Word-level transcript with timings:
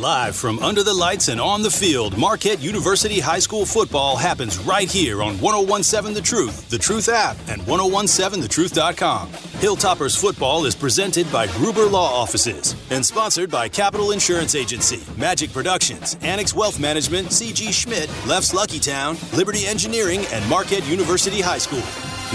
Live 0.00 0.34
from 0.34 0.58
under 0.58 0.82
the 0.82 0.92
lights 0.92 1.28
and 1.28 1.40
on 1.40 1.62
the 1.62 1.70
field, 1.70 2.18
Marquette 2.18 2.60
University 2.60 3.20
High 3.20 3.38
School 3.38 3.64
football 3.64 4.16
happens 4.16 4.58
right 4.58 4.90
here 4.90 5.22
on 5.22 5.38
1017 5.40 6.12
The 6.12 6.20
Truth, 6.20 6.68
The 6.68 6.78
Truth 6.78 7.08
app, 7.08 7.36
and 7.46 7.62
1017thetruth.com. 7.62 9.28
Hilltoppers 9.28 10.20
football 10.20 10.64
is 10.66 10.74
presented 10.74 11.30
by 11.30 11.46
Gruber 11.46 11.84
Law 11.84 12.12
Offices 12.12 12.74
and 12.90 13.06
sponsored 13.06 13.52
by 13.52 13.68
Capital 13.68 14.10
Insurance 14.10 14.56
Agency, 14.56 15.00
Magic 15.16 15.52
Productions, 15.52 16.16
Annex 16.22 16.52
Wealth 16.54 16.80
Management, 16.80 17.28
CG 17.28 17.72
Schmidt, 17.72 18.10
Leff's 18.26 18.52
Lucky 18.52 18.80
Town, 18.80 19.16
Liberty 19.32 19.64
Engineering, 19.64 20.24
and 20.32 20.44
Marquette 20.50 20.88
University 20.88 21.40
High 21.40 21.58
School. 21.58 21.84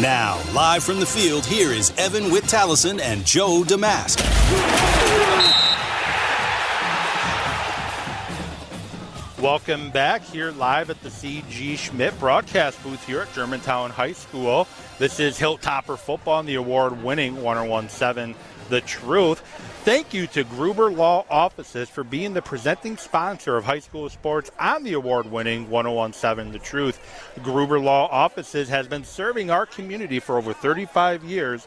Now, 0.02 0.42
live 0.54 0.82
from 0.82 1.02
the 1.02 1.06
field, 1.06 1.46
here 1.46 1.72
is 1.74 1.92
Evan 1.98 2.32
Witt 2.32 2.54
and 2.54 3.26
Joe 3.26 3.66
Damask. 3.68 5.09
Welcome 9.42 9.92
back 9.92 10.22
here 10.22 10.52
live 10.52 10.90
at 10.90 11.02
the 11.02 11.08
CG 11.08 11.78
Schmidt 11.78 12.20
broadcast 12.20 12.84
booth 12.84 13.08
here 13.08 13.22
at 13.22 13.34
Germantown 13.34 13.90
High 13.90 14.12
School. 14.12 14.68
This 14.98 15.22
is 15.22 15.40
Hilltopper 15.40 15.98
Football 15.98 16.42
and 16.42 16.50
the 16.50 16.56
award 16.56 17.02
winning 17.02 17.42
1017 17.42 18.36
The 18.68 18.82
Truth. 18.82 19.40
Thank 19.86 20.14
you 20.14 20.28
to 20.28 20.44
Gruber 20.44 20.92
Law 20.92 21.26
Offices 21.30 21.88
for 21.88 22.04
being 22.04 22.34
the 22.34 22.42
presenting 22.42 22.98
sponsor 22.98 23.56
of 23.56 23.64
high 23.64 23.80
school 23.80 24.10
sports 24.10 24.52
on 24.60 24.84
the 24.84 24.92
award 24.92 25.32
winning 25.32 25.70
1017 25.70 26.52
The 26.52 26.60
Truth. 26.60 27.00
Gruber 27.42 27.80
Law 27.80 28.10
Offices 28.12 28.68
has 28.68 28.90
been 28.90 29.06
serving 29.06 29.50
our 29.50 29.66
community 29.66 30.20
for 30.20 30.38
over 30.38 30.52
35 30.52 31.24
years, 31.24 31.66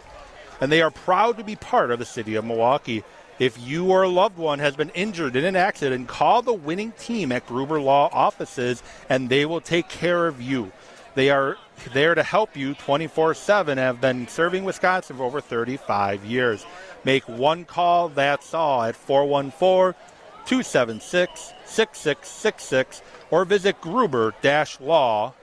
and 0.60 0.70
they 0.70 0.82
are 0.82 0.90
proud 0.90 1.38
to 1.38 1.45
be 1.45 1.56
part 1.56 1.90
of 1.90 1.98
the 1.98 2.04
city 2.04 2.34
of 2.34 2.45
Milwaukee. 2.45 3.02
If 3.38 3.59
you 3.60 3.91
or 3.91 4.02
a 4.02 4.09
loved 4.09 4.36
one 4.36 4.59
has 4.59 4.77
been 4.77 4.91
injured 4.91 5.36
in 5.36 5.45
an 5.45 5.56
accident, 5.56 6.09
call 6.09 6.42
the 6.42 6.52
winning 6.52 6.92
team 6.92 7.32
at 7.32 7.46
Gruber 7.46 7.80
Law 7.80 8.09
offices 8.12 8.82
and 9.09 9.29
they 9.29 9.46
will 9.46 9.60
take 9.60 9.88
care 9.88 10.26
of 10.26 10.40
you. 10.40 10.70
They 11.15 11.30
are 11.30 11.57
there 11.92 12.15
to 12.15 12.23
help 12.23 12.57
you 12.57 12.74
24 12.74 13.34
7 13.34 13.79
have 13.79 14.01
been 14.01 14.29
serving 14.29 14.65
Wisconsin 14.65 15.16
for 15.16 15.24
over 15.24 15.40
35 15.40 16.24
years. 16.24 16.65
Make 17.04 17.29
one 17.29 17.65
call, 17.65 18.09
that's 18.09 18.54
all, 18.54 18.82
at 18.82 18.96
414 18.96 20.01
276 20.46 21.52
6666 21.64 23.02
or 23.30 23.45
visit 23.45 23.80
gruber 23.80 24.35
law.com. 24.80 25.37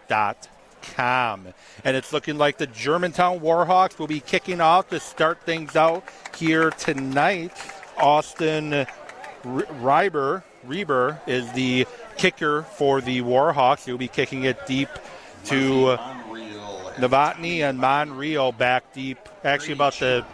And 1.84 1.98
it's 1.98 2.14
looking 2.14 2.38
like 2.38 2.58
the 2.58 2.68
Germantown 2.68 3.40
Warhawks 3.40 4.00
will 4.00 4.08
be 4.08 4.20
kicking 4.20 4.62
off 4.62 4.90
to 4.90 5.00
start 5.00 5.42
things 5.44 5.76
out 5.76 6.04
here 6.38 6.72
tonight. 6.72 7.54
Austin 8.00 8.86
Reiber, 9.44 10.44
Reber 10.64 11.22
is 11.28 11.52
the 11.54 11.86
kicker 12.18 12.64
for 12.64 13.02
the 13.02 13.22
Warhawks. 13.22 13.86
He'll 13.86 13.98
be 13.98 14.08
kicking 14.08 14.44
it 14.44 14.66
deep 14.66 14.90
to 15.46 15.98
Novotny 16.98 17.60
and 17.62 17.80
Monreal 17.80 18.52
back 18.52 18.94
deep, 18.94 19.18
actually 19.44 19.74
about 19.74 19.94
the 19.94 20.26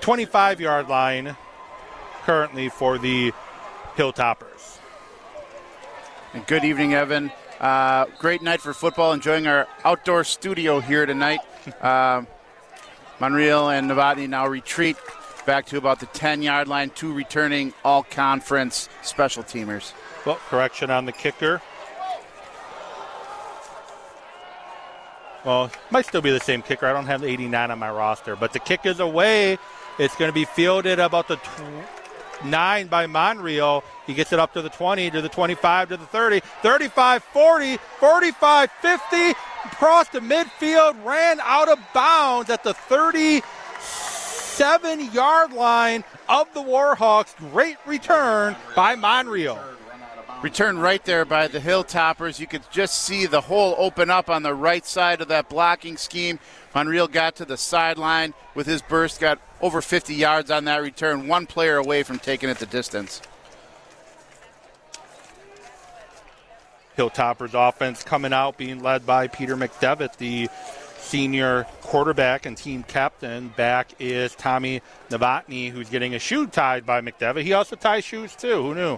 25 0.00 0.60
yard 0.60 0.88
line 0.88 1.36
currently 2.22 2.68
for 2.68 2.98
the 2.98 3.32
Hilltoppers. 3.96 4.78
And 6.32 6.46
good 6.46 6.64
evening, 6.64 6.94
Evan. 6.94 7.32
Uh, 7.60 8.06
great 8.18 8.42
night 8.42 8.60
for 8.60 8.72
football. 8.72 9.12
Enjoying 9.12 9.46
our 9.46 9.68
outdoor 9.84 10.24
studio 10.24 10.80
here 10.80 11.06
tonight. 11.06 11.40
Uh, 11.82 12.24
Monreal 13.20 13.68
and 13.68 13.90
Novotny 13.90 14.26
now 14.26 14.46
retreat 14.46 14.96
back 15.40 15.66
to 15.66 15.76
about 15.76 16.00
the 16.00 16.06
10 16.06 16.42
yard 16.42 16.68
line, 16.68 16.90
two 16.90 17.12
returning 17.12 17.72
all 17.84 18.02
conference 18.02 18.88
special 19.02 19.42
teamers. 19.42 19.92
Well, 20.24 20.38
correction 20.48 20.90
on 20.90 21.06
the 21.06 21.12
kicker. 21.12 21.60
Well, 25.44 25.70
might 25.90 26.06
still 26.06 26.20
be 26.20 26.30
the 26.30 26.40
same 26.40 26.60
kicker. 26.60 26.86
I 26.86 26.92
don't 26.92 27.06
have 27.06 27.22
the 27.22 27.28
89 27.28 27.70
on 27.70 27.78
my 27.78 27.90
roster, 27.90 28.36
but 28.36 28.52
the 28.52 28.58
kick 28.58 28.84
is 28.84 29.00
away. 29.00 29.58
It's 29.98 30.14
going 30.16 30.28
to 30.28 30.34
be 30.34 30.44
fielded 30.44 30.98
about 30.98 31.28
the 31.28 31.36
tw- 31.36 32.44
9 32.44 32.86
by 32.88 33.06
Monreal. 33.06 33.82
He 34.06 34.14
gets 34.14 34.32
it 34.32 34.38
up 34.38 34.52
to 34.54 34.62
the 34.62 34.68
20, 34.68 35.10
to 35.10 35.22
the 35.22 35.28
25, 35.28 35.88
to 35.90 35.96
the 35.96 36.06
30, 36.06 36.40
35, 36.62 37.24
40, 37.24 37.76
45, 37.98 38.70
50, 38.70 39.30
across 39.64 40.08
the 40.08 40.20
midfield, 40.20 41.02
ran 41.04 41.40
out 41.40 41.68
of 41.68 41.78
bounds 41.94 42.50
at 42.50 42.62
the 42.62 42.74
30- 42.74 43.42
seven 44.60 45.10
yard 45.14 45.54
line 45.54 46.04
of 46.28 46.52
the 46.52 46.60
Warhawks. 46.60 47.34
Great 47.50 47.78
return 47.86 48.54
by 48.76 48.94
Monreal. 48.94 49.58
Return 50.42 50.78
right 50.78 51.02
there 51.06 51.24
by 51.24 51.48
the 51.48 51.60
Hilltoppers. 51.60 52.38
You 52.38 52.46
could 52.46 52.70
just 52.70 53.02
see 53.04 53.24
the 53.24 53.40
hole 53.40 53.74
open 53.78 54.10
up 54.10 54.28
on 54.28 54.42
the 54.42 54.52
right 54.52 54.84
side 54.84 55.22
of 55.22 55.28
that 55.28 55.48
blocking 55.48 55.96
scheme. 55.96 56.38
Monreal 56.74 57.08
got 57.08 57.36
to 57.36 57.46
the 57.46 57.56
sideline 57.56 58.34
with 58.54 58.66
his 58.66 58.82
burst, 58.82 59.18
got 59.18 59.40
over 59.62 59.80
50 59.80 60.14
yards 60.14 60.50
on 60.50 60.66
that 60.66 60.82
return, 60.82 61.26
one 61.26 61.46
player 61.46 61.78
away 61.78 62.02
from 62.02 62.18
taking 62.18 62.50
it 62.50 62.58
the 62.58 62.66
distance. 62.66 63.22
Hilltoppers 66.98 67.54
offense 67.54 68.02
coming 68.02 68.34
out, 68.34 68.58
being 68.58 68.82
led 68.82 69.06
by 69.06 69.26
Peter 69.26 69.56
McDevitt, 69.56 70.18
the 70.18 70.50
senior 71.10 71.66
quarterback 71.82 72.46
and 72.46 72.56
team 72.56 72.84
captain. 72.84 73.48
Back 73.48 73.94
is 73.98 74.36
Tommy 74.36 74.80
Novotny, 75.08 75.68
who's 75.68 75.90
getting 75.90 76.14
a 76.14 76.20
shoe 76.20 76.46
tied 76.46 76.86
by 76.86 77.00
McDevitt. 77.00 77.42
He 77.42 77.52
also 77.52 77.74
ties 77.74 78.04
shoes 78.04 78.36
too. 78.36 78.62
Who 78.62 78.74
knew? 78.76 78.96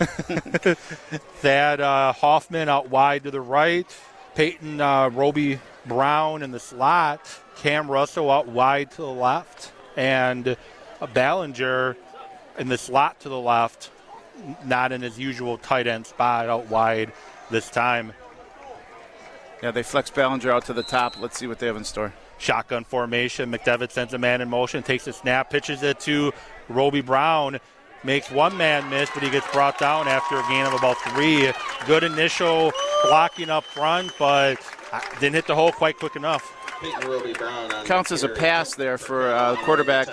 Thad 1.36 1.80
uh, 1.80 2.12
Hoffman 2.14 2.68
out 2.68 2.90
wide 2.90 3.22
to 3.22 3.30
the 3.30 3.40
right. 3.40 3.86
Peyton 4.34 4.80
uh, 4.80 5.10
Roby 5.10 5.60
Brown 5.86 6.42
in 6.42 6.50
the 6.50 6.58
slot. 6.58 7.20
Cam 7.58 7.88
Russell 7.88 8.28
out 8.28 8.48
wide 8.48 8.90
to 8.92 9.02
the 9.02 9.06
left. 9.06 9.70
And 9.96 10.56
Ballinger 11.14 11.96
in 12.58 12.68
the 12.68 12.78
slot 12.78 13.20
to 13.20 13.28
the 13.28 13.38
left. 13.38 13.90
Not 14.64 14.90
in 14.90 15.00
his 15.00 15.16
usual 15.16 15.58
tight 15.58 15.86
end 15.86 16.08
spot 16.08 16.48
out 16.48 16.68
wide 16.68 17.12
this 17.50 17.70
time. 17.70 18.14
Yeah, 19.62 19.70
they 19.70 19.84
flex 19.84 20.10
Ballinger 20.10 20.50
out 20.50 20.64
to 20.66 20.72
the 20.72 20.82
top. 20.82 21.20
Let's 21.20 21.38
see 21.38 21.46
what 21.46 21.60
they 21.60 21.68
have 21.68 21.76
in 21.76 21.84
store. 21.84 22.12
Shotgun 22.38 22.82
formation. 22.82 23.52
McDevitt 23.52 23.92
sends 23.92 24.12
a 24.12 24.18
man 24.18 24.40
in 24.40 24.50
motion, 24.50 24.82
takes 24.82 25.06
a 25.06 25.12
snap, 25.12 25.50
pitches 25.50 25.84
it 25.84 26.00
to 26.00 26.32
Roby 26.68 27.00
Brown. 27.00 27.60
Makes 28.02 28.32
one 28.32 28.56
man 28.56 28.90
miss, 28.90 29.08
but 29.14 29.22
he 29.22 29.30
gets 29.30 29.48
brought 29.52 29.78
down 29.78 30.08
after 30.08 30.36
a 30.36 30.42
gain 30.48 30.66
of 30.66 30.72
about 30.72 30.96
three. 30.96 31.52
Good 31.86 32.02
initial 32.02 32.72
blocking 33.04 33.48
up 33.48 33.62
front, 33.62 34.10
but 34.18 34.58
didn't 35.20 35.36
hit 35.36 35.46
the 35.46 35.54
hole 35.54 35.70
quite 35.70 35.96
quick 35.96 36.16
enough. 36.16 36.52
Counts 37.84 38.10
as 38.10 38.24
a 38.24 38.28
pass 38.28 38.74
there 38.74 38.98
for 38.98 39.30
a 39.30 39.34
uh, 39.34 39.56
quarterback, 39.64 40.08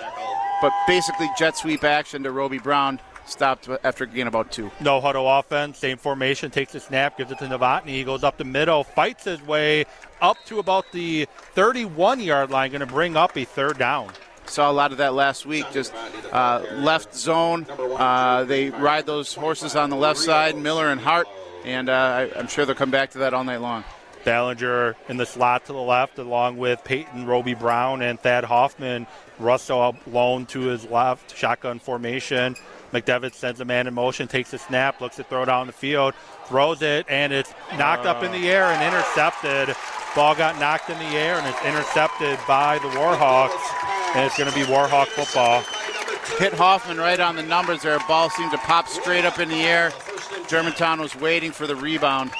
but 0.62 0.72
basically 0.86 1.28
jet 1.36 1.56
sweep 1.56 1.82
action 1.82 2.22
to 2.22 2.30
Roby 2.30 2.58
Brown 2.58 3.00
stopped 3.30 3.68
after 3.84 4.06
gain 4.06 4.26
about 4.26 4.50
two. 4.52 4.70
No 4.80 5.00
huddle 5.00 5.28
offense, 5.28 5.78
same 5.78 5.96
formation, 5.96 6.50
takes 6.50 6.72
the 6.72 6.80
snap, 6.80 7.16
gives 7.16 7.30
it 7.30 7.38
to 7.38 7.44
Novotny. 7.44 7.88
He 7.88 8.04
goes 8.04 8.24
up 8.24 8.36
the 8.36 8.44
middle, 8.44 8.84
fights 8.84 9.24
his 9.24 9.40
way 9.42 9.84
up 10.20 10.36
to 10.46 10.58
about 10.58 10.90
the 10.92 11.26
31 11.54 12.20
yard 12.20 12.50
line, 12.50 12.70
going 12.70 12.80
to 12.80 12.86
bring 12.86 13.16
up 13.16 13.36
a 13.36 13.44
third 13.44 13.78
down. 13.78 14.10
Saw 14.46 14.70
a 14.70 14.72
lot 14.72 14.90
of 14.90 14.98
that 14.98 15.14
last 15.14 15.46
week, 15.46 15.64
just 15.72 15.94
uh, 16.32 16.64
left 16.72 17.14
zone. 17.14 17.66
Uh, 17.70 18.44
they 18.44 18.70
ride 18.70 19.06
those 19.06 19.32
horses 19.32 19.76
on 19.76 19.90
the 19.90 19.96
left 19.96 20.18
side, 20.18 20.56
Miller 20.56 20.88
and 20.88 21.00
Hart, 21.00 21.28
and 21.64 21.88
uh, 21.88 21.92
I, 21.92 22.38
I'm 22.38 22.48
sure 22.48 22.66
they'll 22.66 22.74
come 22.74 22.90
back 22.90 23.10
to 23.12 23.18
that 23.18 23.32
all 23.32 23.44
night 23.44 23.60
long. 23.60 23.84
Ballinger 24.24 24.96
in 25.08 25.16
the 25.16 25.26
slot 25.26 25.66
to 25.66 25.72
the 25.72 25.78
left, 25.78 26.18
along 26.18 26.58
with 26.58 26.82
Peyton 26.84 27.26
Roby 27.26 27.54
Brown 27.54 28.02
and 28.02 28.20
Thad 28.20 28.44
Hoffman. 28.44 29.06
Russell 29.38 29.96
alone 30.06 30.46
to 30.46 30.60
his 30.60 30.84
left, 30.84 31.36
shotgun 31.36 31.78
formation. 31.78 32.56
McDevitt 32.92 33.34
sends 33.34 33.60
a 33.60 33.64
man 33.64 33.86
in 33.86 33.94
motion, 33.94 34.26
takes 34.26 34.52
a 34.52 34.58
snap, 34.58 35.00
looks 35.00 35.16
to 35.16 35.24
throw 35.24 35.44
down 35.44 35.66
the 35.66 35.72
field, 35.72 36.14
throws 36.46 36.82
it, 36.82 37.06
and 37.08 37.32
it's 37.32 37.52
knocked 37.78 38.06
up 38.06 38.22
in 38.22 38.32
the 38.32 38.50
air 38.50 38.64
and 38.64 38.82
intercepted. 38.82 39.74
Ball 40.14 40.34
got 40.34 40.58
knocked 40.58 40.90
in 40.90 40.98
the 40.98 41.16
air 41.16 41.36
and 41.36 41.46
it's 41.46 41.64
intercepted 41.64 42.38
by 42.48 42.78
the 42.78 42.88
Warhawks, 42.88 43.60
and 44.14 44.26
it's 44.26 44.36
going 44.36 44.50
to 44.50 44.56
be 44.56 44.64
Warhawk 44.64 45.06
football. 45.06 45.62
Hit 46.38 46.52
Hoffman 46.52 46.98
right 46.98 47.20
on 47.20 47.36
the 47.36 47.42
numbers 47.42 47.82
there. 47.82 47.98
Ball 48.08 48.30
seemed 48.30 48.50
to 48.50 48.58
pop 48.58 48.88
straight 48.88 49.24
up 49.24 49.38
in 49.38 49.48
the 49.48 49.62
air. 49.62 49.92
Germantown 50.48 51.00
was 51.00 51.14
waiting 51.14 51.52
for 51.52 51.66
the 51.66 51.76
rebound. 51.76 52.32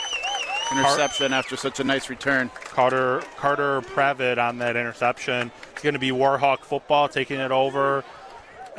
Interception 0.73 1.33
after 1.33 1.57
such 1.57 1.81
a 1.81 1.85
nice 1.85 2.09
return. 2.09 2.51
Carter 2.55 3.23
Carter 3.37 3.81
Pravitt 3.83 4.39
on 4.39 4.59
that 4.59 4.77
interception. 4.77 5.51
It's 5.73 5.83
going 5.83 5.95
to 5.95 5.99
be 5.99 6.11
Warhawk 6.11 6.61
football 6.61 7.09
taking 7.09 7.41
it 7.41 7.51
over 7.51 8.05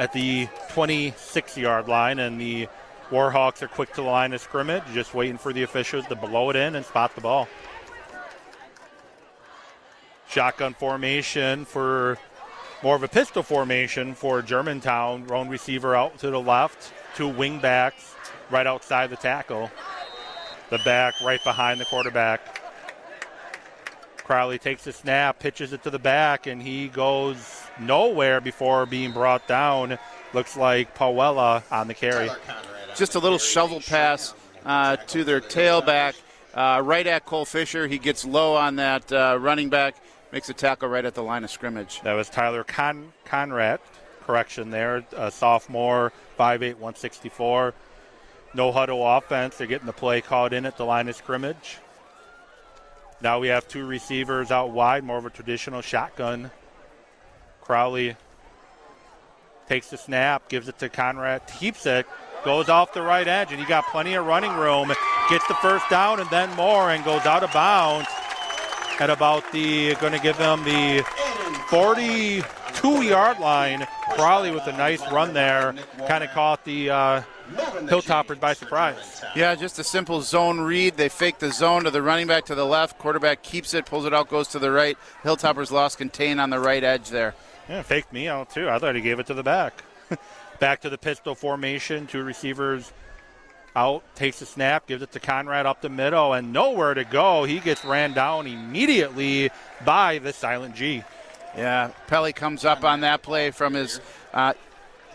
at 0.02 0.12
the 0.14 0.48
26 0.70 1.58
yard 1.60 1.88
line, 1.88 2.18
and 2.18 2.42
the 2.42 2.68
Warhawks 3.12 3.62
are 3.62 3.68
quick 3.68 3.90
to 3.90 3.98
the 3.98 4.08
line 4.08 4.34
of 4.34 4.42
scrimmage, 4.42 4.82
just 4.96 5.14
waiting 5.14 5.38
for 5.38 5.54
the 5.54 5.62
officials 5.62 6.08
to 6.08 6.16
blow 6.16 6.50
it 6.50 6.56
in 6.56 6.76
and 6.76 6.84
spot 6.84 7.14
the 7.14 7.22
ball. 7.22 7.48
Shotgun 10.28 10.74
formation 10.74 11.66
for 11.66 12.18
more 12.82 12.96
of 12.96 13.04
a 13.04 13.08
pistol 13.08 13.44
formation 13.44 14.16
for 14.16 14.42
Germantown. 14.42 15.28
Lone 15.28 15.50
receiver 15.50 15.96
out 15.96 16.18
to 16.18 16.32
the 16.32 16.42
left. 16.42 16.92
two 17.16 17.28
wing 17.28 17.60
backs 17.60 18.16
right 18.50 18.66
outside 18.66 19.12
the 19.12 19.18
tackle. 19.18 19.70
The 20.72 20.80
back 20.80 21.14
right 21.22 21.44
behind 21.44 21.80
the 21.80 21.86
quarterback. 21.86 22.61
Crowley 24.24 24.60
takes 24.60 24.84
the 24.84 24.94
snap, 24.94 25.40
pitches 25.40 25.74
it 25.74 25.84
to 25.84 25.90
the 25.90 26.00
back, 26.00 26.48
and 26.48 26.62
he 26.62 26.88
goes 26.88 27.62
nowhere 27.80 28.42
before 28.42 28.86
being 28.86 29.12
brought 29.12 29.48
down. 29.48 29.98
Looks 30.34 30.56
like 30.56 30.96
Powella 30.98 31.64
on 31.72 31.88
the 31.88 31.94
carry. 31.94 32.30
Just 32.96 33.16
a 33.16 33.20
little 33.20 33.38
shovel 33.38 33.82
pass 33.82 34.34
uh, 34.66 34.98
to 34.98 35.24
their 35.24 35.42
tailback, 35.42 36.16
uh, 36.54 36.82
right 36.84 37.06
at 37.08 37.26
Cole 37.26 37.46
Fisher. 37.46 37.88
He 37.88 37.98
gets 37.98 38.24
low 38.26 38.56
on 38.56 38.78
that 38.78 39.12
uh, 39.12 39.38
running 39.40 39.70
back, 39.70 39.96
makes 40.32 40.50
a 40.50 40.54
tackle 40.54 40.90
right 40.90 41.04
at 41.06 41.16
the 41.16 41.24
line 41.24 41.44
of 41.44 41.52
scrimmage. 41.52 42.02
That 42.02 42.14
was 42.14 42.30
Tyler 42.30 42.64
Con- 42.64 43.14
Conrad. 43.26 43.80
Correction 44.26 44.70
there, 44.70 45.04
a 45.18 45.32
sophomore, 45.32 46.14
5'8", 46.40 46.76
164. 46.76 47.74
No 48.54 48.72
huddle 48.72 49.06
offense. 49.06 49.58
They're 49.58 49.68
getting 49.68 49.88
the 49.88 49.94
play 49.94 50.22
called 50.22 50.54
in 50.54 50.66
at 50.66 50.78
the 50.78 50.86
line 50.86 51.10
of 51.10 51.16
scrimmage. 51.16 51.80
Now 53.22 53.40
we 53.40 53.50
have 53.50 53.68
two 53.68 53.86
receivers 53.86 54.50
out 54.50 54.72
wide, 54.72 55.04
more 55.04 55.18
of 55.18 55.26
a 55.26 55.30
traditional 55.30 55.82
shotgun. 55.82 56.50
Crowley 57.62 58.16
takes 59.68 59.90
the 59.90 59.98
snap, 59.98 60.50
gives 60.50 60.68
it 60.68 60.80
to 60.80 60.90
Conrad, 60.90 61.44
keeps 61.60 61.86
it, 61.86 62.08
goes 62.44 62.68
off 62.68 62.94
the 62.94 63.02
right 63.02 63.28
edge, 63.28 63.52
and 63.52 63.60
he 63.60 63.66
got 63.68 63.86
plenty 63.88 64.16
of 64.16 64.26
running 64.26 64.54
room. 64.54 64.92
Gets 65.30 65.48
the 65.48 65.54
first 65.56 65.88
down 65.90 66.20
and 66.20 66.30
then 66.32 66.54
more, 66.56 66.90
and 66.90 67.06
goes 67.06 67.26
out 67.26 67.44
of 67.44 67.54
bounds 67.54 68.10
at 69.00 69.10
about 69.10 69.50
the 69.52 69.96
going 69.96 70.14
to 70.14 70.20
give 70.20 70.38
them 70.38 70.64
the 70.64 71.04
42 71.70 73.04
yard 73.04 73.40
line. 73.40 73.88
Crowley 74.12 74.52
with 74.52 74.66
a 74.68 74.74
nice 74.74 75.02
run 75.12 75.34
there, 75.34 75.76
kind 76.08 76.24
of 76.24 76.32
caught 76.32 76.66
the 76.66 76.90
uh, 76.90 77.22
Hilltoppers 77.52 78.40
by 78.40 78.54
surprise. 78.54 79.24
Yeah, 79.36 79.56
just 79.56 79.80
a 79.80 79.84
simple 79.84 80.22
zone 80.22 80.60
read. 80.62 80.98
They 80.98 81.10
fake 81.10 81.40
the 81.40 81.52
zone 81.52 81.84
to 81.84 81.92
the 81.92 82.02
running 82.02 82.28
back 82.28 82.46
to 82.46 82.56
the 82.56 82.66
left. 82.66 82.98
Quarterback 82.98 83.44
keeps 83.44 83.74
it, 83.74 83.86
pulls 83.86 84.06
it 84.06 84.14
out, 84.14 84.30
goes 84.30 84.48
to 84.50 84.60
the 84.60 84.72
right. 84.72 84.98
Hilltoppers 85.24 85.72
lost 85.72 85.98
contain 85.98 86.40
on 86.40 86.50
the 86.50 86.60
right 86.60 86.84
edge 86.84 87.10
there. 87.10 87.36
Yeah, 87.70 87.82
faked 87.82 88.12
me 88.12 88.28
out 88.28 88.50
too. 88.50 88.70
I 88.70 88.80
thought 88.80 88.96
he 88.96 89.02
gave 89.02 89.20
it 89.20 89.28
to 89.28 89.34
the 89.34 89.44
back. 89.44 89.84
back 90.60 90.82
to 90.82 90.90
the 90.90 90.98
pistol 90.98 91.36
formation. 91.36 92.08
Two 92.08 92.24
receivers 92.24 92.92
out, 93.76 94.04
takes 94.16 94.42
a 94.42 94.46
snap, 94.46 94.88
gives 94.88 95.02
it 95.02 95.12
to 95.14 95.20
Conrad 95.20 95.66
up 95.66 95.82
the 95.82 95.90
middle, 95.90 96.34
and 96.34 96.52
nowhere 96.52 96.94
to 96.94 97.04
go. 97.04 97.44
He 97.46 97.60
gets 97.60 97.86
ran 97.86 98.14
down 98.14 98.48
immediately 98.48 99.50
by 99.86 100.20
the 100.20 100.34
silent 100.34 100.76
G. 100.76 101.04
Yeah, 101.56 101.92
Pelly 102.08 102.34
comes 102.34 102.64
up 102.66 102.84
on 102.84 103.02
that 103.02 103.22
play 103.22 103.52
from 103.52 103.74
his 103.74 104.00
uh, 104.34 104.54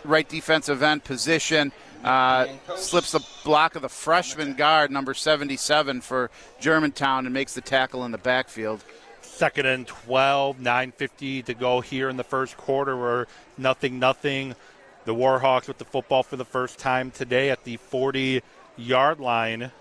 right 0.03 0.27
defensive 0.27 0.83
end 0.83 1.03
position. 1.03 1.71
Uh, 2.07 2.47
slips 2.77 3.11
the 3.11 3.19
block 3.43 3.75
of 3.75 3.81
the 3.81 3.89
freshman 3.89 4.53
guard, 4.53 4.89
number 4.89 5.13
77 5.13 5.99
for 5.99 6.31
Germantown, 6.57 7.25
and 7.25 7.33
makes 7.33 7.53
the 7.53 7.59
tackle 7.59 8.05
in 8.05 8.13
the 8.13 8.17
backfield. 8.17 8.81
Second 9.19 9.65
and 9.65 9.85
12, 9.85 10.57
9.50 10.57 11.43
to 11.43 11.53
go 11.53 11.81
here 11.81 12.07
in 12.07 12.15
the 12.15 12.23
first 12.23 12.55
quarter. 12.55 12.95
We're 12.95 13.25
nothing, 13.57 13.99
nothing. 13.99 14.55
The 15.03 15.13
Warhawks 15.13 15.67
with 15.67 15.79
the 15.79 15.83
football 15.83 16.23
for 16.23 16.37
the 16.37 16.45
first 16.45 16.79
time 16.79 17.11
today 17.11 17.49
at 17.49 17.65
the 17.65 17.75
40 17.75 18.41
yard 18.77 19.19
line. 19.19 19.71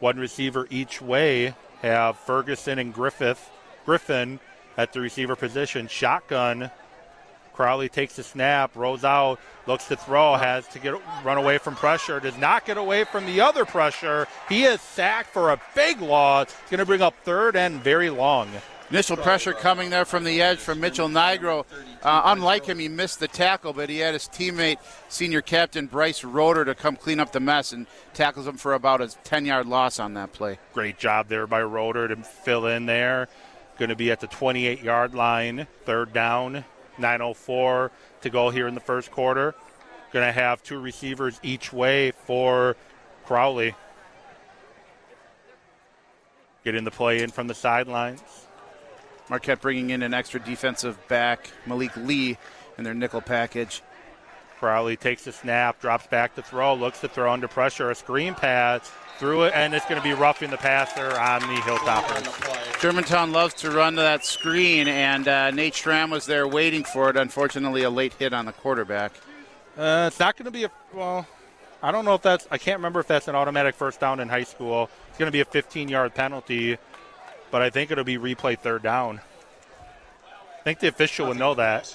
One 0.00 0.16
receiver 0.16 0.66
each 0.68 1.00
way 1.00 1.54
have 1.80 2.18
Ferguson 2.18 2.80
and 2.80 2.92
Griffith. 2.92 3.52
Griffin 3.84 4.40
at 4.76 4.92
the 4.92 5.00
receiver 5.00 5.36
position. 5.36 5.86
Shotgun. 5.86 6.72
Crowley 7.56 7.88
takes 7.88 8.16
the 8.16 8.22
snap, 8.22 8.76
rolls 8.76 9.02
out, 9.02 9.40
looks 9.66 9.88
to 9.88 9.96
throw, 9.96 10.34
has 10.34 10.68
to 10.68 10.78
get 10.78 10.94
run 11.24 11.38
away 11.38 11.56
from 11.56 11.74
pressure, 11.74 12.20
does 12.20 12.36
not 12.36 12.66
get 12.66 12.76
away 12.76 13.04
from 13.04 13.24
the 13.24 13.40
other 13.40 13.64
pressure. 13.64 14.28
He 14.48 14.64
is 14.64 14.80
sacked 14.80 15.30
for 15.30 15.50
a 15.50 15.60
big 15.74 16.00
loss. 16.02 16.48
It's 16.48 16.70
going 16.70 16.80
to 16.80 16.86
bring 16.86 17.00
up 17.00 17.14
third 17.24 17.56
and 17.56 17.82
very 17.82 18.10
long. 18.10 18.50
Initial 18.90 19.16
pressure 19.16 19.52
coming 19.52 19.90
there 19.90 20.04
from 20.04 20.22
the 20.22 20.40
edge 20.40 20.58
from 20.58 20.78
Mitchell 20.78 21.08
Nigro. 21.08 21.64
Uh, 22.02 22.22
unlike 22.26 22.66
him, 22.66 22.78
he 22.78 22.88
missed 22.88 23.18
the 23.18 23.26
tackle, 23.26 23.72
but 23.72 23.88
he 23.88 23.98
had 23.98 24.12
his 24.12 24.28
teammate, 24.28 24.76
senior 25.08 25.42
captain 25.42 25.86
Bryce 25.86 26.22
Roder, 26.22 26.64
to 26.64 26.74
come 26.74 26.94
clean 26.94 27.18
up 27.18 27.32
the 27.32 27.40
mess 27.40 27.72
and 27.72 27.88
tackles 28.14 28.46
him 28.46 28.56
for 28.56 28.74
about 28.74 29.00
a 29.00 29.08
10 29.24 29.44
yard 29.44 29.66
loss 29.66 29.98
on 29.98 30.14
that 30.14 30.32
play. 30.32 30.58
Great 30.72 30.98
job 30.98 31.28
there 31.28 31.48
by 31.48 31.62
Roder 31.62 32.06
to 32.06 32.16
fill 32.16 32.66
in 32.66 32.86
there. 32.86 33.28
Going 33.76 33.88
to 33.88 33.96
be 33.96 34.12
at 34.12 34.20
the 34.20 34.28
28 34.28 34.82
yard 34.82 35.14
line, 35.14 35.66
third 35.84 36.12
down, 36.12 36.64
9.04 36.98 37.90
to 38.22 38.30
go 38.30 38.50
here 38.50 38.66
in 38.66 38.74
the 38.74 38.80
first 38.80 39.10
quarter. 39.10 39.54
Going 40.12 40.26
to 40.26 40.32
have 40.32 40.62
two 40.62 40.78
receivers 40.78 41.38
each 41.42 41.72
way 41.72 42.12
for 42.12 42.76
Crowley. 43.26 43.74
Getting 46.64 46.84
the 46.84 46.90
play 46.90 47.22
in 47.22 47.30
from 47.30 47.46
the 47.46 47.54
sidelines. 47.54 48.22
Marquette 49.28 49.60
bringing 49.60 49.90
in 49.90 50.02
an 50.02 50.14
extra 50.14 50.38
defensive 50.38 50.96
back, 51.08 51.50
Malik 51.66 51.96
Lee, 51.96 52.38
in 52.78 52.84
their 52.84 52.94
nickel 52.94 53.20
package. 53.20 53.82
Crowley 54.58 54.96
takes 54.96 55.24
the 55.24 55.32
snap, 55.32 55.80
drops 55.80 56.06
back 56.06 56.34
to 56.36 56.42
throw, 56.42 56.74
looks 56.74 57.00
to 57.00 57.08
throw 57.08 57.32
under 57.32 57.48
pressure, 57.48 57.90
a 57.90 57.94
screen 57.94 58.34
pass 58.34 58.90
through 59.18 59.44
it, 59.44 59.52
and 59.54 59.74
it's 59.74 59.84
going 59.86 60.00
to 60.00 60.02
be 60.02 60.14
roughing 60.14 60.50
the 60.50 60.56
passer 60.56 61.18
on 61.18 61.40
the 61.40 61.60
Hilltoppers. 61.60 62.55
Germantown 62.80 63.32
loves 63.32 63.54
to 63.54 63.70
run 63.70 63.94
to 63.94 64.02
that 64.02 64.24
screen, 64.24 64.86
and 64.86 65.26
uh, 65.26 65.50
Nate 65.50 65.74
Schramm 65.74 66.10
was 66.10 66.26
there 66.26 66.46
waiting 66.46 66.84
for 66.84 67.08
it. 67.08 67.16
Unfortunately, 67.16 67.82
a 67.84 67.90
late 67.90 68.12
hit 68.14 68.34
on 68.34 68.44
the 68.44 68.52
quarterback. 68.52 69.12
Uh, 69.78 70.04
it's 70.08 70.20
not 70.20 70.36
going 70.36 70.44
to 70.44 70.50
be 70.50 70.64
a 70.64 70.70
well. 70.92 71.26
I 71.82 71.90
don't 71.90 72.04
know 72.04 72.14
if 72.14 72.22
that's. 72.22 72.46
I 72.50 72.58
can't 72.58 72.78
remember 72.78 73.00
if 73.00 73.06
that's 73.06 73.28
an 73.28 73.34
automatic 73.34 73.74
first 73.74 73.98
down 73.98 74.20
in 74.20 74.28
high 74.28 74.44
school. 74.44 74.90
It's 75.08 75.18
going 75.18 75.28
to 75.28 75.32
be 75.32 75.40
a 75.40 75.44
15-yard 75.46 76.14
penalty, 76.14 76.76
but 77.50 77.62
I 77.62 77.70
think 77.70 77.90
it'll 77.90 78.04
be 78.04 78.18
replay 78.18 78.58
third 78.58 78.82
down. 78.82 79.20
I 80.60 80.62
think 80.62 80.80
the 80.80 80.88
official 80.88 81.28
would 81.28 81.38
know 81.38 81.54
that. 81.54 81.86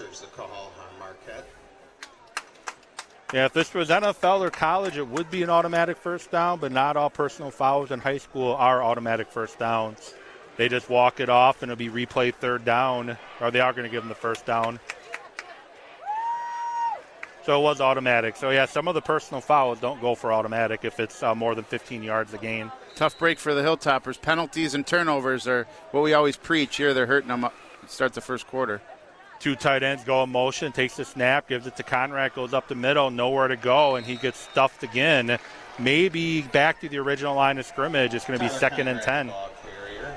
Yeah, 3.33 3.45
if 3.45 3.53
this 3.53 3.73
was 3.73 3.89
NFL 3.89 4.41
or 4.41 4.49
college, 4.49 4.97
it 4.97 5.07
would 5.07 5.29
be 5.29 5.43
an 5.43 5.49
automatic 5.49 5.97
first 5.97 6.31
down, 6.31 6.59
but 6.59 6.71
not 6.71 6.97
all 6.97 7.09
personal 7.09 7.51
fouls 7.51 7.91
in 7.91 7.99
high 7.99 8.17
school 8.17 8.53
are 8.55 8.83
automatic 8.83 9.31
first 9.31 9.59
downs. 9.59 10.13
They 10.61 10.69
just 10.69 10.91
walk 10.91 11.19
it 11.19 11.27
off 11.27 11.63
and 11.63 11.71
it'll 11.71 11.79
be 11.79 11.89
replayed 11.89 12.35
third 12.35 12.63
down, 12.63 13.17
or 13.39 13.49
they 13.49 13.61
are 13.61 13.73
going 13.73 13.85
to 13.85 13.89
give 13.89 14.03
them 14.03 14.09
the 14.09 14.13
first 14.13 14.45
down. 14.45 14.79
So 17.43 17.59
it 17.59 17.63
was 17.63 17.81
automatic. 17.81 18.35
So, 18.35 18.51
yeah, 18.51 18.67
some 18.67 18.87
of 18.87 18.93
the 18.93 19.01
personal 19.01 19.41
fouls 19.41 19.79
don't 19.79 19.99
go 19.99 20.13
for 20.13 20.31
automatic 20.31 20.85
if 20.85 20.99
it's 20.99 21.23
uh, 21.23 21.33
more 21.33 21.55
than 21.55 21.63
15 21.63 22.03
yards 22.03 22.31
a 22.35 22.37
gain. 22.37 22.71
Tough 22.95 23.17
break 23.17 23.39
for 23.39 23.55
the 23.55 23.63
Hilltoppers. 23.63 24.21
Penalties 24.21 24.75
and 24.75 24.85
turnovers 24.85 25.47
are 25.47 25.65
what 25.89 26.03
we 26.03 26.13
always 26.13 26.37
preach. 26.37 26.75
Here 26.75 26.93
they're 26.93 27.07
hurting 27.07 27.29
them. 27.29 27.47
Start 27.87 28.13
the 28.13 28.21
first 28.21 28.45
quarter. 28.45 28.83
Two 29.39 29.55
tight 29.55 29.81
ends 29.81 30.03
go 30.03 30.21
in 30.21 30.29
motion, 30.29 30.71
takes 30.71 30.95
the 30.95 31.05
snap, 31.05 31.49
gives 31.49 31.65
it 31.65 31.75
to 31.77 31.81
Conrad, 31.81 32.35
goes 32.35 32.53
up 32.53 32.67
the 32.67 32.75
middle, 32.75 33.09
nowhere 33.09 33.47
to 33.47 33.57
go, 33.57 33.95
and 33.95 34.05
he 34.05 34.15
gets 34.15 34.37
stuffed 34.37 34.83
again. 34.83 35.39
Maybe 35.79 36.43
back 36.43 36.81
to 36.81 36.89
the 36.89 36.99
original 36.99 37.33
line 37.33 37.57
of 37.57 37.65
scrimmage. 37.65 38.13
It's 38.13 38.25
going 38.25 38.37
to 38.37 38.45
be 38.45 38.51
second 38.51 38.89
and 38.89 39.01
10. 39.01 39.31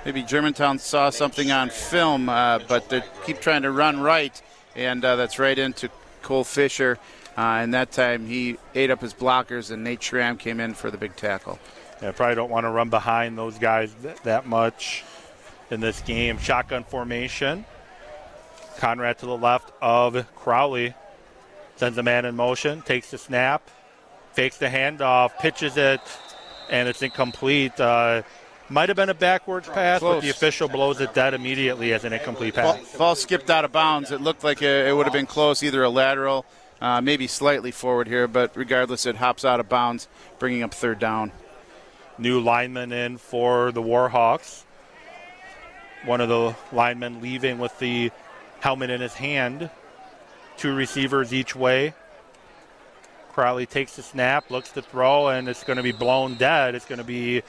Maybe 0.04 0.22
Germantown 0.22 0.78
saw 0.78 1.10
something 1.10 1.50
on 1.50 1.70
film, 1.70 2.28
uh, 2.28 2.60
but 2.68 2.88
they 2.88 3.02
keep 3.24 3.40
trying 3.40 3.62
to 3.62 3.70
run 3.70 4.00
right, 4.00 4.40
and 4.76 5.04
uh, 5.04 5.16
that's 5.16 5.38
right 5.38 5.58
into 5.58 5.90
Cole 6.22 6.44
Fisher. 6.44 6.98
Uh, 7.36 7.58
and 7.62 7.74
that 7.74 7.90
time 7.90 8.26
he 8.26 8.58
ate 8.74 8.90
up 8.90 9.00
his 9.00 9.14
blockers, 9.14 9.70
and 9.70 9.82
Nate 9.82 10.02
Schramm 10.02 10.36
came 10.36 10.60
in 10.60 10.74
for 10.74 10.90
the 10.90 10.98
big 10.98 11.16
tackle. 11.16 11.58
Yeah, 12.02 12.12
probably 12.12 12.34
don't 12.34 12.50
want 12.50 12.64
to 12.64 12.70
run 12.70 12.90
behind 12.90 13.38
those 13.38 13.58
guys 13.58 13.94
th- 14.02 14.20
that 14.22 14.46
much 14.46 15.04
in 15.70 15.80
this 15.80 16.00
game. 16.02 16.38
Shotgun 16.38 16.84
formation. 16.84 17.64
Conrad 18.78 19.18
to 19.20 19.26
the 19.26 19.36
left 19.36 19.72
of 19.80 20.26
Crowley. 20.36 20.94
Sends 21.76 21.98
a 21.98 22.02
man 22.02 22.24
in 22.24 22.36
motion, 22.36 22.82
takes 22.82 23.10
the 23.10 23.18
snap, 23.18 23.68
fakes 24.32 24.58
the 24.58 24.66
handoff, 24.66 25.36
pitches 25.38 25.76
it, 25.76 26.00
and 26.70 26.88
it's 26.88 27.02
incomplete. 27.02 27.78
Uh, 27.80 28.22
might 28.68 28.88
have 28.88 28.96
been 28.96 29.10
a 29.10 29.14
backwards 29.14 29.68
pass, 29.68 30.00
Close. 30.00 30.16
but 30.16 30.20
the 30.22 30.30
official 30.30 30.68
blows 30.68 31.00
it 31.00 31.14
dead 31.14 31.34
immediately 31.34 31.92
as 31.92 32.04
an 32.04 32.12
incomplete 32.12 32.54
pass. 32.54 32.76
Ball, 32.76 32.98
ball 32.98 33.14
skipped 33.14 33.50
out 33.50 33.64
of 33.64 33.72
bounds. 33.72 34.10
It 34.10 34.20
looked 34.20 34.44
like 34.44 34.62
it, 34.62 34.88
it 34.88 34.96
would 34.96 35.06
have 35.06 35.12
been 35.12 35.26
close, 35.26 35.62
either 35.62 35.82
a 35.82 35.90
lateral, 35.90 36.46
uh, 36.80 37.00
maybe 37.00 37.26
slightly 37.26 37.70
forward 37.70 38.08
here, 38.08 38.26
but 38.26 38.56
regardless, 38.56 39.06
it 39.06 39.16
hops 39.16 39.44
out 39.44 39.60
of 39.60 39.68
bounds, 39.68 40.08
bringing 40.38 40.62
up 40.62 40.72
third 40.72 40.98
down. 40.98 41.32
New 42.16 42.40
lineman 42.40 42.92
in 42.92 43.18
for 43.18 43.72
the 43.72 43.82
Warhawks. 43.82 44.64
One 46.04 46.20
of 46.20 46.28
the 46.28 46.54
linemen 46.72 47.20
leaving 47.20 47.58
with 47.58 47.78
the 47.78 48.12
helmet 48.60 48.90
in 48.90 49.00
his 49.00 49.14
hand. 49.14 49.70
Two 50.56 50.74
receivers 50.74 51.34
each 51.34 51.56
way. 51.56 51.94
Crowley 53.32 53.66
takes 53.66 53.96
the 53.96 54.02
snap, 54.02 54.50
looks 54.50 54.70
to 54.72 54.82
throw, 54.82 55.28
and 55.28 55.48
it's 55.48 55.64
going 55.64 55.76
to 55.76 55.82
be 55.82 55.90
blown 55.90 56.34
dead. 56.34 56.76
It's 56.76 56.84
going 56.84 56.98
to 56.98 57.04
be 57.04 57.42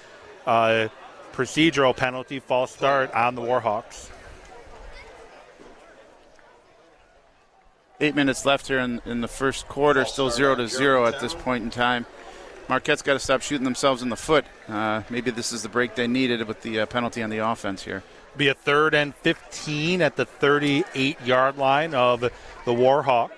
a 0.48 0.90
procedural 1.36 1.96
penalty, 1.96 2.40
false 2.40 2.72
start 2.72 3.12
on 3.14 3.36
the 3.36 3.42
Warhawks. 3.42 4.10
eight 8.00 8.16
minutes 8.16 8.46
left 8.46 8.68
here 8.68 8.80
in, 8.80 9.02
in 9.06 9.22
the 9.22 9.28
first 9.28 9.68
quarter, 9.68 10.06
still 10.06 10.30
zero 10.30 10.56
to 10.56 10.68
zero 10.68 11.06
at 11.06 11.20
this 11.20 11.34
point 11.34 11.64
in 11.64 11.70
time. 11.70 12.06
Marquette's 12.68 13.02
got 13.02 13.14
to 13.14 13.20
stop 13.20 13.42
shooting 13.42 13.64
themselves 13.64 14.02
in 14.02 14.10
the 14.10 14.16
foot. 14.16 14.46
Uh, 14.68 15.04
maybe 15.10 15.32
this 15.32 15.52
is 15.52 15.62
the 15.62 15.70
break 15.70 15.96
they 15.96 16.08
needed 16.08 16.48
with 16.48 16.62
the 16.62 16.80
uh, 16.80 16.86
penalty 16.86 17.22
on 17.22 17.30
the 17.30 17.38
offense 17.38 17.84
here. 17.84 18.04
Be 18.36 18.48
a 18.48 18.54
third 18.54 18.96
and 18.96 19.16
15 19.16 20.02
at 20.02 20.16
the 20.16 20.26
38 20.26 21.22
yard 21.22 21.58
line 21.58 21.94
of 21.94 22.22
the 22.22 22.32
Warhawks. 22.66 23.30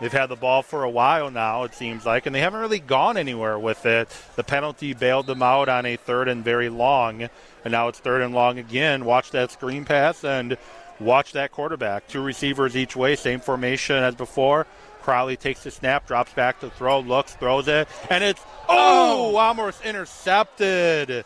They've 0.00 0.12
had 0.12 0.26
the 0.26 0.36
ball 0.36 0.62
for 0.62 0.82
a 0.82 0.90
while 0.90 1.30
now, 1.30 1.62
it 1.62 1.74
seems 1.74 2.04
like, 2.04 2.26
and 2.26 2.34
they 2.34 2.40
haven't 2.40 2.60
really 2.60 2.80
gone 2.80 3.16
anywhere 3.16 3.58
with 3.58 3.86
it. 3.86 4.08
The 4.36 4.44
penalty 4.44 4.92
bailed 4.92 5.26
them 5.26 5.42
out 5.42 5.68
on 5.68 5.86
a 5.86 5.96
third 5.96 6.28
and 6.28 6.44
very 6.44 6.68
long, 6.68 7.22
and 7.64 7.72
now 7.72 7.88
it's 7.88 8.00
third 8.00 8.22
and 8.22 8.34
long 8.34 8.58
again. 8.58 9.04
Watch 9.04 9.30
that 9.30 9.52
screen 9.52 9.84
pass 9.84 10.24
and 10.24 10.56
watch 10.98 11.32
that 11.32 11.52
quarterback. 11.52 12.08
Two 12.08 12.22
receivers 12.22 12.76
each 12.76 12.96
way, 12.96 13.14
same 13.16 13.40
formation 13.40 13.96
as 13.96 14.14
before. 14.14 14.66
Crowley 15.02 15.36
takes 15.36 15.62
the 15.62 15.70
snap, 15.70 16.06
drops 16.06 16.32
back 16.32 16.60
to 16.60 16.70
throw, 16.70 17.00
looks, 17.00 17.34
throws 17.34 17.68
it, 17.68 17.86
and 18.08 18.24
it's 18.24 18.40
oh, 18.68 19.32
oh! 19.32 19.36
almost 19.36 19.84
intercepted. 19.84 21.24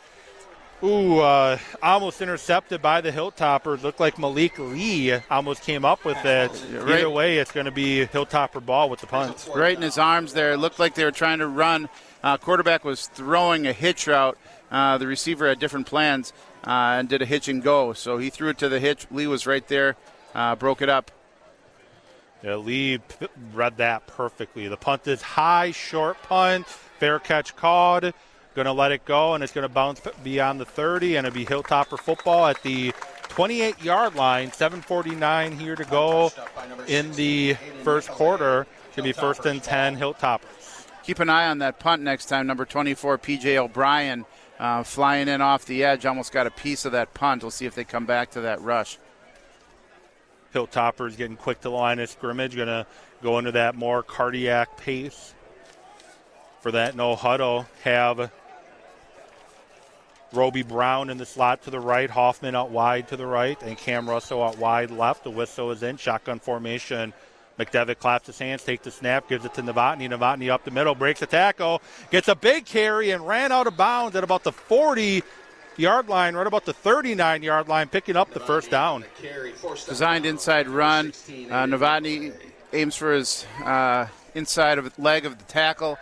Ooh, 0.81 1.19
uh, 1.19 1.59
almost 1.83 2.23
intercepted 2.23 2.81
by 2.81 3.01
the 3.01 3.11
Hilltoppers. 3.11 3.83
Looked 3.83 3.99
like 3.99 4.17
Malik 4.17 4.59
Lee 4.59 5.13
almost 5.29 5.63
came 5.63 5.85
up 5.85 6.05
with 6.05 6.25
it. 6.25 6.53
Right. 6.73 6.99
Either 6.99 7.11
way, 7.11 7.39
it's 7.39 7.51
going 7.51 7.67
to 7.67 7.73
be 7.73 8.07
Hilltopper 8.07 8.65
ball 8.65 8.89
with 8.89 9.01
the 9.01 9.09
punt. 9.09 9.49
Right 9.55 9.75
in 9.75 9.83
his 9.83 9.99
arms 9.99 10.35
there. 10.35 10.53
It 10.53 10.59
looked 10.59 10.79
like 10.79 10.95
they 10.95 11.05
were 11.05 11.11
trying 11.11 11.41
to 11.41 11.49
run. 11.49 11.89
Uh, 12.23 12.37
quarterback 12.37 12.85
was 12.85 13.09
throwing 13.09 13.67
a 13.67 13.73
hitch 13.73 14.07
route. 14.07 14.39
Uh, 14.71 14.99
the 14.99 15.07
receiver 15.09 15.49
had 15.49 15.59
different 15.59 15.87
plans 15.87 16.33
uh, 16.65 16.71
and 16.99 17.09
did 17.09 17.23
a 17.23 17.27
hitch 17.27 17.49
and 17.49 17.63
go. 17.63 17.93
So 17.93 18.19
he 18.19 18.31
threw 18.31 18.51
it 18.51 18.59
to 18.59 18.69
the 18.69 18.79
hitch. 18.79 19.07
Lee 19.11 19.27
was 19.27 19.47
right 19.49 19.67
there, 19.67 19.97
uh, 20.35 20.55
broke 20.55 20.81
it 20.81 20.89
up. 20.89 21.11
Yeah, 22.43 22.55
Lee 22.57 22.99
p- 22.99 23.27
read 23.53 23.79
that 23.79 24.07
perfectly. 24.07 24.69
The 24.69 24.77
punt 24.77 25.09
is 25.09 25.23
high, 25.23 25.73
short 25.73 26.23
punt, 26.23 26.67
fair 26.69 27.19
catch 27.19 27.57
called. 27.57 28.13
Going 28.59 28.67
to 28.67 28.73
let 28.73 28.91
it 28.91 29.05
go, 29.05 29.35
and 29.35 29.45
it's 29.45 29.53
going 29.53 29.63
to 29.63 29.73
bounce 29.73 30.01
beyond 30.25 30.59
the 30.59 30.65
30, 30.65 31.15
and 31.15 31.25
it'll 31.25 31.33
be 31.33 31.47
Hilltopper 31.47 31.97
football 31.97 32.45
at 32.45 32.61
the 32.65 32.93
28 33.29 33.81
yard 33.85 34.17
line. 34.17 34.51
7:49 34.51 35.57
here 35.57 35.77
to 35.77 35.85
go 35.85 36.33
in 36.89 37.13
the 37.13 37.55
first 37.85 38.09
quarter. 38.09 38.67
It's 38.89 38.97
going 38.97 39.09
to 39.09 39.15
be 39.15 39.21
first 39.21 39.47
and 39.47 39.63
10 39.63 39.97
Hilltopper. 39.97 40.41
Keep 41.05 41.21
an 41.21 41.31
eye 41.31 41.47
on 41.47 41.59
that 41.59 41.79
punt 41.79 42.03
next 42.03 42.27
time. 42.27 42.49
Number 42.49 42.65
24, 42.65 43.19
PJ 43.19 43.55
O'Brien, 43.59 44.27
uh, 44.59 44.83
flying 44.83 45.29
in 45.29 45.41
off 45.41 45.65
the 45.65 45.85
edge, 45.85 46.05
almost 46.05 46.33
got 46.33 46.49
a 46.49 46.51
piece 46.51 46.85
of 46.85 46.91
that 46.91 47.15
punt. 47.15 47.45
We'll 47.45 47.53
see 47.53 47.67
if 47.67 47.77
they 47.77 47.85
come 47.85 48.07
back 48.07 48.33
to 48.33 48.41
that 48.41 48.61
rush. 48.61 48.99
Hilltoppers 50.53 51.17
getting 51.17 51.37
quick 51.37 51.59
to 51.59 51.69
the 51.69 51.77
line 51.77 52.01
of 52.01 52.11
scrimmage, 52.11 52.57
going 52.57 52.67
to 52.67 52.89
go 53.23 53.39
into 53.39 53.53
that 53.53 53.77
more 53.77 54.03
cardiac 54.03 54.77
pace. 54.79 55.33
For 56.61 56.73
that 56.73 56.97
no 56.97 57.15
huddle, 57.15 57.69
have 57.85 58.33
Roby 60.33 60.63
Brown 60.63 61.11
in 61.11 61.17
the 61.19 61.27
slot 61.27 61.63
to 61.63 61.71
the 61.71 61.81
right, 61.81 62.11
Hoffman 62.11 62.55
out 62.55 62.71
wide 62.71 63.09
to 63.09 63.17
the 63.17 63.27
right, 63.27 63.61
and 63.63 63.79
Cam 63.79 64.09
Russell 64.09 64.43
out 64.43 64.59
wide 64.59 64.91
left. 64.91 65.25
The 65.25 65.31
whistle 65.31 65.71
is 65.71 65.83
in, 65.83 65.97
shotgun 65.97 66.39
formation. 66.39 67.13
McDevitt 67.59 67.99
claps 67.99 68.27
his 68.27 68.39
hands, 68.39 68.63
takes 68.63 68.85
the 68.85 68.91
snap, 68.91 69.29
gives 69.29 69.45
it 69.45 69.55
to 69.55 69.63
Novotny. 69.63 70.09
Novotny 70.09 70.49
up 70.49 70.65
the 70.65 70.71
middle, 70.71 70.95
breaks 70.95 71.23
a 71.23 71.27
tackle, 71.27 71.83
gets 72.11 72.29
a 72.29 72.35
big 72.37 72.67
carry, 72.67 73.11
and 73.11 73.27
ran 73.27 73.51
out 73.51 73.67
of 73.67 73.77
bounds 73.77 74.15
at 74.15 74.23
about 74.23 74.45
the 74.45 74.53
40 74.53 75.23
yard 75.77 76.09
line, 76.09 76.37
right 76.37 76.47
about 76.47 76.65
the 76.67 76.73
39 76.73 77.43
yard 77.43 77.69
line, 77.69 77.89
picking 77.89 78.17
up 78.17 78.33
the 78.33 78.41
first 78.41 78.71
down. 78.71 79.05
Designed 79.89 80.27
inside 80.27 80.69
run. 80.69 81.09
Uh, 81.51 81.67
Novotny 81.67 82.33
aims 82.73 82.95
for 82.95 83.13
his 83.13 83.45
uh, 83.65 84.07
inside 84.35 84.79
of 84.79 84.97
leg 84.99 85.27
of 85.27 85.39
the 85.39 85.45
tackle. 85.45 85.99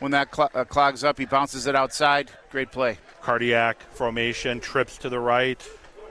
When 0.00 0.12
that 0.12 0.34
cl- 0.34 0.50
uh, 0.54 0.64
clogs 0.64 1.04
up, 1.04 1.18
he 1.18 1.24
bounces 1.26 1.66
it 1.66 1.76
outside. 1.76 2.30
Great 2.50 2.72
play. 2.72 2.98
Cardiac 3.22 3.82
formation, 3.92 4.60
trips 4.60 4.98
to 4.98 5.08
the 5.08 5.20
right. 5.20 5.62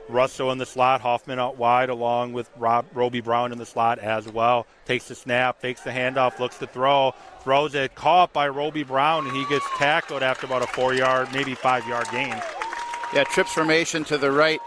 Russell 0.10 0.52
in 0.52 0.58
the 0.58 0.66
slot, 0.66 1.02
Hoffman 1.02 1.38
out 1.38 1.58
wide, 1.58 1.90
along 1.90 2.34
with 2.34 2.50
Rob, 2.58 2.86
Roby 2.94 3.22
Brown 3.22 3.52
in 3.52 3.60
the 3.60 3.66
slot 3.66 4.00
as 4.00 4.28
well. 4.28 4.66
Takes 4.86 5.08
the 5.08 5.16
snap, 5.16 5.62
takes 5.62 5.82
the 5.82 5.92
handoff, 5.92 6.40
looks 6.40 6.58
to 6.58 6.68
throw, 6.68 7.14
throws 7.42 7.76
it, 7.76 7.94
caught 7.94 8.34
by 8.34 8.48
Roby 8.48 8.84
Brown, 8.84 9.28
and 9.28 9.36
he 9.36 9.46
gets 9.46 9.66
tackled 9.78 10.24
after 10.24 10.48
about 10.48 10.64
a 10.64 10.68
four 10.68 10.94
yard, 10.94 11.30
maybe 11.32 11.54
five 11.54 11.88
yard 11.88 12.08
gain. 12.12 12.36
Yeah, 13.14 13.24
trips 13.26 13.54
formation 13.54 14.04
to 14.06 14.18
the 14.18 14.32
right, 14.32 14.60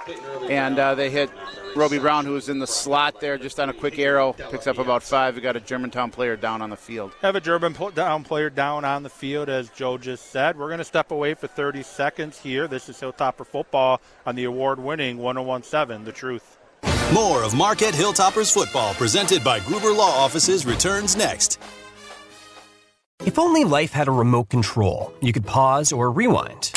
and 0.48 0.78
uh, 0.78 0.94
they 0.94 1.10
hit 1.10 1.30
Roby 1.74 1.98
Brown, 1.98 2.26
who 2.26 2.32
was 2.32 2.48
in 2.48 2.58
the 2.58 2.66
slot 2.66 3.20
there, 3.20 3.38
just 3.38 3.58
on 3.58 3.68
a 3.68 3.72
quick 3.72 3.98
arrow, 3.98 4.34
picks 4.34 4.66
up 4.66 4.78
about 4.78 5.02
five. 5.02 5.34
We 5.34 5.40
got 5.40 5.56
a 5.56 5.60
Germantown 5.60 6.10
player 6.10 6.36
down 6.36 6.60
on 6.60 6.70
the 6.70 6.76
field. 6.76 7.12
Have 7.22 7.34
a 7.34 7.40
German 7.40 7.74
down 7.94 8.24
player 8.24 8.50
down 8.50 8.84
on 8.84 9.02
the 9.02 9.08
field, 9.08 9.48
as 9.48 9.70
Joe 9.70 9.96
just 9.96 10.30
said. 10.30 10.58
We're 10.58 10.68
going 10.68 10.78
to 10.78 10.84
step 10.84 11.10
away 11.10 11.34
for 11.34 11.46
30 11.46 11.82
seconds 11.82 12.38
here. 12.38 12.68
This 12.68 12.88
is 12.88 13.00
Hilltopper 13.00 13.46
football 13.46 14.00
on 14.26 14.34
the 14.34 14.44
award-winning 14.44 15.18
1017 15.18 16.04
The 16.04 16.12
Truth. 16.12 16.58
More 17.12 17.42
of 17.42 17.54
Marquette 17.54 17.94
Hilltoppers 17.94 18.52
football 18.52 18.94
presented 18.94 19.42
by 19.42 19.60
Gruber 19.60 19.92
Law 19.92 20.10
Offices 20.10 20.66
returns 20.66 21.16
next. 21.16 21.58
If 23.24 23.38
only 23.38 23.62
life 23.62 23.92
had 23.92 24.08
a 24.08 24.10
remote 24.10 24.48
control, 24.48 25.12
you 25.20 25.32
could 25.32 25.46
pause 25.46 25.92
or 25.92 26.10
rewind. 26.10 26.72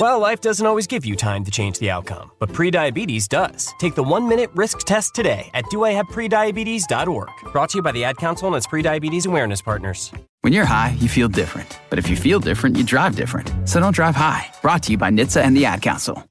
Well, 0.00 0.20
life 0.20 0.40
doesn't 0.40 0.64
always 0.66 0.86
give 0.86 1.04
you 1.04 1.16
time 1.16 1.44
to 1.44 1.50
change 1.50 1.78
the 1.78 1.90
outcome, 1.90 2.30
but 2.38 2.48
prediabetes 2.48 3.28
does. 3.28 3.74
Take 3.78 3.94
the 3.94 4.02
one 4.02 4.26
minute 4.26 4.50
risk 4.54 4.78
test 4.86 5.14
today 5.14 5.50
at 5.52 5.66
doihaveprediabetes.org. 5.66 7.28
Brought 7.52 7.68
to 7.70 7.78
you 7.78 7.82
by 7.82 7.92
the 7.92 8.04
Ad 8.04 8.16
Council 8.16 8.48
and 8.48 8.56
its 8.56 8.66
prediabetes 8.66 9.26
awareness 9.26 9.60
partners. 9.60 10.10
When 10.40 10.54
you're 10.54 10.64
high, 10.64 10.96
you 10.98 11.10
feel 11.10 11.28
different. 11.28 11.78
But 11.90 11.98
if 11.98 12.08
you 12.08 12.16
feel 12.16 12.40
different, 12.40 12.78
you 12.78 12.84
drive 12.84 13.14
different. 13.14 13.52
So 13.68 13.80
don't 13.80 13.92
drive 13.92 14.16
high. 14.16 14.50
Brought 14.62 14.82
to 14.84 14.92
you 14.92 14.98
by 14.98 15.10
NHTSA 15.10 15.42
and 15.42 15.54
the 15.54 15.66
Ad 15.66 15.82
Council. 15.82 16.24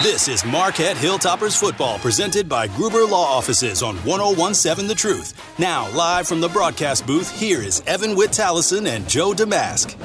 This 0.00 0.28
is 0.28 0.44
Marquette 0.44 0.96
Hilltoppers 0.96 1.58
football 1.58 1.98
presented 1.98 2.48
by 2.48 2.68
Gruber 2.68 3.04
Law 3.04 3.24
Offices 3.24 3.82
on 3.82 3.96
1017 4.04 4.86
The 4.86 4.94
Truth. 4.94 5.58
Now, 5.58 5.90
live 5.90 6.28
from 6.28 6.40
the 6.40 6.48
broadcast 6.48 7.04
booth, 7.04 7.36
here 7.36 7.60
is 7.60 7.82
Evan 7.84 8.14
Witt-Tallison 8.14 8.86
and 8.86 9.08
Joe 9.08 9.34
Damask. 9.34 9.98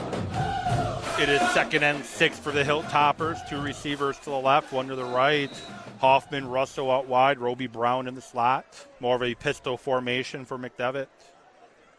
It 1.21 1.29
is 1.29 1.39
second 1.51 1.83
and 1.83 2.03
six 2.03 2.39
for 2.39 2.51
the 2.51 2.63
Hilltoppers. 2.63 3.47
Two 3.47 3.61
receivers 3.61 4.17
to 4.19 4.31
the 4.31 4.39
left, 4.39 4.73
one 4.73 4.87
to 4.87 4.95
the 4.95 5.05
right. 5.05 5.51
Hoffman, 5.99 6.47
Russell 6.47 6.89
out 6.89 7.07
wide, 7.07 7.37
Roby 7.37 7.67
Brown 7.67 8.07
in 8.07 8.15
the 8.15 8.21
slot. 8.21 8.65
More 8.99 9.15
of 9.15 9.21
a 9.21 9.35
pistol 9.35 9.77
formation 9.77 10.43
for 10.43 10.57
McDevitt. 10.57 11.05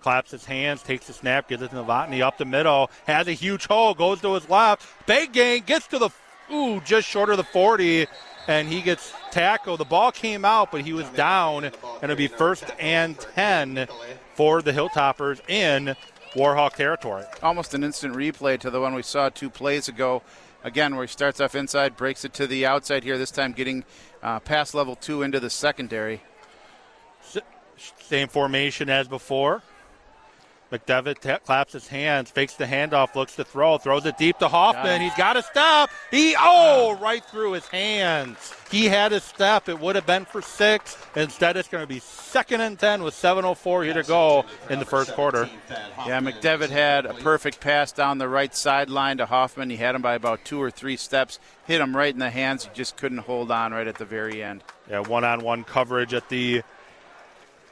Claps 0.01 0.33
his 0.33 0.45
hands, 0.45 0.83
takes 0.83 1.07
the 1.07 1.13
snap, 1.13 1.49
gives 1.49 1.63
it 1.63 1.71
to 1.71 1.77
Novotny 1.77 2.23
up 2.23 2.39
the 2.39 2.45
middle. 2.45 2.91
Has 3.07 3.29
a 3.29 3.33
huge 3.33 3.67
hole, 3.67 3.95
goes 3.95 4.21
to 4.23 4.35
his 4.35 4.51
left. 4.51 4.85
Big 5.07 5.33
gain, 5.33 5.63
gets 5.63 5.87
to 5.87 5.99
the, 6.01 6.11
ooh, 6.55 6.81
just 6.81 7.09
short 7.09 7.31
of 7.31 7.37
the 7.37 7.45
40, 7.45 8.07
and 8.47 8.69
he 8.69 8.81
gets 8.81 9.13
tackled. 9.31 9.81
The 9.81 9.85
ball 9.85 10.13
came 10.13 10.45
out, 10.45 10.71
but 10.71 10.83
he 10.83 10.93
was 10.93 11.09
down, 11.11 11.65
and 11.65 11.75
it'll 12.03 12.17
be 12.17 12.29
first 12.29 12.65
and 12.79 13.19
10 13.19 13.89
for 14.35 14.63
the 14.63 14.73
Hilltoppers 14.73 15.41
in 15.49 15.97
Warhawk 16.35 16.75
territory. 16.75 17.25
Almost 17.43 17.75
an 17.75 17.85
instant 17.85 18.15
replay 18.15 18.59
to 18.61 18.71
the 18.71 18.81
one 18.81 18.95
we 18.95 19.03
saw 19.03 19.29
two 19.29 19.51
plays 19.51 19.89
ago. 19.89 20.23
Again, 20.63 20.97
where 20.97 21.05
he 21.05 21.11
starts 21.11 21.41
off 21.41 21.55
inside, 21.55 21.97
breaks 21.97 22.25
it 22.25 22.33
to 22.35 22.47
the 22.47 22.65
outside 22.65 23.05
here, 23.05 23.19
this 23.19 23.31
time 23.31 23.53
getting 23.53 23.85
uh, 24.23 24.41
past 24.41 24.75
level 24.75 24.97
two 24.97 25.23
into 25.23 25.39
the 25.39 25.51
secondary. 25.51 26.23
Same 28.01 28.29
formation 28.29 28.89
as 28.89 29.07
before. 29.09 29.63
McDevitt 30.73 31.21
t- 31.21 31.45
claps 31.45 31.73
his 31.73 31.87
hands, 31.87 32.31
fakes 32.31 32.55
the 32.55 32.65
handoff, 32.65 33.15
looks 33.15 33.37
to 33.37 33.45
throw, 33.45 33.79
throws 33.79 34.07
it 34.07 34.17
deep 34.19 34.39
to 34.39 34.49
Hoffman. 34.49 35.01
He's 35.01 35.15
got 35.15 35.35
to 35.35 35.43
stop. 35.43 35.91
He 36.11 36.35
oh, 36.39 36.99
right 37.01 37.25
through 37.25 37.53
his 37.53 37.67
hands. 37.69 38.53
He 38.71 38.87
had 38.87 39.13
a 39.13 39.21
step. 39.21 39.69
It 39.69 39.79
would 39.79 39.95
have 39.95 40.07
been 40.07 40.25
for 40.25 40.43
six. 40.43 40.97
Instead, 41.15 41.57
it's 41.57 41.69
going 41.69 41.83
to 41.83 41.89
be 41.89 42.01
second 42.01 42.61
and 42.61 42.79
ten 42.79 43.03
with 43.03 43.15
7:04 43.15 43.85
here 43.85 43.95
to 43.95 44.03
go 44.03 44.45
in 44.69 44.79
the 44.79 44.85
first 44.85 45.13
quarter. 45.13 45.49
Yeah, 46.07 46.21
McDevitt 46.21 46.71
had 46.71 47.07
a 47.07 47.15
perfect 47.15 47.61
pass 47.61 47.93
down 47.93 48.19
the 48.19 48.29
right 48.29 48.55
sideline 48.55 49.19
to 49.19 49.27
Hoffman. 49.27 49.71
He 49.71 49.77
had 49.77 49.95
him 49.95 50.03
by 50.03 50.15
about 50.15 50.45
two 50.45 50.61
or 50.61 50.71
three 50.71 50.97
steps, 50.97 51.39
hit 51.67 51.81
him 51.81 51.97
right 51.97 52.13
in 52.13 52.19
the 52.19 52.31
hands. 52.31 52.65
He 52.65 52.71
just 52.75 52.97
couldn't 52.97 53.19
hold 53.19 53.51
on 53.51 53.73
right 53.73 53.87
at 53.87 53.99
the 53.99 54.05
very 54.05 54.43
end. 54.43 54.65
Yeah, 54.91 55.01
one-on-one 55.01 55.65
coverage 55.65 56.13
at 56.13 56.29
the 56.29 56.63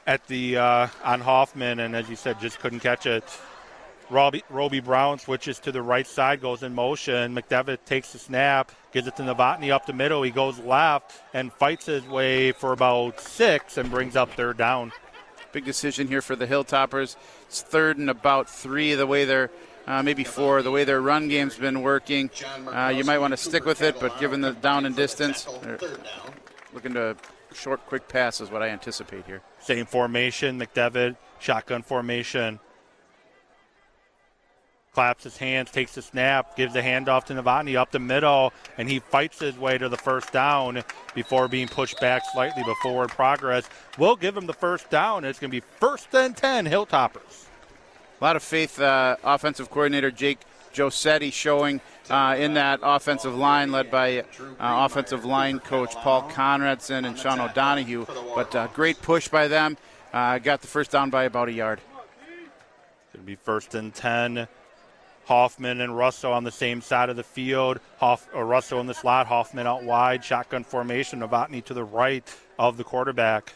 at 0.05 0.25
the 0.27 0.57
uh, 0.57 0.87
on 1.03 1.21
Hoffman, 1.21 1.79
and 1.79 1.95
as 1.95 2.09
you 2.09 2.15
said, 2.15 2.39
just 2.39 2.59
couldn't 2.59 2.79
catch 2.79 3.05
it. 3.05 3.23
Roby, 4.09 4.43
Roby 4.49 4.79
Brown 4.79 5.17
switches 5.17 5.59
to 5.59 5.71
the 5.71 5.81
right 5.81 6.05
side, 6.05 6.41
goes 6.41 6.61
in 6.61 6.75
motion. 6.75 7.33
McDevitt 7.33 7.79
takes 7.85 8.11
the 8.11 8.19
snap, 8.19 8.71
gives 8.91 9.07
it 9.07 9.15
to 9.15 9.23
Novotny 9.23 9.71
up 9.71 9.85
the 9.85 9.93
middle. 9.93 10.21
He 10.23 10.31
goes 10.31 10.59
left 10.59 11.13
and 11.33 11.51
fights 11.53 11.85
his 11.85 12.05
way 12.05 12.51
for 12.51 12.73
about 12.73 13.19
six 13.19 13.77
and 13.77 13.89
brings 13.89 14.15
up 14.15 14.31
third 14.33 14.57
down. 14.57 14.91
Big 15.51 15.65
decision 15.65 16.07
here 16.07 16.21
for 16.21 16.35
the 16.35 16.47
Hilltoppers. 16.47 17.15
It's 17.47 17.61
third 17.61 17.97
and 17.97 18.09
about 18.09 18.49
three, 18.49 18.93
the 18.95 19.07
way 19.07 19.25
they're 19.25 19.51
uh, 19.87 20.01
maybe 20.01 20.23
four, 20.23 20.61
the 20.61 20.71
way 20.71 20.83
their 20.83 21.01
run 21.01 21.27
game's 21.27 21.55
been 21.55 21.81
working. 21.81 22.29
Uh, 22.67 22.89
you 22.89 23.03
might 23.03 23.19
want 23.19 23.31
to 23.31 23.37
stick 23.37 23.65
with 23.65 23.81
it, 23.81 23.99
but 23.99 24.19
given 24.19 24.41
the 24.41 24.51
down 24.51 24.85
and 24.85 24.95
distance, 24.95 25.47
looking 26.73 26.93
to 26.93 27.15
short, 27.55 27.85
quick 27.85 28.07
pass 28.07 28.41
is 28.41 28.49
what 28.49 28.61
I 28.61 28.69
anticipate 28.69 29.25
here. 29.25 29.41
Same 29.59 29.85
formation, 29.85 30.59
McDevitt, 30.59 31.15
shotgun 31.39 31.83
formation. 31.83 32.59
Claps 34.93 35.23
his 35.23 35.37
hands, 35.37 35.71
takes 35.71 35.95
the 35.95 36.03
snap, 36.03 36.55
gives 36.55 36.73
the 36.73 36.81
handoff 36.81 37.23
to 37.25 37.33
Novotny 37.33 37.75
up 37.75 37.91
the 37.91 37.97
middle, 37.97 38.53
and 38.77 38.87
he 38.87 38.99
fights 38.99 39.39
his 39.39 39.57
way 39.57 39.75
to 39.77 39.89
the 39.89 39.97
first 39.97 40.31
down 40.31 40.83
before 41.15 41.47
being 41.47 41.67
pushed 41.67 41.99
back 41.99 42.21
slightly 42.31 42.61
but 42.63 42.75
forward 42.83 43.09
progress. 43.09 43.67
We'll 43.97 44.15
give 44.15 44.37
him 44.37 44.45
the 44.45 44.53
first 44.53 44.91
down. 44.91 45.25
It's 45.25 45.39
going 45.39 45.49
to 45.49 45.59
be 45.59 45.65
first 45.79 46.13
and 46.13 46.37
10 46.37 46.67
Hilltoppers. 46.67 47.47
A 48.21 48.23
lot 48.23 48.35
of 48.35 48.43
faith, 48.43 48.79
uh, 48.79 49.15
offensive 49.23 49.71
coordinator 49.71 50.11
Jake 50.11 50.39
Josetti 50.73 51.31
showing 51.31 51.81
uh, 52.09 52.35
in 52.37 52.55
that 52.55 52.79
offensive 52.83 53.35
line, 53.35 53.71
led 53.71 53.89
by 53.89 54.19
uh, 54.19 54.23
offensive 54.59 55.25
line 55.25 55.59
coach 55.59 55.93
Paul 55.95 56.29
Conradson 56.29 57.05
and 57.05 57.17
Sean 57.17 57.39
O'Donohue. 57.39 58.05
But 58.35 58.55
uh, 58.55 58.67
great 58.67 59.01
push 59.01 59.27
by 59.27 59.47
them. 59.47 59.77
Uh, 60.11 60.37
got 60.39 60.61
the 60.61 60.67
first 60.67 60.91
down 60.91 61.09
by 61.09 61.23
about 61.23 61.49
a 61.49 61.53
yard. 61.53 61.81
To 63.13 63.19
be 63.19 63.35
first 63.35 63.75
and 63.75 63.93
10. 63.93 64.47
Hoffman 65.25 65.79
and 65.79 65.97
Russell 65.97 66.33
on 66.33 66.43
the 66.43 66.51
same 66.51 66.81
side 66.81 67.09
of 67.09 67.15
the 67.15 67.23
field. 67.23 67.79
Hoff, 67.97 68.27
uh, 68.35 68.41
Russell 68.41 68.79
in 68.81 68.87
the 68.87 68.93
slot, 68.93 69.27
Hoffman 69.27 69.67
out 69.67 69.83
wide, 69.83 70.23
shotgun 70.23 70.63
formation. 70.63 71.21
Novotny 71.21 71.63
to 71.65 71.73
the 71.73 71.83
right 71.83 72.23
of 72.59 72.77
the 72.77 72.83
quarterback. 72.83 73.53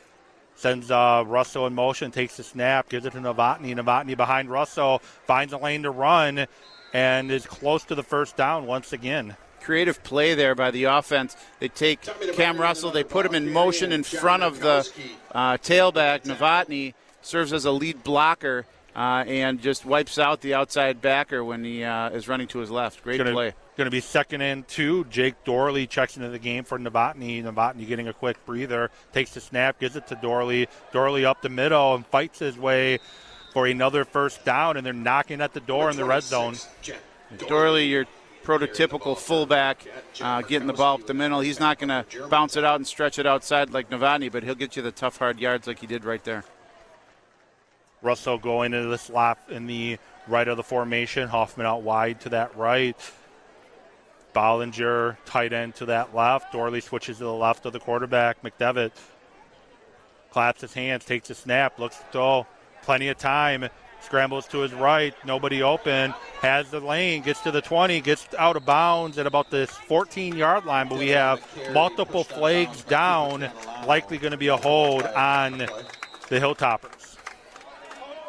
Sends 0.56 0.90
uh, 0.90 1.24
Russell 1.28 1.68
in 1.68 1.76
motion, 1.76 2.10
takes 2.10 2.38
the 2.38 2.44
snap, 2.44 2.90
gives 2.90 3.06
it 3.06 3.12
to 3.12 3.20
Novotny. 3.20 3.76
Novotny 3.76 4.18
behind 4.18 4.50
Russell, 4.50 5.00
finds 5.26 5.54
a 5.54 5.58
lane 5.58 5.84
to 5.84 5.92
run, 5.92 6.48
and 6.94 7.32
is 7.32 7.46
close 7.46 7.84
to 7.86 7.96
the 7.96 8.04
first 8.04 8.36
down 8.38 8.66
once 8.66 8.94
again. 8.94 9.36
Creative 9.62 10.02
play 10.04 10.34
there 10.34 10.56
by 10.56 10.72
the 10.72 10.86
offense. 10.86 11.36
They 11.60 11.68
take 11.68 12.02
Cam 12.34 12.58
Russell, 12.58 12.92
they 12.92 13.04
put 13.04 13.26
him 13.26 13.36
in 13.36 13.52
motion 13.52 13.92
in 13.92 14.04
front 14.04 14.44
of 14.44 14.60
the 14.60 14.90
uh, 15.32 15.58
tailback. 15.58 16.24
Novotny 16.24 16.94
serves 17.22 17.52
as 17.52 17.66
a 17.66 17.72
lead 17.72 18.04
blocker 18.04 18.66
uh, 18.96 19.24
and 19.28 19.62
just 19.62 19.86
wipes 19.86 20.18
out 20.18 20.42
the 20.42 20.56
outside 20.56 21.02
backer 21.02 21.44
when 21.44 21.64
he 21.64 21.84
uh, 21.84 22.10
is 22.10 22.28
running 22.28 22.48
to 22.48 22.60
his 22.60 22.72
left. 22.72 23.04
Great 23.04 23.20
gonna, 23.20 23.32
play. 23.32 23.54
Going 23.78 23.86
to 23.86 23.92
be 23.92 24.00
second 24.00 24.42
and 24.42 24.68
two. 24.68 25.04
Jake 25.06 25.44
Dorley 25.44 25.88
checks 25.88 26.18
into 26.18 26.30
the 26.30 26.40
game 26.40 26.64
for 26.64 26.80
Novotny. 26.80 27.44
Novotny 27.44 27.88
getting 27.88 28.08
a 28.08 28.14
quick 28.14 28.44
breather, 28.46 28.90
takes 29.14 29.36
the 29.36 29.42
snap, 29.42 29.80
gives 29.80 29.96
it 29.96 30.08
to 30.08 30.16
Dorley. 30.16 30.68
Dorley 30.92 31.26
up 31.26 31.44
the 31.44 31.50
middle 31.50 31.94
and 31.94 32.08
fights 32.08 32.40
his 32.40 32.58
way 32.58 33.00
for 33.58 33.66
another 33.66 34.06
first 34.06 34.46
down, 34.46 34.78
and 34.78 34.86
they're 34.86 34.94
knocking 34.94 35.42
at 35.42 35.52
the 35.52 35.60
door 35.60 35.90
in 35.90 35.98
the 35.98 36.06
red 36.06 36.22
zone. 36.22 36.56
Dorley, 37.38 37.90
your 37.90 38.06
prototypical 38.44 39.18
fullback, 39.18 39.84
uh, 40.22 40.44
getting 40.44 40.68
the 40.68 40.74
ball 40.74 40.94
up 40.94 41.08
the 41.08 41.16
middle. 41.16 41.40
He's 41.40 41.60
not 41.60 41.80
going 41.80 41.90
to 41.90 42.28
bounce 42.28 42.56
it 42.56 42.64
out 42.64 42.76
and 42.76 42.86
stretch 42.86 43.18
it 43.18 43.26
outside 43.26 43.72
like 43.72 43.90
Novotny, 43.90 44.32
but 44.32 44.44
he'll 44.44 44.54
get 44.54 44.76
you 44.76 44.84
the 44.84 44.92
tough, 44.92 45.18
hard 45.18 45.40
yards 45.40 45.66
like 45.66 45.80
he 45.80 45.88
did 45.88 46.06
right 46.06 46.24
there. 46.24 46.44
Russell 48.04 48.38
going 48.38 48.76
into 48.76 48.90
the 48.90 48.98
slot 49.00 49.40
in 49.50 49.66
the 49.66 49.98
right 50.28 50.48
of 50.48 50.56
the 50.56 50.62
formation. 50.62 51.28
Hoffman 51.28 51.66
out 51.66 51.82
wide 51.82 52.22
to 52.22 52.30
that 52.30 52.56
right. 52.56 53.12
Bollinger 54.36 55.18
tight 55.26 55.52
end 55.52 55.74
to 55.78 55.88
that 55.88 56.14
left. 56.14 56.54
Dorley 56.54 56.84
switches 56.84 57.18
to 57.18 57.24
the 57.24 57.34
left 57.34 57.66
of 57.66 57.74
the 57.74 57.80
quarterback. 57.80 58.44
McDevitt 58.44 58.92
claps 60.30 60.62
his 60.62 60.76
hands, 60.76 61.06
takes 61.06 61.32
a 61.32 61.34
snap, 61.34 61.80
looks 61.80 61.98
to 61.98 62.04
throw. 62.12 62.48
Plenty 62.88 63.10
of 63.10 63.18
time. 63.18 63.68
Scrambles 64.00 64.48
to 64.48 64.60
his 64.60 64.74
right. 64.74 65.14
Nobody 65.26 65.62
open. 65.62 66.14
Has 66.40 66.72
the 66.72 66.80
lane. 66.80 67.22
Gets 67.22 67.42
to 67.42 67.52
the 67.52 67.60
20. 67.60 68.00
Gets 68.00 68.30
out 68.38 68.56
of 68.56 68.66
bounds 68.66 69.18
at 69.18 69.28
about 69.28 69.52
this 69.52 69.70
14 69.70 70.38
yard 70.38 70.64
line. 70.64 70.88
But 70.88 71.00
we 71.00 71.10
have 71.10 71.46
multiple 71.74 72.24
flags 72.24 72.86
down. 72.86 73.52
Likely 73.86 74.18
going 74.18 74.32
to 74.32 74.38
be 74.38 74.48
a 74.48 74.56
hold 74.56 75.04
on 75.04 75.58
the 75.58 76.40
Hilltoppers. 76.40 77.18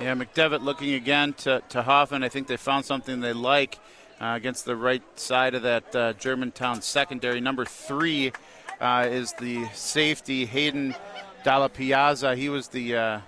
Yeah, 0.00 0.16
McDevitt 0.16 0.62
looking 0.62 0.94
again 0.94 1.34
to, 1.34 1.62
to 1.68 1.82
Hoffman. 1.84 2.24
I 2.24 2.28
think 2.28 2.48
they 2.48 2.56
found 2.56 2.84
something 2.84 3.20
they 3.20 3.32
like 3.32 3.78
uh, 4.20 4.32
against 4.36 4.64
the 4.64 4.74
right 4.74 5.04
side 5.16 5.54
of 5.54 5.62
that 5.62 5.94
uh, 5.94 6.14
Germantown 6.14 6.82
secondary. 6.82 7.40
Number 7.40 7.64
three 7.64 8.32
uh, 8.80 9.06
is 9.08 9.34
the 9.34 9.68
safety, 9.72 10.46
Hayden 10.46 10.96
Dalla 11.44 11.68
Piazza. 11.68 12.34
He 12.34 12.48
was 12.48 12.66
the 12.66 12.96
uh, 12.96 13.20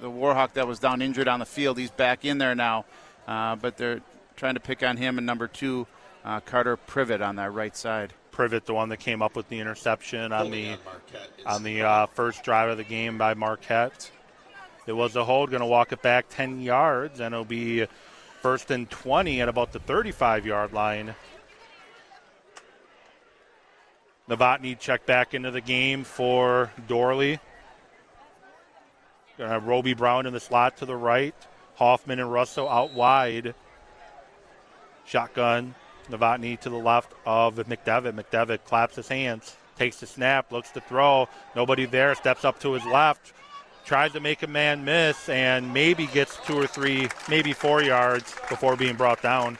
the 0.00 0.10
Warhawk 0.10 0.54
that 0.54 0.66
was 0.66 0.78
down 0.78 1.02
injured 1.02 1.28
on 1.28 1.40
the 1.40 1.46
field. 1.46 1.78
He's 1.78 1.90
back 1.90 2.24
in 2.24 2.38
there 2.38 2.54
now, 2.54 2.84
uh, 3.26 3.56
but 3.56 3.76
they're 3.76 4.00
trying 4.36 4.54
to 4.54 4.60
pick 4.60 4.82
on 4.82 4.96
him. 4.96 5.18
And 5.18 5.26
number 5.26 5.48
two, 5.48 5.86
uh, 6.24 6.40
Carter 6.40 6.76
Privet 6.76 7.22
on 7.22 7.36
that 7.36 7.52
right 7.52 7.76
side. 7.76 8.12
Privet, 8.30 8.66
the 8.66 8.74
one 8.74 8.90
that 8.90 8.98
came 8.98 9.22
up 9.22 9.34
with 9.34 9.48
the 9.48 9.60
interception 9.60 10.32
on 10.32 10.50
the 10.50 10.76
on 11.46 11.62
the 11.62 12.08
first 12.12 12.42
drive 12.42 12.68
of 12.68 12.76
the 12.76 12.84
game 12.84 13.16
by 13.16 13.34
Marquette. 13.34 14.10
It 14.86 14.92
was 14.92 15.16
a 15.16 15.24
hold, 15.24 15.50
going 15.50 15.60
to 15.60 15.66
walk 15.66 15.92
it 15.92 16.02
back 16.02 16.26
10 16.28 16.60
yards, 16.60 17.18
and 17.18 17.34
it'll 17.34 17.44
be 17.44 17.86
first 18.40 18.70
and 18.70 18.88
20 18.88 19.40
at 19.40 19.48
about 19.48 19.72
the 19.72 19.80
35 19.80 20.46
yard 20.46 20.72
line. 20.72 21.14
Novotny 24.28 24.78
checked 24.78 25.06
back 25.06 25.34
into 25.34 25.50
the 25.50 25.60
game 25.60 26.04
for 26.04 26.70
Dorley. 26.88 27.38
Gonna 29.38 29.60
Roby 29.60 29.94
Brown 29.94 30.26
in 30.26 30.32
the 30.32 30.40
slot 30.40 30.78
to 30.78 30.86
the 30.86 30.96
right. 30.96 31.34
Hoffman 31.76 32.20
and 32.20 32.32
Russell 32.32 32.68
out 32.68 32.92
wide. 32.92 33.54
Shotgun. 35.04 35.74
Novotny 36.10 36.58
to 36.60 36.70
the 36.70 36.76
left 36.76 37.12
of 37.24 37.56
McDevitt. 37.56 38.12
McDevitt 38.12 38.64
claps 38.64 38.96
his 38.96 39.08
hands, 39.08 39.56
takes 39.76 39.98
the 39.98 40.06
snap, 40.06 40.52
looks 40.52 40.70
to 40.70 40.80
throw. 40.80 41.28
Nobody 41.54 41.84
there, 41.84 42.14
steps 42.14 42.44
up 42.44 42.60
to 42.60 42.72
his 42.72 42.84
left, 42.86 43.32
tries 43.84 44.12
to 44.12 44.20
make 44.20 44.42
a 44.42 44.46
man 44.46 44.84
miss, 44.84 45.28
and 45.28 45.72
maybe 45.72 46.06
gets 46.06 46.38
two 46.46 46.58
or 46.58 46.66
three, 46.66 47.08
maybe 47.28 47.52
four 47.52 47.82
yards 47.82 48.34
before 48.48 48.76
being 48.76 48.96
brought 48.96 49.20
down. 49.22 49.58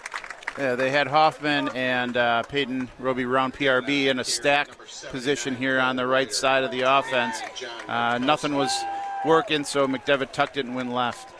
Yeah, 0.59 0.75
they 0.75 0.91
had 0.91 1.07
Hoffman 1.07 1.69
and 1.75 2.17
uh, 2.17 2.43
Peyton 2.45 2.89
Roby 2.99 3.25
Brown 3.25 3.53
PRB 3.53 4.07
in 4.07 4.21
a 4.21 4.25
stack 4.25 4.69
position 5.11 5.55
here 5.55 5.79
on 5.79 5.97
the 5.97 6.07
right 6.07 6.33
side 6.33 6.65
of 6.65 6.71
the 6.71 6.81
offense. 6.81 7.43
Uh, 7.87 8.17
nothing 8.17 8.55
was 8.55 8.73
working, 9.25 9.65
so 9.65 9.87
McDevitt 9.87 10.33
tucked 10.33 10.57
it 10.57 10.67
and 10.67 10.75
went 10.75 10.93
left. 10.93 11.35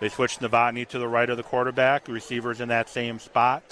They 0.00 0.08
switched 0.08 0.40
Novotny 0.40 0.86
to 0.88 0.98
the 0.98 1.08
right 1.08 1.30
of 1.30 1.36
the 1.36 1.42
quarterback. 1.42 2.08
Receivers 2.08 2.60
in 2.60 2.68
that 2.68 2.88
same 2.88 3.18
spot. 3.18 3.62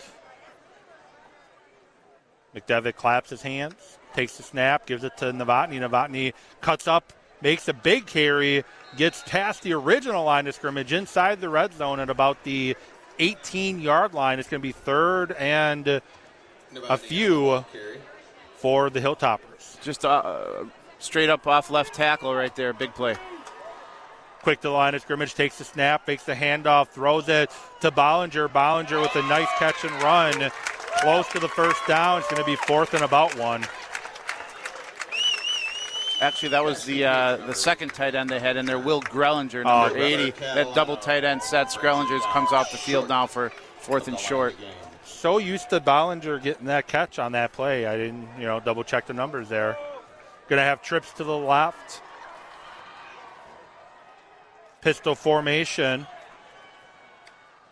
McDevitt 2.54 2.96
claps 2.96 3.30
his 3.30 3.42
hands, 3.42 3.98
takes 4.14 4.36
the 4.36 4.42
snap, 4.42 4.86
gives 4.86 5.04
it 5.04 5.16
to 5.18 5.26
Novotny. 5.26 5.80
Novotny 5.80 6.32
cuts 6.60 6.86
up, 6.86 7.12
makes 7.40 7.66
a 7.68 7.72
big 7.72 8.06
carry, 8.06 8.64
gets 8.96 9.22
past 9.22 9.62
the 9.62 9.72
original 9.72 10.24
line 10.24 10.46
of 10.46 10.54
scrimmage 10.54 10.92
inside 10.92 11.40
the 11.40 11.48
red 11.48 11.72
zone 11.74 11.98
at 11.98 12.10
about 12.10 12.42
the 12.44 12.76
18 13.18 13.80
yard 13.80 14.14
line. 14.14 14.38
It's 14.38 14.48
going 14.48 14.60
to 14.60 14.66
be 14.66 14.72
third 14.72 15.32
and 15.32 16.00
a 16.88 16.98
few 16.98 17.64
for 18.56 18.90
the 18.90 19.00
Hilltoppers. 19.00 19.80
Just 19.82 20.04
uh, 20.04 20.64
straight 20.98 21.30
up 21.30 21.46
off 21.46 21.70
left 21.70 21.94
tackle 21.94 22.34
right 22.34 22.54
there. 22.54 22.72
Big 22.72 22.94
play. 22.94 23.16
Quick 24.42 24.60
to 24.60 24.68
the 24.68 24.74
line 24.74 24.94
of 24.94 25.02
scrimmage, 25.02 25.34
takes 25.34 25.58
the 25.58 25.64
snap, 25.64 26.06
makes 26.08 26.24
the 26.24 26.34
handoff, 26.34 26.88
throws 26.88 27.28
it 27.28 27.50
to 27.80 27.92
Bollinger. 27.92 28.48
Bollinger 28.48 29.00
with 29.00 29.14
a 29.14 29.22
nice 29.28 29.48
catch 29.58 29.84
and 29.84 30.02
run. 30.02 30.50
Close 31.00 31.28
to 31.28 31.38
the 31.38 31.48
first 31.48 31.80
down. 31.86 32.18
It's 32.18 32.28
going 32.28 32.42
to 32.42 32.46
be 32.46 32.56
fourth 32.56 32.94
and 32.94 33.04
about 33.04 33.36
one. 33.38 33.64
Actually, 36.20 36.50
that 36.50 36.64
was 36.64 36.84
the 36.84 37.04
uh, 37.04 37.36
the 37.48 37.54
second 37.54 37.92
tight 37.94 38.14
end 38.14 38.30
they 38.30 38.38
had 38.38 38.56
in 38.56 38.64
there, 38.66 38.78
Will 38.78 39.00
Grellinger, 39.00 39.64
number 39.64 39.96
oh, 39.96 40.02
80. 40.02 40.30
That 40.40 40.72
double 40.74 40.96
tight 40.96 41.24
end 41.24 41.42
set. 41.42 41.68
Grellinger 41.68 42.20
comes 42.32 42.52
off 42.52 42.70
the 42.70 42.78
field 42.78 43.08
now 43.08 43.26
for 43.26 43.50
fourth 43.78 44.06
and 44.06 44.18
short. 44.18 44.54
So 45.04 45.38
used 45.38 45.70
to 45.70 45.80
Bollinger 45.80 46.42
getting 46.42 46.66
that 46.66 46.88
catch 46.88 47.18
on 47.18 47.32
that 47.32 47.52
play. 47.52 47.86
I 47.86 47.96
didn't, 47.96 48.28
you 48.38 48.44
know, 48.44 48.60
double 48.60 48.84
check 48.84 49.06
the 49.06 49.14
numbers 49.14 49.48
there. 49.48 49.76
Going 50.48 50.58
to 50.58 50.64
have 50.64 50.82
trips 50.82 51.12
to 51.14 51.24
the 51.24 51.36
left. 51.36 52.02
Pistol 54.82 55.14
formation. 55.14 56.06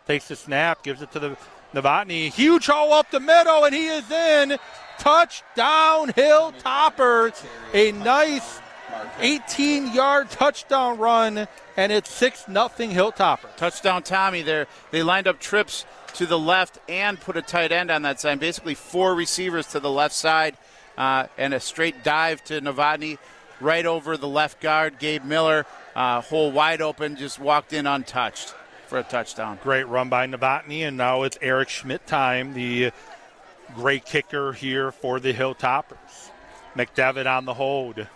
Takes 0.06 0.28
the 0.28 0.36
snap, 0.36 0.82
gives 0.82 1.02
it 1.02 1.12
to 1.12 1.18
the 1.18 1.36
Novotny. 1.74 2.32
Huge 2.32 2.66
hole 2.66 2.92
up 2.92 3.10
the 3.10 3.20
middle, 3.20 3.64
and 3.64 3.74
he 3.74 3.86
is 3.86 4.10
in. 4.10 4.56
Touchdown 4.98 6.12
Hill 6.14 6.52
Hilltoppers. 6.52 7.44
A 7.74 7.92
nice 7.92 8.60
18 9.18 9.92
yard 9.92 10.30
touchdown 10.30 10.98
run, 10.98 11.46
and 11.76 11.92
it's 11.92 12.10
6 12.10 12.46
0 12.46 12.68
Hilltopper. 12.68 13.54
Touchdown 13.56 14.02
Tommy 14.02 14.42
there. 14.42 14.66
They 14.90 15.02
lined 15.02 15.26
up 15.26 15.38
trips 15.38 15.84
to 16.14 16.26
the 16.26 16.38
left 16.38 16.78
and 16.88 17.20
put 17.20 17.36
a 17.36 17.42
tight 17.42 17.72
end 17.72 17.90
on 17.90 18.02
that 18.02 18.20
side. 18.20 18.40
Basically, 18.40 18.74
four 18.74 19.14
receivers 19.14 19.66
to 19.68 19.80
the 19.80 19.90
left 19.90 20.14
side 20.14 20.56
uh, 20.98 21.26
and 21.38 21.54
a 21.54 21.60
straight 21.60 22.02
dive 22.02 22.42
to 22.44 22.60
Novotny 22.60 23.18
right 23.60 23.86
over 23.86 24.16
the 24.16 24.28
left 24.28 24.60
guard. 24.60 24.98
Gabe 24.98 25.24
Miller, 25.24 25.66
uh, 25.94 26.20
hole 26.20 26.52
wide 26.52 26.80
open, 26.80 27.16
just 27.16 27.38
walked 27.38 27.72
in 27.72 27.86
untouched 27.86 28.54
for 28.86 28.98
a 28.98 29.02
touchdown. 29.02 29.58
Great 29.62 29.88
run 29.88 30.08
by 30.08 30.26
Novotny, 30.26 30.86
and 30.86 30.96
now 30.96 31.22
it's 31.22 31.38
Eric 31.42 31.68
Schmidt 31.68 32.06
time, 32.06 32.54
the 32.54 32.92
great 33.74 34.04
kicker 34.04 34.52
here 34.52 34.92
for 34.92 35.20
the 35.20 35.32
Hilltoppers. 35.32 36.30
McDevitt 36.76 37.26
on 37.26 37.44
the 37.44 37.54
hold. 37.54 38.06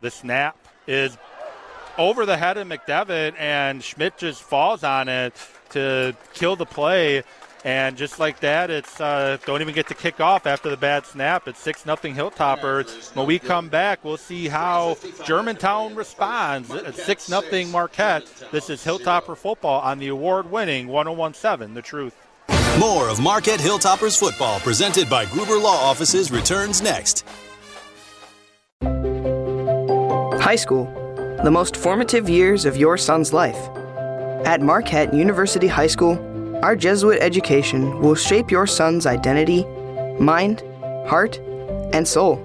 The 0.00 0.10
snap 0.10 0.56
is 0.86 1.16
over 1.96 2.24
the 2.24 2.36
head 2.36 2.56
of 2.56 2.68
McDevitt, 2.68 3.34
and 3.38 3.82
Schmidt 3.82 4.16
just 4.16 4.42
falls 4.42 4.84
on 4.84 5.08
it 5.08 5.34
to 5.70 6.14
kill 6.34 6.56
the 6.56 6.66
play. 6.66 7.24
And 7.68 7.98
just 7.98 8.18
like 8.18 8.40
that, 8.40 8.70
it's 8.70 8.98
uh, 8.98 9.36
don't 9.44 9.60
even 9.60 9.74
get 9.74 9.88
to 9.88 9.94
kick 9.94 10.20
off 10.20 10.46
after 10.46 10.70
the 10.70 10.76
bad 10.78 11.04
snap. 11.04 11.46
It's 11.46 11.60
six 11.60 11.84
nothing 11.84 12.14
Hilltoppers. 12.14 13.14
When 13.14 13.26
we 13.26 13.38
come 13.38 13.68
back, 13.68 14.02
we'll 14.02 14.16
see 14.16 14.48
how 14.48 14.96
Germantown 15.26 15.94
responds. 15.94 16.70
It's 16.70 17.04
six 17.04 17.28
nothing 17.28 17.70
Marquette. 17.70 18.24
This 18.52 18.70
is 18.70 18.82
Hilltopper 18.82 19.36
football 19.36 19.82
on 19.82 19.98
the 19.98 20.08
award-winning 20.08 20.88
101.7 20.88 21.74
The 21.74 21.82
Truth. 21.82 22.16
More 22.80 23.10
of 23.10 23.20
Marquette 23.20 23.60
Hilltoppers 23.60 24.18
football 24.18 24.60
presented 24.60 25.10
by 25.10 25.26
Gruber 25.26 25.58
Law 25.58 25.76
Offices 25.76 26.32
returns 26.32 26.80
next. 26.80 27.26
High 30.40 30.56
school, 30.56 30.86
the 31.44 31.50
most 31.50 31.76
formative 31.76 32.30
years 32.30 32.64
of 32.64 32.78
your 32.78 32.96
son's 32.96 33.34
life. 33.34 33.68
At 34.46 34.62
Marquette 34.62 35.12
University 35.12 35.66
High 35.66 35.88
School, 35.88 36.16
our 36.62 36.74
Jesuit 36.74 37.18
education 37.20 38.00
will 38.00 38.14
shape 38.14 38.50
your 38.50 38.66
son's 38.66 39.06
identity, 39.06 39.64
mind, 40.20 40.62
heart, 41.06 41.38
and 41.92 42.06
soul. 42.06 42.44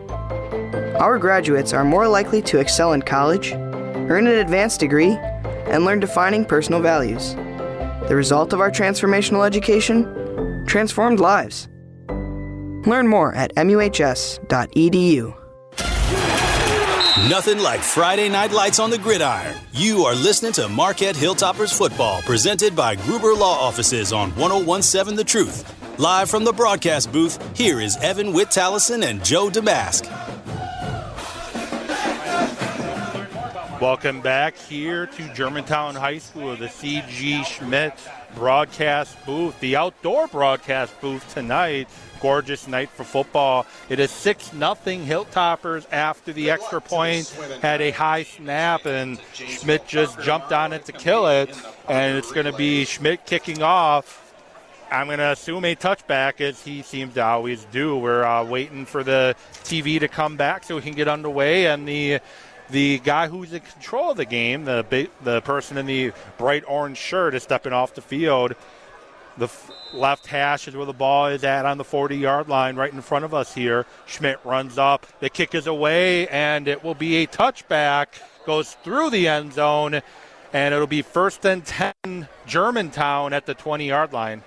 Our 1.00 1.18
graduates 1.18 1.74
are 1.74 1.84
more 1.84 2.08
likely 2.08 2.42
to 2.44 2.60
excel 2.60 2.94
in 2.94 3.02
college, 3.02 3.54
earn 3.54 4.28
an 4.28 4.40
advanced 4.40 4.80
degree, 4.80 5.18
and 5.68 5.86
learn 5.86 6.00
defining 6.00 6.46
personal 6.46 6.82
values. 6.82 7.36
The 8.08 8.16
result 8.16 8.54
of 8.54 8.60
our 8.60 8.70
transformational 8.70 9.46
education? 9.46 10.66
Transformed 10.68 11.20
lives. 11.20 11.68
Learn 12.86 13.08
more 13.08 13.34
at 13.34 13.56
muhs.edu. 13.56 15.43
Nothing 17.30 17.60
like 17.60 17.80
Friday 17.80 18.28
night 18.28 18.52
lights 18.52 18.80
on 18.80 18.90
the 18.90 18.98
gridiron. 18.98 19.56
You 19.72 20.04
are 20.04 20.14
listening 20.14 20.52
to 20.54 20.68
Marquette 20.68 21.16
Hilltoppers 21.16 21.74
football 21.74 22.22
presented 22.24 22.76
by 22.76 22.98
Gruber 22.98 23.34
Law 23.34 23.58
Offices 23.66 24.12
on 24.12 24.32
1017 24.36 25.16
The 25.16 25.24
Truth. 25.24 25.74
Live 25.98 26.30
from 26.30 26.44
the 26.44 26.52
broadcast 26.52 27.14
booth, 27.14 27.40
here 27.58 27.80
is 27.80 27.96
Evan 28.02 28.34
Witt 28.34 28.50
Tallison 28.50 29.06
and 29.06 29.24
Joe 29.24 29.50
Damask. 29.50 30.04
Welcome 33.80 34.20
back 34.20 34.58
here 34.58 35.06
to 35.06 35.34
Germantown 35.34 35.96
High 35.96 36.18
School, 36.18 36.58
the 36.58 36.68
C.G. 36.68 37.46
Schmidt 37.46 37.94
broadcast 38.36 39.16
booth, 39.26 39.58
the 39.62 39.78
outdoor 39.78 40.28
broadcast 40.28 41.00
booth 41.00 41.34
tonight 41.34 41.88
gorgeous 42.24 42.70
night 42.70 42.90
for 42.90 43.04
football. 43.04 43.66
It 43.90 44.00
is 44.00 44.10
6 44.10 44.54
nothing 44.54 45.06
Hilltoppers 45.06 45.86
after 45.92 46.32
the 46.32 46.52
extra 46.52 46.80
point 46.80 47.30
had 47.62 47.82
a 47.82 47.92
high 47.92 48.24
snap, 48.24 48.86
and 48.86 49.20
Schmidt 49.34 49.86
just 49.86 50.20
jumped 50.22 50.54
on 50.54 50.72
it 50.72 50.86
to 50.86 50.94
kill 50.94 51.28
it. 51.28 51.54
And 51.90 52.18
it's 52.18 52.32
going 52.32 52.46
to 52.46 52.54
be 52.54 52.86
Schmidt 52.86 53.26
kicking 53.26 53.62
off. 53.62 54.22
I'm 54.90 55.08
going 55.08 55.20
to 55.20 55.32
assume 55.32 55.66
a 55.66 55.76
touchback 55.76 56.40
as 56.40 56.64
he 56.64 56.82
seems 56.82 57.16
to 57.16 57.24
always 57.24 57.66
do. 57.66 57.98
We're 57.98 58.24
uh, 58.24 58.46
waiting 58.46 58.86
for 58.86 59.04
the 59.04 59.36
TV 59.64 60.00
to 60.00 60.08
come 60.08 60.38
back 60.38 60.64
so 60.64 60.76
we 60.76 60.82
can 60.82 60.94
get 60.94 61.10
underway. 61.10 61.68
And 61.68 61.86
the 61.86 62.20
the 62.70 63.00
guy 63.00 63.28
who's 63.28 63.52
in 63.52 63.60
control 63.60 64.12
of 64.12 64.18
the 64.18 64.26
game, 64.26 64.64
the 64.64 65.10
the 65.24 65.42
person 65.42 65.78
in 65.78 65.88
the 65.88 66.14
bright 66.38 66.64
orange 66.68 66.98
shirt, 66.98 67.36
is 67.36 67.44
stepping 67.44 67.74
off 67.74 67.96
the 67.96 68.02
field. 68.02 68.56
The 69.38 69.50
left 69.94 70.28
hash 70.28 70.68
is 70.68 70.76
where 70.76 70.86
the 70.86 70.94
ball 70.94 71.28
is 71.28 71.44
at 71.44 71.66
on 71.66 71.78
the 71.78 71.84
40 71.84 72.18
yard 72.18 72.48
line 72.48 72.76
right 72.76 72.92
in 72.92 73.02
front 73.02 73.26
of 73.26 73.34
us 73.34 73.54
here. 73.54 73.86
Schmidt 74.06 74.40
runs 74.44 74.78
up. 74.78 75.06
The 75.20 75.30
kick 75.30 75.56
is 75.56 75.68
away, 75.68 76.28
and 76.28 76.68
it 76.68 76.84
will 76.84 76.96
be 76.96 77.18
a 77.18 77.28
touchback. 77.28 78.08
Goes 78.46 78.74
through 78.84 79.12
the 79.12 79.28
end 79.28 79.54
zone, 79.54 80.02
and 80.52 80.74
it'll 80.74 80.88
be 80.88 81.02
first 81.02 81.46
and 81.46 81.66
10 81.66 82.28
Germantown 82.46 83.34
at 83.34 83.46
the 83.46 83.54
20 83.54 83.88
yard 83.88 84.14
line. 84.14 84.44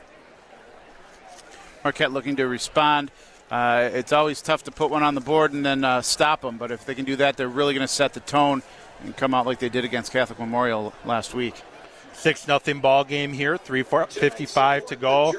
Marquette 1.85 2.13
looking 2.13 2.37
to 2.37 2.47
respond. 2.47 3.11
Uh, 3.51 3.91
it's 3.93 4.13
always 4.13 4.43
tough 4.43 4.65
to 4.65 4.73
put 4.73 4.91
one 4.91 5.05
on 5.05 5.15
the 5.15 5.21
board 5.21 5.53
and 5.53 5.65
then 5.65 5.85
uh, 5.85 6.03
stop 6.03 6.41
them, 6.41 6.59
but 6.59 6.73
if 6.73 6.85
they 6.85 6.97
can 6.97 7.05
do 7.05 7.15
that, 7.15 7.37
they're 7.37 7.49
really 7.49 7.75
going 7.75 7.87
to 7.87 7.93
set 7.93 8.13
the 8.13 8.21
tone 8.21 8.61
and 9.05 9.17
come 9.17 9.35
out 9.35 9.47
like 9.47 9.61
they 9.61 9.69
did 9.69 9.85
against 9.85 10.11
Catholic 10.11 10.39
Memorial 10.39 10.93
last 11.05 11.33
week. 11.33 11.55
Six 12.17 12.49
nothing 12.49 12.81
ball 12.81 13.05
game 13.05 13.33
here. 13.33 13.57
Three, 13.57 13.83
Three 13.85 14.05
fifty-five 14.07 14.87
to 14.87 14.97
go. 14.97 15.33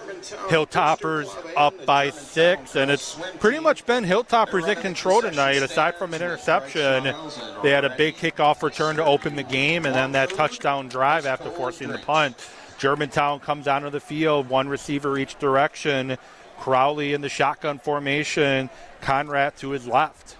Hilltoppers 0.47 1.27
up 1.57 1.85
by 1.85 2.11
six, 2.11 2.75
and 2.75 2.89
it's 2.89 3.19
pretty 3.39 3.59
much 3.59 3.85
been 3.85 4.05
Hilltoppers 4.05 4.67
in 4.69 4.81
control 4.81 5.21
tonight. 5.21 5.61
Aside 5.63 5.95
from 5.95 6.13
an 6.13 6.21
interception, 6.21 7.13
they 7.61 7.71
had 7.71 7.83
a 7.83 7.93
big 7.97 8.15
kickoff 8.15 8.63
return 8.63 8.95
to 8.97 9.03
open 9.03 9.35
the 9.35 9.43
game, 9.43 9.85
and 9.85 9.93
then 9.93 10.13
that 10.13 10.29
touchdown 10.29 10.87
drive 10.87 11.25
after 11.25 11.49
forcing 11.49 11.89
the 11.89 11.97
punt. 11.97 12.37
Germantown 12.77 13.39
comes 13.39 13.67
onto 13.67 13.89
the 13.89 13.99
field, 13.99 14.47
one 14.47 14.69
receiver 14.69 15.17
each 15.17 15.37
direction. 15.39 16.17
Crowley 16.59 17.13
in 17.13 17.21
the 17.21 17.29
shotgun 17.29 17.79
formation. 17.79 18.69
Conrad 19.01 19.57
to 19.57 19.71
his 19.71 19.87
left. 19.87 20.37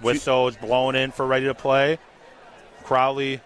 Whistle 0.00 0.48
is 0.48 0.56
blown 0.56 0.94
in 0.94 1.10
for 1.10 1.26
ready 1.26 1.46
to 1.46 1.54
play. 1.54 1.98
Crowley 2.84 3.40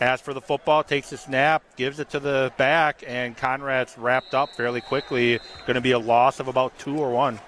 Asks 0.00 0.24
for 0.24 0.32
the 0.32 0.40
football, 0.40 0.82
takes 0.82 1.10
the 1.10 1.18
snap, 1.18 1.62
gives 1.76 2.00
it 2.00 2.08
to 2.10 2.20
the 2.20 2.52
back, 2.56 3.04
and 3.06 3.36
Conrad's 3.36 3.98
wrapped 3.98 4.34
up 4.34 4.48
fairly 4.56 4.80
quickly. 4.80 5.38
Going 5.66 5.74
to 5.74 5.82
be 5.82 5.92
a 5.92 5.98
loss 5.98 6.40
of 6.40 6.48
about 6.48 6.78
two 6.78 6.96
or 6.96 7.10
one. 7.10 7.38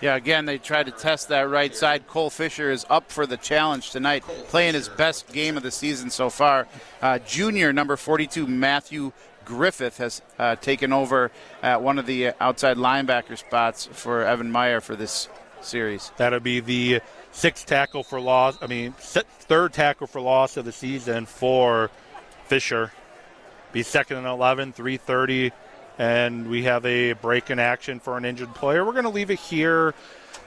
Yeah, 0.00 0.16
again, 0.16 0.46
they 0.46 0.58
tried 0.58 0.86
to 0.86 0.92
test 0.92 1.28
that 1.28 1.48
right 1.48 1.74
side. 1.74 2.08
Cole 2.08 2.30
Fisher 2.30 2.70
is 2.70 2.84
up 2.90 3.10
for 3.10 3.26
the 3.26 3.36
challenge 3.36 3.90
tonight, 3.90 4.22
playing 4.48 4.74
his 4.74 4.88
best 4.88 5.32
game 5.32 5.56
of 5.56 5.62
the 5.62 5.70
season 5.70 6.10
so 6.10 6.28
far. 6.30 6.66
Uh, 7.00 7.18
junior 7.20 7.72
number 7.72 7.96
42, 7.96 8.46
Matthew 8.46 9.12
Griffith, 9.44 9.98
has 9.98 10.22
uh, 10.38 10.56
taken 10.56 10.92
over 10.92 11.30
at 11.62 11.82
one 11.82 11.98
of 11.98 12.06
the 12.06 12.32
outside 12.40 12.76
linebacker 12.76 13.38
spots 13.38 13.88
for 13.92 14.24
Evan 14.24 14.50
Meyer 14.50 14.80
for 14.80 14.96
this 14.96 15.28
series. 15.60 16.10
That'll 16.16 16.40
be 16.40 16.60
the 16.60 17.00
sixth 17.32 17.66
tackle 17.66 18.02
for 18.02 18.20
loss. 18.20 18.56
I 18.62 18.66
mean, 18.66 18.92
third 18.92 19.72
tackle 19.72 20.06
for 20.06 20.20
loss 20.20 20.56
of 20.56 20.64
the 20.64 20.72
season 20.72 21.26
for 21.26 21.90
Fisher. 22.44 22.92
Be 23.72 23.82
second 23.82 24.18
and 24.18 24.26
11, 24.26 24.74
330, 24.74 25.50
and 25.98 26.48
we 26.48 26.64
have 26.64 26.84
a 26.84 27.14
break 27.14 27.50
in 27.50 27.58
action 27.58 28.00
for 28.00 28.16
an 28.16 28.24
injured 28.24 28.54
player. 28.54 28.84
We're 28.84 28.92
going 28.92 29.04
to 29.04 29.10
leave 29.10 29.30
it 29.30 29.38
here. 29.38 29.94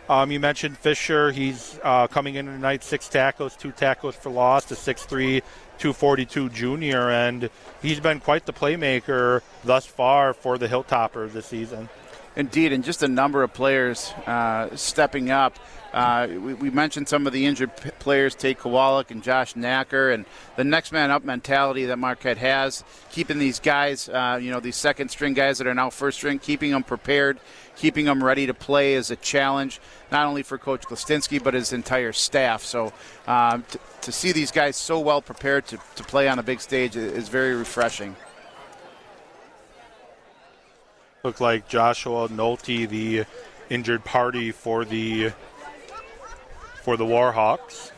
Um, 0.07 0.31
you 0.31 0.39
mentioned 0.39 0.77
Fisher. 0.77 1.31
He's 1.31 1.79
uh, 1.83 2.05
coming 2.05 2.35
in 2.35 2.45
tonight, 2.45 2.83
six 2.83 3.09
tackles, 3.09 3.55
two 3.55 3.71
tackles 3.71 4.15
for 4.15 4.29
loss, 4.29 4.65
the 4.65 4.75
6'3, 4.75 5.41
242 5.79 6.49
junior, 6.49 7.09
and 7.09 7.49
he's 7.81 7.99
been 7.99 8.19
quite 8.19 8.45
the 8.45 8.53
playmaker 8.53 9.41
thus 9.63 9.87
far 9.87 10.35
for 10.35 10.59
the 10.59 10.67
Hilltoppers 10.67 11.31
this 11.31 11.47
season. 11.47 11.89
Indeed, 12.35 12.73
and 12.73 12.83
just 12.83 13.01
a 13.01 13.07
number 13.07 13.43
of 13.43 13.53
players 13.53 14.11
uh, 14.25 14.75
stepping 14.75 15.31
up. 15.31 15.57
Uh, 15.93 16.27
we, 16.29 16.53
we, 16.53 16.69
mentioned 16.69 17.07
some 17.07 17.25
of 17.25 17.31
the 17.31 17.45
injured 17.45 17.73
p- 17.77 17.89
players, 17.99 18.35
Tate 18.35 18.59
Kowalik 18.59 19.11
and 19.11 19.23
Josh 19.23 19.53
Knacker, 19.53 20.13
and 20.13 20.25
the 20.57 20.65
next 20.65 20.91
man 20.91 21.09
up 21.09 21.23
mentality 21.23 21.85
that 21.85 21.97
Marquette 21.97 22.37
has, 22.37 22.83
keeping 23.09 23.39
these 23.39 23.61
guys, 23.61 24.09
uh, 24.09 24.37
you 24.41 24.51
know, 24.51 24.59
these 24.59 24.75
second 24.75 25.07
string 25.07 25.33
guys 25.33 25.57
that 25.59 25.67
are 25.67 25.73
now 25.73 25.89
first 25.89 26.17
string, 26.17 26.37
keeping 26.37 26.71
them 26.71 26.83
prepared, 26.83 27.39
keeping 27.77 28.03
them 28.03 28.21
ready 28.21 28.45
to 28.45 28.53
play 28.53 28.95
is 28.95 29.09
a 29.09 29.15
challenge, 29.15 29.79
not 30.11 30.27
only 30.27 30.43
for 30.43 30.57
Coach 30.57 30.81
Gostinski, 30.81 31.41
but 31.41 31.53
his 31.53 31.71
entire 31.71 32.11
staff. 32.11 32.65
So 32.65 32.91
um, 33.25 33.63
t- 33.71 33.79
to 34.01 34.11
see 34.11 34.33
these 34.33 34.51
guys 34.51 34.75
so 34.75 34.99
well 34.99 35.21
prepared 35.21 35.65
to, 35.67 35.79
to 35.95 36.03
play 36.03 36.27
on 36.27 36.39
a 36.39 36.43
big 36.43 36.59
stage 36.59 36.97
is 36.97 37.29
very 37.29 37.55
refreshing. 37.55 38.17
Looked 41.25 41.41
like 41.41 41.67
Joshua 41.67 42.29
Nolte, 42.29 42.87
the 42.87 43.25
injured 43.67 44.05
party 44.05 44.51
for 44.51 44.85
the 44.85 45.31
for 46.83 46.97
the 46.97 47.03
Warhawks. 47.03 47.91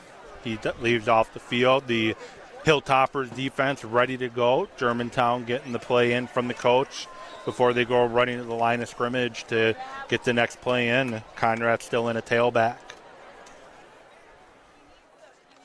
He 0.45 0.57
leaves 0.79 1.09
off 1.09 1.33
the 1.33 1.41
field. 1.41 1.87
The 1.87 2.15
Hilltoppers 2.63 3.35
defense 3.35 3.83
ready 3.83 4.15
to 4.15 4.29
go. 4.29 4.69
Germantown 4.77 5.43
getting 5.43 5.73
the 5.73 5.79
play 5.79 6.13
in 6.13 6.27
from 6.27 6.47
the 6.47 6.53
coach 6.53 7.05
before 7.43 7.73
they 7.73 7.83
go 7.83 8.05
running 8.05 8.37
to 8.37 8.45
the 8.45 8.55
line 8.55 8.81
of 8.81 8.87
scrimmage 8.87 9.43
to 9.47 9.75
get 10.07 10.23
the 10.23 10.31
next 10.31 10.61
play 10.61 10.87
in. 10.87 11.21
Conrad 11.35 11.83
still 11.83 12.07
in 12.07 12.15
a 12.15 12.21
tailback. 12.21 12.77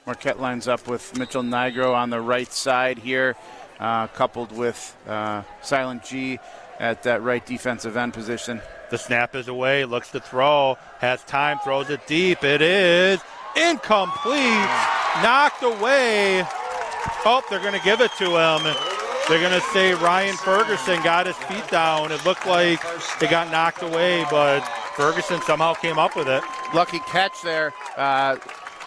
Marquette 0.05 0.41
lines 0.41 0.67
up 0.67 0.89
with 0.89 1.17
Mitchell 1.17 1.45
Nigro 1.45 1.95
on 1.95 2.11
the 2.11 2.21
right 2.21 2.53
side 2.53 2.99
here, 2.99 3.37
uh, 3.79 4.09
coupled 4.09 4.51
with 4.51 4.97
uh, 5.07 5.43
Silent 5.61 6.03
G 6.03 6.41
at 6.79 7.03
that 7.05 7.23
right 7.23 7.45
defensive 7.45 7.97
end 7.97 8.13
position. 8.13 8.61
The 8.91 8.99
snap 8.99 9.35
is 9.35 9.49
away, 9.49 9.85
looks 9.85 10.11
to 10.11 10.21
throw, 10.21 10.77
has 10.99 11.23
time, 11.25 11.59
throws 11.65 11.91
it 11.91 12.07
deep. 12.07 12.45
It 12.45 12.61
is 12.63 13.21
incomplete, 13.57 14.69
knocked 15.23 15.63
away. 15.63 16.45
Oh, 17.25 17.43
they're 17.51 17.61
going 17.61 17.79
to 17.79 17.85
give 17.85 18.01
it 18.01 18.11
to 18.19 18.25
him. 18.25 18.63
They're 19.29 19.41
going 19.41 19.59
to 19.59 19.67
say 19.73 19.95
Ryan 19.95 20.37
Ferguson 20.37 21.03
got 21.03 21.27
his 21.27 21.37
feet 21.37 21.67
down. 21.71 22.13
It 22.13 22.25
looked 22.25 22.47
like 22.47 22.81
it 23.21 23.31
got 23.31 23.51
knocked 23.51 23.83
away, 23.83 24.25
but 24.31 24.61
Ferguson 24.97 25.41
somehow 25.43 25.75
came 25.75 25.99
up 25.99 26.17
with 26.17 26.29
it. 26.29 26.43
lucky 26.75 26.99
catch 27.01 27.41
there 27.43 27.73
uh, 27.97 28.37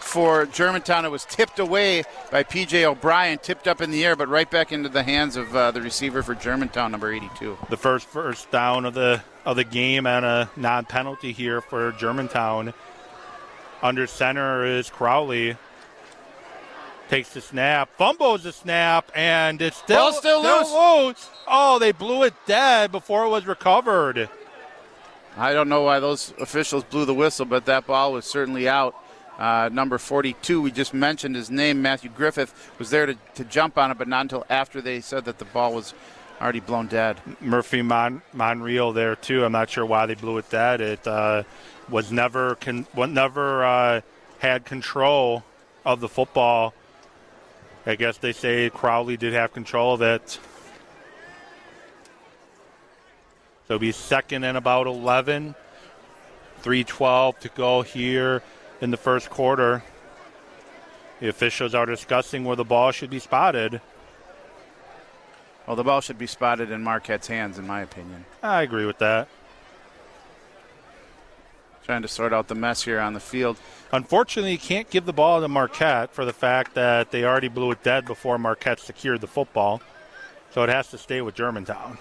for 0.06 0.46
Germantown. 0.46 1.04
It 1.04 1.10
was 1.10 1.24
tipped 1.24 1.58
away 1.58 2.04
by 2.30 2.42
P.J. 2.42 2.84
O'Brien, 2.86 3.38
tipped 3.38 3.68
up 3.68 3.80
in 3.80 3.90
the 3.90 4.04
air, 4.04 4.16
but 4.16 4.28
right 4.28 4.50
back 4.50 4.72
into 4.72 4.88
the 4.88 5.02
hands 5.02 5.36
of 5.36 5.54
uh, 5.54 5.70
the 5.72 5.82
receiver 5.82 6.22
for 6.22 6.34
Germantown, 6.34 6.92
number 6.92 7.12
82. 7.12 7.58
The 7.68 7.76
first 7.76 8.06
first 8.06 8.50
down 8.50 8.84
of 8.84 8.94
the 8.94 9.22
of 9.44 9.56
the 9.56 9.64
game 9.64 10.06
and 10.06 10.24
a 10.24 10.50
non-penalty 10.56 11.32
here 11.32 11.60
for 11.60 11.92
Germantown. 11.92 12.72
Under 13.82 14.06
center 14.06 14.64
is 14.64 14.88
Crowley. 14.88 15.56
Takes 17.08 17.34
the 17.34 17.40
snap, 17.40 17.88
fumbles 17.96 18.42
the 18.42 18.52
snap, 18.52 19.12
and 19.14 19.62
it's 19.62 19.76
still, 19.76 20.10
Ball 20.10 20.12
still 20.12 20.42
loose. 20.42 20.72
loose. 20.72 21.30
Oh, 21.46 21.78
they 21.78 21.92
blew 21.92 22.24
it 22.24 22.34
dead 22.46 22.90
before 22.90 23.24
it 23.26 23.28
was 23.28 23.46
recovered. 23.46 24.28
I 25.36 25.52
don't 25.52 25.68
know 25.68 25.82
why 25.82 26.00
those 26.00 26.32
officials 26.40 26.82
blew 26.82 27.04
the 27.04 27.14
whistle, 27.14 27.44
but 27.46 27.66
that 27.66 27.86
ball 27.86 28.12
was 28.12 28.24
certainly 28.24 28.68
out. 28.68 28.96
Uh, 29.38 29.68
number 29.70 29.98
42, 29.98 30.62
we 30.62 30.70
just 30.70 30.94
mentioned 30.94 31.36
his 31.36 31.50
name, 31.50 31.82
Matthew 31.82 32.10
Griffith, 32.10 32.72
was 32.78 32.90
there 32.90 33.06
to, 33.06 33.16
to 33.34 33.44
jump 33.44 33.76
on 33.76 33.90
it, 33.90 33.98
but 33.98 34.08
not 34.08 34.22
until 34.22 34.46
after 34.48 34.80
they 34.80 35.00
said 35.00 35.26
that 35.26 35.38
the 35.38 35.44
ball 35.46 35.74
was 35.74 35.92
already 36.40 36.60
blown 36.60 36.86
dead. 36.86 37.20
Murphy 37.40 37.82
Mon- 37.82 38.22
Monreal 38.32 38.92
there 38.92 39.16
too. 39.16 39.44
I'm 39.44 39.52
not 39.52 39.68
sure 39.70 39.84
why 39.84 40.06
they 40.06 40.14
blew 40.14 40.38
it 40.38 40.48
dead. 40.50 40.80
It 40.80 41.06
uh, 41.06 41.42
was 41.88 42.10
never 42.10 42.54
con- 42.56 42.86
never 42.94 43.64
uh, 43.64 44.00
had 44.38 44.64
control 44.64 45.44
of 45.84 46.00
the 46.00 46.08
football. 46.08 46.74
I 47.84 47.94
guess 47.94 48.18
they 48.18 48.32
say 48.32 48.70
Crowley 48.70 49.16
did 49.16 49.32
have 49.32 49.52
control 49.52 49.94
of 49.94 50.02
it. 50.02 50.38
So 53.68 53.74
it'll 53.74 53.80
be 53.80 53.92
second 53.92 54.44
and 54.44 54.56
about 54.56 54.86
11. 54.86 55.54
3.12 56.62 57.38
to 57.40 57.48
go 57.50 57.82
here 57.82 58.42
in 58.80 58.90
the 58.90 58.96
first 58.96 59.30
quarter. 59.30 59.82
The 61.20 61.28
officials 61.28 61.74
are 61.74 61.86
discussing 61.86 62.44
where 62.44 62.56
the 62.56 62.64
ball 62.64 62.92
should 62.92 63.10
be 63.10 63.18
spotted. 63.18 63.80
Well, 65.66 65.76
the 65.76 65.84
ball 65.84 66.00
should 66.00 66.18
be 66.18 66.26
spotted 66.26 66.70
in 66.70 66.82
Marquette's 66.82 67.26
hands, 67.26 67.58
in 67.58 67.66
my 67.66 67.80
opinion. 67.80 68.24
I 68.42 68.62
agree 68.62 68.86
with 68.86 68.98
that. 68.98 69.28
Trying 71.84 72.02
to 72.02 72.08
sort 72.08 72.32
out 72.32 72.48
the 72.48 72.54
mess 72.54 72.82
here 72.82 73.00
on 73.00 73.14
the 73.14 73.20
field. 73.20 73.56
Unfortunately, 73.92 74.52
you 74.52 74.58
can't 74.58 74.90
give 74.90 75.06
the 75.06 75.12
ball 75.12 75.40
to 75.40 75.48
Marquette 75.48 76.12
for 76.12 76.24
the 76.24 76.32
fact 76.32 76.74
that 76.74 77.10
they 77.10 77.24
already 77.24 77.48
blew 77.48 77.70
it 77.70 77.82
dead 77.82 78.04
before 78.04 78.38
Marquette 78.38 78.80
secured 78.80 79.20
the 79.20 79.26
football. 79.26 79.80
So 80.50 80.62
it 80.62 80.68
has 80.68 80.88
to 80.90 80.98
stay 80.98 81.20
with 81.20 81.34
Germantown. 81.34 81.98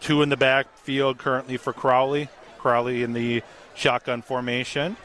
Two 0.00 0.22
in 0.22 0.28
the 0.28 0.36
backfield 0.36 1.18
currently 1.18 1.56
for 1.56 1.72
Crowley. 1.72 2.28
Crowley 2.58 3.02
in 3.02 3.12
the 3.12 3.42
shotgun 3.74 4.22
formation. 4.22 4.96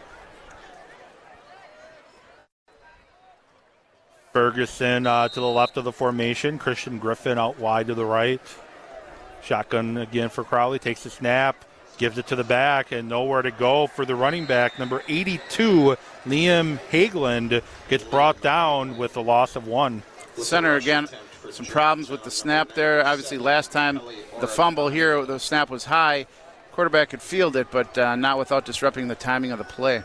Ferguson 4.36 5.08
uh, 5.08 5.30
to 5.30 5.40
the 5.40 5.48
left 5.48 5.78
of 5.78 5.86
the 5.86 5.94
formation. 5.94 6.60
Christian 6.60 7.00
Griffin 7.00 7.40
out 7.40 7.58
wide 7.58 7.88
to 7.88 7.94
the 7.94 8.04
right. 8.06 8.42
Shotgun 9.42 9.96
again 9.96 10.28
for 10.28 10.44
Crowley. 10.44 10.78
Takes 10.78 11.04
the 11.04 11.10
snap, 11.10 11.64
gives 11.98 12.18
it 12.18 12.28
to 12.28 12.36
the 12.36 12.44
back, 12.44 12.92
and 12.92 13.08
nowhere 13.08 13.42
to 13.42 13.52
go 13.52 13.88
for 13.88 14.04
the 14.04 14.14
running 14.14 14.46
back. 14.46 14.78
Number 14.78 15.02
82, 15.08 15.96
Liam 16.26 16.80
Hageland, 16.90 17.64
gets 17.88 18.04
brought 18.04 18.42
down 18.42 18.98
with 18.98 19.16
a 19.16 19.22
loss 19.22 19.56
of 19.56 19.68
one. 19.68 20.04
Center 20.36 20.76
again, 20.76 21.08
some 21.50 21.66
problems 21.66 22.10
with 22.10 22.26
the 22.26 22.32
snap 22.32 22.74
there. 22.74 23.08
Obviously, 23.08 23.38
last 23.38 23.72
time 23.72 24.02
the 24.42 24.48
fumble 24.50 24.90
here, 24.90 25.26
the 25.26 25.40
snap 25.40 25.70
was 25.70 25.86
high. 25.86 26.26
Quarterback 26.74 27.12
could 27.12 27.22
field 27.22 27.56
it, 27.56 27.68
but 27.72 27.98
uh, 27.98 28.18
not 28.18 28.38
without 28.38 28.66
disrupting 28.66 29.08
the 29.08 29.16
timing 29.16 29.54
of 29.54 29.60
the 29.60 29.64
play. 29.64 30.04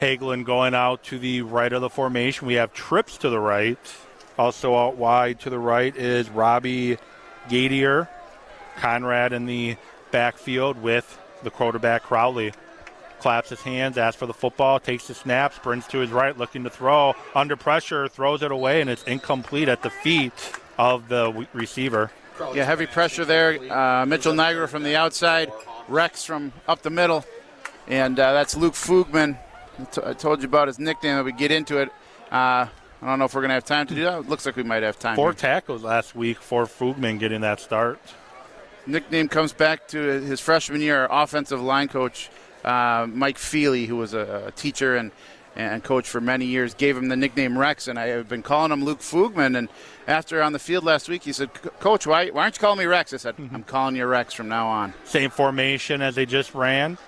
Hagelin 0.00 0.44
going 0.44 0.74
out 0.74 1.02
to 1.04 1.18
the 1.18 1.42
right 1.42 1.72
of 1.72 1.82
the 1.82 1.90
formation. 1.90 2.46
We 2.46 2.54
have 2.54 2.72
trips 2.72 3.18
to 3.18 3.28
the 3.28 3.38
right. 3.38 3.78
Also 4.38 4.74
out 4.74 4.96
wide 4.96 5.40
to 5.40 5.50
the 5.50 5.58
right 5.58 5.94
is 5.94 6.30
Robbie 6.30 6.96
Gadier. 7.48 8.08
Conrad 8.76 9.34
in 9.34 9.44
the 9.44 9.76
backfield 10.10 10.80
with 10.80 11.18
the 11.42 11.50
quarterback 11.50 12.02
Crowley. 12.02 12.52
Claps 13.18 13.50
his 13.50 13.60
hands, 13.60 13.98
asks 13.98 14.18
for 14.18 14.24
the 14.24 14.32
football, 14.32 14.80
takes 14.80 15.06
the 15.06 15.14
snap, 15.14 15.52
sprints 15.52 15.86
to 15.88 15.98
his 15.98 16.10
right, 16.10 16.38
looking 16.38 16.64
to 16.64 16.70
throw. 16.70 17.14
Under 17.34 17.54
pressure, 17.54 18.08
throws 18.08 18.42
it 18.42 18.50
away, 18.50 18.80
and 18.80 18.88
it's 18.88 19.02
incomplete 19.02 19.68
at 19.68 19.82
the 19.82 19.90
feet 19.90 20.32
of 20.78 21.08
the 21.08 21.46
receiver. 21.52 22.10
Yeah, 22.54 22.64
heavy 22.64 22.86
pressure 22.86 23.26
there. 23.26 23.70
Uh, 23.70 24.06
Mitchell 24.06 24.32
Nigro 24.32 24.66
from 24.66 24.82
the 24.82 24.96
outside, 24.96 25.52
Rex 25.88 26.24
from 26.24 26.54
up 26.66 26.80
the 26.80 26.88
middle, 26.88 27.26
and 27.86 28.18
uh, 28.18 28.32
that's 28.32 28.56
Luke 28.56 28.72
Fugman. 28.72 29.36
I 30.04 30.12
told 30.12 30.42
you 30.42 30.48
about 30.48 30.68
his 30.68 30.78
nickname 30.78 31.16
that 31.16 31.24
we 31.24 31.32
get 31.32 31.50
into 31.50 31.78
it. 31.78 31.90
Uh, 32.30 32.66
I 33.02 33.06
don't 33.06 33.18
know 33.18 33.24
if 33.24 33.34
we're 33.34 33.40
going 33.40 33.48
to 33.50 33.54
have 33.54 33.64
time 33.64 33.86
to 33.86 33.94
do 33.94 34.04
that. 34.04 34.18
It 34.20 34.28
looks 34.28 34.44
like 34.44 34.56
we 34.56 34.62
might 34.62 34.82
have 34.82 34.98
time. 34.98 35.16
Four 35.16 35.28
here. 35.28 35.34
tackles 35.34 35.82
last 35.82 36.14
week 36.14 36.38
for 36.38 36.64
Fugman 36.64 37.18
getting 37.18 37.40
that 37.40 37.60
start. 37.60 37.98
Nickname 38.86 39.28
comes 39.28 39.52
back 39.52 39.88
to 39.88 39.98
his 39.98 40.40
freshman 40.40 40.80
year, 40.80 41.06
offensive 41.10 41.60
line 41.60 41.88
coach 41.88 42.30
uh, 42.64 43.06
Mike 43.10 43.38
Feely, 43.38 43.86
who 43.86 43.96
was 43.96 44.14
a, 44.14 44.44
a, 44.48 44.50
teacher 44.52 44.96
and, 44.96 45.12
and 45.56 45.82
coach 45.82 46.08
for 46.08 46.20
many 46.20 46.44
years, 46.44 46.74
gave 46.74 46.96
him 46.96 47.08
the 47.08 47.16
nickname 47.16 47.56
Rex, 47.56 47.88
and 47.88 47.98
I 47.98 48.08
have 48.08 48.28
been 48.28 48.42
calling 48.42 48.72
him 48.72 48.84
Luke 48.84 49.00
Fugman. 49.00 49.56
And 49.56 49.68
after 50.06 50.42
on 50.42 50.52
the 50.52 50.58
field 50.58 50.84
last 50.84 51.08
week, 51.08 51.22
he 51.22 51.32
said, 51.32 51.52
Coach, 51.80 52.06
why, 52.06 52.28
why 52.28 52.42
aren't 52.42 52.56
you 52.56 52.60
calling 52.60 52.78
me 52.78 52.84
Rex? 52.84 53.14
I 53.14 53.16
said, 53.16 53.36
Mm-hmm. 53.36 53.54
I'm 53.54 53.64
calling 53.64 53.96
you 53.96 54.06
Rex 54.06 54.34
from 54.34 54.48
now 54.48 54.68
on. 54.68 54.94
Same 55.04 55.30
formation 55.30 56.02
as 56.02 56.14
they 56.14 56.26
just 56.26 56.54
ran. 56.54 56.98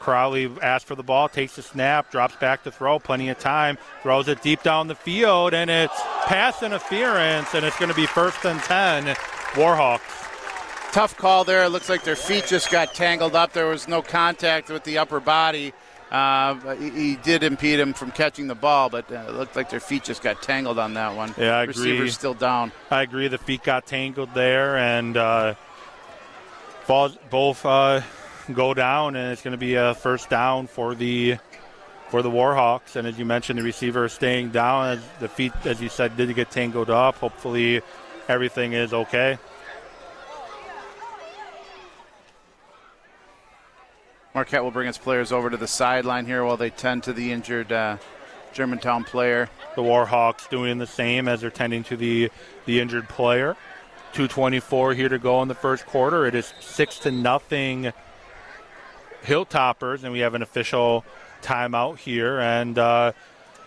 Crowley 0.00 0.50
asks 0.62 0.88
for 0.88 0.94
the 0.94 1.02
ball, 1.02 1.28
takes 1.28 1.56
the 1.56 1.62
snap, 1.62 2.10
drops 2.10 2.34
back 2.36 2.64
to 2.64 2.70
throw, 2.70 2.98
plenty 2.98 3.28
of 3.28 3.38
time, 3.38 3.78
throws 4.02 4.26
it 4.26 4.42
deep 4.42 4.62
down 4.62 4.88
the 4.88 4.94
field, 4.94 5.54
and 5.54 5.70
it's 5.70 6.00
pass 6.26 6.62
interference, 6.62 7.54
and 7.54 7.64
it's 7.64 7.78
going 7.78 7.90
to 7.90 7.94
be 7.94 8.06
first 8.06 8.44
and 8.44 8.60
10, 8.60 9.04
Warhawks. 9.52 10.00
Tough 10.92 11.16
call 11.16 11.44
there. 11.44 11.62
It 11.64 11.68
looks 11.68 11.88
like 11.88 12.02
their 12.02 12.16
feet 12.16 12.46
just 12.46 12.70
got 12.72 12.94
tangled 12.94 13.36
up. 13.36 13.52
There 13.52 13.66
was 13.66 13.86
no 13.86 14.02
contact 14.02 14.70
with 14.70 14.82
the 14.82 14.98
upper 14.98 15.20
body. 15.20 15.72
Uh, 16.10 16.74
he, 16.74 16.90
he, 16.90 17.16
did 17.16 17.44
impede 17.44 17.78
him 17.78 17.92
from 17.92 18.10
catching 18.10 18.48
the 18.48 18.54
ball, 18.56 18.88
but 18.88 19.10
uh, 19.12 19.26
it 19.28 19.34
looked 19.34 19.54
like 19.54 19.70
their 19.70 19.78
feet 19.78 20.02
just 20.02 20.22
got 20.24 20.42
tangled 20.42 20.76
on 20.76 20.94
that 20.94 21.14
one. 21.14 21.32
Yeah, 21.38 21.56
I 21.56 21.62
Receiver's 21.62 21.98
agree. 21.98 22.10
still 22.10 22.34
down. 22.34 22.72
I 22.90 23.02
agree. 23.02 23.28
The 23.28 23.38
feet 23.38 23.62
got 23.62 23.86
tangled 23.86 24.34
there, 24.34 24.76
and 24.76 25.16
uh, 25.16 25.54
both 26.88 27.64
uh, 27.64 28.00
go 28.54 28.74
down, 28.74 29.16
and 29.16 29.32
it's 29.32 29.42
going 29.42 29.52
to 29.52 29.58
be 29.58 29.74
a 29.74 29.94
first 29.94 30.30
down 30.30 30.66
for 30.66 30.94
the 30.94 31.38
for 32.08 32.22
the 32.22 32.30
Warhawks. 32.30 32.96
And 32.96 33.06
as 33.06 33.18
you 33.18 33.24
mentioned, 33.24 33.58
the 33.58 33.62
receiver 33.62 34.04
is 34.04 34.12
staying 34.12 34.50
down. 34.50 34.98
As 34.98 35.00
the 35.20 35.28
feet, 35.28 35.52
as 35.64 35.80
you 35.80 35.88
said, 35.88 36.16
did 36.16 36.34
get 36.34 36.50
tangled 36.50 36.90
up. 36.90 37.16
Hopefully, 37.16 37.82
everything 38.28 38.72
is 38.72 38.92
okay. 38.92 39.38
Marquette 44.34 44.62
will 44.62 44.70
bring 44.70 44.88
its 44.88 44.98
players 44.98 45.32
over 45.32 45.50
to 45.50 45.56
the 45.56 45.66
sideline 45.66 46.24
here 46.24 46.44
while 46.44 46.56
they 46.56 46.70
tend 46.70 47.02
to 47.02 47.12
the 47.12 47.32
injured 47.32 47.72
uh, 47.72 47.96
Germantown 48.52 49.02
player. 49.02 49.50
The 49.74 49.82
Warhawks 49.82 50.48
doing 50.48 50.78
the 50.78 50.86
same 50.86 51.26
as 51.26 51.40
they're 51.40 51.50
tending 51.50 51.84
to 51.84 51.96
the 51.96 52.30
the 52.66 52.80
injured 52.80 53.08
player. 53.08 53.56
224 54.12 54.94
here 54.94 55.08
to 55.08 55.18
go 55.18 55.40
in 55.42 55.48
the 55.48 55.54
first 55.54 55.86
quarter. 55.86 56.26
It 56.26 56.34
is 56.34 56.52
six 56.60 56.98
to 57.00 57.10
nothing 57.10 57.92
Hilltoppers, 59.24 60.04
and 60.04 60.12
we 60.12 60.20
have 60.20 60.34
an 60.34 60.42
official 60.42 61.04
timeout 61.42 61.98
here. 61.98 62.40
And 62.40 62.78
uh, 62.78 63.12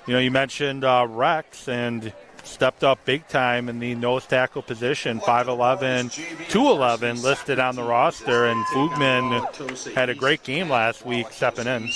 you 0.07 0.13
know, 0.13 0.19
you 0.19 0.31
mentioned 0.31 0.83
uh, 0.83 1.07
Rex 1.09 1.67
and 1.67 2.13
stepped 2.43 2.83
up 2.83 3.03
big 3.05 3.25
time 3.29 3.69
in 3.69 3.79
the 3.79 3.95
nose 3.95 4.25
tackle 4.25 4.61
position, 4.61 5.19
5'11", 5.21 6.13
211 6.49 7.21
listed 7.21 7.57
on 7.57 7.75
the 7.75 7.83
roster, 7.83 8.47
and 8.47 8.65
Fugman 8.65 9.93
had 9.93 10.09
a 10.09 10.15
great 10.15 10.43
game 10.43 10.69
last 10.69 11.05
week 11.05 11.27
stepping 11.31 11.67
in. 11.67 11.89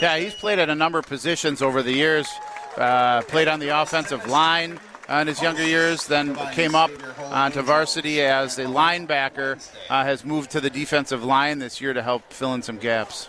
Yeah, 0.00 0.16
he's 0.18 0.34
played 0.34 0.60
at 0.60 0.68
a 0.68 0.76
number 0.76 1.00
of 1.00 1.06
positions 1.06 1.60
over 1.60 1.82
the 1.82 1.92
years. 1.92 2.28
Uh, 2.76 3.22
played 3.22 3.48
on 3.48 3.58
the 3.58 3.68
offensive 3.68 4.28
line 4.28 4.78
in 5.10 5.26
his 5.26 5.42
younger 5.42 5.64
years, 5.64 6.06
then 6.06 6.36
came 6.52 6.74
up 6.74 6.90
onto 7.18 7.62
varsity 7.62 8.22
as 8.22 8.58
a 8.58 8.64
linebacker. 8.64 9.58
Uh, 9.88 10.04
has 10.04 10.24
moved 10.24 10.52
to 10.52 10.60
the 10.60 10.70
defensive 10.70 11.24
line 11.24 11.58
this 11.58 11.80
year 11.80 11.92
to 11.92 12.02
help 12.02 12.32
fill 12.32 12.54
in 12.54 12.62
some 12.62 12.78
gaps. 12.78 13.28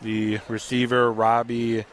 The 0.00 0.40
receiver, 0.48 1.12
Robbie 1.12 1.84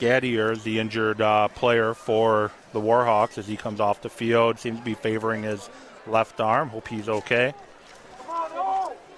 Gadier 0.00 0.52
is 0.52 0.62
the 0.62 0.78
injured 0.78 1.20
uh, 1.20 1.48
player 1.48 1.94
for 1.94 2.52
the 2.72 2.80
Warhawks 2.80 3.36
as 3.36 3.46
he 3.46 3.56
comes 3.56 3.80
off 3.80 4.00
the 4.00 4.08
field. 4.08 4.58
Seems 4.58 4.78
to 4.78 4.84
be 4.84 4.94
favoring 4.94 5.42
his 5.42 5.68
left 6.06 6.40
arm. 6.40 6.68
Hope 6.68 6.88
he's 6.88 7.08
okay. 7.08 7.52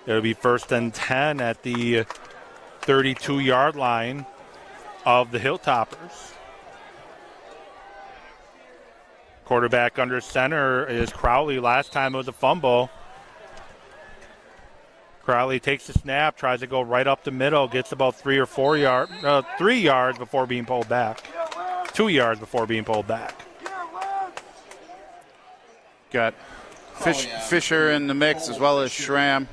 It'll 0.07 0.23
be 0.23 0.33
first 0.33 0.73
and 0.73 0.93
10 0.93 1.41
at 1.41 1.63
the 1.63 2.05
32 2.81 3.41
yard 3.41 3.77
line 3.77 4.25
of 5.05 5.31
the 5.31 5.39
Hilltoppers. 5.39 6.33
Quarterback 9.51 9.99
under 9.99 10.21
center 10.21 10.87
is 10.87 11.13
Crowley. 11.13 11.59
Last 11.59 11.91
time 11.91 12.15
it 12.15 12.19
was 12.19 12.29
a 12.29 12.33
fumble. 12.33 12.89
Crowley 15.25 15.59
takes 15.59 15.89
the 15.89 15.93
snap, 15.93 16.37
tries 16.37 16.61
to 16.61 16.69
go 16.69 16.81
right 16.83 17.05
up 17.05 17.25
the 17.25 17.33
middle, 17.33 17.67
gets 17.67 17.91
about 17.91 18.15
three 18.15 18.39
or 18.39 18.47
four 18.47 18.77
yards, 18.77 19.11
uh, 19.25 19.43
three 19.59 19.81
yards 19.81 20.19
before 20.19 20.47
being 20.47 20.65
pulled 20.65 20.89
back. 20.89 21.25
Two 21.93 22.07
yards 22.07 22.39
before 22.39 22.65
being 22.65 22.85
pulled 22.85 23.09
back. 23.09 23.35
Got 26.13 26.35
Fish, 27.01 27.27
Fisher 27.49 27.91
in 27.91 28.07
the 28.07 28.15
mix 28.15 28.49
as 28.49 28.61
well 28.61 28.79
as 28.79 28.93
Schramm. 28.93 29.49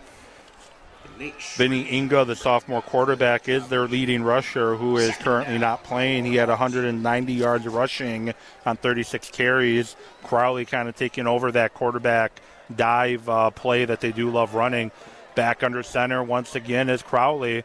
Vinny 1.55 1.91
Inga, 1.91 2.25
the 2.25 2.35
sophomore 2.35 2.81
quarterback, 2.81 3.49
is 3.49 3.67
their 3.67 3.87
leading 3.87 4.23
rusher 4.23 4.75
who 4.75 4.97
is 4.97 5.15
currently 5.17 5.57
not 5.57 5.83
playing. 5.83 6.25
He 6.25 6.35
had 6.35 6.49
190 6.49 7.33
yards 7.33 7.65
rushing 7.65 8.33
on 8.65 8.77
36 8.77 9.31
carries. 9.31 9.95
Crowley 10.23 10.65
kind 10.65 10.87
of 10.87 10.95
taking 10.95 11.27
over 11.27 11.51
that 11.51 11.73
quarterback 11.73 12.41
dive 12.75 13.27
uh, 13.29 13.49
play 13.51 13.85
that 13.85 14.01
they 14.01 14.11
do 14.11 14.29
love 14.29 14.53
running. 14.53 14.91
Back 15.35 15.63
under 15.63 15.83
center 15.83 16.23
once 16.23 16.55
again 16.55 16.89
is 16.89 17.01
Crowley. 17.01 17.63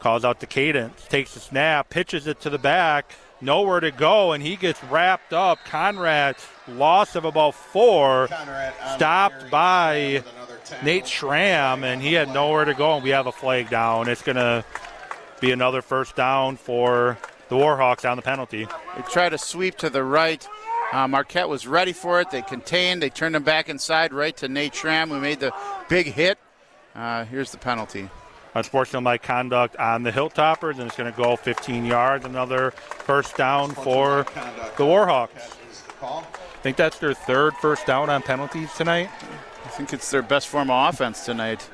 Calls 0.00 0.24
out 0.24 0.40
the 0.40 0.46
Cadence, 0.46 1.06
takes 1.08 1.34
the 1.34 1.40
snap, 1.40 1.88
pitches 1.88 2.26
it 2.26 2.40
to 2.40 2.50
the 2.50 2.58
back, 2.58 3.14
nowhere 3.40 3.78
to 3.78 3.92
go, 3.92 4.32
and 4.32 4.42
he 4.42 4.56
gets 4.56 4.82
wrapped 4.84 5.32
up. 5.32 5.58
Conrad, 5.64 6.36
loss 6.66 7.14
of 7.14 7.24
about 7.24 7.54
four, 7.54 8.26
stopped 8.96 9.48
by 9.50 10.24
Nate 10.82 11.06
Schramm, 11.06 11.84
and 11.84 12.02
he 12.02 12.12
had 12.14 12.28
nowhere 12.28 12.64
to 12.64 12.74
go, 12.74 12.94
and 12.94 13.04
we 13.04 13.10
have 13.10 13.26
a 13.26 13.32
flag 13.32 13.70
down. 13.70 14.08
It's 14.08 14.22
going 14.22 14.36
to 14.36 14.64
be 15.40 15.50
another 15.50 15.82
first 15.82 16.16
down 16.16 16.56
for 16.56 17.18
the 17.48 17.56
Warhawks 17.56 18.08
on 18.08 18.16
the 18.16 18.22
penalty. 18.22 18.66
They 18.96 19.02
try 19.10 19.28
to 19.28 19.38
sweep 19.38 19.76
to 19.78 19.90
the 19.90 20.02
right. 20.02 20.46
Uh, 20.92 21.08
Marquette 21.08 21.48
was 21.48 21.66
ready 21.66 21.92
for 21.92 22.20
it. 22.20 22.30
They 22.30 22.42
contained. 22.42 23.02
They 23.02 23.10
turned 23.10 23.34
him 23.34 23.42
back 23.42 23.68
inside 23.68 24.12
right 24.12 24.36
to 24.38 24.48
Nate 24.48 24.74
Schramm, 24.74 25.08
who 25.08 25.20
made 25.20 25.40
the 25.40 25.52
big 25.88 26.06
hit. 26.06 26.38
Uh, 26.94 27.24
here's 27.24 27.50
the 27.50 27.58
penalty. 27.58 28.08
Unsportsmanlike 28.54 29.22
conduct 29.22 29.76
on 29.76 30.02
the 30.02 30.12
Hilltoppers, 30.12 30.72
and 30.78 30.82
it's 30.82 30.96
going 30.96 31.10
to 31.10 31.16
go 31.16 31.36
15 31.36 31.86
yards. 31.86 32.26
Another 32.26 32.72
first 32.72 33.36
down 33.36 33.70
for 33.70 34.24
the 34.76 34.84
Warhawks. 34.84 35.56
I 36.02 36.62
think 36.62 36.76
that's 36.76 36.98
their 36.98 37.14
third 37.14 37.54
first 37.54 37.86
down 37.86 38.10
on 38.10 38.22
penalties 38.22 38.70
tonight. 38.74 39.08
I 39.72 39.74
think 39.74 39.94
it's 39.94 40.10
their 40.10 40.20
best 40.20 40.48
form 40.48 40.70
of 40.70 40.92
offense 40.92 41.24
tonight. 41.24 41.66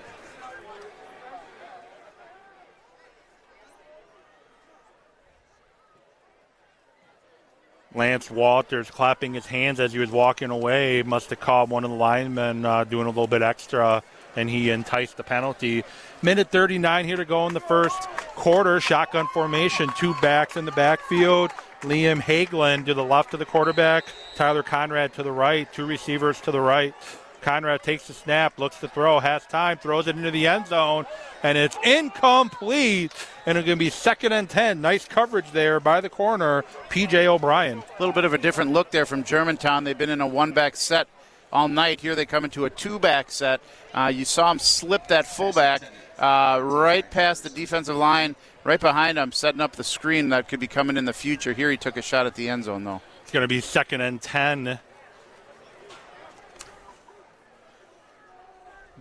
Lance 7.93 8.31
Walters 8.31 8.89
clapping 8.89 9.35
his 9.35 9.47
hands 9.47 9.81
as 9.81 9.93
he 9.93 9.99
was 9.99 10.13
walking 10.13 10.51
away. 10.51 11.03
Must 11.03 11.29
have 11.31 11.41
caught 11.41 11.71
one 11.71 11.83
of 11.83 11.91
the 11.91 11.97
linemen 11.97 12.65
uh, 12.65 12.85
doing 12.85 13.07
a 13.07 13.09
little 13.09 13.27
bit 13.27 13.43
extra, 13.43 14.05
and 14.37 14.49
he 14.49 14.71
enticed 14.71 15.17
the 15.17 15.25
penalty. 15.25 15.83
Minute 16.23 16.53
39 16.53 17.05
here 17.05 17.17
to 17.17 17.25
go 17.25 17.49
in 17.49 17.53
the 17.53 17.59
first 17.59 18.01
quarter. 18.37 18.79
Shotgun 18.79 19.27
formation, 19.27 19.91
two 19.97 20.15
backs 20.23 20.57
in 20.57 20.67
the 20.67 20.73
backfield. 20.73 21.51
Liam 21.81 22.23
Hagelin 22.23 22.87
to 22.87 22.95
the 22.95 23.05
left 23.05 23.33
of 23.35 23.41
the 23.41 23.45
quarterback, 23.45 24.05
Tyler 24.37 24.63
Conrad 24.63 25.15
to 25.15 25.25
the 25.25 25.33
right, 25.33 25.73
two 25.73 25.85
receivers 25.85 26.41
to 26.43 26.53
the 26.53 26.61
right. 26.61 26.95
Conrad 27.43 27.83
takes 27.83 28.07
the 28.07 28.13
snap, 28.13 28.59
looks 28.59 28.79
to 28.81 28.89
throw, 28.89 29.21
has 29.21 29.45
time, 29.47 29.79
throws 29.79 30.07
it 30.07 30.17
into 30.17 30.31
the 30.31 30.47
end 30.47 30.67
zone, 30.67 31.07
and 31.43 31.57
it's 31.57 31.77
incomplete. 31.85 33.13
And 33.47 33.57
it's 33.57 33.67
going 33.67 33.79
to 33.79 33.85
be 33.85 33.91
second 33.91 34.33
and 34.33 34.49
10. 34.49 34.81
Nice 34.81 35.07
coverage 35.07 35.51
there 35.53 35.81
by 35.81 36.01
the 36.01 36.11
corner, 36.11 36.65
PJ 36.91 37.27
O'Brien. 37.27 37.79
A 37.79 37.99
little 37.99 38.13
bit 38.13 38.25
of 38.25 38.35
a 38.35 38.39
different 38.39 38.73
look 38.73 38.91
there 38.91 39.07
from 39.07 39.25
Germantown. 39.25 39.85
They've 39.85 39.97
been 39.97 40.11
in 40.11 40.21
a 40.21 40.27
one 40.27 40.53
back 40.53 40.77
set 40.77 41.09
all 41.53 41.69
night. 41.69 42.01
Here 42.01 42.15
they 42.15 42.27
come 42.27 42.45
into 42.45 42.65
a 42.65 42.71
two 42.71 42.99
back 42.99 43.31
set. 43.31 43.61
Uh, 43.95 44.13
you 44.15 44.25
saw 44.25 44.51
him 44.51 44.59
slip 44.59 45.09
that 45.09 45.27
fullback 45.27 45.83
uh, 46.19 46.61
right 46.63 47.09
past 47.11 47.43
the 47.43 47.51
defensive 47.51 47.97
line, 47.97 48.37
right 48.65 48.81
behind 48.81 49.19
him, 49.19 49.33
setting 49.33 49.61
up 49.61 49.77
the 49.77 49.85
screen 49.85 50.31
that 50.31 50.49
could 50.49 50.61
be 50.61 50.67
coming 50.67 50.97
in 50.97 51.05
the 51.05 51.13
future. 51.13 51.53
Here 51.53 51.71
he 51.71 51.77
took 51.77 51.97
a 51.97 52.03
shot 52.03 52.27
at 52.27 52.35
the 52.35 52.49
end 52.49 52.65
zone, 52.65 52.85
though. 52.85 53.01
It's 53.23 53.33
going 53.33 53.45
to 53.45 53.49
be 53.49 53.61
second 53.61 54.01
and 54.01 54.21
10 54.21 54.81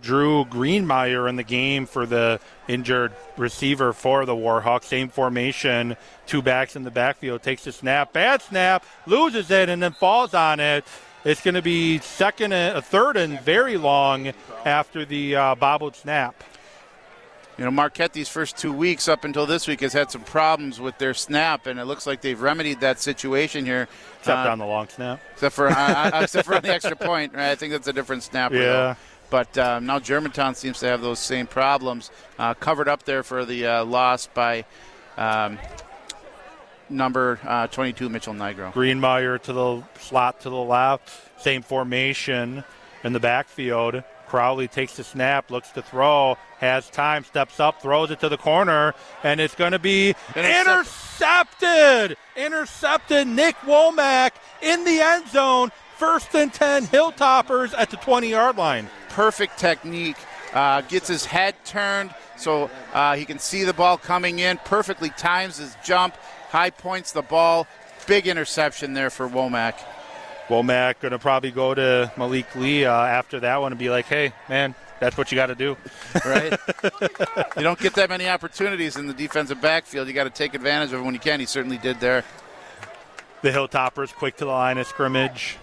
Drew 0.02 0.44
Greenmeyer 0.44 1.28
in 1.28 1.36
the 1.36 1.42
game 1.42 1.86
for 1.86 2.06
the 2.06 2.40
injured 2.66 3.12
receiver 3.36 3.92
for 3.92 4.24
the 4.24 4.34
Warhawks. 4.34 4.84
Same 4.84 5.08
formation, 5.08 5.96
two 6.26 6.42
backs 6.42 6.76
in 6.76 6.84
the 6.84 6.90
backfield. 6.90 7.42
Takes 7.42 7.66
a 7.66 7.72
snap, 7.72 8.12
bad 8.12 8.42
snap, 8.42 8.84
loses 9.06 9.50
it, 9.50 9.68
and 9.68 9.82
then 9.82 9.92
falls 9.92 10.34
on 10.34 10.60
it. 10.60 10.84
It's 11.24 11.42
going 11.42 11.54
to 11.54 11.62
be 11.62 11.98
second, 11.98 12.52
and, 12.52 12.78
a 12.78 12.82
third, 12.82 13.16
and 13.16 13.40
very 13.40 13.76
long 13.76 14.32
after 14.64 15.04
the 15.04 15.36
uh, 15.36 15.54
bobbled 15.56 15.96
snap. 15.96 16.42
You 17.58 17.64
know, 17.64 17.72
Marquette 17.72 18.12
these 18.12 18.28
first 18.28 18.56
two 18.56 18.72
weeks 18.72 19.08
up 19.08 19.24
until 19.24 19.44
this 19.44 19.66
week 19.66 19.80
has 19.80 19.92
had 19.92 20.12
some 20.12 20.22
problems 20.22 20.80
with 20.80 20.96
their 20.98 21.12
snap, 21.12 21.66
and 21.66 21.80
it 21.80 21.86
looks 21.86 22.06
like 22.06 22.20
they've 22.20 22.40
remedied 22.40 22.78
that 22.80 23.00
situation 23.00 23.64
here. 23.64 23.88
Except 24.20 24.46
uh, 24.46 24.52
on 24.52 24.60
the 24.60 24.64
long 24.64 24.88
snap. 24.88 25.20
Except 25.32 25.54
for 25.56 25.68
uh, 25.68 26.10
except 26.22 26.46
for 26.46 26.54
on 26.54 26.62
the 26.62 26.72
extra 26.72 26.94
point, 26.94 27.34
right? 27.34 27.50
I 27.50 27.56
think 27.56 27.72
that's 27.72 27.88
a 27.88 27.92
different 27.92 28.22
snap. 28.22 28.52
Yeah. 28.52 28.58
Though. 28.60 28.96
But 29.30 29.56
um, 29.58 29.86
now 29.86 29.98
Germantown 29.98 30.54
seems 30.54 30.78
to 30.80 30.86
have 30.86 31.00
those 31.00 31.18
same 31.18 31.46
problems. 31.46 32.10
Uh, 32.38 32.54
covered 32.54 32.88
up 32.88 33.02
there 33.02 33.22
for 33.22 33.44
the 33.44 33.66
uh, 33.66 33.84
loss 33.84 34.26
by 34.26 34.64
um, 35.16 35.58
number 36.88 37.38
uh, 37.44 37.66
22, 37.66 38.08
Mitchell 38.08 38.34
Nigro. 38.34 38.72
Greenmeyer 38.72 39.40
to 39.42 39.52
the 39.52 39.82
slot 39.98 40.40
to 40.40 40.50
the 40.50 40.56
left. 40.56 41.10
Same 41.40 41.62
formation 41.62 42.64
in 43.04 43.12
the 43.12 43.20
backfield. 43.20 44.02
Crowley 44.26 44.68
takes 44.68 44.96
the 44.96 45.04
snap, 45.04 45.50
looks 45.50 45.70
to 45.70 45.80
throw, 45.80 46.36
has 46.58 46.90
time, 46.90 47.24
steps 47.24 47.60
up, 47.60 47.80
throws 47.80 48.10
it 48.10 48.20
to 48.20 48.28
the 48.28 48.36
corner, 48.36 48.94
and 49.22 49.40
it's 49.40 49.54
going 49.54 49.72
to 49.72 49.78
be 49.78 50.14
intercepted. 50.36 52.16
Intercepted. 52.36 53.26
Nick 53.26 53.56
Womack 53.60 54.32
in 54.60 54.84
the 54.84 55.00
end 55.00 55.28
zone. 55.28 55.70
First 55.96 56.34
and 56.34 56.52
10, 56.52 56.86
Hilltoppers 56.86 57.74
at 57.76 57.90
the 57.90 57.96
20 57.96 58.28
yard 58.28 58.56
line 58.56 58.88
perfect 59.18 59.58
technique. 59.58 60.16
Uh, 60.54 60.80
gets 60.82 61.08
his 61.08 61.24
head 61.24 61.56
turned 61.64 62.14
so 62.36 62.70
uh, 62.94 63.16
he 63.16 63.24
can 63.24 63.40
see 63.40 63.64
the 63.64 63.72
ball 63.72 63.98
coming 63.98 64.38
in. 64.38 64.58
Perfectly 64.58 65.10
times 65.10 65.56
his 65.56 65.76
jump. 65.84 66.14
High 66.50 66.70
points 66.70 67.10
the 67.10 67.22
ball. 67.22 67.66
Big 68.06 68.28
interception 68.28 68.94
there 68.94 69.10
for 69.10 69.28
Womack. 69.28 69.74
Womack 70.46 71.00
going 71.00 71.10
to 71.10 71.18
probably 71.18 71.50
go 71.50 71.74
to 71.74 72.12
Malik 72.16 72.54
Lee 72.54 72.84
uh, 72.84 72.94
after 72.94 73.40
that 73.40 73.60
one 73.60 73.72
and 73.72 73.78
be 73.78 73.90
like, 73.90 74.06
hey, 74.06 74.32
man, 74.48 74.72
that's 75.00 75.18
what 75.18 75.32
you 75.32 75.36
got 75.36 75.46
to 75.46 75.56
do. 75.56 75.76
Right? 76.24 76.56
you 77.56 77.62
don't 77.64 77.78
get 77.78 77.94
that 77.94 78.08
many 78.08 78.28
opportunities 78.28 78.96
in 78.96 79.08
the 79.08 79.14
defensive 79.14 79.60
backfield. 79.60 80.06
You 80.06 80.14
got 80.14 80.24
to 80.24 80.30
take 80.30 80.54
advantage 80.54 80.92
of 80.92 81.00
it 81.00 81.02
when 81.02 81.14
you 81.14 81.20
can. 81.20 81.40
He 81.40 81.46
certainly 81.46 81.78
did 81.78 81.98
there. 81.98 82.22
The 83.42 83.50
Hilltoppers 83.50 84.14
quick 84.14 84.36
to 84.36 84.44
the 84.44 84.52
line 84.52 84.78
of 84.78 84.86
scrimmage. 84.86 85.58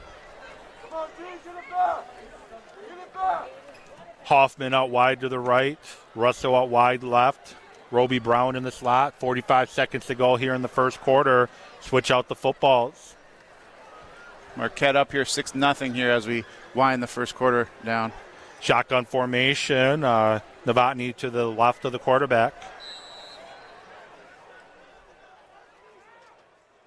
Hoffman 4.26 4.74
out 4.74 4.90
wide 4.90 5.22
to 5.22 5.30
the 5.30 5.40
right. 5.40 5.78
Russell 6.16 6.56
out 6.56 6.70
wide 6.70 7.04
left. 7.04 7.56
Roby 7.92 8.20
Brown 8.20 8.56
in 8.56 8.64
the 8.64 8.72
slot. 8.72 9.20
45 9.20 9.70
seconds 9.70 10.06
to 10.08 10.16
go 10.16 10.36
here 10.36 10.54
in 10.54 10.62
the 10.62 10.68
first 10.68 11.00
quarter. 11.02 11.50
Switch 11.82 12.12
out 12.12 12.28
the 12.28 12.36
footballs. 12.36 13.16
Marquette 14.56 14.96
up 14.96 15.12
here 15.12 15.26
6 15.26 15.54
nothing 15.54 15.94
here 15.94 16.10
as 16.10 16.26
we 16.26 16.44
wind 16.74 17.04
the 17.04 17.08
first 17.08 17.36
quarter 17.36 17.70
down. 17.84 18.12
Shotgun 18.62 19.06
formation. 19.06 20.04
Uh, 20.04 20.40
Novotny 20.66 21.16
to 21.18 21.30
the 21.30 21.46
left 21.46 21.86
of 21.86 21.92
the 21.92 22.00
quarterback. 22.00 22.54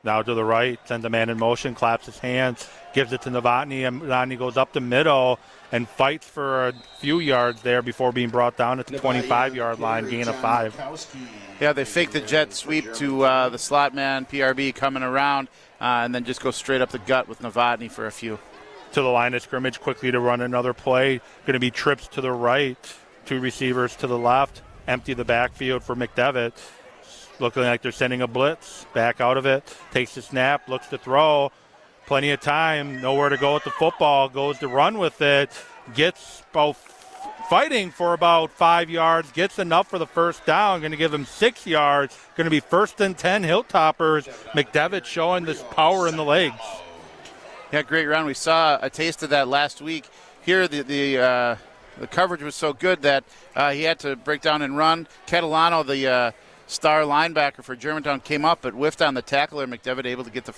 Now 0.02 0.22
to 0.22 0.34
the 0.34 0.44
right, 0.44 0.78
sends 0.86 1.04
a 1.04 1.10
man 1.10 1.28
in 1.28 1.38
motion, 1.38 1.74
claps 1.74 2.06
his 2.06 2.18
hands, 2.18 2.68
gives 2.94 3.12
it 3.12 3.22
to 3.22 3.30
Novotny, 3.30 3.86
and 3.86 4.00
Novotny 4.00 4.38
goes 4.38 4.56
up 4.56 4.72
the 4.72 4.80
middle 4.80 5.38
and 5.72 5.88
fights 5.88 6.26
for 6.26 6.68
a 6.68 6.72
few 6.98 7.20
yards 7.20 7.62
there 7.62 7.82
before 7.82 8.12
being 8.12 8.30
brought 8.30 8.56
down 8.56 8.80
at 8.80 8.86
the 8.86 8.98
25 8.98 9.54
yard 9.54 9.78
line, 9.78 10.08
gain 10.08 10.28
of 10.28 10.36
five. 10.36 10.74
Yeah, 11.60 11.72
they 11.72 11.84
fake 11.84 12.12
the 12.12 12.20
jet 12.20 12.52
sweep 12.52 12.92
to 12.94 13.24
uh, 13.24 13.48
the 13.48 13.58
slot 13.58 13.94
man, 13.94 14.24
PRB 14.26 14.74
coming 14.74 15.02
around, 15.02 15.48
uh, 15.80 16.02
and 16.04 16.14
then 16.14 16.24
just 16.24 16.40
go 16.40 16.50
straight 16.50 16.80
up 16.80 16.90
the 16.90 16.98
gut 16.98 17.28
with 17.28 17.40
Novotny 17.40 17.90
for 17.90 18.06
a 18.06 18.12
few. 18.12 18.38
To 18.92 19.02
the 19.02 19.08
line 19.08 19.34
of 19.34 19.42
scrimmage 19.42 19.80
quickly 19.80 20.10
to 20.10 20.20
run 20.20 20.40
another 20.40 20.72
play. 20.72 21.20
Going 21.44 21.54
to 21.54 21.60
be 21.60 21.70
trips 21.70 22.08
to 22.08 22.20
the 22.20 22.32
right, 22.32 22.78
two 23.26 23.38
receivers 23.38 23.94
to 23.96 24.06
the 24.06 24.18
left, 24.18 24.62
empty 24.86 25.12
the 25.12 25.24
backfield 25.24 25.82
for 25.82 25.94
McDevitt 25.94 26.52
looking 27.40 27.62
like 27.62 27.82
they're 27.82 27.92
sending 27.92 28.22
a 28.22 28.26
blitz. 28.26 28.86
Back 28.94 29.20
out 29.20 29.36
of 29.36 29.46
it, 29.46 29.64
takes 29.92 30.14
the 30.14 30.22
snap, 30.22 30.68
looks 30.68 30.88
to 30.88 30.98
throw. 30.98 31.52
Plenty 32.08 32.30
of 32.30 32.40
time, 32.40 33.02
nowhere 33.02 33.28
to 33.28 33.36
go 33.36 33.52
with 33.52 33.64
the 33.64 33.70
football. 33.70 34.30
Goes 34.30 34.58
to 34.60 34.68
run 34.68 34.96
with 34.96 35.20
it, 35.20 35.50
gets 35.94 36.42
both 36.54 36.78
fighting 37.50 37.90
for 37.90 38.14
about 38.14 38.50
five 38.50 38.88
yards, 38.88 39.30
gets 39.32 39.58
enough 39.58 39.88
for 39.88 39.98
the 39.98 40.06
first 40.06 40.46
down. 40.46 40.80
Going 40.80 40.92
to 40.92 40.96
give 40.96 41.12
him 41.12 41.26
six 41.26 41.66
yards. 41.66 42.18
Going 42.34 42.46
to 42.46 42.50
be 42.50 42.60
first 42.60 43.02
and 43.02 43.16
ten. 43.16 43.42
Hilltoppers. 43.42 44.26
McDevitt 44.52 45.04
showing 45.04 45.44
this 45.44 45.62
power 45.64 46.08
in 46.08 46.16
the 46.16 46.24
legs. 46.24 46.58
Yeah, 47.74 47.82
great 47.82 48.06
run. 48.06 48.24
We 48.24 48.32
saw 48.32 48.78
a 48.80 48.88
taste 48.88 49.22
of 49.22 49.28
that 49.28 49.46
last 49.46 49.82
week. 49.82 50.08
Here, 50.40 50.66
the 50.66 50.80
the 50.80 51.18
uh, 51.18 51.56
the 52.00 52.06
coverage 52.06 52.42
was 52.42 52.54
so 52.54 52.72
good 52.72 53.02
that 53.02 53.24
uh, 53.54 53.72
he 53.72 53.82
had 53.82 53.98
to 53.98 54.16
break 54.16 54.40
down 54.40 54.62
and 54.62 54.78
run. 54.78 55.08
Catalano, 55.26 55.86
the 55.86 56.06
uh, 56.06 56.30
star 56.66 57.02
linebacker 57.02 57.62
for 57.62 57.76
Germantown, 57.76 58.20
came 58.20 58.46
up 58.46 58.60
but 58.62 58.72
whiffed 58.72 59.02
on 59.02 59.12
the 59.12 59.20
tackler. 59.20 59.66
McDevitt 59.66 60.06
able 60.06 60.24
to 60.24 60.30
get 60.30 60.46
the 60.46 60.54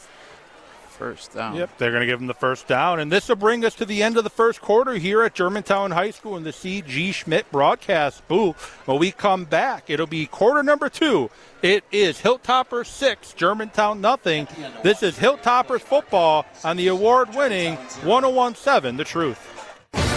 first 1.01 1.32
down. 1.32 1.57
Yep, 1.57 1.78
they're 1.78 1.90
going 1.90 2.03
to 2.03 2.07
give 2.07 2.20
him 2.20 2.26
the 2.26 2.34
first 2.34 2.68
down. 2.68 3.01
And 3.01 3.11
this 3.11 3.28
will 3.28 3.36
bring 3.36 3.64
us 3.64 3.74
to 3.76 3.86
the 3.86 4.03
end 4.03 4.18
of 4.18 4.24
the 4.24 4.30
first 4.30 4.61
quarter 4.61 4.94
here 4.94 5.22
at 5.22 5.34
Germantown 5.34 5.92
High 5.92 6.11
School 6.11 6.36
in 6.36 6.44
the 6.44 6.53
C.G. 6.53 7.12
Schmidt 7.12 7.51
broadcast 7.51 8.26
booth. 8.28 8.57
When 8.86 8.98
we 8.98 9.11
come 9.11 9.46
back, 9.46 9.88
it'll 9.88 10.07
be 10.07 10.26
quarter 10.26 10.62
number 10.62 10.90
two. 10.90 11.30
It 11.62 11.84
is 11.90 12.20
Hilltoppers 12.20 12.86
6, 12.86 13.32
Germantown 13.32 14.03
nothing. 14.03 14.46
This 14.82 15.03
is 15.03 15.18
Hilltoppers 15.18 15.80
football 15.80 16.44
on 16.64 16.76
the 16.76 16.88
award 16.88 17.34
winning 17.34 17.76
1017 18.05 18.96
The 18.98 19.05
Truth. 19.05 19.46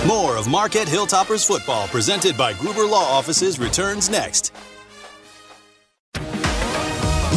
More 0.06 0.36
of 0.36 0.50
Marquette 0.50 0.88
Hilltoppers 0.88 1.48
football 1.48 1.88
presented 1.88 2.38
by 2.38 2.52
Gruber 2.54 2.86
Law 2.86 3.06
Offices 3.18 3.58
returns 3.58 4.10
next. 4.10 4.54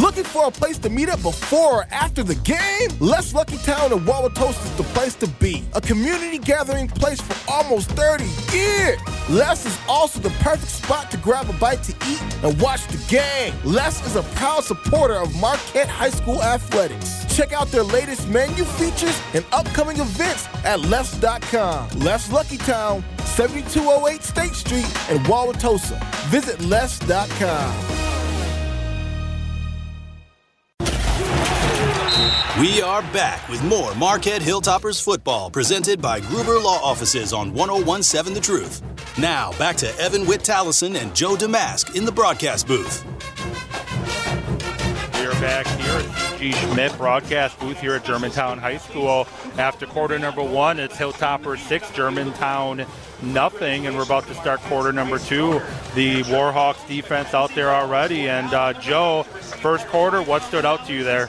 Looking 0.06 0.22
for 0.22 0.46
a 0.46 0.52
place 0.52 0.78
to 0.78 0.88
meet 0.88 1.08
up 1.08 1.20
before 1.20 1.80
or 1.80 1.86
after 1.90 2.22
the 2.22 2.36
game? 2.36 2.90
Leff's 3.00 3.34
Lucky 3.34 3.56
Town 3.56 3.92
in 3.92 3.98
Wauwatosa 4.04 4.64
is 4.64 4.76
the 4.76 4.84
place 4.94 5.16
to 5.16 5.26
be. 5.26 5.64
A 5.74 5.80
community 5.80 6.38
gathering 6.38 6.86
place 6.86 7.20
for 7.20 7.34
almost 7.50 7.90
30 7.90 8.22
years. 8.54 9.00
Leff's 9.28 9.66
is 9.66 9.76
also 9.88 10.20
the 10.20 10.30
perfect 10.44 10.70
spot 10.70 11.10
to 11.10 11.16
grab 11.16 11.50
a 11.50 11.52
bite 11.54 11.82
to 11.82 11.92
eat 12.08 12.22
and 12.44 12.62
watch 12.62 12.86
the 12.86 13.04
game. 13.08 13.52
Leff's 13.64 14.06
is 14.06 14.14
a 14.14 14.22
proud 14.38 14.62
supporter 14.62 15.14
of 15.14 15.34
Marquette 15.40 15.88
High 15.88 16.10
School 16.10 16.40
athletics. 16.40 17.24
Check 17.36 17.52
out 17.52 17.66
their 17.72 17.82
latest 17.82 18.28
menu 18.28 18.62
features 18.62 19.20
and 19.34 19.44
upcoming 19.50 19.98
events 19.98 20.46
at 20.64 20.78
Leffs.com. 20.82 21.88
Leff's 21.98 22.30
Lucky 22.30 22.58
Town, 22.58 23.02
7208 23.24 24.22
State 24.22 24.54
Street 24.54 24.86
in 25.10 25.18
Wauwatosa. 25.24 26.00
Visit 26.28 26.58
Leffs.com. 26.60 28.05
We 32.60 32.80
are 32.80 33.02
back 33.12 33.46
with 33.50 33.62
more 33.64 33.94
Marquette 33.96 34.40
Hilltoppers 34.40 35.02
football 35.02 35.50
presented 35.50 36.00
by 36.00 36.20
Gruber 36.20 36.58
Law 36.58 36.80
Offices 36.82 37.34
on 37.34 37.52
1017 37.52 38.32
The 38.34 38.40
Truth. 38.40 38.82
Now, 39.18 39.52
back 39.58 39.76
to 39.76 39.98
Evan 39.98 40.26
Witt 40.26 40.40
Tallison 40.40 40.96
and 40.96 41.14
Joe 41.14 41.36
Damask 41.36 41.94
in 41.94 42.06
the 42.06 42.12
broadcast 42.12 42.66
booth. 42.66 43.04
We 45.20 45.26
are 45.26 45.40
back 45.40 45.66
here 45.66 45.98
at 45.98 46.38
G. 46.38 46.52
Schmidt 46.52 46.96
broadcast 46.96 47.58
booth 47.60 47.78
here 47.78 47.94
at 47.94 48.04
Germantown 48.04 48.56
High 48.58 48.78
School. 48.78 49.26
After 49.58 49.86
quarter 49.86 50.18
number 50.18 50.42
one, 50.42 50.78
it's 50.78 50.96
Hilltopper 50.96 51.58
6, 51.58 51.90
Germantown 51.90 52.86
nothing, 53.22 53.86
and 53.86 53.96
we're 53.96 54.02
about 54.02 54.26
to 54.28 54.34
start 54.34 54.60
quarter 54.62 54.92
number 54.92 55.18
two. 55.18 55.60
The 55.94 56.22
Warhawks 56.24 56.86
defense 56.88 57.34
out 57.34 57.54
there 57.54 57.70
already. 57.70 58.28
And 58.28 58.52
uh, 58.52 58.72
Joe, 58.74 59.22
first 59.22 59.86
quarter, 59.88 60.22
what 60.22 60.42
stood 60.42 60.64
out 60.64 60.86
to 60.86 60.92
you 60.92 61.04
there? 61.04 61.28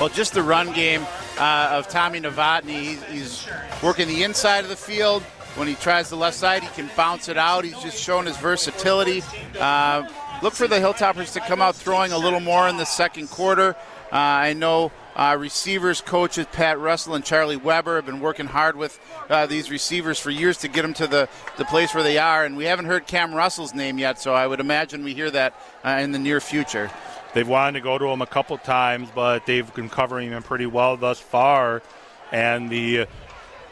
Well, 0.00 0.08
just 0.08 0.34
the 0.34 0.42
run 0.42 0.72
game 0.72 1.06
uh, 1.38 1.68
of 1.72 1.88
Tommy 1.88 2.20
Novotny. 2.20 3.02
He's, 3.04 3.48
working 3.82 4.08
the 4.08 4.22
inside 4.22 4.64
of 4.64 4.70
the 4.70 4.76
field. 4.76 5.22
When 5.56 5.68
he 5.68 5.74
tries 5.74 6.10
the 6.10 6.16
left 6.16 6.36
side, 6.36 6.62
he 6.62 6.68
can 6.70 6.90
bounce 6.96 7.28
it 7.28 7.38
out. 7.38 7.64
He's 7.64 7.78
just 7.78 8.02
showing 8.02 8.26
his 8.26 8.36
versatility. 8.36 9.22
Uh, 9.58 10.06
look 10.42 10.52
for 10.52 10.68
the 10.68 10.76
Hilltoppers 10.76 11.32
to 11.32 11.40
come 11.40 11.62
out 11.62 11.74
throwing 11.74 12.12
a 12.12 12.18
little 12.18 12.40
more 12.40 12.68
in 12.68 12.76
the 12.76 12.84
second 12.84 13.30
quarter. 13.30 13.74
Uh, 14.12 14.16
I 14.16 14.52
know 14.52 14.92
uh, 15.16 15.36
receivers 15.38 16.00
coaches 16.02 16.46
Pat 16.52 16.78
Russell 16.78 17.14
and 17.14 17.24
Charlie 17.24 17.56
Weber 17.56 17.96
have 17.96 18.06
been 18.06 18.20
working 18.20 18.46
hard 18.46 18.76
with 18.76 19.00
uh, 19.30 19.46
these 19.46 19.70
receivers 19.70 20.18
for 20.18 20.30
years 20.30 20.58
to 20.58 20.68
get 20.68 20.82
them 20.82 20.92
to 20.94 21.06
the, 21.06 21.28
the 21.56 21.64
place 21.64 21.94
where 21.94 22.04
they 22.04 22.18
are. 22.18 22.44
And 22.44 22.56
we 22.56 22.64
haven't 22.64 22.84
heard 22.84 23.06
Cam 23.06 23.34
Russell's 23.34 23.74
name 23.74 23.98
yet, 23.98 24.20
so 24.20 24.34
I 24.34 24.46
would 24.46 24.60
imagine 24.60 25.02
we 25.02 25.14
hear 25.14 25.30
that 25.30 25.54
uh, 25.84 25.98
in 26.00 26.12
the 26.12 26.18
near 26.18 26.40
future. 26.40 26.90
They've 27.34 27.48
wanted 27.48 27.80
to 27.80 27.84
go 27.84 27.98
to 27.98 28.06
him 28.06 28.22
a 28.22 28.26
couple 28.26 28.56
times, 28.58 29.08
but 29.14 29.46
they've 29.46 29.72
been 29.74 29.88
covering 29.88 30.30
him 30.30 30.42
pretty 30.42 30.66
well 30.66 30.96
thus 30.96 31.18
far. 31.18 31.82
And 32.30 32.68
the 32.68 33.06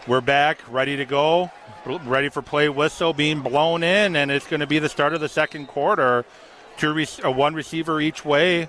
we're 0.06 0.20
back, 0.20 0.60
ready 0.70 0.96
to 0.96 1.04
go, 1.04 1.50
ready 1.86 2.28
for 2.28 2.42
play 2.42 2.68
whistle 2.68 3.12
being 3.12 3.40
blown 3.40 3.82
in, 3.82 4.16
and 4.16 4.30
it's 4.30 4.46
going 4.46 4.60
to 4.60 4.66
be 4.66 4.78
the 4.78 4.88
start 4.88 5.14
of 5.14 5.20
the 5.20 5.28
second 5.28 5.66
quarter. 5.66 6.24
Two, 6.76 7.04
uh, 7.24 7.30
one 7.30 7.54
receiver 7.54 8.00
each 8.00 8.24
way. 8.24 8.68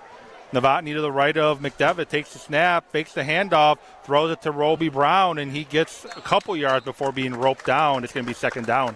Novotny 0.56 0.94
to 0.94 1.02
the 1.02 1.12
right 1.12 1.36
of 1.36 1.60
McDevitt 1.60 2.08
takes 2.08 2.32
the 2.32 2.40
snap, 2.40 2.90
fakes 2.90 3.12
the 3.12 3.24
handoff, 3.24 3.78
throws 4.06 4.32
it 4.32 4.42
to 4.44 4.52
Roby 4.52 4.88
Brown, 4.88 5.38
and 5.38 5.52
he 5.52 5.66
gets 5.66 6.06
a 6.06 6.22
couple 6.22 6.56
yards 6.56 6.86
before 6.86 7.12
being 7.12 7.34
roped 7.34 7.66
down. 7.66 8.06
It's 8.06 8.14
going 8.14 8.26
to 8.26 8.30
be 8.30 8.34
second 8.34 8.66
down. 8.66 8.96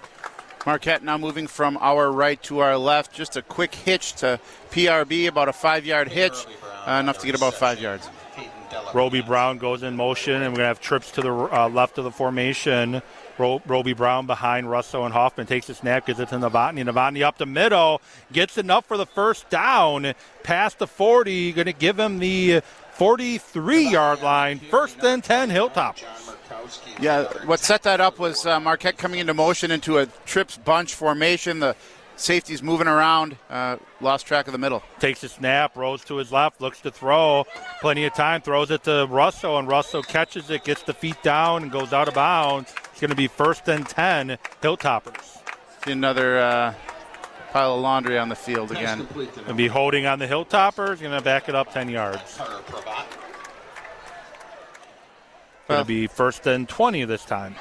Marquette 0.65 1.03
now 1.03 1.17
moving 1.17 1.47
from 1.47 1.77
our 1.81 2.09
right 2.13 2.41
to 2.43 2.59
our 2.59 2.77
left. 2.77 3.11
Just 3.11 3.35
a 3.35 3.41
quick 3.41 3.75
hitch 3.75 4.13
to 4.15 4.39
PRB, 4.71 5.27
about 5.27 5.49
a 5.49 5.53
five 5.53 5.85
yard 5.85 6.07
hitch, 6.07 6.45
uh, 6.87 6.91
enough 6.93 7.17
to 7.19 7.25
get 7.25 7.35
about 7.35 7.55
five 7.55 7.81
yards. 7.81 8.07
Roby 8.93 9.19
Brown 9.19 9.57
goes 9.57 9.83
in 9.83 9.97
motion, 9.97 10.35
and 10.35 10.53
we're 10.53 10.59
going 10.59 10.63
to 10.63 10.67
have 10.67 10.79
trips 10.79 11.11
to 11.11 11.21
the 11.21 11.33
uh, 11.33 11.67
left 11.67 11.97
of 11.97 12.05
the 12.05 12.11
formation. 12.11 13.01
Ro- 13.39 13.61
Roby 13.65 13.93
Brown 13.93 14.27
behind 14.27 14.69
Russo 14.69 15.05
and 15.05 15.13
Hoffman 15.13 15.47
takes 15.47 15.67
the 15.67 15.73
snap, 15.73 16.05
gives 16.05 16.19
it 16.19 16.29
to 16.29 16.35
Novotny. 16.35 16.83
Novotny 16.83 17.23
up 17.23 17.37
the 17.37 17.45
middle, 17.45 18.01
gets 18.31 18.57
enough 18.57 18.85
for 18.85 18.97
the 18.97 19.05
first 19.05 19.49
down, 19.49 20.13
past 20.43 20.79
the 20.79 20.87
40, 20.87 21.53
going 21.53 21.65
to 21.65 21.73
give 21.73 21.97
him 21.97 22.19
the 22.19 22.61
43 22.93 23.89
yard 23.89 24.21
line. 24.21 24.59
First 24.59 25.03
and 25.03 25.23
10, 25.23 25.49
Hilltop. 25.49 25.97
Yeah, 26.99 27.23
what 27.45 27.59
set 27.59 27.83
that 27.83 28.01
up 28.01 28.19
was 28.19 28.45
uh, 28.45 28.59
Marquette 28.59 28.97
coming 28.97 29.19
into 29.19 29.33
motion 29.33 29.71
into 29.71 29.97
a 29.97 30.05
trips 30.25 30.57
bunch 30.57 30.93
formation. 30.93 31.59
The 31.59 31.75
safety's 32.19 32.61
moving 32.61 32.87
around, 32.87 33.37
uh, 33.49 33.77
lost 34.01 34.25
track 34.25 34.47
of 34.47 34.51
the 34.51 34.57
middle. 34.57 34.83
Takes 34.99 35.23
a 35.23 35.29
snap, 35.29 35.75
rolls 35.75 36.03
to 36.05 36.17
his 36.17 36.31
left, 36.31 36.61
looks 36.61 36.81
to 36.81 36.91
throw. 36.91 37.45
Plenty 37.81 38.05
of 38.05 38.13
time, 38.13 38.41
throws 38.41 38.71
it 38.71 38.83
to 38.83 39.07
Russell, 39.09 39.57
and 39.57 39.67
Russell 39.67 40.03
catches 40.03 40.49
it, 40.49 40.63
gets 40.63 40.83
the 40.83 40.93
feet 40.93 41.21
down, 41.23 41.63
and 41.63 41.71
goes 41.71 41.93
out 41.93 42.07
of 42.07 42.13
bounds. 42.13 42.73
It's 42.91 43.01
going 43.01 43.09
to 43.09 43.15
be 43.15 43.27
first 43.27 43.67
and 43.67 43.87
10, 43.87 44.37
Hilltoppers. 44.61 45.39
See 45.85 45.91
another 45.91 46.39
uh, 46.39 46.73
pile 47.51 47.75
of 47.75 47.81
laundry 47.81 48.17
on 48.17 48.29
the 48.29 48.35
field 48.35 48.71
again. 48.71 49.07
And 49.47 49.57
be 49.57 49.67
holding 49.67 50.05
on 50.05 50.19
the 50.19 50.27
Hilltoppers, 50.27 50.99
going 50.99 51.17
to 51.17 51.21
back 51.21 51.49
it 51.49 51.55
up 51.55 51.73
10 51.73 51.89
yards. 51.89 52.39
Going 55.67 55.81
to 55.81 55.85
be 55.85 56.07
first 56.07 56.47
and 56.47 56.67
20 56.67 57.05
this 57.05 57.23
time. 57.23 57.55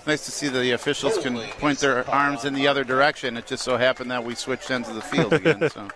It's 0.00 0.06
nice 0.06 0.24
to 0.24 0.30
see 0.30 0.48
the 0.48 0.70
officials 0.70 1.18
can 1.18 1.36
point 1.58 1.78
their 1.80 2.08
arms 2.08 2.46
in 2.46 2.54
the 2.54 2.66
other 2.66 2.84
direction. 2.84 3.36
It 3.36 3.46
just 3.46 3.62
so 3.62 3.76
happened 3.76 4.10
that 4.10 4.24
we 4.24 4.34
switched 4.34 4.70
ends 4.70 4.88
of 4.88 4.94
the 4.94 5.02
field 5.02 5.34
again. 5.34 5.68
so 5.70 5.88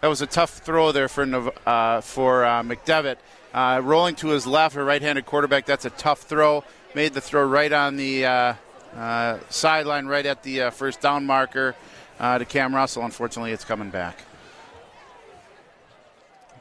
that 0.00 0.06
was 0.06 0.22
a 0.22 0.28
tough 0.28 0.58
throw 0.58 0.92
there 0.92 1.08
for 1.08 1.24
uh, 1.66 2.00
for 2.00 2.44
uh, 2.44 2.62
McDevitt. 2.62 3.16
Uh, 3.52 3.80
rolling 3.82 4.14
to 4.14 4.28
his 4.28 4.46
left, 4.46 4.76
a 4.76 4.84
right-handed 4.84 5.26
quarterback. 5.26 5.66
That's 5.66 5.84
a 5.84 5.90
tough 5.90 6.20
throw. 6.20 6.62
Made 6.94 7.12
the 7.12 7.20
throw 7.20 7.44
right 7.44 7.72
on 7.72 7.96
the 7.96 8.26
uh, 8.26 8.54
uh, 8.94 9.38
sideline, 9.48 10.06
right 10.06 10.24
at 10.24 10.44
the 10.44 10.62
uh, 10.62 10.70
first 10.70 11.00
down 11.00 11.26
marker 11.26 11.74
to 12.20 12.44
Cam 12.44 12.72
Russell. 12.72 13.04
Unfortunately, 13.04 13.50
it's 13.50 13.64
coming 13.64 13.90
back. 13.90 14.22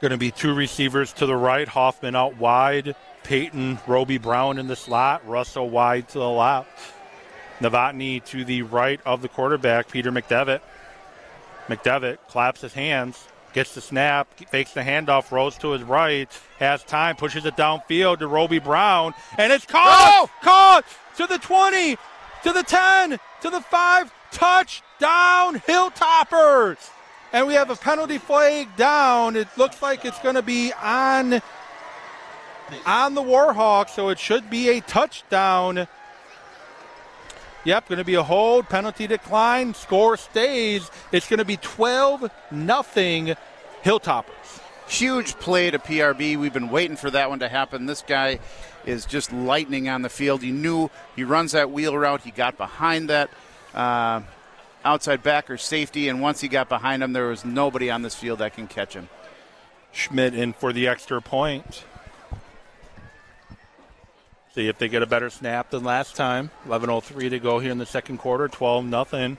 Going 0.01 0.09
to 0.09 0.17
be 0.17 0.31
two 0.31 0.55
receivers 0.55 1.13
to 1.13 1.27
the 1.27 1.35
right. 1.35 1.67
Hoffman 1.67 2.15
out 2.15 2.37
wide. 2.37 2.95
Peyton, 3.29 3.77
Roby 3.85 4.17
Brown 4.17 4.57
in 4.57 4.65
the 4.65 4.75
slot. 4.75 5.21
Russell 5.27 5.69
wide 5.69 6.09
to 6.09 6.17
the 6.17 6.27
left. 6.27 6.67
Novotny 7.59 8.25
to 8.25 8.43
the 8.43 8.63
right 8.63 8.99
of 9.05 9.21
the 9.21 9.27
quarterback, 9.27 9.91
Peter 9.91 10.11
McDevitt. 10.11 10.61
McDevitt 11.67 12.17
claps 12.27 12.61
his 12.61 12.73
hands, 12.73 13.27
gets 13.53 13.75
the 13.75 13.81
snap, 13.81 14.27
fakes 14.49 14.71
the 14.71 14.81
handoff, 14.81 15.31
rolls 15.31 15.59
to 15.59 15.73
his 15.73 15.83
right, 15.83 16.27
has 16.57 16.83
time, 16.85 17.15
pushes 17.15 17.45
it 17.45 17.55
downfield 17.55 18.17
to 18.17 18.27
Roby 18.27 18.57
Brown, 18.57 19.13
and 19.37 19.53
it's 19.53 19.65
caught! 19.67 20.31
Caught 20.41 20.85
to 21.17 21.27
the 21.27 21.37
20, 21.37 21.97
to 22.45 22.51
the 22.51 22.63
10, 22.63 23.19
to 23.41 23.49
the 23.51 23.61
5, 23.61 24.11
touchdown, 24.31 25.59
Hilltoppers! 25.59 26.89
and 27.31 27.45
we 27.45 27.53
have 27.53 27.69
a 27.69 27.75
penalty 27.75 28.17
flag 28.17 28.75
down. 28.75 29.35
It 29.35 29.47
looks 29.55 29.83
like 29.83 30.05
it's 30.05 30.19
going 30.19 30.33
to 30.33 30.41
be 30.41 30.73
on 30.81 31.41
on 32.85 33.15
the 33.15 33.21
Warhawk, 33.21 33.89
so 33.89 34.09
it 34.09 34.19
should 34.19 34.49
be 34.49 34.69
a 34.69 34.81
touchdown. 34.81 35.87
Yep, 37.65 37.89
going 37.89 37.99
to 37.99 38.05
be 38.05 38.15
a 38.15 38.23
hold, 38.23 38.69
penalty 38.69 39.05
decline, 39.05 39.73
score 39.73 40.17
stays. 40.17 40.89
It's 41.11 41.27
going 41.27 41.39
to 41.39 41.45
be 41.45 41.57
12 41.57 42.31
nothing 42.51 43.35
Hilltoppers. 43.83 44.61
Huge 44.87 45.35
play 45.35 45.69
to 45.69 45.77
PRB. 45.77 46.37
We've 46.37 46.53
been 46.53 46.69
waiting 46.69 46.97
for 46.97 47.11
that 47.11 47.29
one 47.29 47.39
to 47.39 47.49
happen. 47.49 47.85
This 47.85 48.01
guy 48.01 48.39
is 48.85 49.05
just 49.05 49.31
lightning 49.31 49.87
on 49.89 50.01
the 50.01 50.09
field. 50.09 50.41
He 50.41 50.51
knew 50.51 50.89
he 51.15 51.23
runs 51.23 51.51
that 51.51 51.69
wheel 51.69 51.97
route. 51.97 52.21
He 52.21 52.31
got 52.31 52.57
behind 52.57 53.09
that. 53.09 53.29
Uh, 53.73 54.21
outside 54.83 55.21
backer 55.21 55.57
safety, 55.57 56.07
and 56.07 56.21
once 56.21 56.41
he 56.41 56.47
got 56.47 56.69
behind 56.69 57.03
him, 57.03 57.13
there 57.13 57.27
was 57.27 57.45
nobody 57.45 57.91
on 57.91 58.01
this 58.01 58.15
field 58.15 58.39
that 58.39 58.53
can 58.53 58.67
catch 58.67 58.93
him. 58.93 59.09
Schmidt 59.91 60.33
in 60.33 60.53
for 60.53 60.71
the 60.71 60.87
extra 60.87 61.21
point. 61.21 61.83
See 64.55 64.67
if 64.67 64.77
they 64.77 64.89
get 64.89 65.03
a 65.03 65.07
better 65.07 65.29
snap 65.29 65.69
than 65.69 65.83
last 65.83 66.15
time. 66.15 66.49
11:03 66.67 67.29
to 67.29 67.39
go 67.39 67.59
here 67.59 67.71
in 67.71 67.77
the 67.77 67.85
second 67.85 68.17
quarter. 68.17 68.47
12 68.47 68.85
nothing. 68.85 69.37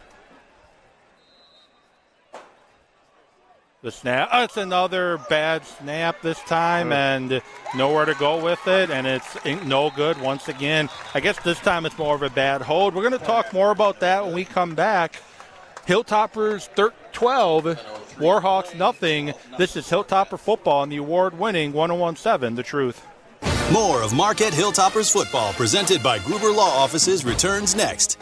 The 3.82 3.90
snap. 3.90 4.28
Oh, 4.30 4.44
it's 4.44 4.58
another 4.58 5.18
bad 5.30 5.64
snap 5.64 6.20
this 6.20 6.38
time, 6.40 6.92
and 6.92 7.40
nowhere 7.74 8.04
to 8.04 8.14
go 8.14 8.36
with 8.36 8.68
it, 8.68 8.90
and 8.90 9.06
it's 9.06 9.42
no 9.64 9.88
good 9.88 10.20
once 10.20 10.48
again. 10.48 10.90
I 11.14 11.20
guess 11.20 11.38
this 11.38 11.58
time 11.60 11.86
it's 11.86 11.96
more 11.96 12.14
of 12.14 12.22
a 12.22 12.28
bad 12.28 12.60
hold. 12.60 12.94
We're 12.94 13.08
going 13.08 13.18
to 13.18 13.26
talk 13.26 13.54
more 13.54 13.70
about 13.70 14.00
that 14.00 14.26
when 14.26 14.34
we 14.34 14.44
come 14.44 14.74
back. 14.74 15.22
Hilltoppers 15.86 16.68
12, 17.12 17.64
Warhawks 18.18 18.76
nothing. 18.76 19.32
This 19.56 19.76
is 19.76 19.88
Hilltopper 19.88 20.38
football 20.38 20.82
and 20.82 20.92
the 20.92 20.98
award-winning 20.98 21.72
1017 21.72 22.56
The 22.56 22.62
Truth. 22.62 23.06
More 23.72 24.02
of 24.02 24.12
Marquette 24.12 24.52
Hilltoppers 24.52 25.12
football 25.12 25.52
presented 25.52 26.02
by 26.02 26.18
Gruber 26.18 26.50
Law 26.50 26.70
Offices 26.70 27.24
returns 27.24 27.76
next. 27.76 28.18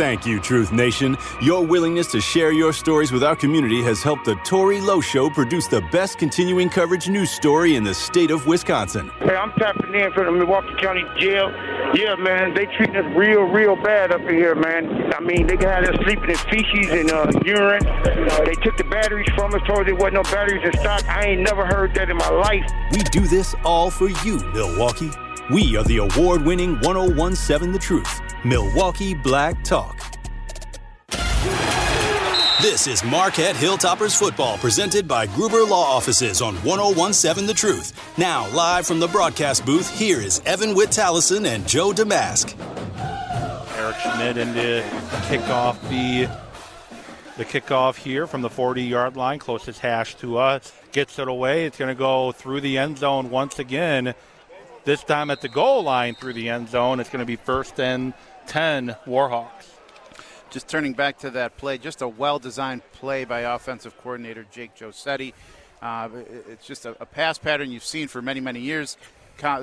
Thank 0.00 0.24
you, 0.24 0.40
Truth 0.40 0.72
Nation. 0.72 1.14
Your 1.42 1.62
willingness 1.62 2.06
to 2.12 2.22
share 2.22 2.52
your 2.52 2.72
stories 2.72 3.12
with 3.12 3.22
our 3.22 3.36
community 3.36 3.82
has 3.82 4.02
helped 4.02 4.24
the 4.24 4.34
Tory 4.36 4.80
Lowe 4.80 5.02
Show 5.02 5.28
produce 5.28 5.66
the 5.66 5.82
best 5.92 6.16
continuing 6.16 6.70
coverage 6.70 7.10
news 7.10 7.30
story 7.30 7.76
in 7.76 7.84
the 7.84 7.92
state 7.92 8.30
of 8.30 8.46
Wisconsin. 8.46 9.10
Hey, 9.18 9.36
I'm 9.36 9.52
tapping 9.58 9.94
in 9.94 10.10
for 10.12 10.24
the 10.24 10.32
Milwaukee 10.32 10.74
County 10.80 11.04
Jail. 11.18 11.50
Yeah, 11.94 12.14
man, 12.14 12.54
they 12.54 12.64
treating 12.64 12.96
us 12.96 13.14
real, 13.14 13.42
real 13.42 13.76
bad 13.76 14.10
up 14.10 14.22
in 14.22 14.36
here, 14.36 14.54
man. 14.54 15.12
I 15.12 15.20
mean, 15.20 15.46
they 15.46 15.56
had 15.56 15.84
us 15.84 16.02
sleeping 16.02 16.30
in 16.30 16.36
feces 16.48 16.88
and 16.88 17.10
uh, 17.10 17.30
urine. 17.44 17.84
They 18.46 18.54
took 18.62 18.78
the 18.78 18.86
batteries 18.88 19.28
from 19.34 19.54
us, 19.54 19.60
told 19.66 19.80
us 19.80 19.84
there 19.84 19.94
wasn't 19.96 20.14
no 20.14 20.22
batteries 20.22 20.64
in 20.64 20.72
stock. 20.80 21.06
I 21.10 21.26
ain't 21.26 21.42
never 21.42 21.66
heard 21.66 21.92
that 21.96 22.08
in 22.08 22.16
my 22.16 22.30
life. 22.30 22.64
We 22.90 23.02
do 23.02 23.20
this 23.26 23.54
all 23.66 23.90
for 23.90 24.08
you, 24.08 24.38
Milwaukee. 24.54 25.10
We 25.52 25.76
are 25.76 25.82
the 25.82 25.96
award 25.96 26.42
winning 26.42 26.74
1017 26.82 27.72
The 27.72 27.78
Truth, 27.80 28.20
Milwaukee 28.44 29.14
Black 29.14 29.64
Talk. 29.64 29.98
This 32.62 32.86
is 32.86 33.02
Marquette 33.02 33.56
Hilltoppers 33.56 34.16
football 34.16 34.58
presented 34.58 35.08
by 35.08 35.26
Gruber 35.26 35.64
Law 35.64 35.82
Offices 35.82 36.40
on 36.40 36.54
1017 36.58 37.46
The 37.48 37.54
Truth. 37.54 38.16
Now, 38.16 38.48
live 38.54 38.86
from 38.86 39.00
the 39.00 39.08
broadcast 39.08 39.66
booth, 39.66 39.90
here 39.90 40.20
is 40.20 40.40
Evan 40.46 40.72
Witt-Tallison 40.72 41.44
and 41.44 41.66
Joe 41.66 41.92
Damask. 41.92 42.56
Eric 43.76 43.96
Schmidt 43.96 44.36
in 44.36 44.54
to 44.54 44.84
kick 45.26 45.42
off 45.48 45.82
the 45.88 46.30
the 47.38 47.44
kickoff 47.44 47.96
here 47.96 48.28
from 48.28 48.42
the 48.42 48.50
40 48.50 48.84
yard 48.84 49.16
line, 49.16 49.40
closest 49.40 49.80
hash 49.80 50.14
to 50.16 50.38
us. 50.38 50.72
Gets 50.92 51.18
it 51.18 51.26
away. 51.26 51.64
It's 51.64 51.78
going 51.78 51.88
to 51.88 51.98
go 51.98 52.30
through 52.30 52.60
the 52.60 52.78
end 52.78 52.98
zone 52.98 53.30
once 53.30 53.58
again. 53.58 54.14
This 54.84 55.04
time 55.04 55.30
at 55.30 55.40
the 55.40 55.48
goal 55.48 55.82
line 55.82 56.14
through 56.14 56.32
the 56.32 56.48
end 56.48 56.68
zone. 56.68 57.00
It's 57.00 57.10
going 57.10 57.20
to 57.20 57.26
be 57.26 57.36
first 57.36 57.78
and 57.78 58.14
10 58.46 58.96
Warhawks 59.06 59.70
just 60.50 60.68
turning 60.68 60.92
back 60.92 61.18
to 61.18 61.30
that 61.30 61.56
play, 61.56 61.78
just 61.78 62.02
a 62.02 62.08
well-designed 62.08 62.82
play 62.92 63.24
by 63.24 63.40
offensive 63.40 63.96
coordinator 63.98 64.44
Jake 64.50 64.74
Josetti. 64.76 65.32
Uh, 65.80 66.08
it's 66.48 66.66
just 66.66 66.84
a, 66.84 66.96
a, 67.00 67.06
pass 67.06 67.38
pattern 67.38 67.70
you've 67.70 67.84
seen 67.84 68.08
for 68.08 68.20
many, 68.20 68.40
many 68.40 68.60
years, 68.60 68.98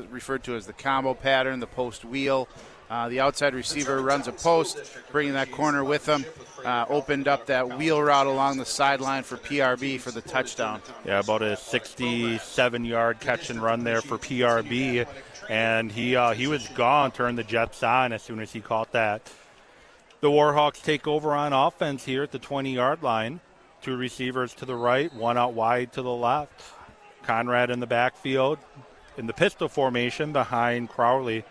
referred 0.09 0.43
to 0.45 0.55
as 0.55 0.65
the 0.65 0.74
combo 0.74 1.13
pattern, 1.13 1.59
the 1.59 1.68
post 1.68 2.03
wheel. 2.03 2.47
Uh, 2.89 3.09
the 3.09 3.20
outside 3.20 3.53
receiver 3.53 4.01
runs 4.01 4.28
a 4.28 4.32
post, 4.32 4.80
bringing 5.11 5.34
that 5.34 5.51
corner 5.51 5.84
with 5.84 6.07
him. 6.07 6.26
Uh, 6.68 6.86
opened 6.89 7.30
up 7.30 7.45
that 7.45 7.78
wheel 7.78 8.03
route 8.03 8.28
along 8.28 8.57
the 8.57 8.65
sideline 8.65 9.24
for 9.24 9.38
PRB 9.38 9.97
for 10.01 10.11
the 10.11 10.20
touchdown. 10.20 10.82
Yeah, 11.05 11.20
about 11.20 11.41
a 11.41 11.55
67-yard 11.55 13.22
catch 13.22 13.49
and 13.49 13.61
run 13.61 13.86
there 13.86 14.01
for 14.01 14.18
PRB, 14.18 15.07
and 15.49 15.89
he 15.89 16.18
uh, 16.18 16.34
he 16.34 16.45
was 16.45 16.68
gone. 16.76 17.11
Turned 17.13 17.38
the 17.38 17.45
Jets 17.45 17.82
on 17.84 18.11
as 18.11 18.22
soon 18.22 18.41
as 18.41 18.51
he 18.51 18.59
caught 18.59 18.91
that. 18.91 19.32
The 20.20 20.30
Warhawks 20.30 20.84
take 20.84 21.07
over 21.07 21.32
on 21.32 21.53
offense 21.53 22.03
here 22.03 22.24
at 22.24 22.34
the 22.34 22.39
20 22.39 22.74
yard 22.74 23.01
line. 23.01 23.39
Two 23.82 23.95
receivers 23.95 24.53
to 24.55 24.65
the 24.65 24.76
right, 24.76 25.13
one 25.13 25.38
out 25.38 25.53
wide 25.53 25.93
to 25.93 26.01
the 26.01 26.13
left. 26.13 26.63
Conrad 27.24 27.70
in 27.70 27.80
the 27.80 27.88
backfield 27.88 28.59
in 29.15 29.26
the 29.26 29.32
pistol 29.32 29.70
formation 29.70 30.34
behind 30.34 30.89
Crowley. 30.89 31.45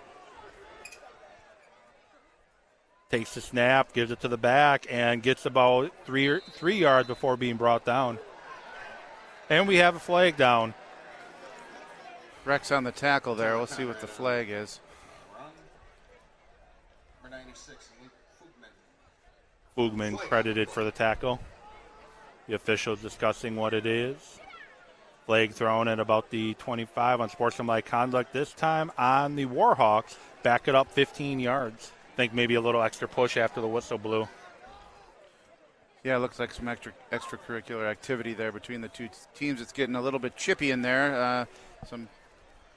Takes 3.17 3.35
the 3.35 3.41
snap, 3.41 3.95
gives 3.95 4.11
it 4.11 4.21
to 4.21 4.29
the 4.29 4.37
back, 4.37 4.87
and 4.91 5.23
gets 5.23 5.47
about 5.47 5.91
three 6.05 6.39
three 6.53 6.77
yards 6.77 7.09
before 7.09 7.39
being 7.39 7.57
brought 7.57 7.83
down. 7.83 8.19
And 9.49 9.67
we 9.67 9.77
have 9.77 9.97
a 9.97 9.99
flag 9.99 10.37
down. 10.37 10.75
Rex 12.45 12.71
on 12.71 12.85
the 12.85 12.93
tackle 12.93 13.35
there. 13.35 13.57
We'll 13.57 13.67
see 13.67 13.87
what 13.87 14.03
the 14.03 14.07
flag 14.07 14.51
is. 14.51 14.81
Fugman 19.75 20.19
credited 20.19 20.69
for 20.69 20.85
the 20.85 20.91
tackle. 20.91 21.41
The 22.49 22.55
officials 22.55 23.01
discussing 23.01 23.57
what 23.57 23.73
it 23.73 23.87
is. 23.87 24.41
Flag 25.25 25.53
thrown 25.53 25.89
at 25.89 26.01
about 26.01 26.29
the 26.29 26.53
25 26.53 27.23
on 27.23 27.31
sportsmanlike 27.31 27.87
conduct. 27.87 28.35
This 28.35 28.53
time 28.53 28.93
on 28.99 29.37
the 29.37 29.47
Warhawks. 29.47 30.17
Back 30.43 30.69
it 30.69 30.75
up 30.75 30.91
15 30.91 31.41
yards. 31.41 31.93
Think 32.17 32.33
maybe 32.33 32.55
a 32.55 32.61
little 32.61 32.83
extra 32.83 33.07
push 33.07 33.37
after 33.37 33.61
the 33.61 33.69
whistle 33.69 33.99
blew. 33.99 34.27
Yeah, 36.03 36.17
it 36.17 36.21
looks 36.21 36.39
like 36.39 36.53
some 36.53 36.67
extra 36.67 36.93
extracurricular 37.13 37.91
activity 37.91 38.33
there 38.33 38.53
between 38.53 38.81
the 38.81 38.89
two 38.89 39.09
teams. 39.35 39.61
It's 39.61 39.73
getting 39.73 39.97
a 39.97 40.01
little 40.01 40.21
bit 40.21 40.37
chippy 40.37 40.71
in 40.71 40.81
there. 40.81 41.15
Uh, 41.15 41.45
some 41.87 42.09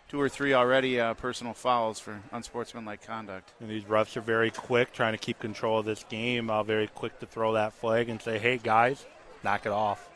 two 0.09 0.19
or 0.19 0.27
three 0.27 0.53
already 0.53 0.99
uh, 0.99 1.13
personal 1.13 1.53
fouls 1.53 1.99
for 1.99 2.19
unsportsmanlike 2.31 3.05
conduct. 3.05 3.53
And 3.61 3.69
these 3.69 3.83
refs 3.83 4.17
are 4.17 4.21
very 4.21 4.51
quick, 4.51 4.91
trying 4.91 5.13
to 5.13 5.19
keep 5.19 5.39
control 5.39 5.79
of 5.79 5.85
this 5.85 6.03
game. 6.09 6.49
Uh, 6.49 6.63
very 6.63 6.87
quick 6.87 7.19
to 7.19 7.25
throw 7.25 7.53
that 7.53 7.71
flag 7.71 8.09
and 8.09 8.21
say, 8.21 8.39
"Hey 8.39 8.57
guys, 8.57 9.05
knock 9.43 9.65
it 9.65 9.71
off." 9.71 10.09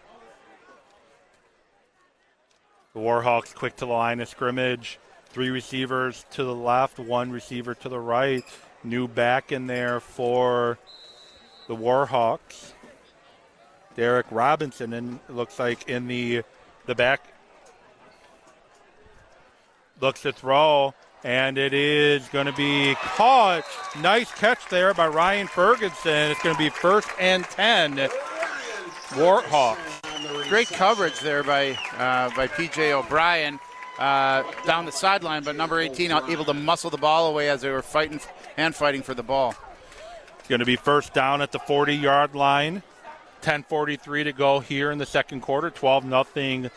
The 2.94 3.00
Warhawks 3.00 3.56
quick 3.56 3.78
to 3.78 3.86
the 3.86 3.92
line 3.92 4.20
of 4.20 4.28
scrimmage. 4.28 5.00
Three 5.28 5.50
receivers 5.50 6.26
to 6.32 6.44
the 6.44 6.54
left, 6.54 7.00
one 7.00 7.32
receiver 7.32 7.74
to 7.76 7.90
the 7.90 8.00
right. 8.00 8.44
New 8.84 9.08
back 9.08 9.52
in 9.52 9.68
there 9.68 10.00
for 10.00 10.78
the 11.68 11.76
Warhawks. 11.76 12.74
Derek 13.96 14.26
Robinson, 14.32 14.94
and 14.94 15.20
looks 15.30 15.60
like 15.60 15.88
in 15.88 16.08
the 16.08 16.42
the 16.86 16.96
back 16.96 17.22
looks 20.02 20.22
to 20.24 20.34
throw, 20.34 20.94
and 21.24 21.58
it 21.58 21.74
is 21.74 22.28
going 22.30 22.48
to 22.48 22.54
be 22.54 22.96
caught. 22.96 23.64
Nice 24.02 24.32
catch 24.32 24.68
there 24.70 24.94
by 24.94 25.08
Ryan 25.08 25.48
Ferguson. 25.48 26.32
It's 26.32 26.42
going 26.42 26.56
to 26.56 26.62
be 26.62 26.70
first 26.70 27.08
and 27.20 27.46
10. 27.46 28.10
Warhawks. 29.12 30.50
Great 30.50 30.68
coverage 30.68 31.20
there 31.20 31.44
by 31.44 31.72
uh, 31.98 32.30
by 32.36 32.48
PJ 32.48 32.92
O'Brien 32.92 33.60
uh, 34.00 34.44
down 34.66 34.86
the 34.86 34.92
sideline, 34.92 35.44
but 35.44 35.56
number 35.56 35.80
18 35.80 36.12
able 36.30 36.46
to 36.46 36.54
muscle 36.54 36.90
the 36.90 36.98
ball 36.98 37.28
away 37.28 37.50
as 37.50 37.62
they 37.62 37.70
were 37.70 37.82
fighting 37.82 38.20
and 38.58 38.76
fighting 38.76 39.02
for 39.02 39.14
the 39.14 39.24
ball. 39.24 39.56
It's 40.40 40.48
going 40.48 40.60
to 40.60 40.66
be 40.66 40.76
first 40.76 41.14
down 41.14 41.42
at 41.42 41.52
the 41.52 41.60
40 41.60 41.96
yard 41.96 42.36
line. 42.36 42.84
10:43 43.42 44.24
to 44.24 44.34
go 44.34 44.60
here 44.60 44.92
in 44.92 44.98
the 44.98 45.06
second 45.06 45.42
quarter. 45.42 45.70
12 45.70 46.06
nothing 46.06 46.72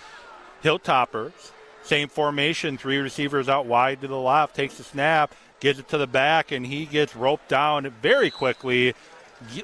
Hilltoppers. 0.63 1.53
Same 1.83 2.09
formation, 2.09 2.77
three 2.77 2.99
receivers 2.99 3.49
out 3.49 3.67
wide 3.67 4.01
to 4.01 4.09
the 4.09 4.19
left, 4.19 4.57
takes 4.57 4.77
the 4.77 4.83
snap, 4.83 5.33
gives 5.61 5.79
it 5.79 5.89
to 5.89 5.99
the 5.99 6.07
back, 6.09 6.51
and 6.51 6.67
he 6.67 6.85
gets 6.85 7.15
roped 7.15 7.49
down 7.49 7.89
very 8.03 8.31
quickly. 8.31 8.95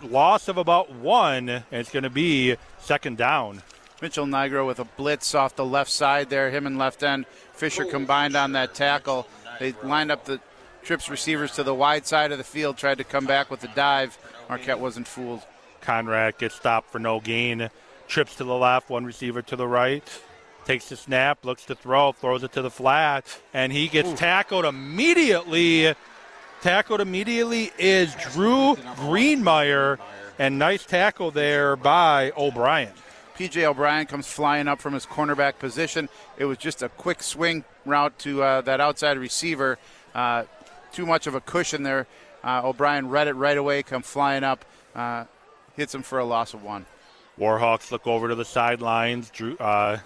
Loss 0.02 0.46
of 0.46 0.56
about 0.56 0.92
one, 0.92 1.48
and 1.48 1.64
it's 1.72 1.90
going 1.90 2.04
to 2.04 2.10
be 2.10 2.56
second 2.78 3.16
down. 3.16 3.62
Mitchell 4.00 4.26
Nigro 4.26 4.66
with 4.66 4.78
a 4.78 4.84
blitz 4.84 5.34
off 5.34 5.56
the 5.56 5.64
left 5.64 5.90
side 5.90 6.30
there, 6.30 6.50
him 6.50 6.66
and 6.66 6.78
left 6.78 7.02
end. 7.02 7.26
Fisher 7.54 7.84
combined 7.84 8.36
on 8.36 8.52
that 8.52 8.74
tackle. 8.74 9.26
They 9.58 9.74
lined 9.82 10.12
up 10.12 10.24
the 10.24 10.40
trips 10.82 11.08
receivers 11.08 11.52
to 11.52 11.62
the 11.62 11.74
wide 11.74 12.06
side 12.06 12.32
of 12.32 12.38
the 12.38 12.44
field, 12.44 12.76
tried 12.76 12.98
to 12.98 13.04
come 13.04 13.26
back 13.26 13.50
with 13.50 13.62
a 13.64 13.68
dive. 13.68 14.18
Marquette 14.48 14.80
wasn't 14.80 15.06
fooled. 15.06 15.42
Conrad 15.80 16.38
gets 16.38 16.54
stopped 16.54 16.90
for 16.90 16.98
no 16.98 17.20
gain. 17.20 17.70
Trips 18.08 18.36
to 18.36 18.44
the 18.44 18.54
left, 18.54 18.90
one 18.90 19.04
receiver 19.04 19.42
to 19.42 19.56
the 19.56 19.66
right 19.66 20.06
takes 20.64 20.88
the 20.88 20.96
snap, 20.96 21.44
looks 21.44 21.64
to 21.66 21.74
throw, 21.74 22.12
throws 22.12 22.42
it 22.42 22.52
to 22.52 22.62
the 22.62 22.70
flat, 22.70 23.24
and 23.52 23.72
he 23.72 23.88
gets 23.88 24.10
Ooh. 24.10 24.16
tackled 24.16 24.64
immediately. 24.64 25.94
Tackled 26.60 27.00
immediately 27.00 27.72
is 27.78 28.14
Drew 28.32 28.76
Greenmeyer, 28.76 29.98
and 30.38 30.58
nice 30.58 30.84
tackle 30.84 31.30
there 31.30 31.76
by 31.76 32.32
O'Brien. 32.36 32.92
PJ 33.36 33.64
O'Brien 33.64 34.06
comes 34.06 34.26
flying 34.26 34.68
up 34.68 34.80
from 34.80 34.94
his 34.94 35.04
cornerback 35.06 35.58
position. 35.58 36.08
It 36.36 36.44
was 36.44 36.58
just 36.58 36.82
a 36.82 36.88
quick 36.88 37.22
swing 37.22 37.64
route 37.84 38.16
to 38.20 38.42
uh, 38.42 38.60
that 38.60 38.80
outside 38.80 39.18
receiver. 39.18 39.78
Uh, 40.14 40.44
too 40.92 41.06
much 41.06 41.26
of 41.26 41.34
a 41.34 41.40
cushion 41.40 41.82
there. 41.82 42.06
Uh, 42.44 42.62
O'Brien 42.64 43.08
read 43.08 43.28
it 43.28 43.34
right 43.34 43.56
away, 43.56 43.82
come 43.82 44.02
flying 44.02 44.44
up, 44.44 44.64
uh, 44.94 45.24
hits 45.76 45.94
him 45.94 46.02
for 46.02 46.18
a 46.18 46.24
loss 46.24 46.54
of 46.54 46.62
one. 46.62 46.86
Warhawks 47.38 47.90
look 47.90 48.06
over 48.06 48.28
to 48.28 48.34
the 48.34 48.44
sidelines. 48.44 49.30
Drew, 49.30 49.56
uh, 49.56 49.98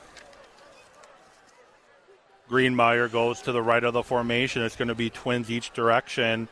Greenmeyer 2.48 3.10
goes 3.10 3.42
to 3.42 3.52
the 3.52 3.62
right 3.62 3.82
of 3.82 3.92
the 3.92 4.02
formation. 4.02 4.62
It's 4.62 4.76
going 4.76 4.88
to 4.88 4.94
be 4.94 5.10
twins 5.10 5.50
each 5.50 5.72
direction. 5.72 6.48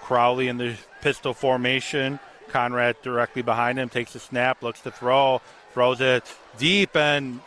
Crowley 0.00 0.48
in 0.48 0.58
the 0.58 0.76
pistol 1.00 1.32
formation. 1.32 2.18
Conrad 2.48 2.96
directly 3.02 3.42
behind 3.42 3.78
him 3.78 3.88
takes 3.88 4.12
the 4.12 4.20
snap, 4.20 4.62
looks 4.62 4.80
to 4.82 4.90
throw, 4.90 5.40
throws 5.72 6.00
it 6.00 6.30
deep, 6.58 6.94
and 6.94 7.40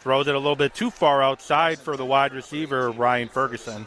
throws 0.00 0.28
it 0.28 0.34
a 0.34 0.38
little 0.38 0.56
bit 0.56 0.72
too 0.72 0.90
far 0.90 1.22
outside 1.22 1.78
for 1.78 1.96
the 1.96 2.04
wide 2.04 2.32
receiver, 2.32 2.90
Ryan 2.90 3.28
Ferguson. 3.28 3.86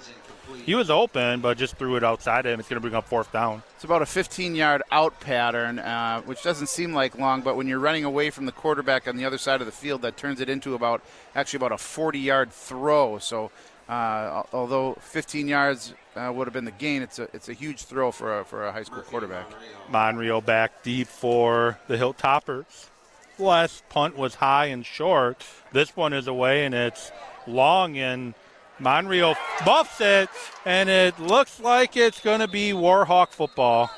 He 0.66 0.76
was 0.76 0.90
open, 0.90 1.42
but 1.42 1.58
just 1.58 1.78
threw 1.78 1.96
it 1.96 2.04
outside 2.04 2.46
him. 2.46 2.60
It's 2.60 2.68
going 2.68 2.78
to 2.78 2.82
bring 2.82 2.96
up 2.96 3.08
fourth 3.08 3.32
down. 3.32 3.64
It's 3.76 3.84
about 3.84 4.02
a 4.02 4.06
15 4.06 4.56
yard 4.56 4.82
out 4.92 5.20
pattern, 5.20 5.80
uh, 5.80 6.22
which 6.22 6.44
doesn't 6.44 6.68
seem 6.68 6.94
like 6.94 7.18
long, 7.18 7.42
but 7.42 7.56
when 7.56 7.68
you're 7.68 7.80
running 7.80 8.04
away 8.04 8.30
from 8.30 8.46
the 8.46 8.52
quarterback 8.52 9.08
on 9.08 9.18
the 9.18 9.26
other 9.26 9.38
side 9.38 9.62
of 9.62 9.68
the 9.68 9.72
field, 9.72 10.02
that 10.02 10.18
turns 10.18 10.42
it 10.42 10.50
into 10.50 10.76
about 10.76 11.02
actually 11.36 11.58
about 11.58 11.72
a 11.72 11.78
40 11.78 12.20
yard 12.20 12.52
throw. 12.52 13.18
So, 13.20 13.52
uh, 13.88 14.44
although 14.54 14.98
15 15.02 15.48
yards 15.48 15.94
uh, 16.16 16.32
would 16.34 16.48
have 16.48 16.54
been 16.54 16.66
the 16.66 16.72
gain, 16.72 17.02
it's 17.02 17.20
a, 17.20 17.28
it's 17.34 17.50
a 17.50 17.54
huge 17.54 17.84
throw 17.84 18.12
for 18.12 18.40
a, 18.40 18.46
for 18.46 18.66
a 18.66 18.72
high 18.72 18.84
school 18.84 19.04
quarterback. 19.04 19.48
Monreal 19.90 20.42
back 20.42 20.84
deep 20.84 21.08
for 21.08 21.78
the 21.88 21.98
Hilltoppers. 21.98 22.90
Last 23.38 23.88
punt 23.90 24.18
was 24.18 24.36
high 24.36 24.68
and 24.68 24.86
short. 24.86 25.46
This 25.74 25.96
one 25.96 26.14
is 26.14 26.28
away, 26.28 26.66
and 26.66 26.74
it's 26.74 27.12
long 27.46 27.98
and 27.98 28.34
Monreal 28.80 29.36
buffs 29.66 30.02
it, 30.02 30.30
and 30.66 30.90
it 30.90 31.20
looks 31.20 31.60
like 31.60 31.96
it's 31.96 32.20
going 32.20 32.42
to 32.42 32.48
be 32.48 32.72
Warhawk 32.72 33.30
football. 33.30 33.90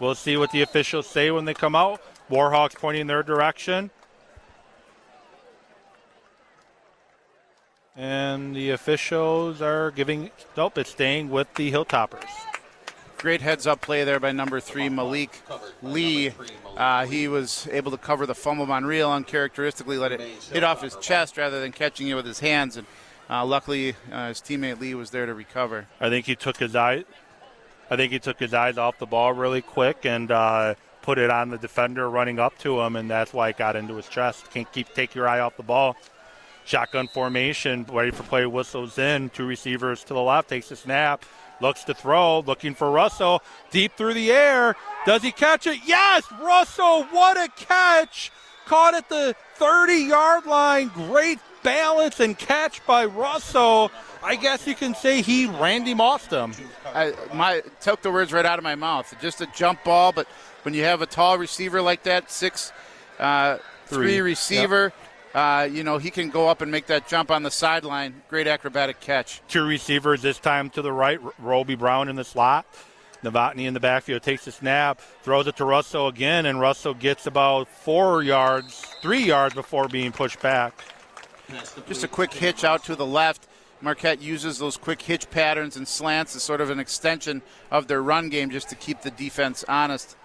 We'll 0.00 0.14
see 0.14 0.36
what 0.36 0.52
the 0.52 0.62
officials 0.62 1.06
say 1.06 1.30
when 1.30 1.44
they 1.44 1.54
come 1.54 1.74
out. 1.74 2.00
Warhawks 2.30 2.76
pointing 2.76 3.06
their 3.08 3.22
direction. 3.22 3.90
And 7.96 8.54
the 8.54 8.70
officials 8.70 9.60
are 9.60 9.90
giving, 9.90 10.30
nope, 10.56 10.78
it's 10.78 10.90
staying 10.90 11.30
with 11.30 11.52
the 11.54 11.72
Hilltoppers. 11.72 12.28
Great 13.16 13.40
heads 13.40 13.66
up 13.66 13.80
play 13.80 14.04
there 14.04 14.20
by 14.20 14.30
number 14.30 14.60
three, 14.60 14.88
Malik 14.88 15.42
Lee. 15.82 16.30
Uh, 16.76 17.04
he 17.06 17.26
was 17.26 17.66
able 17.72 17.90
to 17.90 17.96
cover 17.96 18.24
the 18.24 18.34
fumble. 18.36 18.66
Monreal 18.66 19.12
uncharacteristically 19.12 19.98
let 19.98 20.12
it 20.12 20.20
hit 20.20 20.62
off 20.62 20.82
his 20.82 20.94
chest 20.96 21.36
rather 21.36 21.60
than 21.60 21.72
catching 21.72 22.06
it 22.06 22.14
with 22.14 22.24
his 22.24 22.38
hands. 22.38 22.76
And 22.76 22.86
uh, 23.30 23.44
luckily, 23.44 23.94
uh, 24.10 24.28
his 24.28 24.40
teammate 24.40 24.80
Lee 24.80 24.94
was 24.94 25.10
there 25.10 25.26
to 25.26 25.34
recover. 25.34 25.86
I 26.00 26.08
think 26.08 26.26
he 26.26 26.36
took 26.36 26.56
his 26.56 26.74
eye. 26.74 27.04
I 27.90 27.96
think 27.96 28.12
he 28.12 28.18
took 28.18 28.38
his 28.38 28.52
eyes 28.52 28.76
off 28.76 28.98
the 28.98 29.06
ball 29.06 29.32
really 29.32 29.62
quick 29.62 30.04
and 30.04 30.30
uh, 30.30 30.74
put 31.02 31.18
it 31.18 31.30
on 31.30 31.48
the 31.48 31.58
defender 31.58 32.08
running 32.08 32.38
up 32.38 32.58
to 32.58 32.80
him, 32.80 32.96
and 32.96 33.10
that's 33.10 33.32
why 33.32 33.48
it 33.48 33.56
got 33.56 33.76
into 33.76 33.94
his 33.94 34.08
chest. 34.08 34.50
Can't 34.50 34.70
keep 34.72 34.92
take 34.94 35.14
your 35.14 35.26
eye 35.26 35.40
off 35.40 35.56
the 35.56 35.62
ball. 35.62 35.96
Shotgun 36.64 37.08
formation, 37.08 37.86
ready 37.90 38.10
for 38.10 38.24
play. 38.24 38.44
Whistles 38.44 38.98
in. 38.98 39.30
Two 39.30 39.46
receivers 39.46 40.04
to 40.04 40.12
the 40.12 40.20
left. 40.20 40.50
Takes 40.50 40.70
a 40.70 40.76
snap. 40.76 41.24
Looks 41.62 41.82
to 41.84 41.94
throw. 41.94 42.40
Looking 42.40 42.74
for 42.74 42.90
Russell. 42.90 43.42
Deep 43.70 43.92
through 43.96 44.12
the 44.12 44.30
air. 44.30 44.76
Does 45.06 45.22
he 45.22 45.32
catch 45.32 45.66
it? 45.66 45.78
Yes, 45.86 46.24
Russell. 46.42 47.04
What 47.04 47.38
a 47.38 47.48
catch! 47.56 48.30
Caught 48.66 48.94
at 48.94 49.08
the 49.08 49.34
30 49.54 49.94
yard 49.94 50.44
line. 50.44 50.88
Great 50.88 51.38
balance 51.62 52.20
and 52.20 52.38
catch 52.38 52.84
by 52.86 53.04
Russell. 53.04 53.90
I 54.22 54.36
guess 54.36 54.66
you 54.66 54.74
can 54.74 54.94
say 54.94 55.22
he 55.22 55.46
Randy 55.46 55.94
mossed 55.94 56.30
him. 56.30 56.52
I 56.86 57.12
my 57.34 57.62
took 57.80 58.02
the 58.02 58.10
words 58.10 58.32
right 58.32 58.44
out 58.44 58.58
of 58.58 58.64
my 58.64 58.74
mouth. 58.74 59.14
Just 59.20 59.40
a 59.40 59.46
jump 59.54 59.84
ball, 59.84 60.12
but 60.12 60.26
when 60.62 60.74
you 60.74 60.84
have 60.84 61.02
a 61.02 61.06
tall 61.06 61.38
receiver 61.38 61.80
like 61.80 62.02
that, 62.04 62.30
six 62.30 62.72
uh, 63.18 63.58
three. 63.86 64.06
three 64.06 64.20
receiver. 64.20 64.84
Yep. 64.84 64.94
Uh, 65.34 65.68
you 65.70 65.84
know, 65.84 65.98
he 65.98 66.10
can 66.10 66.30
go 66.30 66.48
up 66.48 66.62
and 66.62 66.72
make 66.72 66.86
that 66.86 67.06
jump 67.06 67.30
on 67.30 67.42
the 67.42 67.50
sideline. 67.50 68.22
Great 68.28 68.46
acrobatic 68.46 68.98
catch. 68.98 69.42
Two 69.46 69.64
receivers 69.64 70.22
this 70.22 70.38
time 70.38 70.70
to 70.70 70.82
the 70.82 70.92
right. 70.92 71.20
Roby 71.38 71.74
Brown 71.74 72.08
in 72.08 72.16
the 72.16 72.24
slot. 72.24 72.66
Novotny 73.22 73.66
in 73.66 73.74
the 73.74 73.80
backfield 73.80 74.22
takes 74.22 74.44
the 74.44 74.52
snap, 74.52 75.00
throws 75.22 75.46
it 75.46 75.56
to 75.56 75.64
Russell 75.64 76.06
again, 76.06 76.46
and 76.46 76.60
Russell 76.60 76.94
gets 76.94 77.26
about 77.26 77.68
four 77.68 78.22
yards, 78.22 78.80
three 79.02 79.24
yards 79.24 79.54
before 79.54 79.88
being 79.88 80.12
pushed 80.12 80.40
back. 80.40 80.72
Just 81.86 82.04
a 82.04 82.08
quick 82.08 82.32
hitch 82.32 82.64
out 82.64 82.84
to 82.84 82.94
the 82.94 83.06
left. 83.06 83.48
Marquette 83.80 84.20
uses 84.20 84.58
those 84.58 84.76
quick 84.76 85.00
hitch 85.00 85.30
patterns 85.30 85.76
and 85.76 85.86
slants 85.86 86.34
as 86.34 86.42
sort 86.42 86.60
of 86.60 86.70
an 86.70 86.80
extension 86.80 87.42
of 87.70 87.86
their 87.86 88.02
run 88.02 88.28
game 88.28 88.50
just 88.50 88.68
to 88.70 88.74
keep 88.74 89.02
the 89.02 89.10
defense 89.10 89.64
honest. 89.68 90.16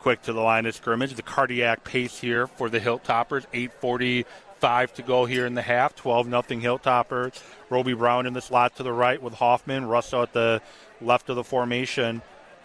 Quick 0.00 0.22
to 0.22 0.32
the 0.32 0.40
line 0.40 0.66
of 0.66 0.74
scrimmage. 0.74 1.14
The 1.14 1.22
cardiac 1.22 1.84
pace 1.84 2.18
here 2.18 2.46
for 2.46 2.68
the 2.68 2.80
Hilltoppers. 2.80 3.46
8.45 3.52 4.92
to 4.94 5.02
go 5.02 5.24
here 5.24 5.46
in 5.46 5.54
the 5.54 5.62
half. 5.62 5.94
12 5.94 6.28
nothing 6.28 6.60
Hilltoppers. 6.60 7.40
Roby 7.70 7.94
Brown 7.94 8.26
in 8.26 8.32
the 8.32 8.42
slot 8.42 8.76
to 8.76 8.82
the 8.82 8.92
right 8.92 9.20
with 9.22 9.34
Hoffman. 9.34 9.86
Russell 9.86 10.22
at 10.22 10.32
the 10.32 10.60
left 11.00 11.30
of 11.30 11.36
the 11.36 11.44
formation. 11.44 12.22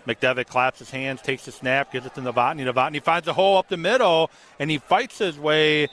McDevitt 0.07 0.47
claps 0.47 0.79
his 0.79 0.89
hands, 0.89 1.21
takes 1.21 1.45
the 1.45 1.51
snap, 1.51 1.91
gives 1.91 2.07
it 2.07 2.15
to 2.15 2.21
Novotny. 2.21 2.65
Novotny 2.65 3.01
finds 3.03 3.27
a 3.27 3.34
hole 3.34 3.57
up 3.57 3.69
the 3.69 3.77
middle, 3.77 4.32
and 4.57 4.71
he 4.71 4.79
fights 4.79 5.19
his 5.19 5.38
way 5.38 5.89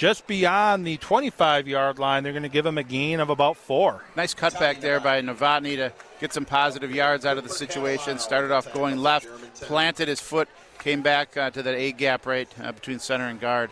just 0.00 0.26
beyond 0.26 0.86
the 0.86 0.96
25 0.96 1.68
yard 1.68 1.98
line. 1.98 2.22
They're 2.22 2.32
going 2.32 2.42
to 2.42 2.48
give 2.48 2.64
him 2.64 2.78
a 2.78 2.82
gain 2.82 3.20
of 3.20 3.28
about 3.28 3.58
four. 3.58 4.02
Nice 4.16 4.32
cutback 4.32 4.80
there 4.80 4.98
by 4.98 5.20
Novotny 5.20 5.76
to 5.76 5.92
get 6.20 6.32
some 6.32 6.46
positive 6.46 6.90
yards 6.90 7.26
out 7.26 7.36
of 7.36 7.44
the 7.44 7.50
situation. 7.50 8.18
Started 8.18 8.50
off 8.50 8.72
going 8.72 8.96
left, 8.96 9.26
planted 9.60 10.08
his 10.08 10.18
foot, 10.18 10.48
came 10.78 11.02
back 11.02 11.36
uh, 11.36 11.50
to 11.50 11.62
that 11.62 11.74
A 11.74 11.92
gap 11.92 12.24
right 12.24 12.48
uh, 12.62 12.72
between 12.72 12.98
center 12.98 13.26
and 13.26 13.38
guard. 13.38 13.68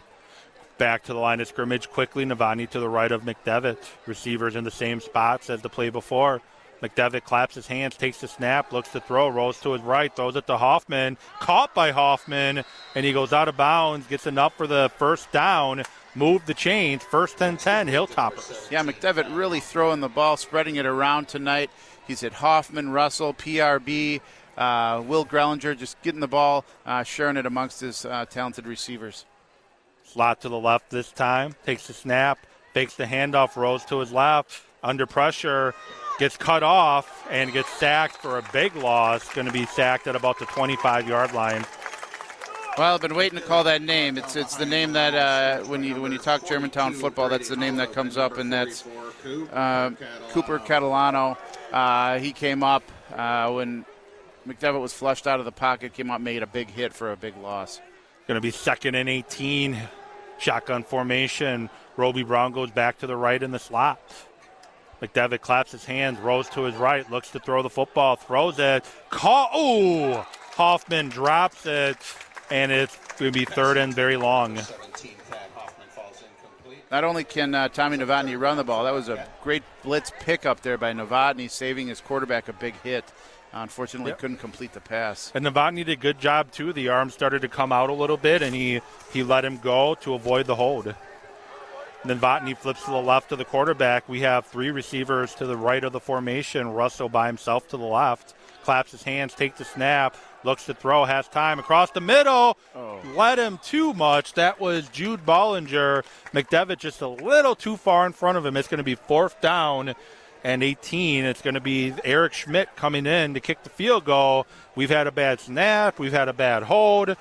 Back 0.77 1.03
to 1.05 1.15
the 1.15 1.19
line 1.19 1.41
of 1.41 1.49
scrimmage 1.49 1.89
quickly. 1.89 2.27
Novotny 2.27 2.69
to 2.69 2.79
the 2.79 2.91
right 2.91 3.11
of 3.11 3.23
McDevitt. 3.23 3.79
Receivers 4.05 4.55
in 4.55 4.65
the 4.65 4.71
same 4.71 5.01
spots 5.01 5.49
as 5.49 5.63
the 5.63 5.71
play 5.71 5.89
before. 5.89 6.43
McDevitt 6.83 7.25
claps 7.25 7.55
his 7.55 7.67
hands, 7.67 7.97
takes 7.97 8.21
the 8.21 8.29
snap, 8.29 8.73
looks 8.73 8.91
to 8.91 9.01
throw, 9.01 9.29
rolls 9.29 9.61
to 9.63 9.73
his 9.73 9.83
right, 9.83 10.15
throws 10.15 10.37
it 10.37 10.47
to 10.47 10.57
Hoffman. 10.57 11.17
Caught 11.41 11.75
by 11.75 11.91
Hoffman, 11.91 12.65
and 12.95 13.05
he 13.07 13.13
goes 13.13 13.33
out 13.33 13.49
of 13.49 13.57
bounds, 13.57 14.07
gets 14.07 14.27
enough 14.27 14.57
for 14.57 14.67
the 14.67 14.91
first 14.97 15.33
down. 15.33 15.83
Move 16.19 16.45
the 16.47 16.55
chains. 16.55 17.05
First 17.05 17.39
10 17.39 17.59
10, 17.59 17.87
Hilltoppers. 17.87 18.69
Yeah, 18.73 18.83
McDevitt 18.83 19.35
really 19.37 19.61
throwing 19.61 20.01
the 20.01 20.09
ball, 20.09 20.37
spreading 20.37 20.75
it 20.75 20.85
around 20.85 21.29
tonight. 21.29 21.71
He's 22.09 22.25
at 22.25 22.33
Hoffman, 22.33 22.91
Russell, 22.91 23.33
PRB, 23.33 24.21
uh, 24.57 25.01
Will 25.07 25.25
Grellinger, 25.25 25.79
just 25.79 26.03
getting 26.03 26.19
the 26.19 26.27
ball, 26.27 26.65
uh, 26.85 27.05
sharing 27.05 27.37
it 27.37 27.47
amongst 27.47 27.81
his 27.81 28.05
uh, 28.05 28.25
talented 28.25 28.67
receivers. 28.67 29.27
Slot 30.03 30.41
to 30.41 30.49
the 30.49 30.59
left 30.59 30.91
this 30.91 31.13
time, 31.13 31.55
takes 31.65 31.87
the 31.87 31.93
snap, 31.93 32.45
fakes 32.75 32.97
the 32.97 33.05
handoff, 33.05 33.55
rolls 33.55 33.85
to 33.85 34.01
his 34.01 34.11
left, 34.11 34.63
under 34.83 35.07
pressure, 35.07 35.73
gets 36.19 36.37
cut 36.37 36.65
off 36.65 37.29
and 37.31 37.53
gets 37.53 37.69
sacked 37.75 38.17
for 38.17 38.39
a 38.39 38.45
big 38.53 38.75
loss. 38.75 39.33
Going 39.35 39.47
to 39.47 39.53
be 39.53 39.67
sacked 39.67 40.09
at 40.09 40.17
about 40.17 40.41
the 40.41 40.47
25 40.47 41.09
yard 41.09 41.33
line. 41.33 41.65
Well, 42.79 42.95
I've 42.95 43.01
been 43.01 43.17
waiting 43.17 43.37
to 43.41 43.45
call 43.45 43.65
that 43.65 43.83
name. 43.83 44.17
It's 44.17 44.37
it's 44.37 44.55
the 44.55 44.65
name 44.65 44.93
that 44.93 45.13
uh, 45.13 45.65
when 45.65 45.83
you 45.83 46.01
when 46.01 46.13
you 46.13 46.19
talk 46.19 46.47
Germantown 46.47 46.95
football, 46.95 47.29
that's 47.29 47.49
the 47.49 47.57
name 47.57 47.75
that 47.79 47.93
comes 47.93 48.17
up, 48.17 48.39
and 48.39 48.53
that's 48.53 48.85
uh, 49.53 49.91
Cooper 50.31 50.61
Catalano. 50.61 51.37
Uh, 51.73 52.21
he 52.21 52.31
came 52.31 52.63
up 52.63 52.85
uh, 53.17 53.51
when 53.51 53.85
McDevitt 54.47 54.81
was 54.81 54.93
flushed 54.93 55.27
out 55.27 55.41
of 55.41 55.45
the 55.45 55.51
pocket, 55.51 55.93
came 55.93 56.09
up, 56.09 56.21
made 56.21 56.45
a 56.45 56.47
big 56.47 56.71
hit 56.71 56.93
for 56.93 57.11
a 57.11 57.17
big 57.17 57.37
loss. 57.39 57.81
Going 58.29 58.37
to 58.37 58.41
be 58.41 58.53
second 58.53 58.95
and 58.95 59.09
18, 59.09 59.77
shotgun 60.39 60.85
formation. 60.85 61.71
Roby 61.97 62.23
Brown 62.23 62.53
goes 62.53 62.71
back 62.71 62.99
to 62.99 63.09
the 63.09 63.17
right 63.17 63.43
in 63.43 63.51
the 63.51 63.59
slot. 63.59 64.01
McDevitt 65.03 65.41
claps 65.41 65.73
his 65.73 65.85
hands, 65.85 66.21
rolls 66.21 66.49
to 66.51 66.63
his 66.63 66.77
right, 66.77 67.11
looks 67.11 67.33
to 67.33 67.41
throw 67.41 67.61
the 67.61 67.71
football, 67.71 68.15
throws 68.15 68.61
it. 68.61 68.85
Call. 69.11 69.49
Oh, 69.53 70.27
Hoffman 70.55 71.09
drops 71.09 71.67
it, 71.67 71.99
and 72.51 72.73
it's 72.73 72.97
going 73.19 73.33
to 73.33 73.39
be 73.39 73.45
third 73.45 73.77
and 73.77 73.95
very 73.95 74.17
long. 74.17 74.59
Not 76.91 77.05
only 77.05 77.25
can 77.25 77.55
uh, 77.55 77.69
Tommy 77.69 77.99
Novotny 77.99 78.41
run 78.41 78.57
the 78.57 78.65
ball, 78.65 78.85
that 78.85 78.95
was 78.95 79.09
a 79.11 79.27
great 79.43 79.63
blitz 79.83 80.11
pick 80.21 80.47
up 80.47 80.63
there 80.63 80.79
by 80.79 80.93
Novotny, 80.93 81.51
saving 81.51 81.89
his 81.89 82.01
quarterback 82.01 82.49
a 82.49 82.53
big 82.55 82.75
hit. 82.83 83.05
Unfortunately, 83.53 84.11
yep. 84.11 84.19
couldn't 84.19 84.39
complete 84.39 84.73
the 84.73 84.81
pass. 84.81 85.33
And 85.35 85.45
Novotny 85.45 85.85
did 85.85 85.91
a 85.91 85.97
good 85.97 86.19
job 86.19 86.51
too. 86.51 86.73
The 86.73 86.89
arm 86.89 87.11
started 87.11 87.43
to 87.43 87.49
come 87.49 87.73
out 87.73 87.91
a 87.91 87.95
little 87.95 88.17
bit, 88.17 88.43
and 88.43 88.55
he 88.55 88.81
he 89.13 89.23
let 89.23 89.45
him 89.45 89.59
go 89.59 89.95
to 89.97 90.15
avoid 90.15 90.47
the 90.47 90.55
hold. 90.55 90.87
And 90.87 90.97
then 92.05 92.21
Novotny 92.21 92.57
flips 92.57 92.85
to 92.85 92.91
the 92.91 93.03
left 93.03 93.33
of 93.33 93.39
the 93.39 93.45
quarterback. 93.45 94.09
We 94.09 94.21
have 94.21 94.47
three 94.47 94.71
receivers 94.71 95.35
to 95.37 95.47
the 95.47 95.57
right 95.57 95.83
of 95.83 95.93
the 95.93 96.01
formation. 96.01 96.69
Russell 96.73 97.09
by 97.09 97.27
himself 97.27 97.69
to 97.69 97.77
the 97.77 97.85
left. 97.85 98.35
Claps 98.65 98.93
his 98.93 99.03
hands, 99.03 99.35
takes 99.35 99.59
the 99.59 99.65
snap, 99.65 100.15
looks 100.45 100.67
to 100.67 100.75
throw, 100.75 101.05
has 101.05 101.29
time 101.29 101.59
across 101.59 101.91
the 101.91 102.01
middle. 102.01 102.57
Oh. 102.75 103.01
Led 103.17 103.39
him 103.39 103.59
too 103.63 103.93
much. 103.95 104.35
That 104.35 104.61
was 104.61 104.89
Jude 104.89 105.25
Bollinger. 105.27 106.05
McDevitt 106.33 106.79
just 106.79 107.01
a 107.01 107.09
little 107.09 107.55
too 107.55 107.77
far 107.77 108.07
in 108.07 108.13
front 108.13 108.39
of 108.39 108.47
him. 108.47 108.57
It's 108.57 108.69
going 108.69 108.79
to 108.79 108.85
be 108.85 108.95
fourth 108.95 109.41
down 109.41 109.95
and 110.45 110.63
18. 110.63 111.25
It's 111.25 111.43
going 111.43 111.55
to 111.55 111.61
be 111.61 111.95
Eric 112.05 112.33
Schmidt 112.33 112.75
coming 112.77 113.07
in 113.07 113.35
to 113.35 113.41
kick 113.41 113.63
the 113.65 113.71
field 113.71 114.05
goal. 114.05 114.47
We've 114.75 114.91
had 114.91 115.07
a 115.07 115.13
bad 115.13 115.41
snap. 115.41 115.99
We've 115.99 116.13
had 116.13 116.29
a 116.29 116.33
bad 116.33 116.63
hold. 116.63 117.17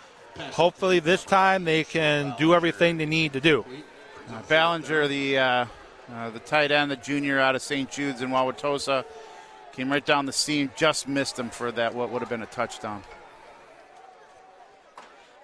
Hopefully, 0.52 1.00
this 1.00 1.24
time 1.24 1.64
they 1.64 1.84
can 1.84 2.36
do 2.38 2.54
everything 2.54 2.98
they 2.98 3.08
need 3.08 3.34
to 3.34 3.42
do. 3.42 3.66
Uh, 4.30 4.42
Ballinger, 4.48 5.08
the 5.08 5.38
uh, 5.40 5.66
uh, 6.14 6.30
the 6.30 6.40
tight 6.40 6.72
end, 6.72 6.92
the 6.92 6.96
junior 6.96 7.40
out 7.40 7.56
of 7.56 7.62
St. 7.62 7.90
Jude's 7.90 8.22
in 8.22 8.30
Wauwatosa, 8.30 9.04
came 9.78 9.92
right 9.92 10.08
down 10.08 10.26
the 10.26 10.34
seam, 10.34 10.72
just 10.76 11.08
missed 11.08 11.38
him 11.38 11.52
for 11.52 11.72
that 11.72 11.94
what 11.94 12.10
would 12.10 12.20
have 12.24 12.30
been 12.30 12.42
a 12.42 12.48
touchdown. 12.48 13.04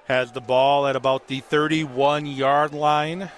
Has 0.05 0.31
the 0.31 0.41
ball 0.41 0.87
at 0.87 0.95
about 0.95 1.27
the 1.27 1.41
31 1.41 2.25
yard 2.25 2.73
line. 2.73 3.29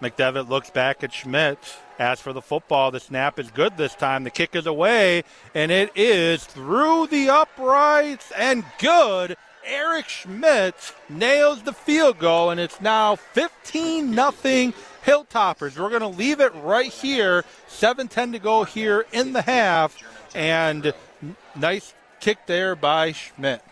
McDevitt 0.00 0.48
looks 0.48 0.70
back 0.70 1.02
at 1.02 1.12
Schmidt. 1.12 1.58
As 1.98 2.20
for 2.20 2.32
the 2.32 2.40
football, 2.40 2.92
the 2.92 3.00
snap 3.00 3.40
is 3.40 3.50
good 3.50 3.76
this 3.76 3.96
time. 3.96 4.22
The 4.22 4.30
kick 4.30 4.54
is 4.54 4.66
away, 4.66 5.24
and 5.52 5.72
it 5.72 5.90
is 5.96 6.44
through 6.44 7.08
the 7.08 7.28
uprights 7.30 8.30
and 8.38 8.64
good. 8.78 9.36
Eric 9.66 10.08
Schmidt 10.08 10.94
nails 11.08 11.62
the 11.62 11.72
field 11.72 12.20
goal, 12.20 12.50
and 12.50 12.60
it's 12.60 12.80
now 12.80 13.16
15 13.16 14.14
nothing 14.14 14.74
Hilltoppers. 15.04 15.78
We're 15.78 15.90
going 15.90 16.00
to 16.00 16.08
leave 16.08 16.40
it 16.40 16.54
right 16.56 16.90
here. 16.90 17.44
7:10 17.68 18.32
to 18.32 18.38
go 18.38 18.64
here 18.64 19.06
in 19.12 19.32
the 19.32 19.42
half, 19.42 19.96
and 20.34 20.92
nice 21.54 21.94
kick 22.20 22.46
there 22.46 22.74
by 22.74 23.12
Schmidt. 23.12 23.62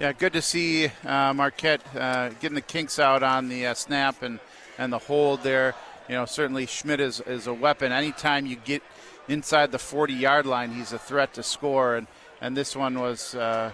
Yeah, 0.00 0.12
good 0.12 0.32
to 0.32 0.42
see 0.42 0.90
uh, 1.04 1.34
Marquette 1.34 1.82
uh, 1.94 2.30
getting 2.40 2.54
the 2.54 2.62
kinks 2.62 2.98
out 2.98 3.22
on 3.22 3.48
the 3.50 3.66
uh, 3.66 3.74
snap 3.74 4.22
and, 4.22 4.40
and 4.78 4.90
the 4.90 4.98
hold 4.98 5.42
there. 5.42 5.74
You 6.08 6.14
know, 6.14 6.24
certainly 6.24 6.64
Schmidt 6.64 7.00
is, 7.00 7.20
is 7.20 7.46
a 7.46 7.52
weapon. 7.52 7.92
Anytime 7.92 8.46
you 8.46 8.56
get 8.56 8.82
inside 9.28 9.72
the 9.72 9.78
40 9.78 10.14
yard 10.14 10.46
line, 10.46 10.72
he's 10.72 10.92
a 10.92 10.98
threat 10.98 11.34
to 11.34 11.42
score. 11.42 11.96
And, 11.96 12.06
and 12.40 12.56
this 12.56 12.74
one 12.74 12.98
was, 12.98 13.34
uh, 13.34 13.72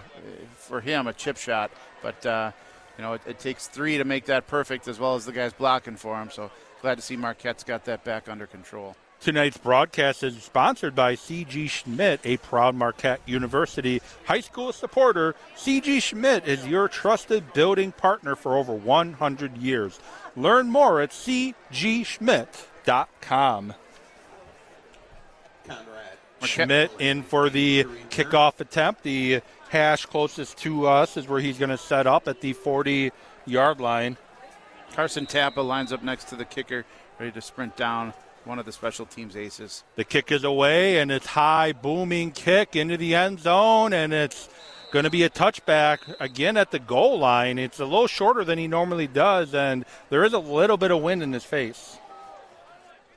for 0.57 0.81
him, 0.81 1.07
a 1.07 1.13
chip 1.13 1.37
shot. 1.37 1.71
But, 2.03 2.27
uh, 2.27 2.51
you 2.99 3.03
know, 3.03 3.13
it, 3.13 3.23
it, 3.25 3.39
takes 3.39 3.69
three 3.69 3.99
to 3.99 4.05
make 4.05 4.25
that 4.25 4.49
perfect 4.49 4.89
as 4.89 4.99
well 4.99 5.15
as 5.15 5.27
the 5.27 5.33
guys 5.33 5.53
blocking 5.53 5.97
for 5.97 6.21
him. 6.21 6.31
So 6.31 6.51
glad 6.83 6.97
to 6.97 7.03
see 7.03 7.17
Marquette's 7.17 7.65
got 7.65 7.85
that 7.85 8.05
back 8.05 8.29
under 8.29 8.47
control. 8.47 8.97
Tonight's 9.21 9.57
broadcast 9.57 10.23
is 10.23 10.43
sponsored 10.43 10.95
by 10.95 11.15
C.G. 11.15 11.69
Schmidt, 11.69 12.21
a 12.25 12.37
proud 12.37 12.75
Marquette 12.75 13.21
University 13.27 14.03
high 14.27 14.41
school 14.41 14.73
supporter. 14.73 15.35
C.G. 15.57 16.01
Schmidt 16.01 16.47
is 16.47 16.67
your 16.67 16.87
trusted 16.89 17.53
building 17.53 17.93
partner 17.93 18.37
for 18.37 18.57
over 18.57 18.73
100 18.75 19.57
years. 19.57 19.99
Learn 20.37 20.71
more 20.71 21.01
at 21.01 21.11
cgschmidt.com. 21.11 21.55
Schmidt 26.43 26.91
in 26.99 27.23
for 27.23 27.49
the 27.49 27.85
kickoff 28.11 28.61
attempt. 28.61 29.03
The 29.03 29.41
hash 29.71 30.07
closest 30.07 30.59
to 30.59 30.87
us 30.87 31.17
is 31.17 31.27
where 31.27 31.41
he's 31.41 31.59
going 31.59 31.71
to 31.71 31.79
set 31.79 32.07
up 32.07 32.29
at 32.29 32.41
the 32.41 32.53
40 32.53 33.11
yard 33.47 33.81
line. 33.81 34.17
Carson 34.97 35.27
Tappa 35.27 35.61
lines 35.61 35.93
up 35.93 36.03
next 36.03 36.25
to 36.31 36.37
the 36.37 36.47
kicker, 36.47 36.87
ready 37.21 37.31
to 37.31 37.43
sprint 37.43 37.77
down 37.77 38.15
one 38.47 38.59
of 38.59 38.65
the 38.65 38.73
special 38.73 39.05
teams 39.05 39.37
aces. 39.37 39.85
The 39.95 40.05
kick 40.05 40.33
is 40.33 40.43
away, 40.43 41.01
and 41.01 41.11
it's 41.11 41.27
high, 41.27 41.73
booming 41.73 42.31
kick 42.31 42.75
into 42.75 42.97
the 42.97 43.15
end 43.15 43.41
zone, 43.41 43.93
and 43.93 44.15
it's 44.15 44.49
going 44.93 45.05
to 45.05 45.11
be 45.11 45.23
a 45.23 45.29
touchback 45.29 45.99
again 46.19 46.57
at 46.57 46.71
the 46.71 46.79
goal 46.79 47.19
line. 47.19 47.59
It's 47.59 47.79
a 47.79 47.85
little 47.85 48.07
shorter 48.07 48.43
than 48.43 48.59
he 48.59 48.69
normally 48.69 49.07
does, 49.07 49.55
and 49.55 49.85
there 50.09 50.25
is 50.25 50.33
a 50.33 50.39
little 50.39 50.79
bit 50.79 50.91
of 50.91 51.03
wind 51.03 51.23
in 51.23 51.31
his 51.35 51.45
face. 51.45 51.99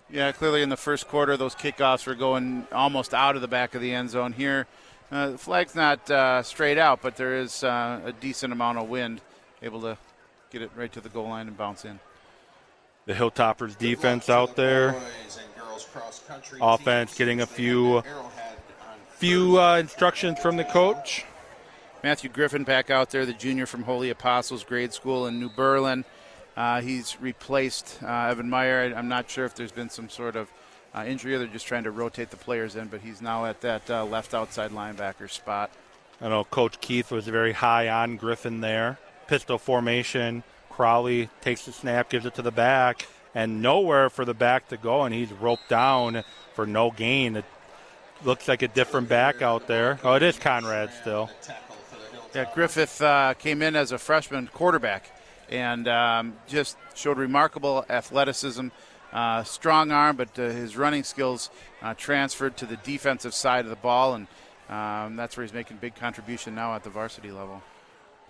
Yeah, 0.10 0.34
clearly 0.34 0.62
in 0.62 0.68
the 0.68 0.76
first 0.76 1.08
quarter, 1.08 1.38
those 1.38 1.56
kickoffs 1.56 2.06
were 2.06 2.16
going 2.16 2.68
almost 2.74 3.14
out 3.14 3.38
of 3.38 3.42
the 3.42 3.48
back 3.48 3.74
of 3.74 3.80
the 3.80 3.94
end 3.94 4.10
zone. 4.10 4.34
Here, 4.34 4.68
uh, 5.14 5.30
the 5.30 5.38
flag's 5.38 5.76
not 5.76 6.12
uh, 6.12 6.44
straight 6.44 6.78
out, 6.78 7.02
but 7.02 7.16
there 7.16 7.38
is 7.38 7.64
uh, 7.64 8.02
a 8.04 8.12
decent 8.12 8.52
amount 8.52 8.80
of 8.80 8.90
wind, 8.90 9.22
able 9.62 9.80
to 9.84 9.98
get 10.52 10.62
it 10.62 10.72
right 10.76 10.92
to 10.94 11.02
the 11.02 11.10
goal 11.10 11.30
line 11.30 11.48
and 11.48 11.58
bounce 11.58 11.86
in. 11.86 12.00
The 13.06 13.14
Hilltoppers 13.14 13.78
defense 13.78 14.30
out 14.30 14.56
there. 14.56 14.96
Offense 16.62 17.16
getting 17.16 17.42
a 17.42 17.46
few 17.46 18.04
few 19.12 19.60
uh, 19.60 19.78
instructions 19.78 20.40
from 20.40 20.58
the 20.58 20.64
coach. 20.64 21.26
Matthew 22.04 22.30
Griffin 22.30 22.64
back 22.64 22.90
out 22.90 23.10
there, 23.10 23.26
the 23.26 23.34
junior 23.34 23.66
from 23.66 23.84
Holy 23.84 24.10
Apostles 24.10 24.64
Grade 24.64 24.94
School 24.94 25.28
in 25.28 25.40
New 25.40 25.50
Berlin. 25.50 26.06
Uh, 26.56 26.82
he's 26.82 27.20
replaced 27.20 28.00
uh, 28.02 28.28
Evan 28.30 28.50
Meyer. 28.50 28.94
I'm 28.96 29.10
not 29.10 29.30
sure 29.30 29.46
if 29.46 29.56
there's 29.56 29.72
been 29.72 29.90
some 29.90 30.10
sort 30.10 30.36
of 30.36 30.50
uh, 30.94 31.04
injury 31.06 31.36
or 31.36 31.40
they're 31.40 31.48
just 31.48 31.68
trying 31.68 31.84
to 31.84 31.92
rotate 31.92 32.30
the 32.30 32.38
players 32.38 32.76
in, 32.76 32.88
but 32.88 33.02
he's 33.02 33.22
now 33.22 33.46
at 33.46 33.62
that 33.62 33.90
uh, 33.90 34.06
left 34.06 34.34
outside 34.34 34.72
linebacker 34.72 35.30
spot. 35.30 35.72
I 36.22 36.30
know 36.30 36.44
Coach 36.44 36.80
Keith 36.82 37.12
was 37.12 37.28
very 37.28 37.54
high 37.54 37.90
on 37.90 38.18
Griffin 38.18 38.62
there. 38.62 38.98
Pistol 39.30 39.60
formation. 39.60 40.44
Crowley 40.72 41.30
takes 41.42 41.66
the 41.66 41.72
snap, 41.72 42.10
gives 42.10 42.26
it 42.26 42.34
to 42.34 42.42
the 42.42 42.52
back, 42.52 43.08
and 43.36 43.62
nowhere 43.62 44.10
for 44.10 44.26
the 44.26 44.34
back 44.34 44.70
to 44.70 44.78
go, 44.78 45.04
and 45.04 45.14
he's 45.14 45.32
roped 45.32 45.70
down 45.70 46.24
for 46.56 46.66
no 46.66 46.90
gain. 46.90 47.36
It 47.36 47.46
looks 48.24 48.48
like 48.48 48.64
a 48.64 48.68
different 48.68 49.08
back 49.08 49.44
out 49.44 49.68
there. 49.68 50.00
Oh, 50.04 50.16
it 50.16 50.24
is 50.24 50.40
Conrad 50.40 50.92
still. 51.00 51.30
Yeah, 52.34 52.50
Griffin 52.56 52.88
uh, 53.06 53.36
came 53.36 53.62
in 53.62 53.76
as 53.76 53.92
a 53.92 54.00
freshman 54.00 54.48
quarterback 54.48 55.12
and 55.52 55.88
um, 55.88 56.36
just 56.48 56.76
showed 56.96 57.20
remarkable 57.20 57.86
athleticism, 57.88 58.70
uh, 59.14 59.44
strong 59.44 59.92
arm, 59.92 60.16
but 60.16 60.40
uh, 60.40 60.44
his 60.44 60.76
running 60.76 61.04
skills 61.04 61.52
uh, 61.84 61.94
transferred 61.94 62.58
to 62.58 62.66
the 62.66 62.78
defensive 62.78 63.36
side 63.36 63.66
of 63.66 63.70
the 63.70 63.76
ball, 63.76 64.16
and 64.16 64.28
um, 64.70 65.16
that's 65.16 65.38
where 65.38 65.44
he's 65.44 65.54
making 65.54 65.78
big 65.78 65.94
contribution 65.94 66.56
now 66.56 66.74
at 66.74 66.84
the 66.84 66.90
varsity 66.90 67.32
level. 67.32 67.62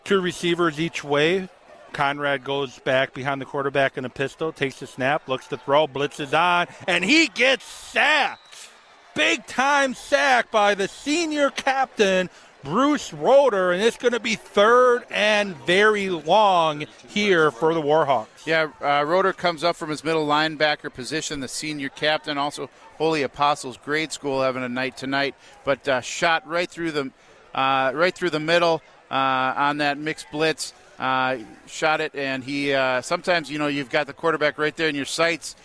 Two 0.03 0.21
receivers 0.21 0.79
each 0.79 1.03
way. 1.03 1.49
Conrad 1.93 2.43
goes 2.43 2.79
back 2.79 3.13
behind 3.13 3.41
the 3.41 3.45
quarterback 3.45 3.97
in 3.97 4.05
a 4.05 4.09
pistol, 4.09 4.51
takes 4.51 4.79
the 4.79 4.87
snap, 4.87 5.27
looks 5.27 5.47
to 5.47 5.57
throw, 5.57 5.87
blitzes 5.87 6.37
on, 6.37 6.67
and 6.87 7.03
he 7.03 7.27
gets 7.27 7.65
sacked. 7.65 8.69
Big 9.15 9.45
time 9.47 9.93
sack 9.93 10.51
by 10.51 10.75
the 10.75 10.87
senior 10.87 11.49
captain 11.49 12.29
Bruce 12.63 13.13
Roder, 13.13 13.71
and 13.71 13.81
it's 13.81 13.97
going 13.97 14.13
to 14.13 14.19
be 14.19 14.35
third 14.35 15.05
and 15.09 15.55
very 15.65 16.09
long 16.09 16.85
here 17.07 17.51
for 17.51 17.73
the 17.73 17.81
Warhawks. 17.81 18.45
Yeah, 18.45 18.69
uh, 18.81 19.03
Roder 19.05 19.33
comes 19.33 19.63
up 19.63 19.75
from 19.75 19.89
his 19.89 20.03
middle 20.03 20.27
linebacker 20.27 20.93
position, 20.93 21.39
the 21.39 21.47
senior 21.47 21.89
captain, 21.89 22.37
also 22.37 22.69
Holy 22.97 23.23
Apostles 23.23 23.77
grade 23.77 24.11
school 24.11 24.41
having 24.41 24.63
a 24.63 24.69
night 24.69 24.97
tonight, 24.97 25.35
but 25.63 25.87
uh, 25.87 26.01
shot 26.01 26.45
right 26.47 26.69
through 26.69 26.91
the 26.91 27.11
uh, 27.55 27.91
right 27.95 28.13
through 28.13 28.29
the 28.29 28.39
middle 28.39 28.81
on 29.09 29.77
that 29.77 29.97
mixed 29.97 30.31
blitz. 30.31 30.73
Uh, 30.97 31.37
shot 31.65 32.01
it, 32.01 32.13
and 32.13 32.43
he 32.43 32.73
uh, 32.73 33.01
sometimes 33.01 33.49
you 33.49 33.57
know 33.57 33.67
you've 33.67 33.89
got 33.89 34.05
the 34.05 34.13
quarterback 34.13 34.57
right 34.57 34.75
there 34.75 34.89
in 34.89 34.95
your 34.95 35.05
sights. 35.05 35.55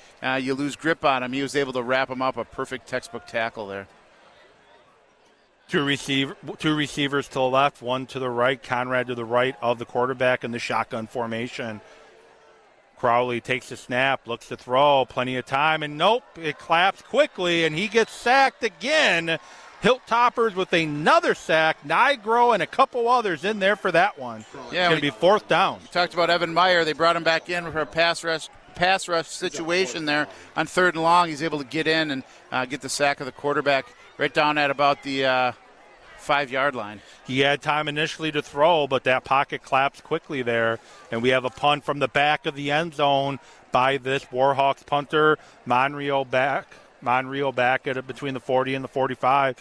you 0.40 0.54
lose 0.54 0.76
grip 0.76 1.04
on 1.04 1.22
him. 1.22 1.32
He 1.32 1.42
was 1.42 1.56
able 1.56 1.72
to 1.72 1.82
wrap 1.82 2.08
him 2.08 2.22
up. 2.22 2.36
A 2.36 2.44
perfect 2.44 2.86
textbook 2.86 3.26
tackle 3.26 3.66
there. 3.66 3.88
Two 5.68 5.82
receiver, 5.82 6.36
two 6.58 6.76
receivers 6.76 7.26
to 7.28 7.34
the 7.34 7.42
left, 7.42 7.80
one 7.80 8.06
to 8.06 8.18
the 8.18 8.28
right. 8.28 8.62
Conrad 8.62 9.06
to 9.06 9.14
the 9.14 9.24
right 9.24 9.56
of 9.62 9.78
the 9.78 9.86
quarterback 9.86 10.44
in 10.44 10.50
the 10.50 10.58
shotgun 10.58 11.06
formation. 11.06 11.80
Crowley 12.98 13.40
takes 13.40 13.70
the 13.70 13.76
snap, 13.76 14.26
looks 14.26 14.48
to 14.48 14.56
throw, 14.56 15.04
plenty 15.04 15.36
of 15.36 15.46
time, 15.46 15.82
and 15.82 15.98
nope, 15.98 16.22
it 16.40 16.58
claps 16.58 17.02
quickly, 17.02 17.64
and 17.64 17.76
he 17.76 17.88
gets 17.88 18.12
sacked 18.12 18.62
again. 18.62 19.38
Hilltoppers 19.84 20.54
with 20.54 20.72
another 20.72 21.34
sack, 21.34 21.76
Nigro 21.86 22.54
and 22.54 22.62
a 22.62 22.66
couple 22.66 23.06
others 23.06 23.44
in 23.44 23.58
there 23.58 23.76
for 23.76 23.92
that 23.92 24.18
one. 24.18 24.46
Yeah, 24.72 24.88
going 24.88 24.96
to 24.96 25.02
be 25.02 25.10
fourth 25.10 25.46
down. 25.46 25.80
We 25.82 25.88
talked 25.88 26.14
about 26.14 26.30
Evan 26.30 26.54
Meyer. 26.54 26.86
They 26.86 26.94
brought 26.94 27.16
him 27.16 27.22
back 27.22 27.50
in 27.50 27.70
for 27.70 27.80
a 27.80 27.86
pass 27.86 28.24
rush 28.24 28.48
pass 28.74 29.08
rush 29.08 29.28
situation 29.28 30.06
there 30.06 30.26
on 30.56 30.66
third 30.66 30.94
and 30.94 31.02
long. 31.02 31.28
He's 31.28 31.42
able 31.42 31.58
to 31.58 31.66
get 31.66 31.86
in 31.86 32.10
and 32.10 32.22
uh, 32.50 32.64
get 32.64 32.80
the 32.80 32.88
sack 32.88 33.20
of 33.20 33.26
the 33.26 33.32
quarterback 33.32 33.84
right 34.16 34.32
down 34.32 34.56
at 34.56 34.70
about 34.70 35.02
the 35.02 35.26
uh, 35.26 35.52
five 36.16 36.50
yard 36.50 36.74
line. 36.74 37.02
He 37.26 37.40
had 37.40 37.60
time 37.60 37.86
initially 37.86 38.32
to 38.32 38.40
throw, 38.40 38.86
but 38.86 39.04
that 39.04 39.24
pocket 39.24 39.62
collapsed 39.62 40.02
quickly 40.02 40.40
there. 40.40 40.78
And 41.12 41.22
we 41.22 41.28
have 41.28 41.44
a 41.44 41.50
punt 41.50 41.84
from 41.84 41.98
the 41.98 42.08
back 42.08 42.46
of 42.46 42.54
the 42.54 42.70
end 42.70 42.94
zone 42.94 43.38
by 43.70 43.98
this 43.98 44.24
Warhawks 44.24 44.84
punter, 44.86 45.38
Monreal 45.66 46.24
back. 46.24 46.68
Monreal 47.04 47.52
back 47.52 47.86
at 47.86 47.96
it 47.96 48.06
between 48.06 48.34
the 48.34 48.40
40 48.40 48.74
and 48.74 48.82
the 48.82 48.88
45. 48.88 49.56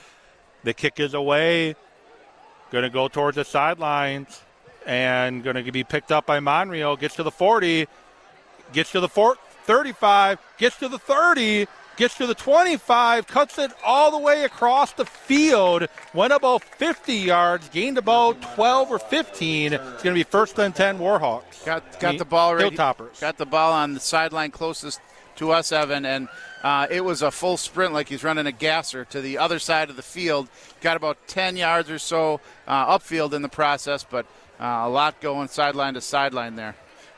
The 0.64 0.74
kick 0.74 0.99
is 0.99 1.14
away. 1.14 1.76
Going 2.72 2.84
to 2.84 2.89
go 2.89 3.07
towards 3.07 3.36
the 3.36 3.45
sidelines 3.45 4.41
and 4.86 5.43
going 5.43 5.64
to 5.64 5.72
be 5.72 5.84
picked 5.84 6.11
up 6.11 6.26
by 6.26 6.39
Monreal. 6.39 6.97
Gets 6.97 7.16
to 7.16 7.24
the 7.24 7.32
40, 7.32 7.88
gets 8.72 8.91
to 8.91 8.99
the 8.99 9.07
35, 9.07 10.39
gets 10.57 10.78
to 10.80 10.89
the 10.89 10.97
30, 10.97 11.68
gets 11.95 12.18
to 12.18 12.28
the 12.28 12.34
25, 12.34 13.28
cuts 13.28 13.57
it 13.57 13.72
all 13.86 14.11
the 14.11 14.18
way 14.18 14.43
across 14.43 14.91
the 14.93 15.05
field, 15.05 15.88
went 16.14 16.34
about 16.34 16.64
50 16.64 17.14
yards, 17.14 17.70
gained 17.70 17.97
about 17.97 18.41
12 18.55 18.91
or 18.91 18.99
15. 18.99 19.74
It's 19.74 20.03
going 20.03 20.03
to 20.03 20.14
be 20.14 20.24
first 20.24 20.57
and 20.59 20.76
10 20.76 20.97
Warhawks. 20.97 21.66
Got 21.66 21.99
got 21.99 22.18
the 22.18 22.26
ball 22.26 22.55
right. 22.55 22.72
Hilltoppers. 22.72 23.22
Got 23.22 23.38
the 23.38 23.45
ball 23.45 23.74
on 23.74 23.93
the 23.93 23.99
sideline 23.99 24.51
closest 24.51 24.99
to 25.38 25.51
us, 25.51 25.71
Evan, 25.71 26.05
and 26.05 26.27
uh, 26.63 26.88
it 26.89 27.03
was 27.03 27.21
a 27.21 27.31
full 27.31 27.57
sprint 27.57 27.93
like 27.93 28.09
he's 28.09 28.23
running 28.23 28.45
a 28.45 28.51
gasser 28.51 29.05
to 29.05 29.21
the 29.21 29.38
other 29.38 29.59
side 29.59 29.89
of 29.89 29.95
the 29.95 30.01
field. 30.01 30.47
Got 30.81 30.97
about 30.97 31.17
10 31.27 31.57
yards 31.57 31.89
or 31.89 31.99
so 31.99 32.39
uh, 32.67 32.97
upfield 32.97 33.34
in 33.34 33.41
the 33.41 33.49
process, 33.49 34.05
but 34.09 34.25
uh, 34.59 34.84
a 34.84 34.89
lot 34.89 35.19
going 35.21 35.47
sideline 35.47 35.95
to 35.95 36.01
sideline 36.01 36.55
there. 36.55 36.75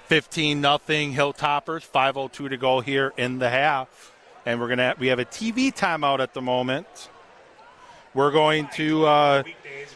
15 0.08 0.62
nothing 0.62 1.14
Hilltoppers, 1.14 1.86
5:02 1.90 2.50
to 2.50 2.58
go 2.58 2.80
here 2.80 3.12
in 3.18 3.40
the 3.40 3.50
half, 3.50 4.14
and 4.46 4.60
we're 4.60 4.68
gonna 4.68 4.96
we 5.00 5.08
have 5.08 5.20
a 5.20 5.26
TV 5.26 5.74
timeout 5.74 6.20
at 6.20 6.34
the 6.34 6.42
moment. 6.42 7.10
We're 8.14 8.32
going 8.32 8.70
to 8.76 9.06
uh, 9.06 9.44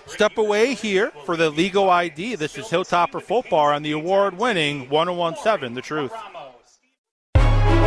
step 0.05 0.37
away 0.37 0.73
here 0.73 1.11
for 1.25 1.37
the 1.37 1.49
legal 1.49 1.89
ID. 1.89 2.35
This 2.35 2.57
is 2.57 2.65
Hilltopper 2.65 3.21
football 3.21 3.67
on 3.67 3.81
the 3.81 3.93
award-winning 3.93 4.89
1017 4.89 5.73
The 5.73 5.81
Truth. 5.81 6.11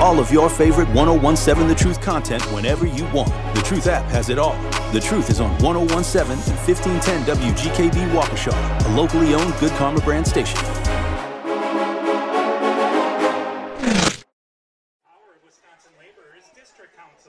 All 0.03 0.19
of 0.19 0.33
your 0.33 0.51
favorite 0.51 0.89
1017 0.89 1.69
The 1.69 1.77
Truth 1.77 2.01
content 2.01 2.43
whenever 2.53 2.87
you 2.89 3.05
want. 3.13 3.29
The 3.55 3.63
Truth 3.63 3.87
app 3.87 4.03
has 4.11 4.31
it 4.31 4.37
all. 4.37 4.61
The 4.91 4.99
Truth 4.99 5.31
is 5.31 5.41
on 5.41 5.57
1017 5.63 6.33
and 6.33 6.67
1510 6.67 7.23
WGKB 7.37 8.11
Waukesha, 8.11 8.53
a 8.85 8.97
locally 8.97 9.33
owned 9.33 9.55
Good 9.61 9.71
Karma 9.79 10.01
brand 10.01 10.27
station. 10.27 10.59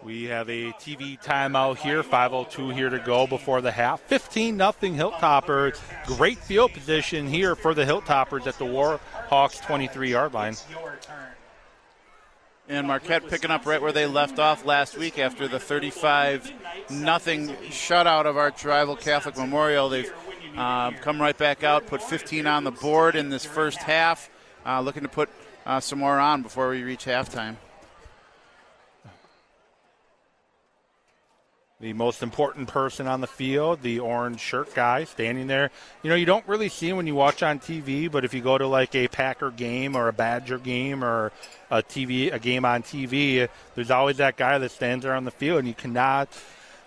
We 0.02 0.24
have 0.24 0.50
a 0.50 0.72
TV 0.74 1.22
timeout 1.24 1.78
here, 1.78 2.02
5:02 2.02 2.74
here 2.74 2.90
to 2.90 2.98
go 2.98 3.28
before 3.28 3.62
the 3.62 3.72
half. 3.72 4.02
15 4.02 4.58
nothing 4.58 4.96
Hilltoppers. 4.96 5.80
Great 6.08 6.40
field 6.40 6.74
position 6.74 7.28
here 7.28 7.56
for 7.56 7.76
the 7.76 7.86
Hilltoppers 7.86 8.48
at 8.48 8.58
the 8.58 8.66
Warhawks 8.66 9.62
23-yard 9.62 10.34
line. 10.34 10.56
And 12.70 12.88
Marquette 12.88 13.28
picking 13.28 13.52
up 13.52 13.66
right 13.66 13.82
where 13.82 13.92
they 13.92 14.06
left 14.06 14.40
off 14.40 14.66
last 14.66 14.98
week 14.98 15.20
after 15.20 15.50
the 15.50 15.60
35 15.60 16.50
nothing 16.90 17.50
shutout 17.70 18.26
of 18.26 18.38
our 18.38 18.54
rival 18.64 18.96
Catholic 18.96 19.38
Memorial. 19.38 19.90
They've 19.90 20.12
uh, 20.56 20.92
come 20.92 21.22
right 21.22 21.38
back 21.38 21.64
out, 21.64 21.88
put 21.88 22.02
15 22.02 22.48
on 22.48 22.64
the 22.64 22.72
board 22.72 23.16
in 23.16 23.30
this 23.30 23.44
first 23.44 23.80
half, 23.80 24.30
uh, 24.66 24.80
looking 24.80 25.04
to 25.04 25.10
put 25.10 25.30
uh, 25.66 25.82
some 25.82 26.00
more 26.00 26.20
on 26.20 26.42
before 26.42 26.70
we 26.70 26.84
reach 26.84 27.04
halftime. 27.04 27.58
The 31.84 31.92
most 31.92 32.24
important 32.24 32.70
person 32.70 33.08
on 33.08 33.20
the 33.20 33.28
field, 33.28 33.82
the 33.82 34.00
orange 34.00 34.40
shirt 34.40 34.74
guy 34.74 35.04
standing 35.04 35.48
there. 35.48 35.70
You 36.02 36.10
know, 36.10 36.16
you 36.16 36.26
don't 36.26 36.48
really 36.48 36.70
see 36.70 36.88
him 36.88 36.96
when 36.96 37.08
you 37.08 37.14
watch 37.14 37.44
on 37.44 37.60
TV, 37.60 38.10
but 38.10 38.24
if 38.24 38.34
you 38.34 38.40
go 38.40 38.58
to 38.58 38.66
like 38.66 38.96
a 38.96 39.10
Packer 39.10 39.52
game 39.52 39.98
or 39.98 40.08
a 40.08 40.14
Badger 40.14 40.58
game 40.58 41.04
or 41.04 41.34
a 41.70 41.84
TV 41.84 42.34
a 42.34 42.40
game 42.40 42.64
on 42.64 42.84
TV, 42.84 43.50
there's 43.76 43.92
always 43.92 44.16
that 44.18 44.38
guy 44.38 44.58
that 44.58 44.72
stands 44.72 45.04
there 45.04 45.14
on 45.14 45.26
the 45.26 45.32
field, 45.32 45.60
and 45.60 45.68
you 45.68 45.74
cannot 45.74 46.30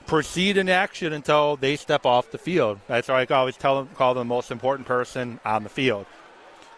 proceed 0.06 0.56
in 0.56 0.70
action 0.70 1.12
until 1.12 1.56
they 1.56 1.76
step 1.76 2.06
off 2.06 2.30
the 2.30 2.38
field. 2.38 2.80
That's 2.86 3.08
why 3.08 3.20
I 3.20 3.34
always 3.34 3.58
tell 3.58 3.76
them 3.76 3.94
call 3.94 4.14
them 4.14 4.26
the 4.26 4.34
most 4.34 4.50
important 4.50 4.88
person 4.88 5.40
on 5.44 5.62
the 5.62 5.68
field. 5.68 6.06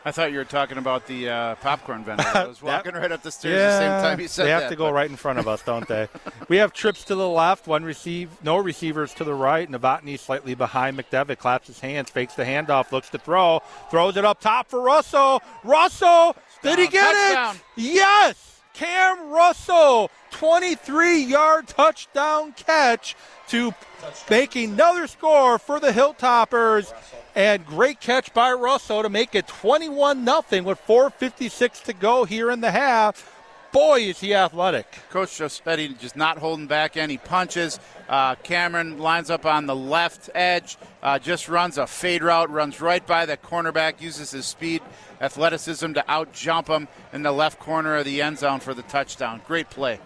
I 0.08 0.10
thought 0.12 0.32
you 0.32 0.38
were 0.38 0.44
talking 0.44 0.78
about 0.78 1.06
the 1.06 1.28
uh, 1.28 1.54
popcorn 1.56 2.02
vendor. 2.02 2.24
I 2.34 2.46
was 2.46 2.62
walking 2.62 2.92
That- 2.92 3.00
right 3.02 3.12
up 3.12 3.22
the 3.22 3.30
stairs 3.30 3.54
yeah, 3.56 3.68
the 3.70 3.78
same 3.78 4.02
time 4.10 4.20
you 4.20 4.26
said 4.28 4.44
that. 4.44 4.46
they 4.46 4.50
have 4.52 4.62
that, 4.62 4.70
to 4.70 4.76
go 4.76 4.86
but- 4.86 4.94
right 4.94 5.10
in 5.10 5.16
front 5.16 5.38
of 5.38 5.46
us, 5.46 5.62
don't 5.62 5.86
they? 5.86 6.08
we 6.48 6.56
have 6.56 6.72
trips 6.72 7.04
to 7.04 7.14
the 7.14 7.28
left, 7.28 7.66
one 7.66 7.84
receive, 7.84 8.30
no 8.42 8.56
receivers 8.56 9.12
to 9.14 9.24
the 9.24 9.34
right. 9.34 9.70
Novotny 9.70 10.18
slightly 10.18 10.54
behind 10.54 10.96
McDevitt, 10.98 11.36
claps 11.38 11.66
his 11.66 11.80
hands, 11.80 12.08
fakes 12.08 12.34
the 12.34 12.44
handoff, 12.44 12.90
looks 12.90 13.10
to 13.10 13.18
throw, 13.18 13.60
throws 13.90 14.16
it 14.16 14.24
up 14.24 14.40
top 14.40 14.68
for 14.70 14.80
Russell. 14.80 15.42
Russell, 15.62 16.34
did 16.62 16.78
he 16.78 16.86
get 16.88 17.12
Touchdown. 17.12 17.56
it? 17.56 17.62
Yes, 17.76 18.60
Cam 18.72 19.28
Russell, 19.28 20.10
23-yard 20.32 21.68
touchdown 21.68 22.52
catch 22.52 23.14
to 23.48 23.74
make 24.30 24.56
another 24.56 25.06
score 25.06 25.58
for 25.58 25.80
the 25.80 25.90
Hilltoppers. 25.90 26.92
And 27.38 27.64
great 27.64 28.00
catch 28.00 28.34
by 28.34 28.52
Russell 28.52 29.04
to 29.04 29.08
make 29.08 29.36
it 29.36 29.46
21 29.46 30.24
0 30.24 30.64
with 30.64 30.84
4.56 30.84 31.84
to 31.84 31.92
go 31.92 32.24
here 32.24 32.50
in 32.50 32.60
the 32.60 32.72
half. 32.72 33.32
Boy, 33.70 34.00
is 34.00 34.18
he 34.18 34.34
athletic. 34.34 34.92
Coach 35.10 35.38
Jospetti 35.38 35.96
just 36.00 36.16
not 36.16 36.38
holding 36.38 36.66
back 36.66 36.96
any 36.96 37.16
punches. 37.16 37.78
Uh, 38.08 38.34
Cameron 38.42 38.98
lines 38.98 39.30
up 39.30 39.46
on 39.46 39.66
the 39.66 39.76
left 39.76 40.30
edge, 40.34 40.78
uh, 41.00 41.20
just 41.20 41.48
runs 41.48 41.78
a 41.78 41.86
fade 41.86 42.24
route, 42.24 42.50
runs 42.50 42.80
right 42.80 43.06
by 43.06 43.24
the 43.24 43.36
cornerback, 43.36 44.00
uses 44.00 44.32
his 44.32 44.44
speed, 44.44 44.82
athleticism 45.20 45.92
to 45.92 46.10
out 46.10 46.32
jump 46.32 46.66
him 46.66 46.88
in 47.12 47.22
the 47.22 47.30
left 47.30 47.60
corner 47.60 47.94
of 47.94 48.04
the 48.04 48.20
end 48.20 48.38
zone 48.38 48.58
for 48.58 48.74
the 48.74 48.82
touchdown. 48.82 49.40
Great 49.46 49.70
play. 49.70 50.00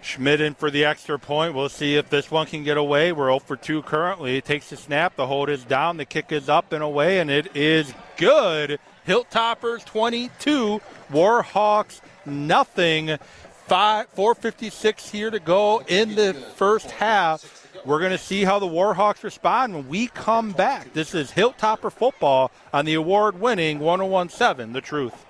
Schmidt 0.00 0.40
in 0.40 0.54
for 0.54 0.70
the 0.70 0.84
extra 0.84 1.18
point. 1.18 1.54
We'll 1.54 1.68
see 1.68 1.96
if 1.96 2.08
this 2.10 2.30
one 2.30 2.46
can 2.46 2.64
get 2.64 2.76
away. 2.76 3.12
We're 3.12 3.28
0 3.28 3.40
for 3.40 3.56
2 3.56 3.82
currently. 3.82 4.36
It 4.36 4.44
takes 4.44 4.70
the 4.70 4.76
snap. 4.76 5.16
The 5.16 5.26
hold 5.26 5.48
is 5.48 5.64
down. 5.64 5.96
The 5.96 6.04
kick 6.04 6.32
is 6.32 6.48
up 6.48 6.72
and 6.72 6.82
away, 6.82 7.20
and 7.20 7.30
it 7.30 7.54
is 7.56 7.92
good. 8.16 8.78
Hilltoppers 9.06 9.84
22, 9.84 10.80
Warhawks 11.10 12.00
nothing. 12.26 13.18
Five, 13.66 14.08
456 14.08 15.10
here 15.10 15.30
to 15.30 15.40
go 15.40 15.82
in 15.86 16.14
the 16.14 16.34
first 16.56 16.90
half. 16.90 17.66
We're 17.84 17.98
going 17.98 18.12
to 18.12 18.18
see 18.18 18.44
how 18.44 18.58
the 18.58 18.66
Warhawks 18.66 19.22
respond 19.22 19.74
when 19.74 19.88
we 19.88 20.08
come 20.08 20.52
back. 20.52 20.92
This 20.94 21.14
is 21.14 21.30
Hilltopper 21.30 21.92
football 21.92 22.50
on 22.72 22.84
the 22.84 22.94
award 22.94 23.40
winning 23.40 23.78
1017 23.78 24.72
The 24.72 24.80
Truth. 24.80 25.27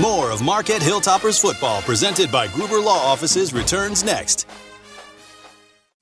More 0.00 0.30
of 0.30 0.42
Marquette 0.42 0.82
Hilltoppers 0.82 1.40
football 1.40 1.80
presented 1.82 2.30
by 2.30 2.48
Gruber 2.48 2.80
Law 2.80 2.98
Offices 2.98 3.52
returns 3.54 4.04
next. 4.04 4.46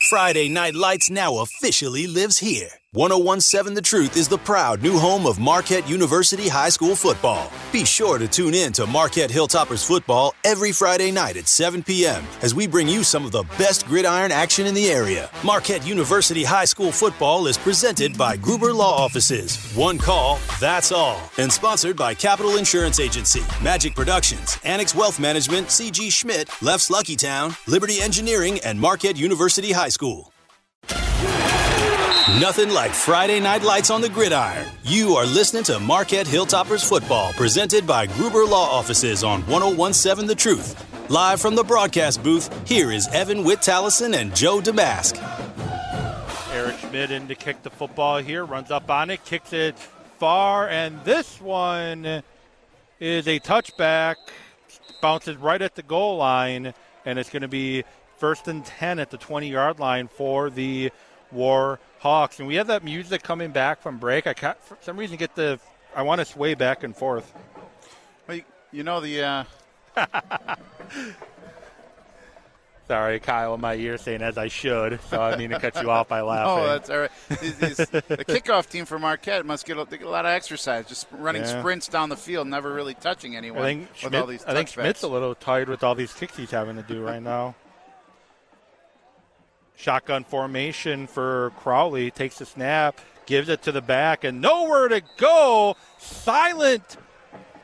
Friday 0.01 0.49
Night 0.49 0.75
Lights 0.75 1.11
now 1.11 1.39
officially 1.39 2.07
lives 2.07 2.39
here. 2.39 2.71
1017 2.95 3.75
The 3.75 3.83
Truth 3.83 4.17
is 4.17 4.29
the 4.29 4.39
proud 4.39 4.81
new 4.81 4.97
home 4.97 5.27
of 5.27 5.41
Marquette 5.41 5.89
University 5.89 6.47
High 6.47 6.69
School 6.69 6.95
football. 6.95 7.51
Be 7.73 7.85
sure 7.85 8.19
to 8.19 8.29
tune 8.29 8.55
in 8.55 8.73
to 8.75 8.87
Marquette 8.87 9.31
Hilltoppers 9.31 9.85
football 9.85 10.33
every 10.45 10.71
Friday 10.71 11.11
night 11.11 11.37
at 11.37 11.49
7 11.49 11.83
p.m. 11.83 12.23
as 12.43 12.55
we 12.55 12.69
bring 12.69 12.87
you 12.87 13.03
some 13.03 13.25
of 13.25 13.33
the 13.33 13.43
best 13.59 13.85
gridiron 13.89 14.31
action 14.31 14.65
in 14.65 14.75
the 14.75 14.87
area. 14.87 15.29
Marquette 15.43 15.85
University 15.85 16.45
High 16.45 16.67
School 16.67 16.93
football 16.93 17.49
is 17.49 17.59
presented 17.59 18.17
by 18.17 18.37
Gruber 18.37 18.73
Law 18.73 18.95
Offices. 18.95 19.73
One 19.75 19.99
call, 19.99 20.39
that's 20.61 20.93
all. 20.93 21.21
And 21.37 21.53
sponsored 21.53 21.97
by 21.97 22.15
Capital 22.15 22.59
Insurance 22.59 23.01
Agency, 23.01 23.43
Magic 23.61 23.97
Productions, 23.97 24.57
Annex 24.63 24.95
Wealth 24.95 25.19
Management, 25.19 25.67
CG 25.67 26.13
Schmidt, 26.13 26.49
Leff's 26.63 26.91
Lucky 26.91 27.17
Town, 27.17 27.57
Liberty 27.67 28.01
Engineering, 28.01 28.61
and 28.65 28.81
Marquette 28.81 29.19
University 29.19 29.73
High 29.73 29.89
School. 29.89 30.31
Nothing 32.31 32.71
like 32.71 32.93
Friday 32.93 33.39
night 33.39 33.63
lights 33.63 33.91
on 33.91 34.01
the 34.01 34.09
gridiron. 34.09 34.67
You 34.83 35.15
are 35.17 35.27
listening 35.27 35.63
to 35.65 35.79
Marquette 35.79 36.27
Hilltoppers 36.27 36.83
football, 36.83 37.35
presented 37.35 37.87
by 37.87 38.07
Gruber 38.07 38.47
Law 38.47 38.67
Offices 38.67 39.23
on 39.23 39.43
1017 39.43 40.27
The 40.27 40.35
Truth. 40.35 41.11
Live 41.11 41.39
from 41.39 41.55
the 41.55 41.63
broadcast 41.63 42.23
booth, 42.23 42.67
here 42.67 42.91
is 42.91 43.09
Evan 43.09 43.45
Witt 43.45 43.59
Tallison 43.59 44.15
and 44.15 44.35
Joe 44.35 44.63
Damask. 44.63 45.17
Eric 46.51 46.79
Schmidt 46.79 47.11
in 47.11 47.29
to 47.29 47.35
kick 47.35 47.63
the 47.63 47.69
football 47.69 48.17
here, 48.17 48.47
runs 48.47 48.71
up 48.71 48.89
on 48.89 49.11
it, 49.11 49.23
kicks 49.27 49.53
it 49.53 49.79
far, 50.19 50.67
and 50.67 51.05
this 51.05 51.43
one 51.43 52.23
is 53.01 53.29
a 53.29 53.39
touchback, 53.39 54.17
bounces 55.03 55.37
right 55.37 55.61
at 55.61 55.75
the 55.75 55.83
goal 55.83 56.17
line, 56.17 56.73
and 57.05 57.19
it's 57.19 57.29
going 57.29 57.43
to 57.43 57.49
be 57.49 57.85
first 58.17 58.49
and 58.49 58.65
10 58.65 58.99
at 58.99 59.11
the 59.11 59.19
20 59.19 59.51
yard 59.51 59.79
line 59.79 60.09
for 60.09 60.49
the 60.49 60.91
War 61.33 61.79
Hawks. 62.01 62.39
And 62.39 62.47
we 62.49 62.57
have 62.57 62.67
that 62.69 62.85
music 62.85 63.23
coming 63.23 63.51
back 63.51 63.81
from 63.83 63.99
break. 63.99 64.27
I 64.27 64.35
can't, 64.35 64.59
for 64.65 64.77
some 64.81 64.97
reason, 64.97 65.17
get 65.17 65.35
the, 65.35 65.59
I 65.95 66.03
want 66.03 66.21
to 66.21 66.25
sway 66.25 66.55
back 66.55 66.83
and 66.85 66.97
forth. 66.97 67.33
Well, 68.29 68.37
you, 68.39 68.45
you 68.73 68.83
know 68.83 69.01
the. 69.01 69.23
Uh, 69.23 69.45
Sorry, 72.87 73.19
Kyle, 73.19 73.55
in 73.55 73.63
my 73.63 73.75
ear 73.77 73.97
saying 73.97 74.21
as 74.21 74.37
I 74.37 74.49
should. 74.49 75.01
So 75.09 75.19
I 75.19 75.37
mean 75.37 75.49
to 75.51 75.59
cut 75.59 75.81
you 75.83 75.91
off 75.91 76.07
by 76.09 76.21
laughing. 76.23 76.65
Oh, 76.65 76.67
that's 76.67 76.91
all 76.91 76.99
right. 76.99 77.11
These- 77.41 77.57
these- 77.57 77.77
the 77.79 78.03
kickoff 78.29 78.69
team 78.69 78.85
for 78.85 78.99
Marquette 78.99 79.47
must 79.47 79.65
get 79.65 79.79
a, 79.79 79.87
get 79.87 80.03
a 80.03 80.11
lot 80.11 80.27
of 80.27 80.33
exercise, 80.33 80.87
just 80.87 81.07
running 81.13 81.43
Yeah. 81.43 81.61
sprints 81.61 81.89
down 81.89 82.11
the 82.11 82.17
field, 82.17 82.47
never 82.47 82.71
really 82.75 82.93
touching 82.93 83.37
anyone 83.37 83.63
I 83.63 83.65
think, 83.65 83.89
with 83.89 83.97
Schmidt, 83.99 84.15
all 84.21 84.27
these 84.27 84.45
I 84.45 84.53
think. 84.53 84.69
Schmidt's 84.69 85.03
a 85.03 85.09
little 85.09 85.35
tired 85.35 85.71
with 85.71 85.83
all 85.83 85.95
these 85.95 86.13
kicks 86.13 86.37
he's 86.37 86.51
having 86.51 86.77
to 86.77 86.83
do 86.83 87.03
right 87.03 87.23
now. 87.23 87.55
Shotgun 89.77 90.25
formation 90.25 91.07
for 91.07 91.53
Crowley. 91.59 92.11
Takes 92.11 92.39
the 92.39 92.47
snap, 92.47 93.01
gives 93.27 93.49
it 93.49 93.63
to 93.63 93.73
the 93.73 93.83
back, 93.83 94.25
and 94.25 94.41
nowhere 94.41 94.89
to 94.89 95.03
go. 95.17 95.77
Silent. 95.99 96.97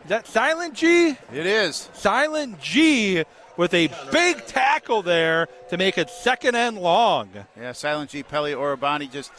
Is 0.04 0.08
that 0.08 0.26
Silent 0.26 0.74
G? 0.74 1.10
It 1.32 1.46
is. 1.46 1.88
Silent 1.92 2.60
G 2.60 3.24
with 3.56 3.74
a 3.74 3.90
big 4.10 4.46
tackle 4.46 5.02
there 5.02 5.46
to 5.68 5.76
make 5.76 5.98
it 5.98 6.08
second 6.08 6.54
and 6.54 6.78
long. 6.78 7.28
Yeah, 7.58 7.72
Silent 7.72 8.10
G. 8.10 8.22
Pelly 8.22 8.52
Orabani 8.52 9.10
just 9.10 9.30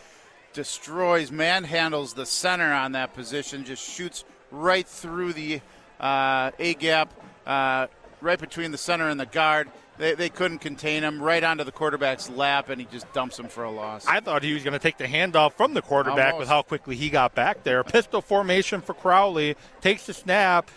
destroys, 0.54 1.32
manhandles 1.32 2.14
the 2.14 2.26
center 2.26 2.72
on 2.72 2.92
that 2.92 3.14
position, 3.14 3.64
just 3.64 3.88
shoots 3.88 4.24
right 4.52 4.88
through 4.88 5.34
the 5.34 5.62
uh, 6.00 6.52
A 6.60 6.74
gap, 6.76 7.14
uh, 7.48 7.88
right 8.22 8.40
between 8.40 8.72
the 8.72 8.78
center 8.78 9.10
and 9.10 9.20
the 9.20 9.26
guard. 9.26 9.70
They, 10.02 10.16
they 10.16 10.30
couldn't 10.30 10.62
contain 10.62 11.04
him, 11.04 11.22
right 11.22 11.44
onto 11.44 11.64
the 11.64 11.72
quarterback's 11.72 12.28
lap, 12.28 12.70
and 12.70 12.82
he 12.82 12.88
just 12.92 13.14
dumps 13.14 13.38
him 13.38 13.48
for 13.48 13.64
a 13.64 13.70
loss. 13.70 14.04
I 14.08 14.20
thought 14.20 14.42
he 14.42 14.52
was 14.52 14.64
going 14.64 14.74
to 14.74 14.80
take 14.80 14.98
the 14.98 15.06
handoff 15.06 15.54
from 15.54 15.76
the 15.76 15.84
quarterback 15.84 16.34
Almost. 16.34 16.40
with 16.40 16.50
how 16.50 16.64
quickly 16.64 16.96
he 16.96 17.12
got 17.12 17.36
back 17.36 17.64
there. 17.64 17.84
Pistol 17.84 18.20
formation 18.20 18.82
for 18.82 18.96
Crowley. 18.96 19.56
Takes 19.80 20.08
the 20.08 20.16
snap. 20.16 20.72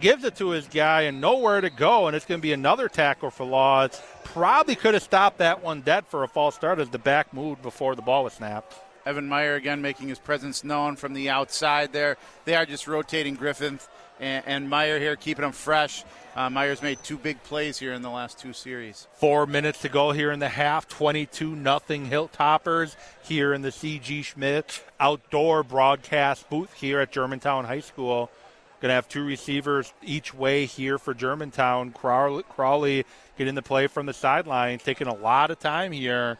gives 0.00 0.24
it 0.24 0.36
to 0.36 0.48
his 0.48 0.66
guy 0.68 1.02
and 1.02 1.20
nowhere 1.20 1.60
to 1.60 1.68
go, 1.68 2.06
and 2.06 2.16
it's 2.16 2.24
going 2.24 2.40
to 2.40 2.42
be 2.42 2.54
another 2.54 2.88
tackle 2.88 3.30
for 3.30 3.44
loss. 3.44 4.00
Probably 4.24 4.74
could 4.74 4.94
have 4.94 5.02
stopped 5.02 5.36
that 5.36 5.62
one 5.62 5.82
dead 5.82 6.06
for 6.06 6.24
a 6.24 6.28
false 6.28 6.54
start 6.54 6.78
as 6.78 6.88
the 6.88 6.98
back 6.98 7.34
moved 7.34 7.60
before 7.60 7.94
the 7.94 8.00
ball 8.00 8.24
was 8.24 8.32
snapped. 8.32 8.74
Evan 9.04 9.28
Meyer 9.28 9.54
again 9.54 9.82
making 9.82 10.08
his 10.08 10.18
presence 10.18 10.64
known 10.64 10.96
from 10.96 11.12
the 11.12 11.28
outside 11.28 11.92
there. 11.92 12.16
They 12.46 12.54
are 12.54 12.64
just 12.64 12.86
rotating 12.86 13.34
Griffin 13.34 13.80
and, 14.22 14.44
and 14.46 14.70
Meyer 14.70 14.98
here, 14.98 15.16
keeping 15.16 15.42
them 15.42 15.52
fresh. 15.52 16.04
Uh, 16.34 16.48
Meyer's 16.48 16.80
made 16.80 17.02
two 17.02 17.18
big 17.18 17.42
plays 17.42 17.78
here 17.78 17.92
in 17.92 18.00
the 18.00 18.08
last 18.08 18.38
two 18.38 18.54
series. 18.54 19.06
Four 19.14 19.46
minutes 19.46 19.82
to 19.82 19.90
go 19.90 20.12
here 20.12 20.30
in 20.30 20.38
the 20.38 20.48
half. 20.48 20.88
22 20.88 21.54
nothing 21.54 22.08
Hilltoppers 22.08 22.96
here 23.22 23.52
in 23.52 23.60
the 23.60 23.72
C.G. 23.72 24.22
Schmidt 24.22 24.82
outdoor 24.98 25.62
broadcast 25.62 26.48
booth 26.48 26.72
here 26.72 27.00
at 27.00 27.12
Germantown 27.12 27.66
High 27.66 27.80
School. 27.80 28.30
Going 28.80 28.90
to 28.90 28.94
have 28.94 29.08
two 29.08 29.24
receivers 29.24 29.92
each 30.02 30.32
way 30.32 30.66
here 30.66 30.98
for 30.98 31.14
Germantown. 31.14 31.92
Crowley, 31.92 32.42
Crowley 32.44 33.04
getting 33.36 33.54
the 33.54 33.62
play 33.62 33.86
from 33.86 34.06
the 34.06 34.12
sideline, 34.12 34.78
taking 34.78 35.06
a 35.06 35.14
lot 35.14 35.50
of 35.50 35.58
time 35.58 35.92
here. 35.92 36.38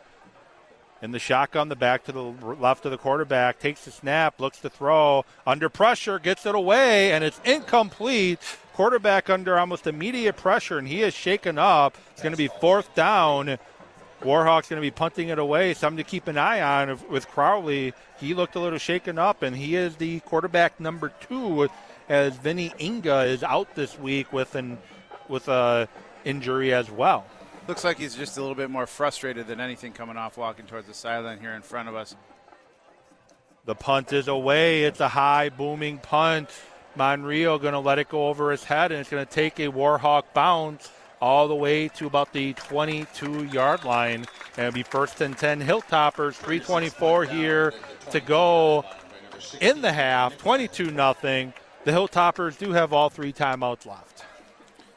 And 1.02 1.12
the 1.12 1.18
shotgun, 1.18 1.68
the 1.68 1.74
back 1.74 2.04
to 2.04 2.12
the 2.12 2.22
left 2.22 2.84
of 2.84 2.92
the 2.92 2.96
quarterback, 2.96 3.58
takes 3.58 3.84
the 3.84 3.90
snap, 3.90 4.40
looks 4.40 4.60
to 4.60 4.70
throw, 4.70 5.24
under 5.44 5.68
pressure, 5.68 6.20
gets 6.20 6.46
it 6.46 6.54
away, 6.54 7.12
and 7.12 7.24
it's 7.24 7.40
incomplete. 7.44 8.38
Quarterback 8.72 9.28
under 9.28 9.58
almost 9.58 9.88
immediate 9.88 10.36
pressure, 10.36 10.78
and 10.78 10.86
he 10.86 11.02
is 11.02 11.12
shaken 11.12 11.58
up. 11.58 11.98
It's 12.12 12.22
going 12.22 12.32
to 12.32 12.38
be 12.38 12.46
fourth 12.46 12.94
down. 12.94 13.58
Warhawks 14.22 14.68
going 14.68 14.80
to 14.80 14.86
be 14.86 14.92
punting 14.92 15.30
it 15.30 15.40
away. 15.40 15.74
Something 15.74 16.02
to 16.02 16.08
keep 16.08 16.28
an 16.28 16.38
eye 16.38 16.60
on 16.60 16.96
with 17.10 17.28
Crowley. 17.28 17.92
He 18.20 18.32
looked 18.32 18.54
a 18.54 18.60
little 18.60 18.78
shaken 18.78 19.18
up, 19.18 19.42
and 19.42 19.56
he 19.56 19.74
is 19.74 19.96
the 19.96 20.20
quarterback 20.20 20.78
number 20.78 21.12
two 21.20 21.68
as 22.08 22.36
Vinny 22.36 22.72
Inga 22.80 23.22
is 23.24 23.42
out 23.42 23.74
this 23.74 23.98
week 23.98 24.32
with 24.32 24.54
an 24.54 24.78
with 25.28 25.48
a 25.48 25.88
injury 26.24 26.72
as 26.72 26.90
well. 26.90 27.26
Looks 27.68 27.84
like 27.84 27.98
he's 27.98 28.16
just 28.16 28.38
a 28.38 28.40
little 28.40 28.56
bit 28.56 28.70
more 28.70 28.86
frustrated 28.86 29.46
than 29.46 29.60
anything 29.60 29.92
coming 29.92 30.16
off 30.16 30.36
walking 30.36 30.66
towards 30.66 30.88
the 30.88 30.94
sideline 30.94 31.38
here 31.38 31.52
in 31.52 31.62
front 31.62 31.88
of 31.88 31.94
us. 31.94 32.16
The 33.64 33.76
punt 33.76 34.12
is 34.12 34.26
away. 34.26 34.82
It's 34.82 34.98
a 34.98 35.08
high 35.08 35.48
booming 35.48 35.98
punt. 35.98 36.50
Monreal 36.96 37.58
going 37.58 37.72
to 37.72 37.78
let 37.78 38.00
it 38.00 38.08
go 38.08 38.28
over 38.28 38.50
his 38.50 38.64
head, 38.64 38.90
and 38.90 39.00
it's 39.00 39.08
going 39.08 39.24
to 39.24 39.30
take 39.30 39.60
a 39.60 39.68
Warhawk 39.68 40.24
bounce 40.34 40.90
all 41.20 41.46
the 41.46 41.54
way 41.54 41.86
to 41.86 42.06
about 42.08 42.32
the 42.32 42.52
22 42.54 43.44
yard 43.44 43.84
line. 43.84 44.26
And 44.56 44.66
it'll 44.66 44.72
be 44.72 44.82
first 44.82 45.20
and 45.20 45.38
10 45.38 45.60
Hilltoppers. 45.60 46.34
324 46.34 47.24
here 47.26 47.72
to 48.10 48.20
go 48.20 48.84
in 49.60 49.80
the 49.82 49.92
half. 49.92 50.36
22 50.38 50.90
nothing. 50.90 51.54
The 51.84 51.92
Hilltoppers 51.92 52.58
do 52.58 52.72
have 52.72 52.92
all 52.92 53.08
three 53.08 53.32
timeouts 53.32 53.86
left. 53.86 54.24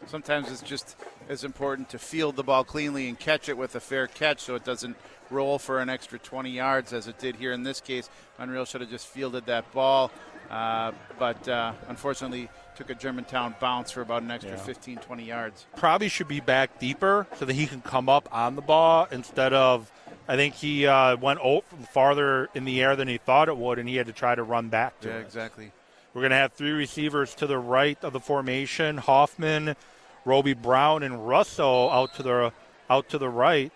Sometimes 0.08 0.52
it's 0.52 0.62
just 0.62 0.96
as 1.30 1.44
important 1.44 1.90
to 1.90 2.00
field 2.00 2.36
the 2.36 2.44
ball 2.44 2.64
cleanly 2.64 3.08
and 3.08 3.20
catch 3.20 3.50
it 3.50 3.58
with 3.58 3.76
a 3.76 3.80
fair 3.80 4.08
catch 4.08 4.42
so 4.42 4.56
it 4.56 4.64
doesn't 4.64 4.96
roll 5.30 5.58
for 5.58 5.80
an 5.80 5.90
extra 5.90 6.20
20 6.20 6.52
yards 6.52 6.94
as 6.94 7.08
it 7.08 7.18
did 7.18 7.36
here 7.36 7.52
in 7.52 7.64
this 7.64 7.82
case. 7.82 8.10
Monreal 8.38 8.66
should 8.66 8.82
have 8.82 8.90
just 8.90 9.08
fielded 9.08 9.46
that 9.48 9.72
ball, 9.72 10.12
uh, 10.50 10.92
but 11.18 11.48
uh, 11.48 11.74
unfortunately 11.88 12.50
took 12.76 12.90
a 12.90 12.96
Germantown 12.96 13.56
bounce 13.60 13.92
for 13.92 14.02
about 14.02 14.22
an 14.22 14.32
extra 14.32 14.54
yeah. 14.54 14.58
15, 14.58 14.98
20 14.98 15.24
yards. 15.24 15.66
Probably 15.76 16.10
should 16.10 16.28
be 16.28 16.42
back 16.42 16.78
deeper 16.80 17.26
so 17.38 17.46
that 17.46 17.54
he 17.54 17.66
can 17.66 17.82
come 17.82 18.10
up 18.10 18.28
on 18.32 18.56
the 18.56 18.62
ball 18.62 19.08
instead 19.12 19.54
of. 19.54 19.92
I 20.28 20.36
think 20.36 20.56
he 20.56 20.88
uh, 20.88 21.18
went 21.18 21.40
farther 21.92 22.50
in 22.56 22.66
the 22.66 22.82
air 22.82 22.96
than 22.96 23.08
he 23.08 23.18
thought 23.18 23.48
it 23.48 23.58
would, 23.58 23.80
and 23.80 23.88
he 23.88 23.96
had 23.96 24.08
to 24.08 24.14
try 24.14 24.34
to 24.34 24.44
run 24.44 24.70
back 24.70 25.00
to 25.02 25.08
yeah, 25.08 25.18
it. 25.18 25.22
exactly. 25.22 25.72
We're 26.14 26.22
going 26.22 26.32
to 26.32 26.38
have 26.38 26.54
three 26.54 26.72
receivers 26.72 27.36
to 27.36 27.48
the 27.48 27.60
right 27.60 27.98
of 28.04 28.12
the 28.12 28.20
formation: 28.20 28.98
Hoffman, 28.98 29.76
Roby 30.26 30.54
Brown 30.54 31.04
and 31.04 31.28
Russell 31.28 31.90
out 31.92 32.16
to 32.16 32.24
the 32.24 32.52
out 32.90 33.10
to 33.10 33.18
the 33.18 33.30
right. 33.30 33.72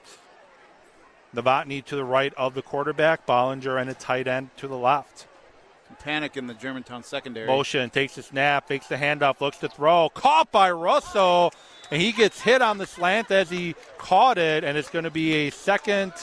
Novotny 1.34 1.86
to 1.86 1.96
the 1.96 2.04
right 2.04 2.34
of 2.36 2.56
the 2.56 2.64
quarterback, 2.64 3.28
Bollinger 3.28 3.80
and 3.80 3.90
a 3.90 3.94
tight 3.94 4.28
end 4.28 4.50
to 4.58 4.68
the 4.68 4.78
left. 4.78 5.28
Panic 6.00 6.38
in 6.38 6.48
the 6.48 6.54
Germantown 6.54 7.04
secondary. 7.04 7.48
Motion 7.48 7.90
takes 7.90 8.16
the 8.16 8.24
snap, 8.24 8.68
takes 8.68 8.88
the 8.88 8.96
handoff, 8.96 9.42
looks 9.42 9.58
to 9.58 9.68
throw, 9.68 10.10
caught 10.10 10.52
by 10.52 10.72
Russell, 10.72 11.52
and 11.92 12.02
he 12.02 12.12
gets 12.12 12.42
hit 12.42 12.62
on 12.62 12.78
the 12.78 12.86
slant 12.86 13.32
as 13.32 13.50
he 13.50 13.76
caught 13.98 14.38
it, 14.38 14.64
and 14.64 14.78
it's 14.78 14.90
going 14.90 15.04
to 15.04 15.12
be 15.12 15.34
a 15.34 15.50
second 15.50 16.14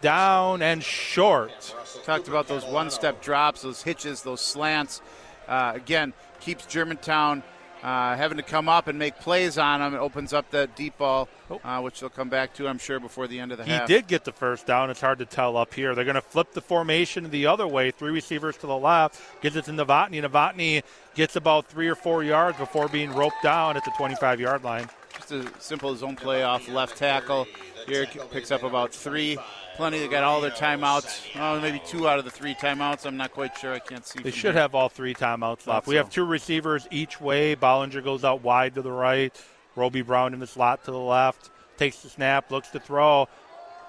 down 0.00 0.62
and 0.62 0.82
short. 0.82 1.74
Talked 2.04 2.28
about 2.28 2.48
those 2.48 2.64
one-step 2.64 3.22
drops, 3.22 3.62
those 3.62 3.82
hitches, 3.82 4.22
those 4.22 4.40
slants. 4.40 5.00
Uh, 5.48 5.72
again, 5.74 6.12
keeps 6.40 6.66
Germantown 6.66 7.42
uh, 7.82 8.16
having 8.16 8.36
to 8.36 8.42
come 8.42 8.68
up 8.68 8.86
and 8.86 8.98
make 8.98 9.18
plays 9.18 9.58
on 9.58 9.82
him. 9.82 9.94
It 9.94 9.98
opens 9.98 10.32
up 10.32 10.50
that 10.50 10.76
deep 10.76 10.98
ball, 10.98 11.28
oh. 11.50 11.60
uh, 11.64 11.80
which 11.80 12.00
they'll 12.00 12.10
come 12.10 12.28
back 12.28 12.54
to, 12.54 12.68
I'm 12.68 12.78
sure, 12.78 13.00
before 13.00 13.26
the 13.26 13.40
end 13.40 13.52
of 13.52 13.58
the 13.58 13.64
he 13.64 13.72
half. 13.72 13.88
He 13.88 13.94
did 13.94 14.06
get 14.06 14.24
the 14.24 14.32
first 14.32 14.66
down. 14.66 14.90
It's 14.90 15.00
hard 15.00 15.18
to 15.18 15.26
tell 15.26 15.56
up 15.56 15.74
here. 15.74 15.94
They're 15.94 16.04
going 16.04 16.14
to 16.14 16.20
flip 16.20 16.52
the 16.52 16.60
formation 16.60 17.30
the 17.30 17.46
other 17.46 17.66
way. 17.66 17.90
Three 17.90 18.12
receivers 18.12 18.56
to 18.58 18.66
the 18.66 18.76
left. 18.76 19.20
Gives 19.40 19.56
it 19.56 19.64
to 19.64 19.72
Novotny. 19.72 20.22
Novotny 20.22 20.82
gets 21.14 21.36
about 21.36 21.66
three 21.66 21.88
or 21.88 21.96
four 21.96 22.22
yards 22.22 22.56
before 22.58 22.88
being 22.88 23.12
roped 23.12 23.42
down 23.42 23.76
at 23.76 23.84
the 23.84 23.92
25 23.96 24.40
yard 24.40 24.64
line. 24.64 24.88
Just 25.14 25.32
a 25.32 25.60
simple 25.60 25.94
zone 25.96 26.16
play 26.16 26.42
off 26.42 26.68
left 26.68 26.96
tackle. 26.96 27.46
Here 27.86 28.06
picks 28.30 28.50
up 28.50 28.62
about 28.62 28.94
three 28.94 29.36
plenty. 29.76 29.98
They 29.98 30.08
got 30.08 30.24
all 30.24 30.40
their 30.40 30.50
timeouts. 30.50 31.36
Oh, 31.38 31.60
maybe 31.60 31.80
two 31.86 32.08
out 32.08 32.18
of 32.18 32.24
the 32.24 32.30
three 32.30 32.54
timeouts. 32.54 33.06
I'm 33.06 33.16
not 33.16 33.32
quite 33.32 33.56
sure. 33.58 33.72
I 33.72 33.78
can't 33.78 34.06
see. 34.06 34.22
They 34.22 34.30
should 34.30 34.54
have 34.54 34.74
all 34.74 34.88
three 34.88 35.14
timeouts 35.14 35.66
left. 35.66 35.86
We 35.86 35.94
so. 35.94 35.98
have 35.98 36.10
two 36.10 36.24
receivers 36.24 36.86
each 36.90 37.20
way. 37.20 37.56
Bollinger 37.56 38.02
goes 38.02 38.24
out 38.24 38.42
wide 38.42 38.74
to 38.74 38.82
the 38.82 38.92
right. 38.92 39.34
Roby 39.76 40.02
Brown 40.02 40.34
in 40.34 40.40
the 40.40 40.46
slot 40.46 40.84
to 40.84 40.90
the 40.90 40.98
left. 40.98 41.50
Takes 41.78 42.00
the 42.00 42.08
snap, 42.08 42.50
looks 42.50 42.68
to 42.70 42.80
throw 42.80 43.28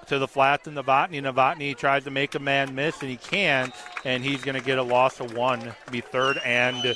to 0.06 0.18
the 0.18 0.28
flat 0.28 0.64
to 0.64 0.70
Novotny. 0.70 1.20
Novotny 1.20 1.76
tries 1.76 2.04
to 2.04 2.10
make 2.10 2.34
a 2.34 2.38
man 2.38 2.74
miss, 2.74 3.00
and 3.00 3.10
he 3.10 3.16
can't, 3.16 3.72
and 4.04 4.24
he's 4.24 4.42
going 4.42 4.58
to 4.58 4.64
get 4.64 4.78
a 4.78 4.82
loss 4.82 5.20
of 5.20 5.34
one. 5.34 5.74
Be 5.90 6.00
third 6.00 6.38
and 6.44 6.94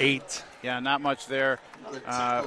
eight. 0.00 0.44
Yeah, 0.62 0.80
not 0.80 1.00
much 1.00 1.26
there. 1.26 1.60
Uh, 2.06 2.44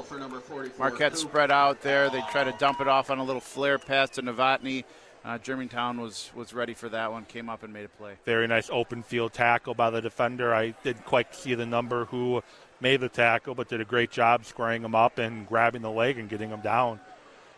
Marquette 0.77 1.17
spread 1.17 1.51
out 1.51 1.81
there. 1.81 2.09
They 2.09 2.21
try 2.31 2.43
to 2.43 2.51
dump 2.53 2.81
it 2.81 2.87
off 2.87 3.09
on 3.09 3.19
a 3.19 3.23
little 3.23 3.41
flare 3.41 3.77
pass 3.77 4.09
to 4.11 4.21
Novotny. 4.21 4.83
Uh, 5.23 5.37
Germantown 5.37 5.99
was 5.99 6.31
was 6.33 6.53
ready 6.53 6.73
for 6.73 6.87
that 6.89 7.11
one. 7.11 7.25
Came 7.25 7.49
up 7.49 7.63
and 7.63 7.73
made 7.73 7.85
a 7.85 7.89
play. 7.89 8.13
Very 8.25 8.47
nice 8.47 8.69
open 8.71 9.03
field 9.03 9.33
tackle 9.33 9.73
by 9.73 9.89
the 9.89 10.01
defender. 10.01 10.53
I 10.53 10.71
didn't 10.83 11.05
quite 11.05 11.35
see 11.35 11.55
the 11.55 11.65
number 11.65 12.05
who 12.05 12.41
made 12.79 13.01
the 13.01 13.09
tackle, 13.09 13.53
but 13.53 13.67
did 13.67 13.81
a 13.81 13.85
great 13.85 14.11
job 14.11 14.45
squaring 14.45 14.83
him 14.83 14.95
up 14.95 15.17
and 15.17 15.47
grabbing 15.47 15.81
the 15.81 15.91
leg 15.91 16.17
and 16.17 16.29
getting 16.29 16.49
him 16.49 16.61
down. 16.61 17.01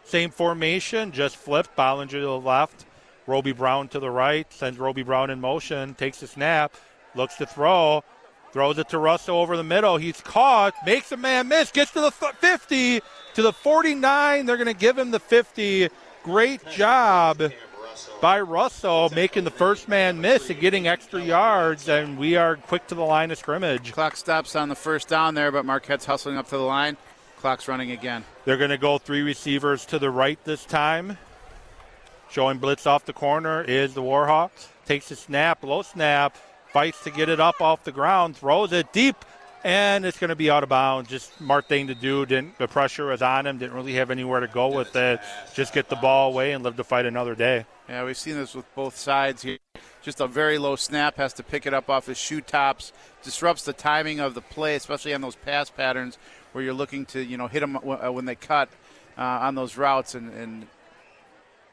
Same 0.03 0.31
formation, 0.31 1.11
just 1.11 1.37
flipped. 1.37 1.75
Bollinger 1.75 2.09
to 2.09 2.21
the 2.21 2.39
left, 2.39 2.85
Roby 3.27 3.51
Brown 3.51 3.87
to 3.89 3.99
the 3.99 4.09
right. 4.09 4.51
Sends 4.51 4.79
Roby 4.79 5.03
Brown 5.03 5.29
in 5.29 5.39
motion. 5.39 5.93
Takes 5.93 6.19
the 6.19 6.27
snap, 6.27 6.73
looks 7.13 7.35
to 7.35 7.45
throw, 7.45 8.03
throws 8.51 8.79
it 8.79 8.89
to 8.89 8.97
Russell 8.97 9.37
over 9.37 9.55
the 9.55 9.63
middle. 9.63 9.97
He's 9.97 10.19
caught, 10.19 10.73
makes 10.83 11.11
a 11.11 11.17
man 11.17 11.47
miss, 11.47 11.71
gets 11.71 11.91
to 11.91 12.01
the 12.01 12.11
50, 12.11 13.01
to 13.35 13.41
the 13.41 13.53
49. 13.53 14.45
They're 14.47 14.57
going 14.57 14.65
to 14.65 14.73
give 14.73 14.97
him 14.97 15.11
the 15.11 15.19
50 15.19 15.89
Great 16.23 16.63
job 16.69 17.51
by 18.21 18.39
Russell 18.39 19.09
making 19.15 19.43
the 19.43 19.51
first 19.51 19.87
man 19.87 20.21
miss 20.21 20.49
and 20.51 20.59
getting 20.59 20.87
extra 20.87 21.21
yards, 21.21 21.89
and 21.89 22.17
we 22.17 22.35
are 22.35 22.57
quick 22.57 22.85
to 22.87 22.95
the 22.95 23.03
line 23.03 23.31
of 23.31 23.39
scrimmage. 23.39 23.91
Clock 23.91 24.15
stops 24.15 24.55
on 24.55 24.69
the 24.69 24.75
first 24.75 25.07
down 25.07 25.33
there, 25.33 25.51
but 25.51 25.65
Marquette's 25.65 26.05
hustling 26.05 26.37
up 26.37 26.47
to 26.49 26.57
the 26.57 26.63
line. 26.63 26.95
Clock's 27.37 27.67
running 27.67 27.89
again. 27.89 28.23
They're 28.45 28.57
going 28.57 28.69
to 28.69 28.77
go 28.77 28.99
three 28.99 29.23
receivers 29.23 29.83
to 29.87 29.97
the 29.97 30.11
right 30.11 30.37
this 30.45 30.63
time. 30.63 31.17
Showing 32.29 32.59
blitz 32.59 32.85
off 32.85 33.05
the 33.05 33.13
corner 33.13 33.63
is 33.63 33.95
the 33.95 34.03
Warhawks. 34.03 34.67
Takes 34.85 35.09
a 35.09 35.15
snap, 35.15 35.63
low 35.63 35.81
snap, 35.81 36.37
fights 36.67 37.03
to 37.03 37.09
get 37.09 37.29
it 37.29 37.39
up 37.39 37.61
off 37.61 37.83
the 37.83 37.91
ground, 37.91 38.37
throws 38.37 38.71
it 38.73 38.93
deep 38.93 39.15
and 39.63 40.05
it's 40.05 40.17
going 40.17 40.29
to 40.29 40.35
be 40.35 40.49
out 40.49 40.63
of 40.63 40.69
bounds. 40.69 41.09
Just 41.09 41.37
smart 41.37 41.67
thing 41.67 41.87
to 41.87 41.95
do. 41.95 42.25
Didn't 42.25 42.57
the 42.57 42.67
pressure 42.67 43.07
was 43.07 43.21
on 43.21 43.45
him? 43.45 43.57
Didn't 43.57 43.75
really 43.75 43.93
have 43.93 44.11
anywhere 44.11 44.39
to 44.39 44.47
go 44.47 44.75
with 44.75 44.95
it. 44.95 45.19
Just 45.53 45.73
get 45.73 45.89
the 45.89 45.95
ball 45.95 46.31
away 46.31 46.53
and 46.53 46.63
live 46.63 46.77
to 46.77 46.83
fight 46.83 47.05
another 47.05 47.35
day. 47.35 47.65
Yeah, 47.87 48.03
we've 48.05 48.17
seen 48.17 48.35
this 48.35 48.55
with 48.55 48.73
both 48.75 48.97
sides 48.97 49.41
here. 49.43 49.57
Just 50.01 50.19
a 50.19 50.27
very 50.27 50.57
low 50.57 50.75
snap 50.75 51.17
has 51.17 51.33
to 51.33 51.43
pick 51.43 51.65
it 51.65 51.73
up 51.73 51.89
off 51.89 52.07
his 52.07 52.17
shoe 52.17 52.41
tops. 52.41 52.91
Disrupts 53.23 53.63
the 53.63 53.73
timing 53.73 54.19
of 54.19 54.33
the 54.33 54.41
play, 54.41 54.75
especially 54.75 55.13
on 55.13 55.21
those 55.21 55.35
pass 55.35 55.69
patterns 55.69 56.17
where 56.53 56.63
you're 56.63 56.73
looking 56.73 57.05
to 57.05 57.21
you 57.21 57.37
know 57.37 57.47
hit 57.47 57.59
them 57.59 57.77
uh, 57.77 58.11
when 58.11 58.25
they 58.25 58.35
cut 58.35 58.69
uh, 59.17 59.21
on 59.21 59.55
those 59.55 59.77
routes, 59.77 60.15
and, 60.15 60.33
and 60.33 60.67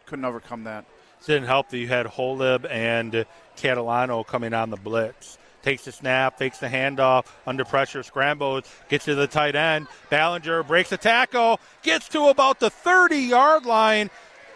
couldn't 0.07 0.25
overcome 0.25 0.65
that. 0.65 0.85
Didn't 1.25 1.47
help 1.47 1.71
that 1.71 1.79
you 1.79 1.89
had 1.89 2.07
Holib 2.07 2.71
and 2.71 3.25
Catalano 3.57 4.27
coming 4.27 4.55
on 4.55 4.71
the 4.71 4.77
blitz 4.77 5.38
takes 5.63 5.85
the 5.85 5.93
snap, 5.93 6.39
takes 6.39 6.59
the 6.59 6.69
handoff, 6.69 7.27
under 7.47 7.65
pressure, 7.65 8.03
scrambles, 8.03 8.65
gets 8.89 9.05
to 9.07 9.15
the 9.15 9.27
tight 9.27 9.55
end. 9.55 9.87
Ballinger 10.11 10.63
breaks 10.63 10.91
the 10.91 10.97
tackle, 10.97 11.61
gets 11.83 12.09
to 12.11 12.27
about 12.27 12.61
the 12.61 12.71
30 12.71 13.17
yard 13.17 13.67
line, 13.67 14.11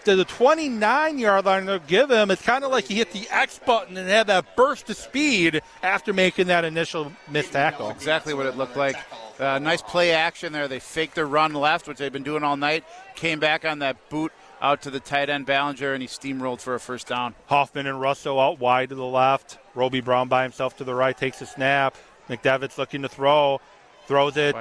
to 0.04 0.16
the 0.16 0.24
29 0.24 1.18
yard 1.18 1.44
line. 1.44 1.66
They'll 1.66 1.78
give 1.78 2.10
him. 2.10 2.30
It's 2.30 2.42
kind 2.42 2.64
of 2.64 2.70
like 2.70 2.84
he 2.84 2.96
hit 2.96 3.12
the 3.12 3.26
X 3.30 3.58
button 3.64 3.96
and 3.96 4.08
had 4.08 4.26
that 4.28 4.56
burst 4.56 4.90
of 4.90 4.96
speed 4.96 5.62
after 5.82 6.12
making 6.12 6.48
that 6.48 6.64
initial 6.64 7.12
missed 7.30 7.52
tackle. 7.52 7.90
Exactly 7.90 8.34
what 8.34 8.46
it 8.46 8.56
looked 8.56 8.76
like. 8.76 8.96
Uh, 9.38 9.58
nice 9.58 9.82
play 9.82 10.12
action 10.12 10.52
there. 10.52 10.68
They 10.68 10.78
faked 10.80 11.14
their 11.14 11.26
run 11.26 11.54
left, 11.54 11.88
which 11.88 11.98
they've 11.98 12.12
been 12.12 12.22
doing 12.22 12.42
all 12.42 12.56
night. 12.56 12.84
Came 13.14 13.40
back 13.40 13.64
on 13.64 13.80
that 13.80 14.08
boot 14.08 14.32
out 14.62 14.80
to 14.82 14.90
the 14.90 15.00
tight 15.00 15.28
end 15.28 15.44
Ballinger, 15.44 15.92
and 15.92 16.00
he 16.00 16.08
steamrolled 16.08 16.60
for 16.60 16.74
a 16.74 16.80
first 16.80 17.08
down. 17.08 17.34
Hoffman 17.46 17.86
and 17.86 18.00
Russell 18.00 18.40
out 18.40 18.60
wide 18.60 18.90
to 18.90 18.94
the 18.94 19.04
left. 19.04 19.58
Roby 19.74 20.00
Brown 20.00 20.28
by 20.28 20.44
himself 20.44 20.76
to 20.78 20.84
the 20.84 20.94
right 20.94 21.16
takes 21.16 21.42
a 21.42 21.46
snap. 21.46 21.96
McDevitt's 22.28 22.78
looking 22.78 23.02
to 23.02 23.08
throw. 23.08 23.60
Throws 24.08 24.36
it 24.36 24.56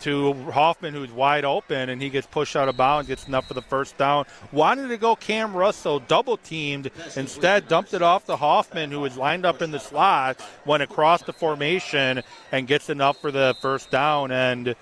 to 0.00 0.32
Hoffman, 0.50 0.94
who's 0.94 1.12
wide 1.12 1.44
open, 1.44 1.90
and 1.90 2.00
he 2.00 2.08
gets 2.08 2.26
pushed 2.26 2.56
out 2.56 2.66
of 2.66 2.78
bounds, 2.78 3.08
gets 3.08 3.28
enough 3.28 3.46
for 3.46 3.52
the 3.52 3.60
first 3.60 3.98
down. 3.98 4.24
Wanted 4.52 4.88
to 4.88 4.96
go 4.96 5.14
Cam 5.14 5.54
Russell, 5.54 6.00
double 6.00 6.38
teamed, 6.38 6.90
instead 7.14 7.68
dumped 7.68 7.92
it 7.92 8.00
off 8.00 8.24
to 8.24 8.36
Hoffman, 8.36 8.90
who 8.90 9.00
was 9.00 9.18
lined 9.18 9.44
up 9.44 9.60
in 9.60 9.70
the 9.70 9.78
slot, 9.78 10.40
went 10.64 10.82
across 10.82 11.22
the 11.22 11.34
formation, 11.34 12.22
and 12.50 12.66
gets 12.66 12.88
enough 12.88 13.20
for 13.20 13.30
the 13.30 13.54
first 13.60 13.90
down. 13.90 14.30
And 14.30 14.74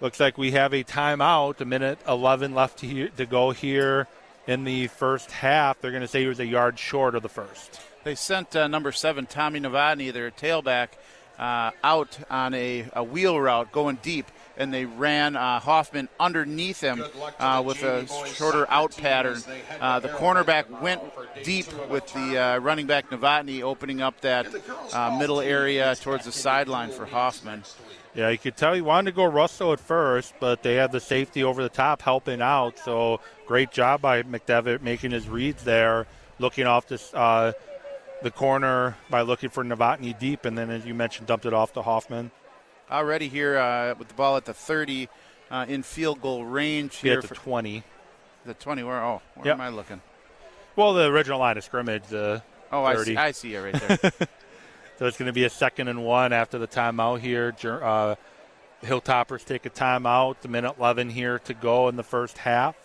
looks 0.00 0.18
like 0.20 0.38
we 0.38 0.52
have 0.52 0.72
a 0.72 0.84
timeout, 0.84 1.60
a 1.60 1.64
minute 1.64 1.98
11 2.08 2.54
left 2.54 2.78
to, 2.78 3.08
to 3.10 3.26
go 3.26 3.50
here 3.50 4.06
in 4.46 4.64
the 4.64 4.86
first 4.88 5.30
half. 5.30 5.80
They're 5.80 5.90
going 5.90 6.02
to 6.02 6.08
say 6.08 6.22
he 6.22 6.26
was 6.26 6.40
a 6.40 6.46
yard 6.46 6.78
short 6.78 7.14
of 7.14 7.22
the 7.22 7.28
first. 7.28 7.80
They 8.04 8.14
sent 8.14 8.56
uh, 8.56 8.66
number 8.66 8.92
seven, 8.92 9.26
Tommy 9.26 9.60
Novotny, 9.60 10.12
their 10.12 10.30
tailback 10.30 10.88
uh, 11.38 11.70
out 11.82 12.18
on 12.30 12.54
a, 12.54 12.86
a, 12.92 13.02
wheel 13.02 13.40
route 13.40 13.72
going 13.72 13.98
deep, 14.02 14.26
and 14.58 14.72
they 14.72 14.84
ran 14.84 15.36
uh, 15.36 15.58
Hoffman 15.58 16.08
underneath 16.18 16.82
him 16.82 17.02
uh, 17.38 17.62
with 17.64 17.82
a 17.82 18.06
shorter 18.26 18.70
out 18.70 18.94
pattern. 18.96 19.40
Uh, 19.80 20.00
the 20.00 20.08
cornerback 20.08 20.68
went 20.82 21.00
deep 21.42 21.66
with 21.88 22.06
the 22.12 22.38
uh, 22.38 22.58
running 22.58 22.86
back 22.86 23.08
Novotny, 23.08 23.62
opening 23.62 24.02
up 24.02 24.20
that 24.20 24.46
uh, 24.92 25.16
middle 25.18 25.40
area 25.40 25.94
towards 25.96 26.26
the 26.26 26.32
sideline 26.32 26.90
for 26.90 27.06
Hoffman. 27.06 27.64
Yeah, 28.14 28.30
you 28.30 28.38
could 28.38 28.56
tell 28.56 28.74
he 28.74 28.80
wanted 28.80 29.12
to 29.12 29.16
go 29.16 29.24
Russell 29.24 29.72
at 29.72 29.80
first, 29.80 30.34
but 30.40 30.62
they 30.62 30.74
had 30.74 30.90
the 30.90 31.00
safety 31.00 31.44
over 31.44 31.62
the 31.62 31.68
top 31.68 32.02
helping 32.02 32.42
out. 32.42 32.78
So 32.78 33.20
great 33.46 33.70
job 33.70 34.00
by 34.00 34.22
McDevitt 34.22 34.82
making 34.82 35.12
his 35.12 35.28
reads 35.28 35.62
there, 35.62 36.06
looking 36.38 36.66
off 36.66 36.88
this 36.88 37.12
the 38.22 38.30
corner 38.30 38.96
by 39.08 39.22
looking 39.22 39.48
for 39.48 39.64
Novotny 39.64 40.18
deep, 40.18 40.44
and 40.44 40.56
then, 40.56 40.70
as 40.70 40.84
you 40.84 40.94
mentioned, 40.94 41.26
dumped 41.26 41.46
it 41.46 41.54
off 41.54 41.72
to 41.74 41.82
Hoffman. 41.82 42.30
Already 42.90 43.28
here 43.28 43.56
uh, 43.56 43.94
with 43.98 44.08
the 44.08 44.14
ball 44.14 44.36
at 44.36 44.44
the 44.44 44.52
30 44.52 45.08
uh, 45.50 45.64
in 45.68 45.82
field 45.82 46.20
goal 46.20 46.44
range 46.44 46.96
here. 46.96 47.18
At 47.18 47.28
the 47.28 47.34
20. 47.34 47.82
The 48.44 48.54
20, 48.54 48.82
where, 48.82 49.02
oh, 49.02 49.22
where 49.36 49.46
yep. 49.46 49.54
am 49.54 49.60
I 49.60 49.68
looking? 49.68 50.00
Well, 50.76 50.94
the 50.94 51.06
original 51.06 51.38
line 51.38 51.56
of 51.56 51.64
scrimmage, 51.64 52.04
the 52.08 52.42
Oh, 52.72 52.86
30. 52.86 53.00
I 53.00 53.04
see, 53.04 53.16
I 53.16 53.30
see 53.32 53.54
it 53.54 53.60
right 53.60 54.00
there. 54.00 54.12
so 55.00 55.06
it's 55.06 55.16
going 55.16 55.28
to 55.28 55.32
be 55.32 55.44
a 55.44 55.50
second 55.50 55.88
and 55.88 56.04
one 56.04 56.34
after 56.34 56.58
the 56.58 56.68
timeout 56.68 57.20
here. 57.20 57.54
Uh, 57.82 58.16
Hilltoppers 58.84 59.46
take 59.46 59.64
a 59.64 59.70
timeout. 59.70 60.42
The 60.42 60.48
minute 60.48 60.74
11 60.78 61.08
here 61.08 61.38
to 61.38 61.54
go 61.54 61.88
in 61.88 61.96
the 61.96 62.02
first 62.02 62.36
half. 62.36 62.76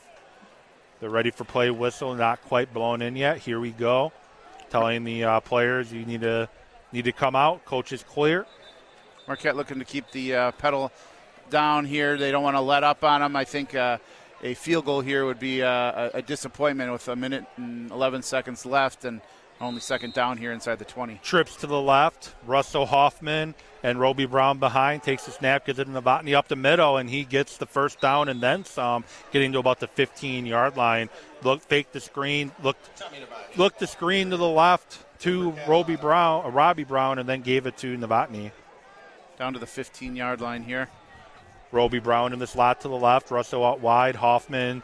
They're 1.01 1.09
ready 1.09 1.29
for 1.29 1.43
play 1.43 1.69
whistle, 1.69 2.15
not 2.15 2.41
quite 2.43 2.73
blown 2.73 3.01
in 3.01 3.17
yet. 3.17 3.39
Here 3.39 3.59
we 3.59 3.71
go 3.71 4.13
telling 4.69 5.03
the 5.03 5.25
uh, 5.25 5.39
players 5.41 5.91
you 5.91 6.05
need 6.05 6.21
to 6.21 6.47
need 6.93 7.03
to 7.03 7.11
come 7.11 7.35
out. 7.35 7.65
Coach 7.65 7.91
is 7.91 8.01
clear. 8.01 8.45
Marquette 9.27 9.57
looking 9.57 9.79
to 9.79 9.85
keep 9.85 10.09
the 10.11 10.35
uh, 10.35 10.51
pedal 10.51 10.93
down 11.49 11.83
here. 11.83 12.17
They 12.17 12.31
don't 12.31 12.43
want 12.43 12.55
to 12.55 12.61
let 12.61 12.85
up 12.85 13.03
on 13.03 13.19
them. 13.19 13.35
I 13.35 13.43
think 13.43 13.75
uh, 13.75 13.97
a 14.41 14.53
field 14.53 14.85
goal 14.85 15.01
here 15.01 15.25
would 15.25 15.39
be 15.39 15.61
uh, 15.61 15.69
a, 15.69 16.11
a, 16.13 16.21
disappointment 16.21 16.93
with 16.93 17.05
a 17.09 17.15
minute 17.17 17.43
and 17.57 17.91
11 17.91 18.21
seconds 18.21 18.65
left 18.65 19.03
and 19.03 19.19
only 19.61 19.79
second 19.79 20.13
down 20.13 20.37
here 20.37 20.51
inside 20.51 20.79
the 20.79 20.85
20. 20.85 21.19
Trips 21.23 21.55
to 21.57 21.67
the 21.67 21.79
left. 21.79 22.33
Russell 22.45 22.85
Hoffman 22.85 23.55
and 23.83 23.99
Roby 23.99 24.25
Brown 24.25 24.59
behind 24.59 25.03
takes 25.03 25.25
the 25.25 25.31
snap, 25.31 25.65
gives 25.65 25.79
it 25.79 25.85
to 25.85 25.91
Novotny 25.91 26.33
up 26.33 26.47
the 26.47 26.55
middle, 26.55 26.97
and 26.97 27.09
he 27.09 27.23
gets 27.23 27.57
the 27.57 27.65
first 27.65 28.01
down 28.01 28.27
and 28.27 28.41
then 28.41 28.65
some, 28.65 29.05
getting 29.31 29.53
to 29.53 29.59
about 29.59 29.79
the 29.79 29.87
15 29.87 30.45
yard 30.45 30.75
line. 30.75 31.09
Look, 31.43 31.61
fake 31.61 31.91
the 31.91 32.01
screen, 32.01 32.51
Look, 32.61 32.77
looked 33.55 33.79
the 33.79 33.87
screen 33.87 34.29
to 34.31 34.37
the 34.37 34.47
left 34.47 35.05
to 35.19 35.53
Roby 35.67 35.95
Brown, 35.95 36.45
uh, 36.45 36.49
Robbie 36.49 36.83
Brown, 36.83 37.19
and 37.19 37.27
then 37.27 37.41
gave 37.41 37.65
it 37.65 37.77
to 37.77 37.97
Novotny. 37.97 38.51
Down 39.39 39.53
to 39.53 39.59
the 39.59 39.67
15 39.67 40.15
yard 40.15 40.41
line 40.41 40.63
here. 40.63 40.89
Roby 41.71 41.99
Brown 41.99 42.31
in 42.33 42.39
the 42.39 42.47
slot 42.47 42.81
to 42.81 42.87
the 42.87 42.95
left, 42.95 43.31
Russell 43.31 43.65
out 43.65 43.79
wide, 43.79 44.15
Hoffman 44.15 44.83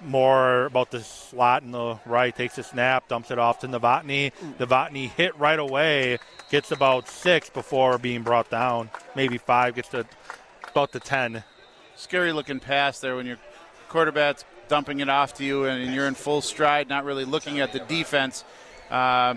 more 0.00 0.66
about 0.66 0.90
the 0.90 1.00
slot 1.00 1.62
in 1.62 1.70
the 1.72 1.98
right, 2.06 2.34
takes 2.34 2.58
a 2.58 2.62
snap, 2.62 3.08
dumps 3.08 3.30
it 3.30 3.38
off 3.38 3.60
to 3.60 3.68
Novotny. 3.68 4.32
Novotny 4.58 5.10
hit 5.10 5.38
right 5.38 5.58
away, 5.58 6.18
gets 6.50 6.70
about 6.70 7.08
six 7.08 7.50
before 7.50 7.98
being 7.98 8.22
brought 8.22 8.50
down, 8.50 8.90
maybe 9.14 9.38
five, 9.38 9.74
gets 9.74 9.88
to 9.90 10.06
about 10.70 10.92
the 10.92 11.00
10. 11.00 11.42
Scary 11.96 12.32
looking 12.32 12.60
pass 12.60 13.00
there 13.00 13.16
when 13.16 13.26
your 13.26 13.38
quarterback's 13.88 14.44
dumping 14.68 15.00
it 15.00 15.08
off 15.08 15.34
to 15.34 15.44
you 15.44 15.64
and 15.64 15.94
you're 15.94 16.06
in 16.06 16.14
full 16.14 16.42
stride, 16.42 16.88
not 16.88 17.04
really 17.04 17.24
looking 17.24 17.60
at 17.60 17.72
the 17.72 17.80
defense. 17.80 18.44
Uh, 18.90 19.34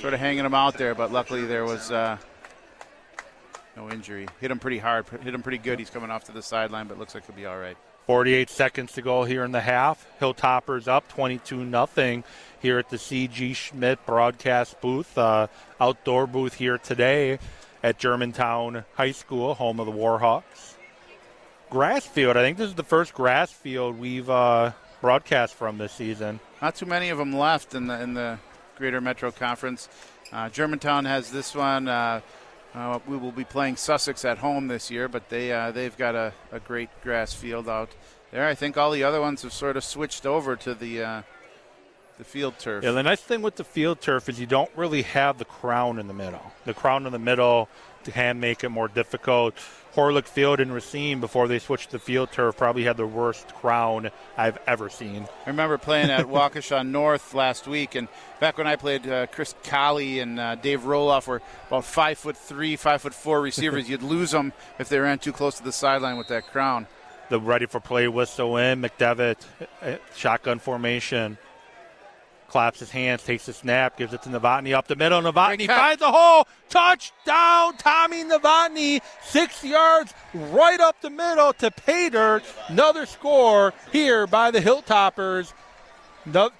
sort 0.00 0.14
of 0.14 0.20
hanging 0.20 0.44
him 0.44 0.54
out 0.54 0.78
there, 0.78 0.94
but 0.94 1.12
luckily 1.12 1.44
there 1.44 1.64
was 1.64 1.90
uh, 1.90 2.16
no 3.76 3.90
injury. 3.90 4.26
Hit 4.40 4.50
him 4.50 4.58
pretty 4.58 4.78
hard, 4.78 5.06
hit 5.08 5.34
him 5.34 5.42
pretty 5.42 5.58
good. 5.58 5.78
He's 5.78 5.90
coming 5.90 6.10
off 6.10 6.24
to 6.24 6.32
the 6.32 6.42
sideline, 6.42 6.86
but 6.86 6.98
looks 6.98 7.14
like 7.14 7.26
he'll 7.26 7.36
be 7.36 7.46
all 7.46 7.58
right. 7.58 7.76
48 8.06 8.50
seconds 8.50 8.92
to 8.92 9.02
go 9.02 9.24
here 9.24 9.44
in 9.44 9.52
the 9.52 9.60
half. 9.60 10.06
Hilltoppers 10.20 10.86
up 10.86 11.08
22 11.08 11.64
nothing 11.64 12.24
here 12.60 12.78
at 12.78 12.90
the 12.90 12.96
CG 12.96 13.54
Schmidt 13.56 14.04
broadcast 14.04 14.80
booth, 14.80 15.16
uh, 15.16 15.46
outdoor 15.80 16.26
booth 16.26 16.54
here 16.54 16.78
today 16.78 17.38
at 17.82 17.98
Germantown 17.98 18.84
High 18.94 19.12
School, 19.12 19.54
home 19.54 19.80
of 19.80 19.86
the 19.86 19.92
Warhawks. 19.92 20.74
Grass 21.70 22.06
field. 22.06 22.36
I 22.36 22.42
think 22.42 22.58
this 22.58 22.68
is 22.68 22.74
the 22.74 22.84
first 22.84 23.14
grass 23.14 23.50
field 23.50 23.98
we've 23.98 24.30
uh, 24.30 24.72
broadcast 25.00 25.54
from 25.54 25.78
this 25.78 25.92
season. 25.92 26.40
Not 26.62 26.76
too 26.76 26.86
many 26.86 27.08
of 27.08 27.18
them 27.18 27.32
left 27.32 27.74
in 27.74 27.86
the 27.86 28.00
in 28.00 28.14
the 28.14 28.38
Greater 28.76 29.00
Metro 29.00 29.30
Conference. 29.30 29.88
Uh, 30.32 30.48
Germantown 30.48 31.04
has 31.04 31.30
this 31.30 31.54
one. 31.54 31.88
Uh, 32.74 32.98
we 33.06 33.16
will 33.16 33.32
be 33.32 33.44
playing 33.44 33.76
Sussex 33.76 34.24
at 34.24 34.38
home 34.38 34.66
this 34.66 34.90
year, 34.90 35.08
but 35.08 35.28
they 35.28 35.52
uh, 35.52 35.70
they've 35.70 35.96
got 35.96 36.14
a, 36.14 36.32
a 36.50 36.58
great 36.58 36.90
grass 37.02 37.32
field 37.32 37.68
out 37.68 37.90
there. 38.32 38.46
I 38.46 38.54
think 38.54 38.76
all 38.76 38.90
the 38.90 39.04
other 39.04 39.20
ones 39.20 39.42
have 39.42 39.52
sort 39.52 39.76
of 39.76 39.84
switched 39.84 40.26
over 40.26 40.56
to 40.56 40.74
the 40.74 41.02
uh, 41.02 41.22
the 42.18 42.24
field 42.24 42.58
turf. 42.58 42.82
Yeah, 42.82 42.90
the 42.90 43.02
nice 43.02 43.20
thing 43.20 43.42
with 43.42 43.56
the 43.56 43.64
field 43.64 44.00
turf 44.00 44.28
is 44.28 44.40
you 44.40 44.46
don't 44.46 44.70
really 44.76 45.02
have 45.02 45.38
the 45.38 45.44
crown 45.44 46.00
in 46.00 46.08
the 46.08 46.14
middle. 46.14 46.52
The 46.64 46.74
crown 46.74 47.06
in 47.06 47.12
the 47.12 47.18
middle 47.18 47.68
can 48.04 48.40
make 48.40 48.64
it 48.64 48.70
more 48.70 48.88
difficult. 48.88 49.54
Horlick 49.94 50.26
Field 50.26 50.58
and 50.58 50.74
Racine, 50.74 51.20
before 51.20 51.46
they 51.46 51.60
switched 51.60 51.90
to 51.90 52.00
field 52.00 52.32
turf, 52.32 52.56
probably 52.56 52.82
had 52.82 52.96
the 52.96 53.06
worst 53.06 53.54
crown 53.54 54.10
I've 54.36 54.58
ever 54.66 54.88
seen. 54.88 55.28
I 55.46 55.50
remember 55.50 55.78
playing 55.78 56.10
at 56.10 56.26
Waukesha 56.26 56.86
North 56.86 57.32
last 57.32 57.68
week, 57.68 57.94
and 57.94 58.08
back 58.40 58.58
when 58.58 58.66
I 58.66 58.74
played, 58.74 59.06
uh, 59.06 59.28
Chris 59.28 59.54
Colley 59.62 60.18
and 60.18 60.40
uh, 60.40 60.56
Dave 60.56 60.82
Roloff 60.82 61.28
were 61.28 61.42
about 61.68 61.84
five 61.84 62.18
foot 62.18 62.36
three, 62.36 62.74
five 62.74 63.02
foot 63.02 63.14
four 63.14 63.40
receivers. 63.40 63.88
You'd 63.88 64.02
lose 64.02 64.32
them 64.32 64.52
if 64.80 64.88
they 64.88 64.98
ran 64.98 65.20
too 65.20 65.32
close 65.32 65.56
to 65.58 65.64
the 65.64 65.72
sideline 65.72 66.18
with 66.18 66.28
that 66.28 66.48
crown. 66.48 66.88
The 67.28 67.40
ready 67.40 67.66
for 67.66 67.80
play 67.80 68.08
whistle 68.08 68.56
in, 68.56 68.82
McDevitt, 68.82 69.38
uh, 69.80 69.96
shotgun 70.14 70.58
formation 70.58 71.38
claps 72.54 72.78
his 72.78 72.92
hands, 72.92 73.20
takes 73.24 73.46
the 73.46 73.52
snap, 73.52 73.98
gives 73.98 74.14
it 74.14 74.22
to 74.22 74.28
Novotny 74.28 74.74
up 74.74 74.86
the 74.86 74.94
middle. 74.94 75.20
Novotny 75.20 75.66
finds 75.66 76.00
a 76.00 76.12
hole. 76.12 76.46
Touchdown, 76.68 77.76
Tommy 77.78 78.22
Novotny. 78.22 79.00
Six 79.24 79.64
yards 79.64 80.14
right 80.32 80.78
up 80.78 81.00
the 81.00 81.10
middle 81.10 81.52
to 81.54 81.72
pay 81.72 82.10
dirt. 82.10 82.44
Another 82.68 83.06
score 83.06 83.74
here 83.90 84.28
by 84.28 84.52
the 84.52 84.60
Hilltoppers. 84.60 85.52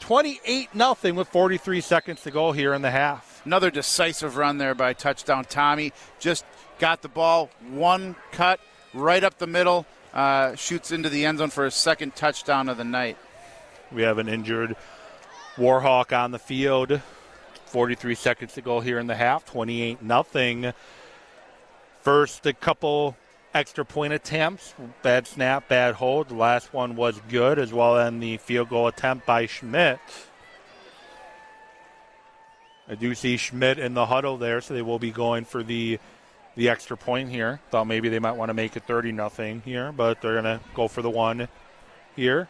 28 0.00 0.74
nothing 0.74 1.14
with 1.14 1.28
43 1.28 1.80
seconds 1.80 2.22
to 2.22 2.32
go 2.32 2.50
here 2.50 2.74
in 2.74 2.82
the 2.82 2.90
half. 2.90 3.42
Another 3.44 3.70
decisive 3.70 4.36
run 4.36 4.58
there 4.58 4.74
by 4.74 4.94
touchdown 4.94 5.44
Tommy. 5.44 5.92
Just 6.18 6.44
got 6.80 7.02
the 7.02 7.08
ball, 7.08 7.50
one 7.70 8.16
cut 8.32 8.58
right 8.94 9.22
up 9.22 9.38
the 9.38 9.46
middle, 9.46 9.86
uh, 10.12 10.56
shoots 10.56 10.90
into 10.90 11.08
the 11.08 11.24
end 11.24 11.38
zone 11.38 11.50
for 11.50 11.64
a 11.64 11.70
second 11.70 12.16
touchdown 12.16 12.68
of 12.68 12.78
the 12.78 12.84
night. 12.84 13.16
We 13.92 14.02
have 14.02 14.18
an 14.18 14.28
injured 14.28 14.74
Warhawk 15.56 16.16
on 16.16 16.30
the 16.32 16.38
field. 16.38 17.00
43 17.66 18.14
seconds 18.14 18.54
to 18.54 18.60
go 18.60 18.80
here 18.80 18.98
in 18.98 19.06
the 19.06 19.14
half. 19.14 19.44
28 19.44 20.02
nothing. 20.02 20.72
First, 22.02 22.44
a 22.46 22.52
couple 22.52 23.16
extra 23.54 23.84
point 23.84 24.12
attempts. 24.12 24.74
Bad 25.02 25.26
snap, 25.26 25.68
bad 25.68 25.94
hold. 25.94 26.28
The 26.28 26.34
last 26.34 26.72
one 26.72 26.96
was 26.96 27.20
good, 27.28 27.58
as 27.58 27.72
well 27.72 27.96
as 27.96 28.12
the 28.18 28.36
field 28.38 28.68
goal 28.68 28.88
attempt 28.88 29.26
by 29.26 29.46
Schmidt. 29.46 30.00
I 32.88 32.96
do 32.96 33.14
see 33.14 33.36
Schmidt 33.36 33.78
in 33.78 33.94
the 33.94 34.06
huddle 34.06 34.36
there, 34.36 34.60
so 34.60 34.74
they 34.74 34.82
will 34.82 34.98
be 34.98 35.10
going 35.10 35.44
for 35.44 35.62
the 35.62 35.98
the 36.56 36.68
extra 36.68 36.96
point 36.96 37.30
here. 37.30 37.60
Thought 37.70 37.86
maybe 37.86 38.08
they 38.08 38.18
might 38.18 38.36
want 38.36 38.50
to 38.50 38.54
make 38.54 38.76
it 38.76 38.84
30 38.84 39.12
nothing 39.12 39.62
here, 39.64 39.90
but 39.90 40.20
they're 40.20 40.40
going 40.40 40.44
to 40.44 40.60
go 40.74 40.86
for 40.86 41.02
the 41.02 41.10
one 41.10 41.48
here. 42.14 42.48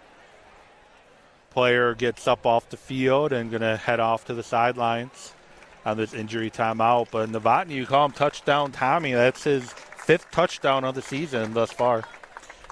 Player 1.55 1.95
gets 1.95 2.27
up 2.27 2.45
off 2.45 2.69
the 2.69 2.77
field 2.77 3.33
and 3.33 3.51
going 3.51 3.63
to 3.63 3.77
head 3.77 4.01
off 4.01 4.27
to 4.27 4.35
the 4.35 4.43
sidelines 4.43 5.33
on 5.87 5.97
this 5.97 6.13
injury 6.13 6.51
timeout. 6.51 7.09
But 7.11 7.31
Novotny, 7.31 7.71
you 7.71 7.87
call 7.87 8.07
him 8.07 8.13
touchdown 8.13 8.73
Tommy. 8.73 9.13
That's 9.15 9.45
his 9.45 9.73
fifth 9.73 10.31
touchdown 10.33 10.85
of 10.85 10.97
the 10.97 11.03
season 11.03 11.55
thus 11.55 11.73
far. 11.73 12.05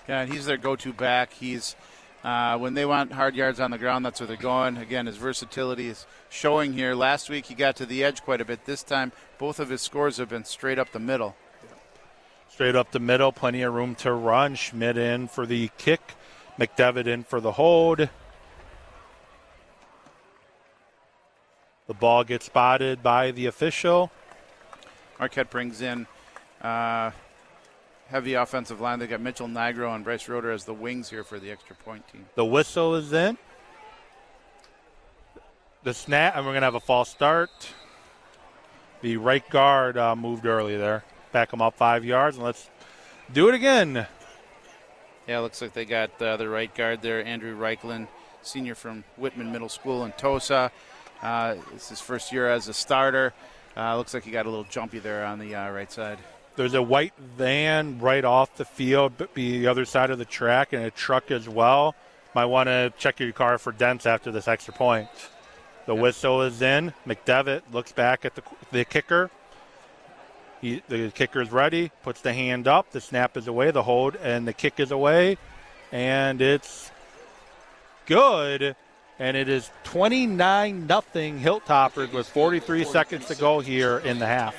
Yeah, 0.08 0.22
and 0.22 0.32
he's 0.32 0.46
their 0.46 0.56
go-to 0.56 0.92
back. 0.92 1.32
He's 1.32 1.76
uh, 2.24 2.58
when 2.58 2.74
they 2.74 2.84
want 2.84 3.12
hard 3.12 3.34
yards 3.34 3.58
on 3.60 3.70
the 3.70 3.78
ground, 3.78 4.04
that's 4.04 4.20
where 4.20 4.26
they're 4.26 4.36
going. 4.36 4.76
Again, 4.76 5.06
his 5.06 5.16
versatility 5.16 5.88
is 5.88 6.06
showing 6.28 6.72
here. 6.72 6.94
Last 6.94 7.30
week 7.30 7.46
he 7.46 7.54
got 7.54 7.76
to 7.76 7.86
the 7.86 8.04
edge 8.04 8.22
quite 8.22 8.40
a 8.40 8.44
bit. 8.44 8.64
This 8.64 8.82
time, 8.82 9.12
both 9.38 9.58
of 9.58 9.70
his 9.70 9.80
scores 9.80 10.18
have 10.18 10.28
been 10.28 10.44
straight 10.44 10.78
up 10.78 10.92
the 10.92 11.00
middle. 11.00 11.36
Straight 12.48 12.76
up 12.76 12.92
the 12.92 13.00
middle, 13.00 13.32
plenty 13.32 13.62
of 13.62 13.72
room 13.72 13.94
to 13.96 14.12
run. 14.12 14.54
Schmidt 14.54 14.96
in 14.96 15.26
for 15.26 15.46
the 15.46 15.70
kick, 15.78 16.14
McDevitt 16.58 17.06
in 17.06 17.24
for 17.24 17.40
the 17.40 17.52
hold. 17.52 18.08
The 21.88 21.94
ball 21.94 22.24
gets 22.24 22.46
spotted 22.46 23.02
by 23.02 23.32
the 23.32 23.46
official. 23.46 24.10
Marquette 25.18 25.50
brings 25.50 25.82
in 25.82 26.06
uh, 26.60 27.10
heavy 28.08 28.34
offensive 28.34 28.80
line. 28.80 28.98
They 28.98 29.06
got 29.06 29.20
Mitchell 29.20 29.48
Nigro 29.48 29.94
and 29.94 30.04
Bryce 30.04 30.28
Roder 30.28 30.52
as 30.52 30.64
the 30.64 30.74
wings 30.74 31.10
here 31.10 31.24
for 31.24 31.38
the 31.38 31.50
extra 31.50 31.74
point 31.76 32.06
team. 32.12 32.26
The 32.34 32.44
whistle 32.44 32.94
is 32.94 33.12
in. 33.12 33.36
The 35.82 35.92
snap, 35.92 36.36
and 36.36 36.46
we're 36.46 36.52
going 36.52 36.62
to 36.62 36.66
have 36.66 36.76
a 36.76 36.80
false 36.80 37.08
start. 37.08 37.50
The 39.00 39.16
right 39.16 39.48
guard 39.50 39.96
uh, 39.96 40.14
moved 40.14 40.46
early 40.46 40.76
there. 40.76 41.02
Back 41.32 41.52
him 41.52 41.60
up 41.60 41.76
five 41.76 42.04
yards, 42.04 42.36
and 42.36 42.44
let's 42.44 42.70
do 43.32 43.48
it 43.48 43.54
again. 43.54 44.06
Yeah, 45.26 45.40
looks 45.40 45.60
like 45.60 45.72
they 45.72 45.84
got 45.84 46.22
uh, 46.22 46.36
the 46.36 46.48
right 46.48 46.72
guard 46.72 47.02
there, 47.02 47.24
Andrew 47.24 47.56
Reichlin, 47.56 48.06
senior 48.42 48.76
from 48.76 49.02
Whitman 49.16 49.50
Middle 49.50 49.68
School 49.68 50.04
in 50.04 50.12
Tosa. 50.12 50.70
Uh, 51.22 51.56
it's 51.74 51.88
his 51.88 52.00
first 52.00 52.32
year 52.32 52.48
as 52.48 52.68
a 52.68 52.74
starter. 52.74 53.32
Uh, 53.76 53.96
looks 53.96 54.12
like 54.12 54.24
he 54.24 54.30
got 54.30 54.46
a 54.46 54.50
little 54.50 54.64
jumpy 54.64 54.98
there 54.98 55.24
on 55.24 55.38
the 55.38 55.54
uh, 55.54 55.70
right 55.70 55.90
side. 55.90 56.18
There's 56.56 56.74
a 56.74 56.82
white 56.82 57.14
van 57.38 57.98
right 58.00 58.24
off 58.24 58.56
the 58.56 58.64
field, 58.64 59.14
but 59.16 59.32
be 59.32 59.60
the 59.60 59.68
other 59.68 59.86
side 59.86 60.10
of 60.10 60.18
the 60.18 60.26
track, 60.26 60.72
and 60.72 60.84
a 60.84 60.90
truck 60.90 61.30
as 61.30 61.48
well. 61.48 61.94
Might 62.34 62.46
want 62.46 62.66
to 62.66 62.92
check 62.98 63.20
your 63.20 63.32
car 63.32 63.56
for 63.58 63.72
dents 63.72 64.04
after 64.04 64.30
this 64.30 64.48
extra 64.48 64.74
point. 64.74 65.08
The 65.86 65.94
yep. 65.94 66.02
whistle 66.02 66.42
is 66.42 66.60
in. 66.60 66.92
McDevitt 67.06 67.62
looks 67.72 67.92
back 67.92 68.24
at 68.24 68.34
the, 68.34 68.42
the 68.70 68.84
kicker. 68.84 69.30
He, 70.60 70.82
the 70.88 71.10
kicker 71.10 71.40
is 71.40 71.50
ready, 71.50 71.90
puts 72.02 72.20
the 72.20 72.32
hand 72.32 72.68
up. 72.68 72.90
The 72.92 73.00
snap 73.00 73.36
is 73.36 73.48
away, 73.48 73.70
the 73.70 73.82
hold, 73.82 74.16
and 74.16 74.46
the 74.46 74.52
kick 74.52 74.78
is 74.78 74.90
away. 74.90 75.38
And 75.90 76.40
it's 76.40 76.90
good. 78.06 78.76
And 79.22 79.36
it 79.36 79.48
is 79.48 79.70
29 79.84 80.88
nothing 80.88 81.38
Hilltoppers 81.38 82.12
with 82.12 82.26
43 82.26 82.82
seconds 82.82 83.26
to 83.26 83.36
go 83.36 83.60
here 83.60 83.98
in 83.98 84.18
the 84.18 84.26
half. 84.26 84.56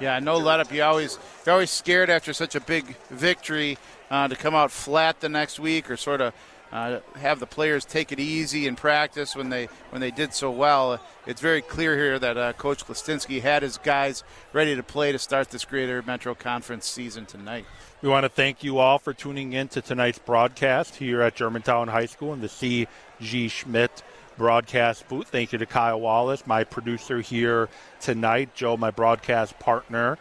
Yeah, 0.00 0.20
no 0.20 0.36
let 0.36 0.60
up. 0.60 0.72
You 0.72 0.84
always 0.84 1.18
you're 1.44 1.54
always 1.54 1.72
scared 1.72 2.08
after 2.08 2.32
such 2.32 2.54
a 2.54 2.60
big 2.60 2.96
victory 3.10 3.78
uh, 4.12 4.28
to 4.28 4.36
come 4.36 4.54
out 4.54 4.70
flat 4.70 5.18
the 5.18 5.28
next 5.28 5.58
week 5.58 5.90
or 5.90 5.96
sort 5.96 6.20
of 6.20 6.32
uh, 6.70 7.00
have 7.16 7.40
the 7.40 7.46
players 7.46 7.84
take 7.84 8.12
it 8.12 8.20
easy 8.20 8.68
in 8.68 8.76
practice 8.76 9.34
when 9.34 9.48
they 9.48 9.66
when 9.90 10.00
they 10.00 10.12
did 10.12 10.32
so 10.32 10.48
well. 10.48 11.04
It's 11.26 11.40
very 11.40 11.62
clear 11.62 11.96
here 11.96 12.20
that 12.20 12.36
uh, 12.36 12.52
Coach 12.52 12.86
Klastinski 12.86 13.42
had 13.42 13.64
his 13.64 13.76
guys 13.76 14.22
ready 14.52 14.76
to 14.76 14.84
play 14.84 15.10
to 15.10 15.18
start 15.18 15.50
this 15.50 15.64
Greater 15.64 16.00
Metro 16.02 16.36
Conference 16.36 16.86
season 16.86 17.26
tonight. 17.26 17.64
We 18.02 18.08
want 18.08 18.24
to 18.24 18.28
thank 18.28 18.64
you 18.64 18.78
all 18.78 18.98
for 18.98 19.14
tuning 19.14 19.52
in 19.52 19.68
to 19.68 19.80
tonight's 19.80 20.18
broadcast 20.18 20.96
here 20.96 21.22
at 21.22 21.36
Germantown 21.36 21.86
High 21.86 22.06
School 22.06 22.32
in 22.32 22.40
the 22.40 22.48
C.G. 22.48 23.46
Schmidt 23.46 24.02
broadcast 24.36 25.06
booth. 25.06 25.28
Thank 25.28 25.52
you 25.52 25.58
to 25.60 25.66
Kyle 25.66 26.00
Wallace, 26.00 26.44
my 26.44 26.64
producer 26.64 27.20
here 27.20 27.68
tonight. 28.00 28.56
Joe, 28.56 28.76
my 28.76 28.90
broadcast 28.90 29.56
partner. 29.60 30.18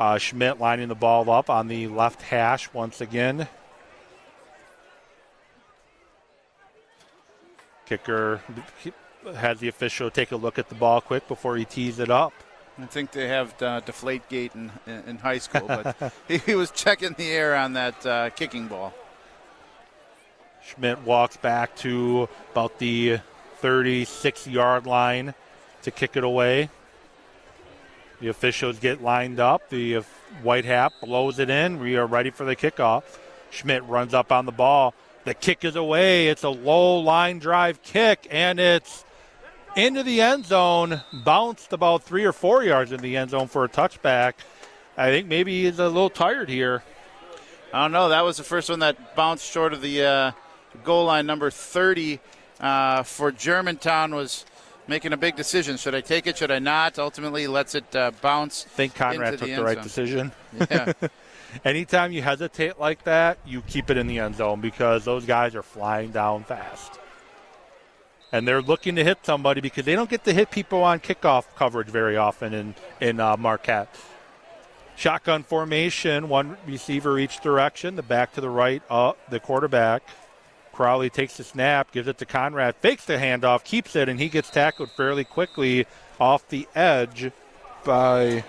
Uh, 0.00 0.18
Schmidt 0.18 0.58
lining 0.58 0.88
the 0.88 0.96
ball 0.96 1.30
up 1.30 1.48
on 1.48 1.68
the 1.68 1.86
left 1.86 2.22
hash 2.22 2.72
once 2.74 3.00
again. 3.00 3.46
Kicker 7.86 8.40
has 9.36 9.60
the 9.60 9.68
official 9.68 10.10
take 10.10 10.32
a 10.32 10.36
look 10.36 10.58
at 10.58 10.68
the 10.68 10.74
ball 10.74 11.00
quick 11.00 11.28
before 11.28 11.56
he 11.56 11.64
tees 11.64 12.00
it 12.00 12.10
up. 12.10 12.32
I 12.78 12.86
think 12.86 13.12
they 13.12 13.28
have 13.28 13.60
uh, 13.62 13.80
deflate 13.80 14.28
gate 14.28 14.52
in, 14.54 14.72
in 14.86 15.18
high 15.18 15.38
school, 15.38 15.66
but 15.66 16.12
he 16.28 16.54
was 16.54 16.70
checking 16.70 17.12
the 17.12 17.30
air 17.30 17.54
on 17.54 17.74
that 17.74 18.06
uh, 18.06 18.30
kicking 18.30 18.66
ball. 18.66 18.94
Schmidt 20.64 21.00
walks 21.02 21.36
back 21.36 21.76
to 21.76 22.28
about 22.52 22.78
the 22.78 23.18
36 23.58 24.46
yard 24.46 24.86
line 24.86 25.34
to 25.82 25.90
kick 25.90 26.16
it 26.16 26.24
away. 26.24 26.70
The 28.20 28.28
officials 28.28 28.78
get 28.78 29.02
lined 29.02 29.40
up. 29.40 29.68
The 29.68 30.02
white 30.42 30.64
hat 30.64 30.92
blows 31.02 31.38
it 31.38 31.50
in. 31.50 31.80
We 31.80 31.96
are 31.96 32.06
ready 32.06 32.30
for 32.30 32.44
the 32.44 32.56
kickoff. 32.56 33.02
Schmidt 33.50 33.84
runs 33.84 34.14
up 34.14 34.32
on 34.32 34.46
the 34.46 34.52
ball. 34.52 34.94
The 35.24 35.34
kick 35.34 35.64
is 35.64 35.76
away. 35.76 36.28
It's 36.28 36.42
a 36.42 36.48
low 36.48 37.00
line 37.00 37.38
drive 37.38 37.82
kick, 37.82 38.26
and 38.30 38.58
it's 38.58 39.04
into 39.76 40.02
the 40.02 40.20
end 40.20 40.46
zone. 40.46 41.02
Bounced 41.12 41.72
about 41.72 42.02
three 42.02 42.24
or 42.24 42.32
four 42.32 42.62
yards 42.62 42.92
in 42.92 43.00
the 43.00 43.16
end 43.16 43.30
zone 43.30 43.48
for 43.48 43.64
a 43.64 43.68
touchback. 43.68 44.34
I 44.96 45.10
think 45.10 45.26
maybe 45.26 45.64
he's 45.64 45.78
a 45.78 45.88
little 45.88 46.10
tired 46.10 46.48
here. 46.48 46.82
I 47.72 47.82
don't 47.82 47.92
know. 47.92 48.10
That 48.10 48.24
was 48.24 48.36
the 48.36 48.44
first 48.44 48.68
one 48.68 48.80
that 48.80 49.16
bounced 49.16 49.50
short 49.50 49.72
of 49.72 49.80
the 49.80 50.04
uh, 50.04 50.32
goal 50.84 51.06
line, 51.06 51.26
number 51.26 51.50
30 51.50 52.20
uh, 52.60 53.02
for 53.02 53.32
Germantown 53.32 54.14
was 54.14 54.44
making 54.86 55.12
a 55.12 55.16
big 55.16 55.36
decision. 55.36 55.76
Should 55.76 55.94
I 55.94 56.00
take 56.00 56.26
it? 56.26 56.36
Should 56.36 56.50
I 56.50 56.58
not? 56.58 56.98
Ultimately, 56.98 57.46
lets 57.46 57.74
it 57.74 57.96
uh, 57.96 58.10
bounce. 58.20 58.66
I 58.66 58.68
think 58.70 58.94
Conrad 58.94 59.38
took 59.38 59.48
the, 59.48 59.56
the 59.56 59.64
right 59.64 59.76
zone. 59.76 59.82
decision. 59.82 60.32
Yeah. 60.70 60.92
Anytime 61.64 62.12
you 62.12 62.22
hesitate 62.22 62.78
like 62.78 63.04
that, 63.04 63.38
you 63.44 63.60
keep 63.62 63.90
it 63.90 63.96
in 63.96 64.06
the 64.06 64.18
end 64.18 64.36
zone 64.36 64.60
because 64.60 65.04
those 65.04 65.26
guys 65.26 65.54
are 65.54 65.62
flying 65.62 66.10
down 66.10 66.44
fast. 66.44 66.98
And 68.32 68.48
they're 68.48 68.62
looking 68.62 68.96
to 68.96 69.04
hit 69.04 69.18
somebody 69.24 69.60
because 69.60 69.84
they 69.84 69.94
don't 69.94 70.08
get 70.08 70.24
to 70.24 70.32
hit 70.32 70.50
people 70.50 70.82
on 70.82 71.00
kickoff 71.00 71.44
coverage 71.54 71.88
very 71.88 72.16
often 72.16 72.54
in, 72.54 72.74
in 73.00 73.20
uh, 73.20 73.36
Marquette. 73.36 73.94
Shotgun 74.96 75.42
formation, 75.42 76.28
one 76.28 76.56
receiver 76.66 77.18
each 77.18 77.40
direction, 77.40 77.96
the 77.96 78.02
back 78.02 78.32
to 78.34 78.40
the 78.40 78.50
right, 78.50 78.82
uh, 78.88 79.12
the 79.28 79.40
quarterback. 79.40 80.02
Crowley 80.72 81.10
takes 81.10 81.36
the 81.36 81.44
snap, 81.44 81.92
gives 81.92 82.08
it 82.08 82.16
to 82.18 82.24
Conrad, 82.24 82.76
fakes 82.76 83.04
the 83.04 83.18
handoff, 83.18 83.64
keeps 83.64 83.94
it, 83.94 84.08
and 84.08 84.18
he 84.18 84.28
gets 84.28 84.48
tackled 84.48 84.90
fairly 84.90 85.24
quickly 85.24 85.86
off 86.18 86.48
the 86.48 86.66
edge 86.74 87.30
by 87.84 88.44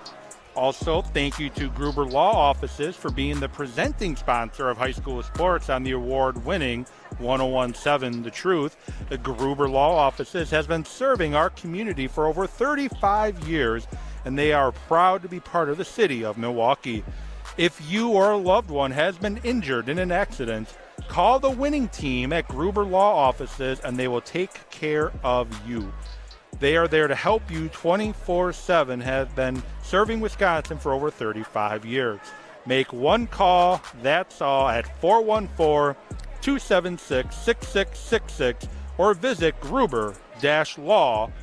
Also, 0.53 1.01
thank 1.01 1.39
you 1.39 1.49
to 1.51 1.69
Gruber 1.69 2.03
Law 2.03 2.33
Offices 2.33 2.97
for 2.97 3.09
being 3.09 3.39
the 3.39 3.47
presenting 3.47 4.17
sponsor 4.17 4.67
of 4.67 4.77
high 4.77 4.91
school 4.91 5.23
sports 5.23 5.69
on 5.69 5.83
the 5.83 5.91
award 5.91 6.43
winning 6.43 6.85
1017 7.19 8.23
The 8.23 8.29
Truth. 8.29 8.75
The 9.07 9.17
Gruber 9.17 9.69
Law 9.69 9.95
Offices 9.95 10.51
has 10.51 10.67
been 10.67 10.83
serving 10.83 11.33
our 11.33 11.49
community 11.51 12.07
for 12.07 12.27
over 12.27 12.45
35 12.45 13.47
years, 13.47 13.87
and 14.25 14.37
they 14.37 14.51
are 14.51 14.73
proud 14.73 15.21
to 15.21 15.29
be 15.29 15.39
part 15.39 15.69
of 15.69 15.77
the 15.77 15.85
city 15.85 16.25
of 16.25 16.37
Milwaukee. 16.37 17.05
If 17.57 17.81
you 17.89 18.09
or 18.09 18.31
a 18.31 18.37
loved 18.37 18.69
one 18.69 18.91
has 18.91 19.17
been 19.17 19.39
injured 19.45 19.87
in 19.87 19.97
an 19.97 20.11
accident, 20.11 20.75
call 21.11 21.39
the 21.41 21.51
winning 21.51 21.89
team 21.89 22.31
at 22.31 22.47
Gruber 22.47 22.85
Law 22.85 23.13
Offices 23.13 23.81
and 23.81 23.99
they 23.99 24.07
will 24.07 24.21
take 24.21 24.69
care 24.69 25.11
of 25.25 25.49
you. 25.67 25.91
They 26.61 26.77
are 26.77 26.87
there 26.87 27.09
to 27.09 27.15
help 27.15 27.51
you 27.51 27.67
24 27.67 28.53
7, 28.53 29.01
have 29.01 29.35
been 29.35 29.61
serving 29.83 30.21
Wisconsin 30.21 30.77
for 30.77 30.93
over 30.93 31.11
35 31.11 31.83
years. 31.83 32.21
Make 32.65 32.93
one 32.93 33.27
call, 33.27 33.81
that's 34.01 34.41
all, 34.41 34.69
at 34.69 35.01
414 35.01 36.01
276 36.41 37.35
6666 37.35 38.73
or 38.97 39.13
visit 39.13 39.59
gruber 39.59 40.15
law.com. 40.77 41.35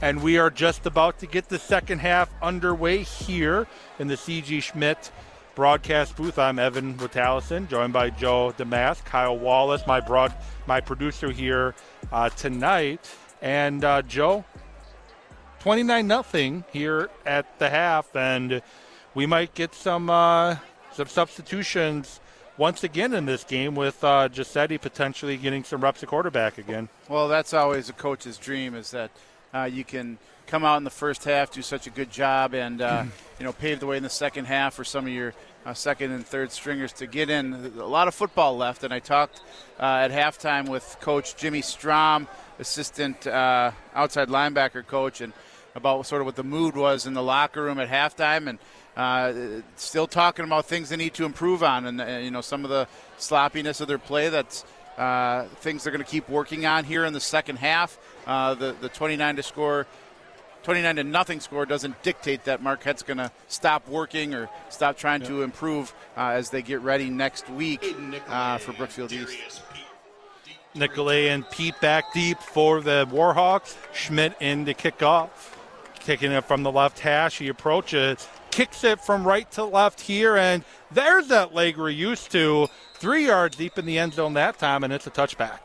And 0.00 0.20
we 0.20 0.36
are 0.36 0.50
just 0.50 0.84
about 0.86 1.20
to 1.20 1.26
get 1.26 1.48
the 1.48 1.60
second 1.60 2.00
half 2.00 2.28
underway 2.42 3.04
here 3.04 3.68
in 4.00 4.08
the 4.08 4.16
CG 4.16 4.60
Schmidt 4.64 5.12
broadcast 5.54 6.16
booth. 6.16 6.38
I'm 6.38 6.58
Evan 6.58 6.94
Witalison, 6.94 7.68
joined 7.68 7.92
by 7.92 8.10
Joe 8.10 8.52
Damask, 8.56 9.04
Kyle 9.04 9.36
Wallace, 9.36 9.86
my 9.86 10.00
broad, 10.00 10.34
my 10.66 10.80
producer 10.80 11.30
here 11.30 11.74
uh, 12.10 12.30
tonight. 12.30 13.14
And 13.40 13.84
uh, 13.84 14.02
Joe, 14.02 14.44
29 15.60 16.06
nothing 16.06 16.64
here 16.72 17.10
at 17.26 17.58
the 17.58 17.68
half, 17.68 18.14
and 18.16 18.62
we 19.14 19.26
might 19.26 19.54
get 19.54 19.74
some 19.74 20.08
uh, 20.08 20.56
some 20.92 21.08
substitutions 21.08 22.20
once 22.56 22.84
again 22.84 23.12
in 23.12 23.26
this 23.26 23.44
game 23.44 23.74
with 23.74 24.02
uh, 24.04 24.28
potentially 24.28 25.36
getting 25.36 25.64
some 25.64 25.80
reps 25.80 26.02
at 26.02 26.08
quarterback 26.08 26.58
again. 26.58 26.88
Well, 27.08 27.28
that's 27.28 27.52
always 27.52 27.88
a 27.88 27.92
coach's 27.92 28.38
dream 28.38 28.74
is 28.74 28.90
that 28.92 29.10
uh, 29.54 29.64
you 29.64 29.84
can 29.84 30.18
come 30.52 30.66
out 30.66 30.76
in 30.76 30.84
the 30.84 30.90
first 30.90 31.24
half, 31.24 31.50
do 31.50 31.62
such 31.62 31.86
a 31.86 31.90
good 31.90 32.10
job, 32.10 32.52
and 32.52 32.82
uh, 32.82 33.04
you 33.38 33.44
know 33.46 33.54
pave 33.54 33.80
the 33.80 33.86
way 33.86 33.96
in 33.96 34.02
the 34.02 34.10
second 34.10 34.44
half 34.44 34.74
for 34.74 34.84
some 34.84 35.06
of 35.06 35.10
your 35.10 35.32
uh, 35.64 35.72
second 35.72 36.10
and 36.10 36.26
third 36.26 36.52
stringers 36.52 36.92
to 36.92 37.06
get 37.06 37.30
in. 37.30 37.54
A 37.78 37.86
lot 37.86 38.06
of 38.06 38.14
football 38.14 38.54
left, 38.54 38.84
and 38.84 38.92
I 38.92 38.98
talked 38.98 39.40
uh, 39.80 40.06
at 40.06 40.10
halftime 40.10 40.68
with 40.68 40.98
Coach 41.00 41.36
Jimmy 41.36 41.62
Strom, 41.62 42.28
assistant 42.58 43.26
uh, 43.26 43.70
outside 43.94 44.28
linebacker 44.28 44.86
coach, 44.86 45.22
and 45.22 45.32
about 45.74 46.04
sort 46.04 46.20
of 46.20 46.26
what 46.26 46.36
the 46.36 46.44
mood 46.44 46.76
was 46.76 47.06
in 47.06 47.14
the 47.14 47.22
locker 47.22 47.62
room 47.62 47.80
at 47.80 47.88
halftime, 47.88 48.46
and 48.46 48.58
uh, 48.94 49.62
still 49.76 50.06
talking 50.06 50.44
about 50.44 50.66
things 50.66 50.90
they 50.90 50.96
need 50.98 51.14
to 51.14 51.24
improve 51.24 51.62
on, 51.62 51.86
and 51.86 51.98
uh, 51.98 52.04
you 52.04 52.30
know 52.30 52.42
some 52.42 52.62
of 52.62 52.68
the 52.68 52.86
sloppiness 53.16 53.80
of 53.80 53.88
their 53.88 53.96
play. 53.96 54.28
That's 54.28 54.66
uh, 54.98 55.44
things 55.62 55.82
they're 55.82 55.94
going 55.94 56.04
to 56.04 56.10
keep 56.10 56.28
working 56.28 56.66
on 56.66 56.84
here 56.84 57.06
in 57.06 57.14
the 57.14 57.20
second 57.20 57.56
half. 57.56 57.98
Uh, 58.26 58.52
the 58.52 58.76
the 58.82 58.90
29 58.90 59.36
to 59.36 59.42
score 59.42 59.86
29 60.62 60.96
to 60.96 61.04
nothing 61.04 61.40
score 61.40 61.66
doesn't 61.66 62.00
dictate 62.02 62.44
that 62.44 62.62
Marquette's 62.62 63.02
going 63.02 63.18
to 63.18 63.30
stop 63.48 63.88
working 63.88 64.34
or 64.34 64.48
stop 64.68 64.96
trying 64.96 65.22
yeah. 65.22 65.28
to 65.28 65.42
improve 65.42 65.92
uh, 66.16 66.28
as 66.28 66.50
they 66.50 66.62
get 66.62 66.80
ready 66.80 67.10
next 67.10 67.48
week 67.50 67.84
uh, 68.28 68.58
for 68.58 68.72
Brookfield 68.72 69.12
East. 69.12 69.62
Nicolay 70.74 71.28
and 71.28 71.48
Pete 71.50 71.78
back 71.80 72.12
deep 72.14 72.38
for 72.38 72.80
the 72.80 73.06
Warhawks. 73.10 73.76
Schmidt 73.92 74.34
in 74.40 74.64
to 74.64 74.74
kick 74.74 75.02
off. 75.02 75.58
Kicking 76.00 76.32
it 76.32 76.44
from 76.44 76.62
the 76.62 76.72
left 76.72 76.98
hash. 76.98 77.38
He 77.38 77.48
approaches, 77.48 78.28
kicks 78.50 78.82
it 78.82 79.00
from 79.00 79.24
right 79.26 79.48
to 79.52 79.64
left 79.64 80.00
here, 80.00 80.36
and 80.36 80.64
there's 80.90 81.28
that 81.28 81.54
leg 81.54 81.76
we're 81.76 81.90
used 81.90 82.32
to. 82.32 82.68
Three 82.94 83.26
yards 83.26 83.56
deep 83.56 83.78
in 83.78 83.86
the 83.86 83.98
end 83.98 84.14
zone 84.14 84.34
that 84.34 84.58
time, 84.58 84.82
and 84.82 84.92
it's 84.92 85.06
a 85.06 85.12
touchback. 85.12 85.60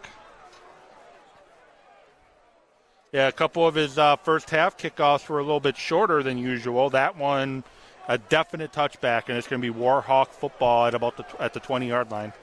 Yeah, 3.13 3.29
a 3.29 3.31
couple 3.31 3.65
of 3.65 3.75
his 3.75 3.97
uh, 3.97 4.17
first 4.17 4.49
half 4.49 4.77
kickoffs 4.77 5.29
were 5.29 5.39
a 5.39 5.43
little 5.43 5.61
bit 5.61 5.77
shorter 5.77 6.21
than 6.23 6.37
usual. 6.37 6.89
That 6.89 7.15
one, 7.15 7.63
a 8.07 8.17
definite 8.17 8.73
touchback, 8.73 9.29
and 9.29 9.37
it's 9.37 9.47
going 9.47 9.61
to 9.61 9.73
be 9.73 9.79
Warhawk 9.79 10.27
football 10.27 10.87
at 10.87 10.93
about 10.93 11.15
the 11.15 11.25
at 11.39 11.53
the 11.53 11.61
20 11.61 11.87
yard 11.87 12.11
line. 12.11 12.33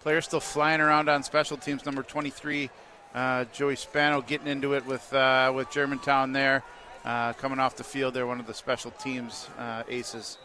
Players 0.00 0.24
still 0.24 0.40
flying 0.40 0.80
around 0.80 1.10
on 1.10 1.22
special 1.22 1.58
teams. 1.58 1.84
Number 1.84 2.02
23, 2.02 2.70
uh, 3.14 3.44
Joey 3.52 3.76
Spano, 3.76 4.22
getting 4.22 4.46
into 4.46 4.72
it 4.72 4.86
with 4.86 5.12
uh, 5.12 5.52
with 5.54 5.70
Germantown 5.70 6.32
there, 6.32 6.62
uh, 7.04 7.34
coming 7.34 7.58
off 7.58 7.76
the 7.76 7.84
field. 7.84 8.14
They're 8.14 8.26
one 8.26 8.40
of 8.40 8.46
the 8.46 8.54
special 8.54 8.90
teams 8.92 9.50
uh, 9.58 9.82
aces. 9.86 10.38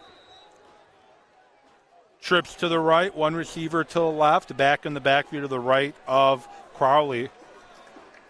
Trips 2.20 2.56
to 2.56 2.68
the 2.68 2.80
right, 2.80 3.16
one 3.16 3.36
receiver 3.36 3.86
to 3.86 3.94
the 3.94 4.10
left, 4.10 4.56
back 4.58 4.86
in 4.86 4.94
the 4.94 5.02
backfield 5.02 5.44
to 5.44 5.48
the 5.48 5.60
right 5.60 5.96
of 6.08 6.46
Crowley. 6.74 7.30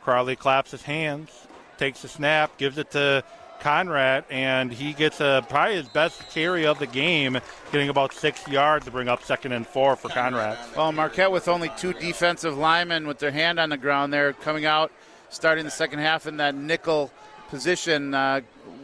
Crowley 0.03 0.35
claps 0.35 0.71
his 0.71 0.81
hands, 0.83 1.29
takes 1.77 2.03
a 2.03 2.07
snap, 2.07 2.57
gives 2.57 2.77
it 2.77 2.91
to 2.91 3.23
Conrad, 3.61 4.25
and 4.29 4.71
he 4.71 4.91
gets 4.91 5.21
a, 5.21 5.45
probably 5.47 5.75
his 5.75 5.87
best 5.87 6.29
carry 6.31 6.65
of 6.65 6.79
the 6.79 6.87
game, 6.87 7.39
getting 7.71 7.87
about 7.87 8.13
six 8.13 8.45
yards 8.47 8.85
to 8.85 8.91
bring 8.91 9.07
up 9.07 9.23
second 9.23 9.53
and 9.53 9.65
four 9.65 9.95
for 9.95 10.09
Conrad. 10.09 10.57
Well, 10.75 10.91
Marquette 10.91 11.31
with 11.31 11.47
only 11.47 11.71
two 11.77 11.93
defensive 11.93 12.57
linemen 12.57 13.07
with 13.07 13.19
their 13.19 13.31
hand 13.31 13.59
on 13.59 13.69
the 13.69 13.77
ground 13.77 14.11
there, 14.11 14.33
coming 14.33 14.65
out, 14.65 14.91
starting 15.29 15.63
the 15.63 15.71
second 15.71 15.99
half 15.99 16.27
in 16.27 16.37
that 16.37 16.55
nickel 16.55 17.09
position, 17.47 18.13
uh, 18.13 18.41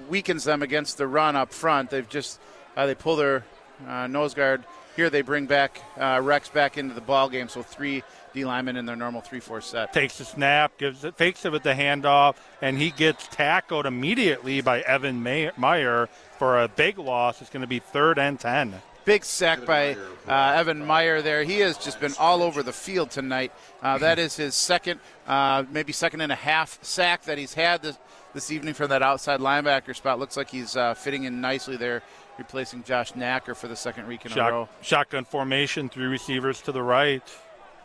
weakens 0.10 0.46
them 0.46 0.62
against 0.62 0.98
the 0.98 1.08
run 1.08 1.36
up 1.36 1.52
front. 1.52 1.90
They've 1.90 2.08
just 2.08 2.40
uh, 2.78 2.86
they 2.86 2.96
pull 2.96 3.18
their 3.18 3.44
uh, 3.86 4.08
nose 4.08 4.34
guard 4.34 4.64
here. 4.96 5.10
They 5.10 5.22
bring 5.22 5.46
back 5.46 5.82
uh, 5.98 6.22
Rex 6.24 6.48
back 6.48 6.78
into 6.78 6.94
the 6.94 7.02
ball 7.02 7.28
game, 7.28 7.50
so 7.50 7.62
three 7.64 8.04
D 8.34 8.46
lineman 8.46 8.76
in 8.78 8.86
their 8.86 8.96
normal 8.96 9.22
3 9.22 9.40
4 9.40 9.62
set. 9.62 9.94
Takes 9.94 10.18
the 10.18 10.26
snap, 10.26 10.78
gives 10.78 11.04
it, 11.04 11.16
fakes 11.16 11.46
it 11.46 11.52
with 11.52 11.64
the 11.64 11.74
handoff, 11.74 12.36
and 12.62 12.78
he 12.78 12.92
gets 12.92 13.28
tackled 13.28 13.86
immediately 13.86 14.62
by 14.62 14.82
Evan 14.82 15.24
Meyer 15.58 16.10
for 16.38 16.62
a 16.62 16.68
big 16.68 16.98
loss. 16.98 17.42
It's 17.42 17.50
going 17.50 17.62
to 17.62 17.68
be 17.68 17.80
third 17.80 18.20
and 18.20 18.40
10. 18.40 18.82
Big 19.06 19.24
sack 19.24 19.66
by 19.66 19.96
uh, 20.28 20.54
Evan 20.56 20.86
Meyer 20.86 21.22
there. 21.22 21.44
He 21.44 21.60
has 21.60 21.78
just 21.78 22.00
been 22.00 22.14
all 22.20 22.44
over 22.44 22.62
the 22.62 22.74
field 22.74 23.10
tonight. 23.10 23.52
Uh, 23.82 23.98
that 23.98 24.20
is 24.20 24.36
his 24.36 24.54
second, 24.54 25.00
uh, 25.26 25.64
maybe 25.72 25.94
second 25.94 26.22
and 26.22 26.32
a 26.32 26.36
half 26.36 26.78
sack 26.84 27.24
that 27.24 27.38
he's 27.38 27.54
had 27.54 27.82
this, 27.82 27.98
this 28.34 28.52
evening 28.52 28.76
from 28.76 28.90
that 28.90 29.02
outside 29.02 29.40
linebacker 29.40 29.96
spot. 29.96 30.20
Looks 30.20 30.38
like 30.38 30.50
he's 30.50 30.76
uh, 30.76 30.94
fitting 30.94 31.24
in 31.24 31.42
nicely 31.42 31.76
there 31.76 32.04
replacing 32.40 32.84
Josh 32.84 33.12
Knacker 33.12 33.56
for 33.56 33.68
the 33.68 33.76
second 33.76 34.08
week 34.08 34.26
in 34.26 34.32
Shot, 34.32 34.50
a 34.50 34.54
row. 34.54 34.70
Shotgun 34.82 35.26
formation, 35.26 35.90
three 35.90 36.06
receivers 36.06 36.62
to 36.62 36.72
the 36.72 36.82
right. 36.82 37.22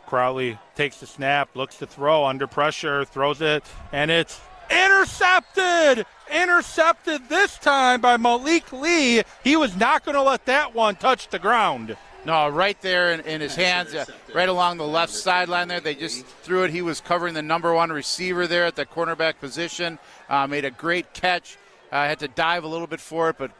Crowley 0.05 0.57
takes 0.75 0.99
the 0.99 1.07
snap, 1.07 1.55
looks 1.55 1.77
to 1.77 1.87
throw 1.87 2.25
under 2.25 2.47
pressure, 2.47 3.05
throws 3.05 3.41
it, 3.41 3.63
and 3.91 4.11
it's 4.11 4.39
intercepted! 4.69 6.05
Intercepted 6.33 7.29
this 7.29 7.57
time 7.59 8.01
by 8.01 8.17
Malik 8.17 8.73
Lee. 8.73 9.21
He 9.43 9.55
was 9.55 9.75
not 9.75 10.03
going 10.03 10.15
to 10.15 10.23
let 10.23 10.45
that 10.45 10.73
one 10.73 10.95
touch 10.95 11.29
the 11.29 11.37
ground. 11.37 11.95
No, 12.25 12.49
right 12.49 12.79
there 12.81 13.13
in, 13.13 13.21
in 13.21 13.41
his 13.41 13.55
hands, 13.55 13.93
uh, 13.93 14.05
right 14.33 14.49
along 14.49 14.77
the 14.77 14.87
left 14.87 15.13
sideline 15.13 15.67
there. 15.67 15.79
They 15.79 15.93
just 15.93 16.25
threw 16.25 16.63
it. 16.63 16.71
He 16.71 16.81
was 16.81 16.99
covering 16.99 17.35
the 17.35 17.43
number 17.43 17.73
one 17.75 17.91
receiver 17.91 18.47
there 18.47 18.65
at 18.65 18.75
the 18.75 18.85
cornerback 18.85 19.39
position. 19.39 19.99
Uh, 20.27 20.47
made 20.47 20.65
a 20.65 20.71
great 20.71 21.13
catch. 21.13 21.57
Uh, 21.91 22.07
had 22.07 22.17
to 22.19 22.27
dive 22.27 22.63
a 22.63 22.67
little 22.67 22.87
bit 22.87 22.99
for 22.99 23.29
it, 23.29 23.35
but 23.37 23.51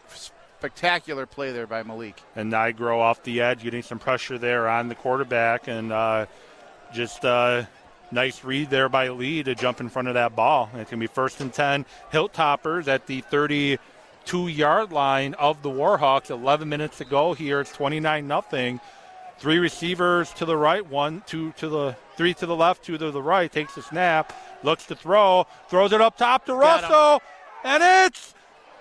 spectacular 0.65 1.27
play 1.27 1.51
there 1.51 1.67
by 1.67 1.83
Malik. 1.83 2.19
And 2.35 2.51
Nigro 2.51 2.97
off 2.97 3.21
the 3.21 3.41
edge, 3.41 3.61
getting 3.61 3.83
some 3.83 3.99
pressure 3.99 4.39
there 4.39 4.67
on 4.67 4.89
the 4.89 4.95
quarterback, 4.95 5.67
and 5.67 5.91
uh, 5.91 6.25
just 6.91 7.23
uh, 7.23 7.65
nice 8.11 8.43
read 8.43 8.71
there 8.71 8.89
by 8.89 9.09
Lee 9.09 9.43
to 9.43 9.53
jump 9.53 9.79
in 9.79 9.89
front 9.89 10.07
of 10.07 10.15
that 10.15 10.35
ball. 10.35 10.69
And 10.71 10.81
it's 10.81 10.89
going 10.89 10.99
to 10.99 11.07
be 11.07 11.13
first 11.13 11.39
and 11.39 11.53
10. 11.53 11.85
Hilltoppers 12.11 12.87
at 12.87 13.05
the 13.05 13.21
32 13.21 14.47
yard 14.47 14.91
line 14.91 15.35
of 15.35 15.61
the 15.61 15.69
Warhawks. 15.69 16.31
11 16.31 16.67
minutes 16.67 16.97
to 16.97 17.05
go 17.05 17.35
here. 17.35 17.61
It's 17.61 17.71
29 17.71 18.27
nothing. 18.27 18.79
Three 19.37 19.59
receivers 19.59 20.33
to 20.33 20.45
the 20.45 20.57
right, 20.57 20.85
one, 20.87 21.21
two 21.27 21.51
to 21.57 21.69
the 21.69 21.95
three 22.17 22.33
to 22.35 22.45
the 22.47 22.55
left, 22.55 22.83
two 22.83 22.97
to 22.97 23.11
the 23.11 23.21
right. 23.21 23.51
Takes 23.51 23.75
the 23.75 23.83
snap, 23.83 24.33
looks 24.63 24.85
to 24.85 24.95
throw, 24.95 25.45
throws 25.69 25.91
it 25.91 26.01
up 26.01 26.17
top 26.17 26.45
to 26.45 26.55
Russell, 26.55 27.21
and 27.63 27.83
it's 27.83 28.33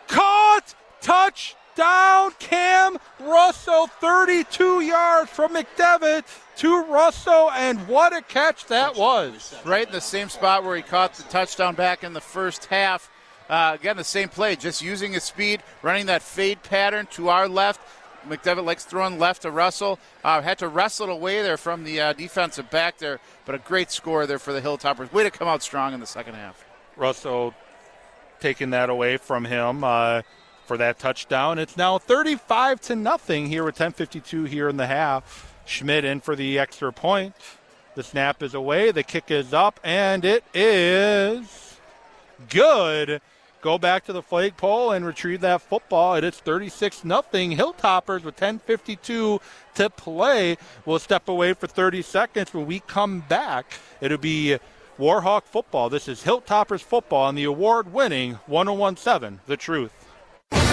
caught. 0.06 0.74
Touch 1.00 1.54
touchdown, 1.74 2.32
Cam 2.38 2.98
Russell, 3.20 3.86
32 3.86 4.80
yards 4.80 5.30
from 5.30 5.54
McDevitt 5.54 6.24
to 6.56 6.84
Russell, 6.84 7.50
and 7.52 7.86
what 7.88 8.14
a 8.14 8.22
catch 8.22 8.66
that 8.66 8.96
was. 8.96 9.54
Right 9.64 9.86
in 9.86 9.92
the 9.92 10.00
same 10.00 10.28
spot 10.28 10.64
where 10.64 10.76
he 10.76 10.82
caught 10.82 11.14
the 11.14 11.22
touchdown 11.24 11.74
back 11.74 12.04
in 12.04 12.12
the 12.12 12.20
first 12.20 12.66
half. 12.66 13.10
Uh, 13.48 13.72
again, 13.78 13.96
the 13.96 14.04
same 14.04 14.28
play, 14.28 14.56
just 14.56 14.82
using 14.82 15.12
his 15.12 15.24
speed, 15.24 15.62
running 15.82 16.06
that 16.06 16.22
fade 16.22 16.62
pattern 16.62 17.06
to 17.12 17.28
our 17.28 17.48
left. 17.48 17.80
McDevitt 18.26 18.64
likes 18.64 18.84
throwing 18.84 19.18
left 19.18 19.42
to 19.42 19.50
Russell. 19.50 19.98
Uh, 20.22 20.40
had 20.40 20.58
to 20.58 20.68
wrestle 20.68 21.10
it 21.10 21.12
away 21.12 21.42
there 21.42 21.58
from 21.58 21.84
the 21.84 22.00
uh, 22.00 22.12
defensive 22.14 22.70
back 22.70 22.96
there, 22.96 23.20
but 23.44 23.54
a 23.54 23.58
great 23.58 23.90
score 23.90 24.26
there 24.26 24.38
for 24.38 24.54
the 24.54 24.62
Hilltoppers. 24.62 25.12
Way 25.12 25.24
to 25.24 25.30
come 25.30 25.46
out 25.46 25.62
strong 25.62 25.92
in 25.92 26.00
the 26.00 26.06
second 26.06 26.34
half. 26.34 26.64
Russell 26.96 27.52
taking 28.40 28.70
that 28.70 28.88
away 28.88 29.18
from 29.18 29.44
him 29.44 29.84
uh, 29.84 30.22
for 30.66 30.76
that 30.78 30.98
touchdown. 30.98 31.58
It's 31.58 31.76
now 31.76 31.98
35 31.98 32.80
to 32.82 32.96
nothing 32.96 33.46
here 33.46 33.64
with 33.64 33.76
10:52 33.76 34.44
here 34.44 34.68
in 34.68 34.76
the 34.76 34.86
half. 34.86 35.52
Schmidt 35.66 36.04
in 36.04 36.20
for 36.20 36.36
the 36.36 36.58
extra 36.58 36.92
point. 36.92 37.34
The 37.94 38.02
snap 38.02 38.42
is 38.42 38.54
away. 38.54 38.90
The 38.90 39.02
kick 39.02 39.30
is 39.30 39.54
up, 39.54 39.80
and 39.84 40.24
it 40.24 40.44
is 40.52 41.76
good. 42.50 43.20
Go 43.60 43.78
back 43.78 44.04
to 44.04 44.12
the 44.12 44.20
flagpole 44.20 44.90
and 44.90 45.06
retrieve 45.06 45.40
that 45.40 45.62
football. 45.62 46.16
It 46.16 46.24
is 46.24 46.36
36 46.36 47.02
nothing. 47.02 47.56
Hilltoppers 47.56 48.22
with 48.22 48.36
10:52 48.36 49.40
to 49.76 49.90
play. 49.90 50.58
We'll 50.84 50.98
step 50.98 51.28
away 51.28 51.54
for 51.54 51.66
30 51.66 52.02
seconds. 52.02 52.52
When 52.52 52.66
we 52.66 52.80
come 52.80 53.20
back, 53.20 53.64
it'll 54.02 54.18
be 54.18 54.58
Warhawk 54.98 55.44
football. 55.44 55.88
This 55.88 56.08
is 56.08 56.24
Hilltoppers 56.24 56.82
football 56.82 57.24
on 57.24 57.36
the 57.36 57.44
award-winning 57.44 58.38
1017 58.46 59.40
The 59.46 59.56
Truth. 59.56 59.92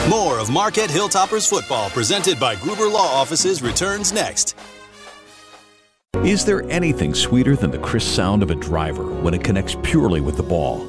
More 0.10 0.40
of 0.40 0.50
Marquette 0.50 0.90
Hilltoppers 0.90 1.48
football 1.48 1.90
presented 1.90 2.40
by 2.40 2.56
Gruber 2.56 2.88
Law 2.88 3.08
Offices 3.08 3.62
returns 3.62 4.12
next. 4.12 4.56
Is 6.24 6.46
there 6.46 6.70
anything 6.70 7.14
sweeter 7.14 7.56
than 7.56 7.72
the 7.72 7.80
crisp 7.80 8.16
sound 8.16 8.44
of 8.44 8.52
a 8.52 8.56
driver 8.56 9.06
when 9.22 9.34
it 9.34 9.44
connects 9.44 9.76
purely 9.82 10.22
with 10.22 10.38
the 10.38 10.44
ball? 10.44 10.86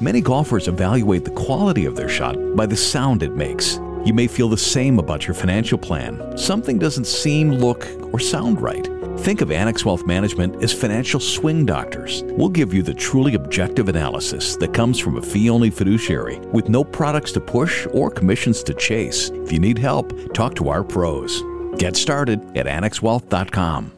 Many 0.00 0.20
golfers 0.20 0.66
evaluate 0.66 1.24
the 1.24 1.30
quality 1.30 1.84
of 1.84 1.94
their 1.94 2.08
shot 2.08 2.36
by 2.56 2.66
the 2.66 2.76
sound 2.76 3.22
it 3.22 3.36
makes. 3.36 3.78
You 4.04 4.12
may 4.12 4.26
feel 4.26 4.48
the 4.48 4.56
same 4.56 4.98
about 4.98 5.26
your 5.26 5.34
financial 5.34 5.78
plan. 5.78 6.36
Something 6.36 6.78
doesn't 6.78 7.06
seem, 7.06 7.52
look, 7.52 7.86
or 8.12 8.18
sound 8.18 8.60
right. 8.60 8.88
Think 9.22 9.40
of 9.40 9.52
Annex 9.52 9.84
Wealth 9.84 10.04
Management 10.04 10.64
as 10.64 10.72
financial 10.72 11.20
swing 11.20 11.64
doctors. 11.64 12.24
We'll 12.24 12.48
give 12.48 12.74
you 12.74 12.82
the 12.82 12.92
truly 12.92 13.36
objective 13.36 13.88
analysis 13.88 14.56
that 14.56 14.74
comes 14.74 14.98
from 14.98 15.16
a 15.16 15.22
fee 15.22 15.48
only 15.48 15.70
fiduciary 15.70 16.40
with 16.52 16.68
no 16.68 16.82
products 16.82 17.30
to 17.32 17.40
push 17.40 17.86
or 17.92 18.10
commissions 18.10 18.64
to 18.64 18.74
chase. 18.74 19.30
If 19.30 19.52
you 19.52 19.60
need 19.60 19.78
help, 19.78 20.34
talk 20.34 20.56
to 20.56 20.70
our 20.70 20.82
pros. 20.82 21.40
Get 21.78 21.94
started 21.94 22.40
at 22.58 22.66
annexwealth.com. 22.66 23.92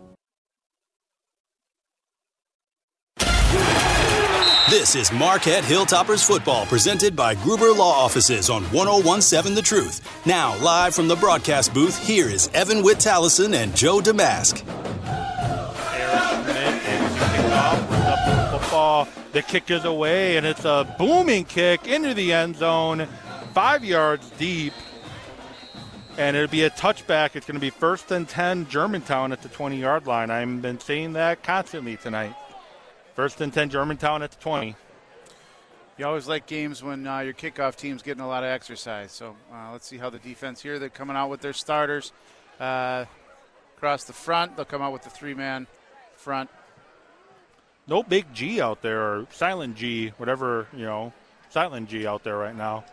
This 4.69 4.95
is 4.95 5.11
Marquette 5.11 5.65
Hilltoppers 5.65 6.27
football 6.27 6.67
presented 6.67 7.17
by 7.17 7.35
Gruber 7.37 7.73
Law 7.73 7.93
Offices 7.93 8.51
on 8.51 8.63
1017 8.65 9.55
The 9.55 9.63
Truth. 9.63 10.27
Now, 10.27 10.59
live 10.59 10.95
from 10.95 11.09
the 11.09 11.17
broadcast 11.17 11.73
booth, 11.73 12.07
here 12.07 12.29
is 12.29 12.51
Evan 12.53 12.83
Witt 12.83 13.07
and 13.07 13.75
Joe 13.75 14.01
Damask. 14.01 14.63
The 19.35 19.43
kick 19.43 19.69
is 19.69 19.85
away, 19.85 20.37
and 20.37 20.47
it's 20.47 20.65
a 20.65 20.95
booming 20.97 21.45
kick 21.45 21.89
into 21.89 22.15
the 22.15 22.33
end 22.33 22.55
zone, 22.55 23.09
five 23.53 23.85
yards 23.85 24.31
deep. 24.39 24.73
And 26.17 26.37
it'll 26.37 26.49
be 26.49 26.63
a 26.63 26.71
touchback. 26.71 27.35
It's 27.35 27.45
going 27.45 27.57
to 27.57 27.61
be 27.61 27.71
first 27.71 28.13
and 28.13 28.29
10 28.29 28.69
Germantown 28.69 29.33
at 29.33 29.43
the 29.43 29.49
20 29.49 29.77
yard 29.77 30.07
line. 30.07 30.31
I've 30.31 30.63
been 30.63 30.79
saying 30.79 31.15
that 31.15 31.43
constantly 31.43 31.97
tonight. 31.97 32.33
First 33.17 33.41
and 33.41 33.53
10 33.53 33.71
Germantown 33.71 34.23
at 34.23 34.31
the 34.31 34.41
20. 34.41 34.77
You 35.99 36.07
always 36.07 36.29
like 36.29 36.47
games 36.47 36.85
when 36.85 37.05
uh, 37.05 37.19
your 37.19 37.35
kickoff 37.35 37.75
team's 37.75 38.03
getting 38.03 38.23
a 38.23 38.29
lot 38.29 38.45
of 38.45 38.51
exercise. 38.51 39.11
So 39.11 39.35
uh, 39.53 39.73
let's 39.73 39.89
see 39.89 39.99
how 39.99 40.11
the 40.11 40.21
defense 40.21 40.63
here. 40.63 40.79
They're 40.79 40.89
coming 40.91 41.17
out 41.17 41.29
with 41.29 41.41
their 41.41 41.53
starters 41.53 42.13
uh, 42.61 43.07
across 43.77 44.05
the 44.05 44.13
front. 44.13 44.55
They'll 44.55 44.65
come 44.65 44.81
out 44.81 44.93
with 44.93 45.03
the 45.03 45.11
three 45.11 45.35
man 45.35 45.67
front. 46.15 46.51
No 47.87 48.03
big 48.03 48.33
G 48.33 48.61
out 48.61 48.83
there, 48.83 49.01
or 49.01 49.27
silent 49.31 49.77
G, 49.77 50.09
whatever, 50.17 50.67
you 50.73 50.85
know, 50.85 51.13
silent 51.51 51.89
G 51.89 52.07
out 52.07 52.25
there 52.25 52.37
right 52.37 52.57
now. 52.57 52.85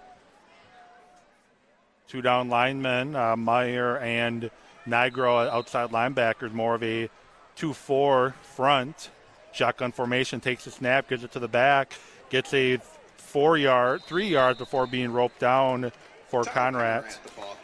Two 2.08 2.22
down 2.22 2.50
linemen, 2.50 3.16
uh, 3.16 3.38
Meyer 3.38 3.98
and 4.00 4.52
Nigro 4.86 5.50
outside 5.50 5.92
linebackers, 5.92 6.52
more 6.52 6.76
of 6.76 6.84
a 6.84 7.10
2 7.56 7.74
4 7.74 8.36
front. 8.44 9.10
Shotgun 9.54 9.92
formation 9.92 10.40
takes 10.40 10.66
a 10.68 10.72
snap, 10.72 11.08
gives 11.08 11.24
it 11.24 11.32
to 11.34 11.40
the 11.40 11.48
back, 11.48 11.94
gets 12.30 12.54
a 12.54 12.78
four 13.18 13.58
yard, 13.58 14.02
three 14.04 14.28
yards 14.28 14.60
before 14.60 14.88
being 14.88 15.12
roped 15.12 15.40
down 15.40 15.92
for 16.28 16.44
Conrad. 16.44 17.06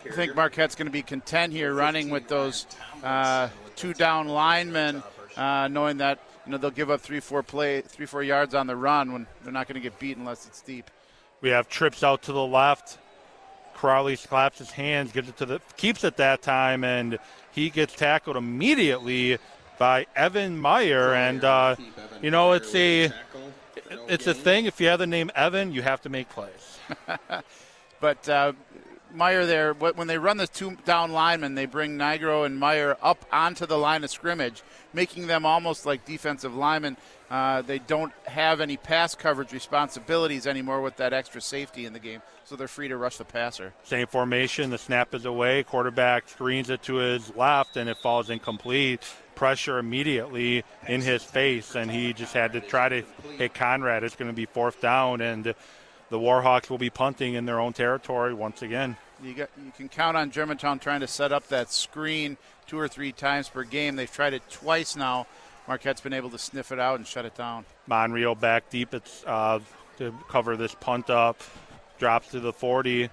I 0.06 0.12
think 0.12 0.36
Marquette's 0.36 0.76
going 0.76 0.88
to 0.88 0.92
be 0.92 1.02
content 1.02 1.54
here 1.54 1.74
running 1.74 2.10
with 2.10 2.28
those 2.28 2.68
uh, 3.04 3.50
two 3.76 3.94
down 3.94 4.28
linemen, 4.28 5.04
uh, 5.36 5.68
knowing 5.70 5.98
that 5.98 6.20
you 6.48 6.52
know 6.52 6.58
they'll 6.58 6.72
give 6.72 6.90
up 6.90 7.02
three, 7.02 7.20
four 7.20 7.44
play, 7.44 7.82
three, 7.82 8.06
four 8.06 8.24
yards 8.24 8.56
on 8.56 8.68
the 8.68 8.76
run 8.76 9.12
when 9.12 9.28
they're 9.44 9.52
not 9.52 9.68
going 9.68 9.76
to 9.76 9.82
get 9.82 10.00
beat 10.00 10.16
unless 10.16 10.48
it's 10.48 10.62
deep. 10.62 10.90
We 11.42 11.50
have 11.50 11.68
trips 11.68 12.04
out 12.04 12.24
to 12.24 12.32
the 12.32 12.46
left. 12.46 12.98
Crowley 13.74 14.16
claps 14.16 14.58
his 14.58 14.72
hands, 14.72 15.12
gives 15.12 15.28
it 15.28 15.38
to 15.38 15.46
the, 15.46 15.62
keeps 15.76 16.06
it 16.06 16.18
that 16.18 16.42
time, 16.42 16.86
and 16.86 17.20
he 17.52 17.70
gets 17.70 17.94
tackled 17.94 18.38
immediately 18.38 19.38
by 19.78 20.08
Evan 20.16 20.58
Meyer, 20.58 21.14
and 21.14 21.44
uh, 21.44 21.76
you 22.22 22.32
know 22.32 22.54
it's 22.54 22.74
a 22.74 23.12
it's 24.08 24.26
a 24.26 24.34
thing. 24.34 24.66
If 24.66 24.80
you 24.80 24.88
have 24.88 25.00
the 25.00 25.06
name 25.06 25.30
Evan, 25.36 25.74
you 25.74 25.82
have 25.82 26.02
to 26.04 26.10
make 26.10 26.30
plays. 26.30 26.80
but 28.00 28.30
uh, 28.30 28.54
Meyer 29.18 29.46
there, 29.46 29.74
when 29.74 30.08
they 30.08 30.18
run 30.18 30.38
the 30.38 30.48
two 30.48 30.78
down 30.86 31.12
linemen, 31.12 31.56
they 31.56 31.66
bring 31.66 31.98
Nigro 31.98 32.46
and 32.46 32.58
Meyer 32.58 32.96
up 33.02 33.26
onto 33.32 33.66
the 33.66 33.78
line 33.78 34.04
of 34.04 34.12
scrimmage, 34.12 34.64
making 34.94 35.28
them 35.28 35.46
almost 35.46 35.86
like 35.86 36.06
defensive 36.06 36.56
linemen. 36.56 36.96
Uh, 37.30 37.62
they 37.62 37.80
don't 37.80 38.14
have 38.26 38.62
any 38.62 38.78
pass 38.78 39.16
coverage 39.16 39.52
responsibilities 39.52 40.48
anymore 40.48 40.82
with 40.82 40.96
that 40.98 41.12
extra 41.12 41.42
safety 41.42 41.86
in 41.86 41.92
the 41.92 42.00
game, 42.00 42.22
so 42.46 42.56
they're 42.56 42.68
free 42.68 42.88
to 42.88 42.96
rush 42.96 43.18
the 43.18 43.26
passer. 43.26 43.74
Same 43.84 44.08
formation. 44.08 44.70
The 44.70 44.78
snap 44.78 45.14
is 45.14 45.26
away. 45.26 45.64
Quarterback 45.64 46.30
screens 46.30 46.70
it 46.70 46.84
to 46.84 46.96
his 46.96 47.36
left, 47.36 47.76
and 47.76 47.90
it 47.90 47.98
falls 47.98 48.30
incomplete 48.30 49.02
pressure 49.36 49.78
immediately 49.78 50.64
in 50.88 51.02
his 51.02 51.24
face, 51.24 51.76
and 51.76 51.92
he 51.92 52.14
just 52.14 52.34
had 52.34 52.54
to 52.54 52.62
try 52.62 52.90
to 52.90 53.04
hit 53.38 53.54
Conrad. 53.54 54.04
It's 54.04 54.16
going 54.16 54.32
to 54.32 54.36
be 54.36 54.46
fourth 54.46 54.82
down, 54.82 55.22
and 55.22 55.44
the 55.44 56.18
Warhawks 56.18 56.70
will 56.70 56.78
be 56.78 56.90
punting 56.90 57.36
in 57.36 57.46
their 57.46 57.60
own 57.60 57.74
territory 57.74 58.34
once 58.34 58.62
again. 58.62 58.98
You, 59.24 59.34
got, 59.34 59.50
you 59.64 59.72
can 59.76 59.90
count 59.90 60.16
on 60.16 60.32
Germantown 60.32 60.80
trying 60.80 61.00
to 61.00 61.08
set 61.08 61.32
up 61.32 61.48
that 61.48 61.72
screen 61.72 62.38
two 62.68 62.78
or 62.78 62.88
three 62.88 63.12
times 63.12 63.50
per 63.50 63.64
game. 63.64 63.96
They've 63.96 64.12
tried 64.12 64.34
it 64.34 64.44
twice 64.50 64.96
now. 64.96 65.28
Marquette's 65.68 66.02
been 66.02 66.14
able 66.14 66.30
to 66.30 66.38
sniff 66.38 66.72
it 66.72 66.80
out 66.80 67.00
and 67.00 67.08
shut 67.08 67.26
it 67.26 67.36
down. 67.36 67.66
Monreal 67.88 68.36
back 68.36 68.70
deep 68.70 68.94
it's, 68.94 69.24
uh, 69.26 69.60
to 69.98 70.14
cover 70.30 70.56
this 70.56 70.76
punt 70.76 71.10
up. 71.10 71.42
Drops 72.00 72.30
to 72.30 72.40
the 72.40 72.54
40. 72.54 73.10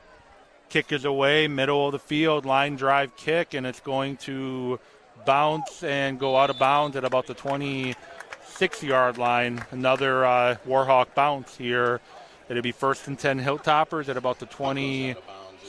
Kick 0.69 0.93
is 0.93 1.05
away, 1.05 1.49
middle 1.49 1.87
of 1.87 1.93
the 1.93 1.99
field, 1.99 2.45
line 2.45 2.77
drive 2.77 3.17
kick, 3.17 3.55
and 3.55 3.67
it's 3.67 3.81
going 3.81 4.17
to 4.19 4.79
bounce 5.25 5.83
and 5.83 6.19
go 6.19 6.37
out 6.37 6.51
of 6.51 6.59
bounds 6.59 6.97
at 6.97 7.05
about 7.05 7.27
the 7.27 7.35
26 7.35 8.83
yard 8.83 9.19
line. 9.19 9.65
Another 9.71 10.25
uh, 10.25 10.57
Warhawk 10.67 11.15
bounce 11.15 11.57
here. 11.57 12.01
It'll 12.49 12.63
be 12.63 12.73
first 12.73 13.09
and 13.09 13.19
10 13.19 13.41
Hilltoppers 13.41 14.09
at 14.09 14.17
about 14.17 14.39
the 14.39 14.47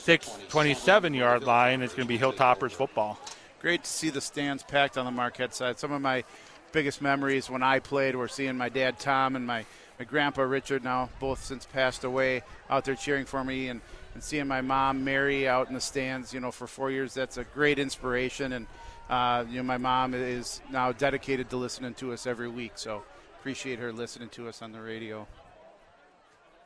26, 0.05 0.49
27 0.49 1.15
yard 1.15 1.43
line. 1.45 1.81
It's 1.81 1.95
going 1.95 2.07
to 2.07 2.13
be 2.13 2.19
Hilltoppers 2.19 2.71
football. 2.71 3.19
Great 3.59 3.83
to 3.83 3.89
see 3.89 4.11
the 4.11 4.21
stands 4.21 4.61
packed 4.61 4.99
on 4.99 5.05
the 5.05 5.11
Marquette 5.11 5.55
side. 5.55 5.79
Some 5.79 5.91
of 5.91 5.99
my 5.99 6.23
biggest 6.71 7.01
memories 7.01 7.49
when 7.49 7.63
I 7.63 7.79
played 7.79 8.15
were 8.15 8.27
seeing 8.27 8.55
my 8.55 8.69
dad 8.69 8.99
Tom 8.99 9.35
and 9.35 9.47
my, 9.47 9.65
my 9.97 10.05
grandpa 10.05 10.43
Richard, 10.43 10.83
now 10.83 11.09
both 11.19 11.43
since 11.43 11.65
passed 11.65 12.03
away, 12.03 12.43
out 12.69 12.85
there 12.85 12.93
cheering 12.93 13.25
for 13.25 13.43
me 13.43 13.69
and, 13.69 13.81
and 14.13 14.21
seeing 14.21 14.47
my 14.47 14.61
mom 14.61 15.03
Mary 15.03 15.47
out 15.47 15.69
in 15.69 15.73
the 15.73 15.81
stands, 15.81 16.35
you 16.35 16.39
know, 16.39 16.51
for 16.51 16.67
four 16.67 16.91
years. 16.91 17.15
That's 17.15 17.37
a 17.37 17.43
great 17.43 17.79
inspiration. 17.79 18.53
And 18.53 18.67
uh, 19.09 19.45
you 19.49 19.57
know, 19.57 19.63
my 19.63 19.77
mom 19.77 20.13
is 20.13 20.61
now 20.69 20.91
dedicated 20.91 21.49
to 21.49 21.57
listening 21.57 21.95
to 21.95 22.13
us 22.13 22.27
every 22.27 22.47
week, 22.47 22.73
so 22.75 23.01
appreciate 23.39 23.79
her 23.79 23.91
listening 23.91 24.29
to 24.29 24.49
us 24.49 24.61
on 24.61 24.71
the 24.71 24.81
radio. 24.81 25.25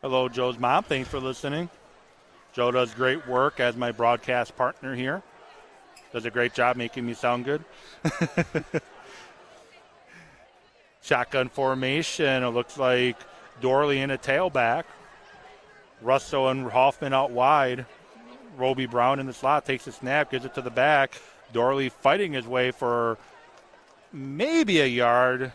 Hello, 0.01 0.27
Joe's 0.27 0.59
mom. 0.59 0.83
Thanks 0.83 1.07
for 1.07 1.21
listening. 1.21 1.69
Joe 2.59 2.71
does 2.71 2.93
great 2.93 3.25
work 3.25 3.61
as 3.61 3.77
my 3.77 3.93
broadcast 3.93 4.53
partner 4.57 4.93
here. 4.93 5.23
Does 6.11 6.25
a 6.25 6.29
great 6.29 6.53
job 6.53 6.75
making 6.75 7.05
me 7.05 7.13
sound 7.13 7.45
good. 7.45 7.63
Shotgun 11.01 11.47
formation. 11.47 12.43
It 12.43 12.49
looks 12.49 12.77
like 12.77 13.15
Dorley 13.61 13.99
in 13.99 14.11
a 14.11 14.17
tailback. 14.17 14.83
Russell 16.01 16.49
and 16.49 16.69
Hoffman 16.69 17.13
out 17.13 17.31
wide. 17.31 17.85
Roby 18.57 18.87
Brown 18.87 19.21
in 19.21 19.25
the 19.25 19.31
slot 19.31 19.65
takes 19.65 19.87
a 19.87 19.93
snap, 19.93 20.29
gives 20.29 20.43
it 20.43 20.53
to 20.55 20.61
the 20.61 20.69
back. 20.69 21.13
Dorley 21.53 21.89
fighting 21.89 22.33
his 22.33 22.45
way 22.45 22.71
for 22.71 23.17
maybe 24.11 24.81
a 24.81 24.85
yard. 24.85 25.53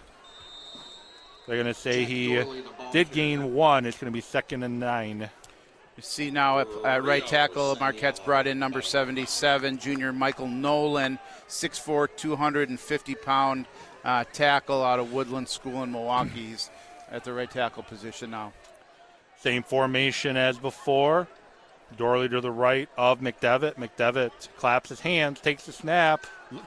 They're 1.46 1.56
going 1.56 1.66
to 1.66 1.78
say 1.78 2.06
he 2.06 2.42
did 2.92 3.10
gain 3.10 3.52
one. 3.52 3.84
It's 3.84 3.98
going 3.98 4.10
to 4.10 4.16
be 4.16 4.22
second 4.22 4.62
and 4.62 4.80
nine. 4.80 5.28
You 5.96 6.02
see 6.02 6.30
now 6.30 6.58
at, 6.58 6.68
at, 6.84 7.04
right 7.04 7.24
tackle, 7.24 7.76
Marquette's 7.78 8.18
brought 8.18 8.48
in 8.48 8.58
number 8.58 8.82
77, 8.82 9.78
junior 9.78 10.12
Michael 10.12 10.48
Nolan, 10.48 11.20
6'4", 11.48 12.08
250 12.16 13.14
pound 13.14 13.66
uh, 14.04 14.24
tackle 14.32 14.82
out 14.82 14.98
of 14.98 15.12
Woodland 15.12 15.48
School 15.48 15.84
in 15.84 15.92
Milwaukee. 15.92 16.46
He's 16.46 16.68
at 17.12 17.22
the 17.22 17.32
right 17.32 17.50
tackle 17.50 17.84
position 17.84 18.32
now. 18.32 18.52
Same 19.38 19.62
formation 19.62 20.36
as 20.36 20.58
before. 20.58 21.28
Dorley 21.96 22.28
to 22.30 22.40
the 22.40 22.50
right 22.50 22.88
of 22.96 23.20
McDevitt. 23.20 23.74
McDevitt 23.74 24.48
claps 24.56 24.88
his 24.88 25.00
hands, 25.00 25.38
takes 25.38 25.66
the 25.66 25.72
snap, 25.72 26.26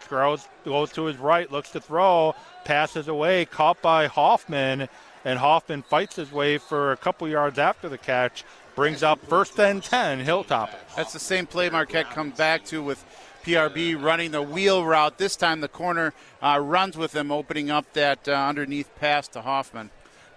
goes, 0.10 0.48
goes 0.64 0.92
to 0.94 1.06
his 1.06 1.18
right, 1.18 1.52
looks 1.52 1.72
to 1.72 1.82
throw, 1.82 2.34
passes 2.64 3.10
away, 3.10 3.44
caught 3.44 3.82
by 3.82 4.08
Hoffman, 4.08 4.88
and 5.26 5.40
Hoffman 5.40 5.82
fights 5.82 6.16
his 6.16 6.32
way 6.32 6.58
for 6.58 6.94
a 6.94 6.98
couple 6.98 7.28
yards 7.28 7.60
after 7.60 7.90
the 7.90 7.98
catch, 7.98 8.46
brings 8.78 9.02
up 9.02 9.20
first 9.26 9.60
and 9.60 9.82
10, 9.82 10.20
Hilltop. 10.20 10.70
That's 10.96 11.12
the 11.12 11.20
same 11.20 11.48
play 11.48 11.68
Marquette 11.68 12.12
comes 12.12 12.38
back 12.38 12.64
to 12.66 12.84
with 12.84 13.04
PRB 13.44 14.00
running 14.00 14.30
the 14.30 14.44
wheel 14.44 14.86
route. 14.86 15.18
This 15.18 15.36
time 15.36 15.62
the 15.62 15.68
corner 15.68 16.14
uh, 16.44 16.60
runs 16.64 16.96
with 16.96 17.16
him, 17.16 17.32
opening 17.32 17.72
up 17.72 17.92
that 17.94 18.28
uh, 18.28 18.34
underneath 18.34 18.96
pass 19.00 19.28
to 19.30 19.42
Hoffman. 19.42 19.90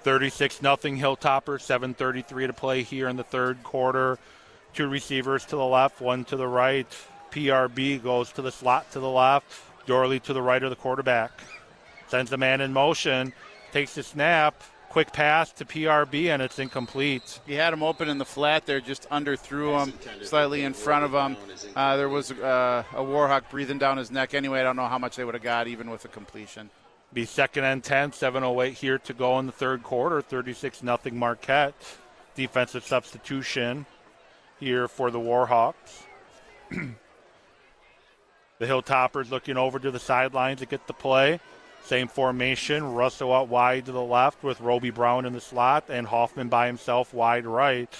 36 0.05 0.63
nothing 0.63 0.97
Hilltopper, 0.97 1.61
7:33 1.61 2.47
to 2.47 2.53
play 2.55 2.83
here 2.83 3.09
in 3.09 3.17
the 3.17 3.23
third 3.23 3.63
quarter. 3.63 4.19
Two 4.73 4.89
receivers 4.89 5.45
to 5.45 5.57
the 5.57 5.67
left, 5.67 6.01
one 6.01 6.25
to 6.25 6.37
the 6.37 6.49
right. 6.49 6.87
PRB 7.33 8.03
goes 8.03 8.33
to 8.33 8.41
the 8.41 8.51
slot 8.51 8.91
to 8.93 9.01
the 9.01 9.11
left. 9.11 9.53
Dorley 9.87 10.23
to 10.23 10.33
the 10.33 10.41
right 10.41 10.63
of 10.63 10.71
the 10.71 10.77
quarterback. 10.77 11.31
Sends 12.09 12.31
the 12.31 12.39
man 12.39 12.63
in 12.63 12.73
motion, 12.73 13.35
takes 13.71 13.95
the 13.95 14.03
snap, 14.03 14.63
quick 14.91 15.13
pass 15.13 15.53
to 15.53 15.65
PRB, 15.65 16.27
and 16.27 16.43
it's 16.43 16.59
incomplete. 16.59 17.41
He 17.47 17.55
had 17.55 17.73
him 17.73 17.83
open 17.83 18.09
in 18.09 18.19
the 18.19 18.25
flat 18.25 18.67
there, 18.67 18.81
just 18.81 19.09
underthrew 19.09 19.83
him, 19.83 19.95
slightly 20.23 20.65
in 20.65 20.75
front 20.75 21.05
of 21.05 21.13
him. 21.13 21.37
Uh, 21.75 21.97
there 21.97 22.09
was 22.09 22.33
uh, 22.33 22.83
a 22.93 23.01
Warhawk 23.01 23.49
breathing 23.51 23.79
down 23.79 23.97
his 23.97 24.11
neck. 24.11 24.35
Anyway, 24.35 24.61
I 24.61 24.65
don't 24.65 24.77
know 24.77 24.89
how 24.89 24.99
much 24.99 25.17
they 25.17 25.25
would 25.25 25.35
have 25.35 25.43
got 25.43 25.69
even 25.69 25.91
with 25.91 26.05
a 26.05 26.09
completion. 26.09 26.69
Be 27.13 27.25
second 27.25 27.65
and 27.65 27.83
10, 27.83 28.11
7.08 28.11 28.73
here 28.73 28.99
to 28.99 29.15
go 29.15 29.39
in 29.39 29.47
the 29.47 29.53
third 29.53 29.83
quarter, 29.83 30.21
36 30.21 30.83
nothing 30.83 31.17
Marquette. 31.17 31.75
Defensive 32.35 32.85
substitution 32.85 33.87
here 34.59 34.89
for 34.89 35.11
the 35.11 35.19
Warhawks. 35.19 36.05
the 36.71 36.95
Hilltoppers 38.61 39.31
looking 39.31 39.57
over 39.57 39.79
to 39.79 39.91
the 39.91 39.99
sidelines 39.99 40.61
to 40.61 40.67
get 40.67 40.87
the 40.87 40.93
play. 40.93 41.41
Same 41.91 42.07
formation. 42.07 42.95
Russell 42.95 43.33
out 43.33 43.49
wide 43.49 43.87
to 43.87 43.91
the 43.91 44.01
left 44.01 44.45
with 44.45 44.61
Roby 44.61 44.91
Brown 44.91 45.27
in 45.27 45.33
the 45.33 45.41
slot 45.41 45.87
and 45.89 46.07
Hoffman 46.07 46.49
by 46.49 46.69
himself 46.69 47.13
wide 47.13 47.45
right. 47.45 47.93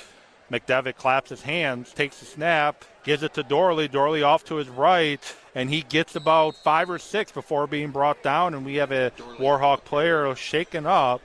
McDevitt 0.49 0.95
claps 0.95 1.31
his 1.31 1.43
hands, 1.43 1.93
takes 1.93 2.21
the 2.21 2.25
snap, 2.25 2.85
gives 3.03 3.25
it 3.25 3.35
to 3.35 3.43
Dorley. 3.43 3.89
Dorley 3.89 4.25
off 4.25 4.45
to 4.45 4.55
his 4.55 4.69
right, 4.69 5.21
and 5.57 5.69
he 5.69 5.83
gets 5.83 6.15
about 6.15 6.55
five 6.55 6.89
or 6.89 7.01
six 7.01 7.33
before 7.33 7.67
being 7.67 7.91
brought 7.91 8.23
down. 8.23 8.55
And 8.55 8.65
we 8.65 8.77
have 8.77 8.93
a 8.93 9.11
Warhawk 9.41 9.83
player 9.83 10.33
shaken 10.37 10.87
up 10.87 11.23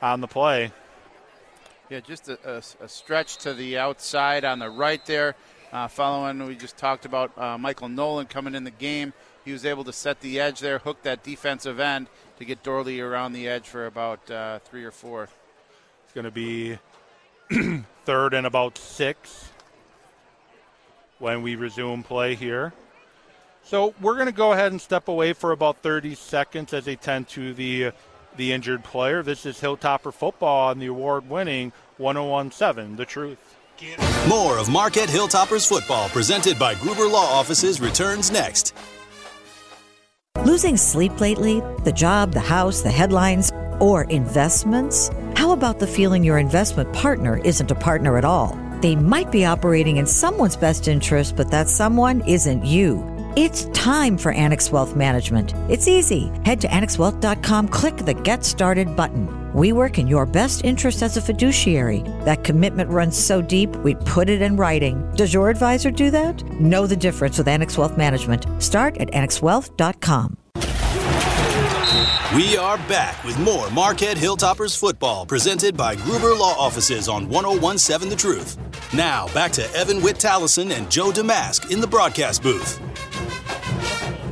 on 0.00 0.22
the 0.22 0.26
play. 0.26 0.72
Yeah, 1.90 2.00
just 2.00 2.30
a, 2.30 2.38
a, 2.46 2.62
a, 2.82 2.88
stretch 2.88 3.36
to 3.40 3.52
the 3.52 3.76
outside 3.76 4.46
on 4.46 4.58
the 4.58 4.70
right 4.70 5.04
there. 5.04 5.36
Uh, 5.70 5.86
following, 5.86 6.46
we 6.46 6.56
just 6.56 6.78
talked 6.78 7.04
about 7.04 7.36
uh, 7.36 7.58
Michael 7.58 7.90
Nolan 7.90 8.24
coming 8.24 8.54
in 8.54 8.64
the 8.64 8.70
game. 8.70 9.12
He 9.46 9.52
was 9.52 9.64
able 9.64 9.84
to 9.84 9.92
set 9.92 10.22
the 10.22 10.40
edge 10.40 10.58
there, 10.58 10.80
hook 10.80 11.02
that 11.04 11.22
defensive 11.22 11.78
end 11.78 12.08
to 12.40 12.44
get 12.44 12.64
Dorley 12.64 13.00
around 13.00 13.32
the 13.32 13.46
edge 13.46 13.68
for 13.68 13.86
about 13.86 14.28
uh, 14.28 14.58
three 14.58 14.84
or 14.84 14.90
four. 14.90 15.28
It's 16.04 16.12
going 16.12 16.24
to 16.24 16.32
be 16.32 16.80
third 18.04 18.34
and 18.34 18.44
about 18.44 18.76
six 18.76 19.52
when 21.20 21.42
we 21.42 21.54
resume 21.54 22.02
play 22.02 22.34
here. 22.34 22.72
So 23.62 23.94
we're 24.00 24.14
going 24.14 24.26
to 24.26 24.32
go 24.32 24.52
ahead 24.52 24.72
and 24.72 24.80
step 24.80 25.06
away 25.06 25.32
for 25.32 25.52
about 25.52 25.76
30 25.80 26.16
seconds 26.16 26.74
as 26.74 26.84
they 26.84 26.96
tend 26.96 27.28
to 27.28 27.54
the 27.54 27.92
the 28.36 28.52
injured 28.52 28.82
player. 28.82 29.22
This 29.22 29.46
is 29.46 29.60
Hilltopper 29.60 30.12
football 30.12 30.72
and 30.72 30.82
the 30.82 30.86
award-winning 30.86 31.72
1017 31.98 32.96
The 32.96 33.06
Truth. 33.06 33.56
More 34.28 34.58
of 34.58 34.68
Marquette 34.68 35.08
Hilltoppers 35.08 35.66
football 35.66 36.08
presented 36.08 36.58
by 36.58 36.74
Gruber 36.74 37.06
Law 37.06 37.24
Offices 37.24 37.80
returns 37.80 38.30
next. 38.30 38.74
Losing 40.44 40.76
sleep 40.76 41.20
lately? 41.20 41.62
The 41.84 41.92
job, 41.92 42.32
the 42.32 42.40
house, 42.40 42.82
the 42.82 42.90
headlines, 42.90 43.52
or 43.80 44.04
investments? 44.04 45.10
How 45.34 45.52
about 45.52 45.78
the 45.78 45.86
feeling 45.86 46.22
your 46.22 46.38
investment 46.38 46.92
partner 46.92 47.38
isn't 47.38 47.70
a 47.70 47.74
partner 47.74 48.18
at 48.18 48.24
all? 48.24 48.58
They 48.80 48.96
might 48.96 49.32
be 49.32 49.44
operating 49.46 49.96
in 49.96 50.06
someone's 50.06 50.56
best 50.56 50.88
interest, 50.88 51.36
but 51.36 51.50
that 51.50 51.68
someone 51.68 52.20
isn't 52.26 52.64
you. 52.64 53.02
It's 53.36 53.64
time 53.66 54.18
for 54.18 54.32
Annex 54.32 54.70
Wealth 54.70 54.94
Management. 54.94 55.54
It's 55.70 55.88
easy. 55.88 56.30
Head 56.44 56.60
to 56.60 56.68
annexwealth.com, 56.68 57.68
click 57.68 57.96
the 57.96 58.14
Get 58.14 58.44
Started 58.44 58.94
button. 58.94 59.45
We 59.56 59.72
work 59.72 59.98
in 59.98 60.06
your 60.06 60.26
best 60.26 60.66
interest 60.66 61.02
as 61.02 61.16
a 61.16 61.22
fiduciary. 61.22 62.02
That 62.26 62.44
commitment 62.44 62.90
runs 62.90 63.16
so 63.16 63.40
deep, 63.40 63.74
we 63.76 63.94
put 63.94 64.28
it 64.28 64.42
in 64.42 64.54
writing. 64.54 65.10
Does 65.14 65.32
your 65.32 65.48
advisor 65.48 65.90
do 65.90 66.10
that? 66.10 66.44
Know 66.60 66.86
the 66.86 66.94
difference 66.94 67.38
with 67.38 67.48
Annex 67.48 67.78
Wealth 67.78 67.96
Management. 67.96 68.44
Start 68.62 68.98
at 68.98 69.08
annexwealth.com. 69.12 70.36
We 72.34 72.58
are 72.58 72.76
back 72.76 73.24
with 73.24 73.38
more 73.38 73.70
Marquette 73.70 74.18
Hilltoppers 74.18 74.76
football 74.78 75.24
presented 75.24 75.74
by 75.74 75.96
Gruber 75.96 76.34
Law 76.34 76.54
Offices 76.58 77.08
on 77.08 77.26
1017 77.26 78.10
The 78.10 78.16
Truth. 78.16 78.58
Now, 78.92 79.26
back 79.28 79.52
to 79.52 79.72
Evan 79.72 80.02
Witt 80.02 80.16
Tallison 80.16 80.70
and 80.76 80.90
Joe 80.90 81.10
Damask 81.10 81.70
in 81.70 81.80
the 81.80 81.86
broadcast 81.86 82.42
booth. 82.42 82.78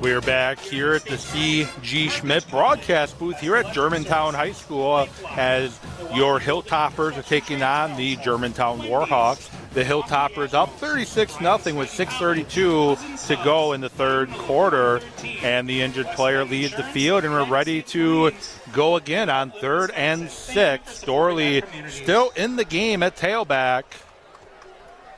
We're 0.05 0.20
back 0.20 0.59
here 0.59 0.93
at 0.93 1.06
the 1.06 1.16
C.G. 1.16 2.10
Schmidt 2.10 2.47
broadcast 2.51 3.18
booth 3.18 3.40
here 3.40 3.56
at 3.56 3.72
Germantown 3.72 4.35
High 4.35 4.52
School 4.52 5.09
as 5.31 5.81
your 6.14 6.39
Hilltoppers 6.39 7.16
are 7.16 7.22
taking 7.22 7.62
on 7.62 7.97
the 7.97 8.16
Germantown 8.16 8.81
Warhawks. 8.81 9.51
The 9.72 9.82
Hilltoppers 9.82 10.52
up 10.52 10.68
36 10.78 11.39
0 11.39 11.55
with 11.55 11.89
6.32 11.89 13.28
to 13.28 13.44
go 13.44 13.72
in 13.72 13.81
the 13.81 13.89
third 13.89 14.28
quarter, 14.32 15.01
and 15.40 15.66
the 15.66 15.81
injured 15.81 16.09
player 16.09 16.44
leads 16.44 16.76
the 16.76 16.82
field, 16.82 17.24
and 17.24 17.32
we're 17.32 17.48
ready 17.48 17.81
to 17.85 18.31
go 18.74 18.97
again 18.97 19.31
on 19.31 19.52
third 19.52 19.90
and 19.93 20.28
six. 20.28 21.02
Dorley 21.02 21.64
still 21.89 22.31
in 22.36 22.56
the 22.56 22.66
game 22.66 23.02
at 23.02 23.16
tailback. 23.16 23.85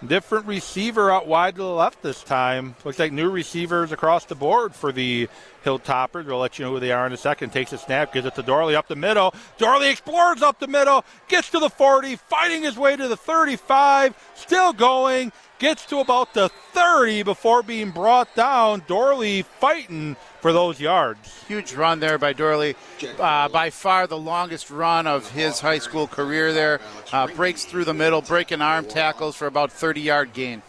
Different 0.06 0.46
receiver 0.46 1.10
out 1.10 1.26
wide 1.26 1.56
to 1.56 1.62
the 1.62 1.68
left 1.68 2.02
this 2.02 2.22
time. 2.22 2.76
Looks 2.84 2.98
like 2.98 3.12
new 3.12 3.28
receivers 3.28 3.90
across 3.90 4.24
the 4.24 4.34
board 4.34 4.74
for 4.74 4.92
the 4.92 5.28
Hilltoppers. 5.64 6.26
We'll 6.26 6.38
let 6.38 6.58
you 6.58 6.64
know 6.64 6.72
who 6.72 6.80
they 6.80 6.92
are 6.92 7.06
in 7.06 7.12
a 7.12 7.16
second. 7.16 7.50
Takes 7.50 7.72
a 7.72 7.78
snap, 7.78 8.12
gives 8.12 8.26
it 8.26 8.34
to 8.36 8.42
Dorley 8.42 8.74
up 8.74 8.86
the 8.86 8.94
middle. 8.94 9.34
Dorley 9.58 9.90
explores 9.90 10.42
up 10.42 10.60
the 10.60 10.68
middle, 10.68 11.04
gets 11.26 11.50
to 11.50 11.58
the 11.58 11.70
40, 11.70 12.16
fighting 12.16 12.62
his 12.62 12.76
way 12.76 12.94
to 12.94 13.08
the 13.08 13.16
35, 13.16 14.14
still 14.36 14.72
going, 14.72 15.32
gets 15.58 15.84
to 15.86 15.98
about 15.98 16.34
the 16.34 16.50
30 16.72 17.24
before 17.24 17.62
being 17.62 17.90
brought 17.90 18.32
down. 18.36 18.82
Dorley 18.82 19.44
fighting 19.44 20.16
for 20.46 20.52
those 20.52 20.78
yards. 20.78 21.42
Huge 21.48 21.74
run 21.74 21.98
there 21.98 22.18
by 22.18 22.32
Dorley. 22.32 22.76
Uh, 23.18 23.48
by 23.48 23.70
far 23.70 24.06
the 24.06 24.16
longest 24.16 24.70
run 24.70 25.08
of 25.08 25.28
his 25.32 25.58
high 25.58 25.80
school 25.80 26.06
career 26.06 26.52
there. 26.52 26.80
Uh, 27.12 27.26
breaks 27.26 27.64
through 27.64 27.84
the 27.84 27.92
middle, 27.92 28.22
breaking 28.22 28.62
arm 28.62 28.84
tackles 28.84 29.34
for 29.34 29.48
about 29.48 29.72
30 29.72 30.02
yard 30.02 30.32
gain. 30.32 30.62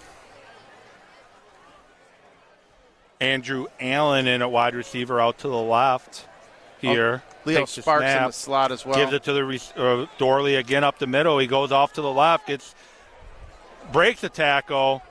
Andrew 3.22 3.68
Allen 3.80 4.26
in 4.26 4.42
a 4.42 4.50
wide 4.50 4.74
receiver 4.74 5.22
out 5.22 5.38
to 5.40 5.48
the 5.48 5.56
left 5.56 6.26
here. 6.82 7.22
Oh, 7.24 7.36
Leo 7.46 7.66
Sparks 7.66 8.02
snap, 8.02 8.22
in 8.22 8.28
the 8.30 8.34
slot 8.34 8.72
as 8.72 8.84
well. 8.84 8.96
Gives 8.96 9.14
it 9.14 9.24
to 9.26 9.34
the 9.34 9.44
uh, 9.76 10.08
Dorley 10.18 10.58
again 10.58 10.84
up 10.84 10.98
the 10.98 11.06
middle. 11.06 11.38
He 11.38 11.46
goes 11.46 11.72
off 11.72 11.94
to 11.94 12.02
the 12.02 12.12
left, 12.12 12.48
gets 12.48 12.74
breaks 13.92 14.24
a 14.24 14.30
tackle, 14.30 15.04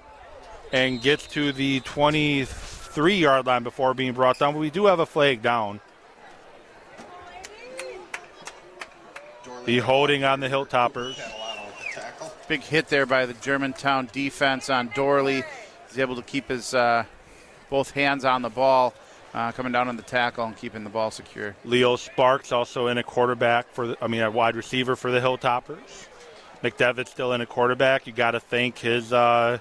and 0.73 1.01
gets 1.01 1.29
to 1.29 1.53
the 1.53 1.79
23 2.97 3.19
yard 3.19 3.47
line 3.47 3.63
before 3.63 3.93
being 3.93 4.15
brought 4.15 4.39
down. 4.39 4.55
But 4.55 4.61
we 4.61 4.71
do 4.71 4.87
have 4.87 5.01
a 5.01 5.07
flag 5.07 5.43
down. 5.43 5.81
The 9.67 9.79
holding 9.81 10.25
on 10.25 10.41
the 10.41 10.49
Hilltoppers. 10.49 11.21
Big 12.49 12.63
hit 12.63 12.89
there 12.89 13.05
by 13.05 13.27
the 13.27 13.35
Germantown 13.35 14.09
defense 14.13 14.71
on 14.71 14.89
Dorley. 14.91 15.45
He's 15.89 15.99
able 15.99 16.17
to 16.17 16.23
keep 16.23 16.49
his 16.49 16.73
uh, 16.73 17.05
both 17.69 17.91
hands 17.91 18.25
on 18.25 18.41
the 18.41 18.49
ball, 18.49 18.95
uh, 19.35 19.53
coming 19.53 19.73
down 19.73 19.89
on 19.89 19.97
the 19.97 20.03
tackle 20.03 20.47
and 20.47 20.57
keeping 20.57 20.85
the 20.85 20.91
ball 20.91 21.11
secure. 21.11 21.55
Leo 21.65 21.97
Sparks 21.97 22.51
also 22.51 22.87
in 22.87 22.97
a 22.97 23.03
quarterback 23.03 23.71
for, 23.73 23.89
the, 23.89 23.99
I 24.01 24.07
mean, 24.07 24.23
a 24.23 24.31
wide 24.31 24.57
receiver 24.57 24.97
for 24.97 25.11
the 25.11 25.21
Hilltoppers. 25.21 26.07
McDevitt's 26.63 27.11
still 27.11 27.33
in 27.33 27.41
a 27.41 27.47
quarterback. 27.47 28.07
You 28.07 28.13
got 28.13 28.31
to 28.31 28.41
think 28.41 28.79
his 28.79 29.13
uh, 29.13 29.59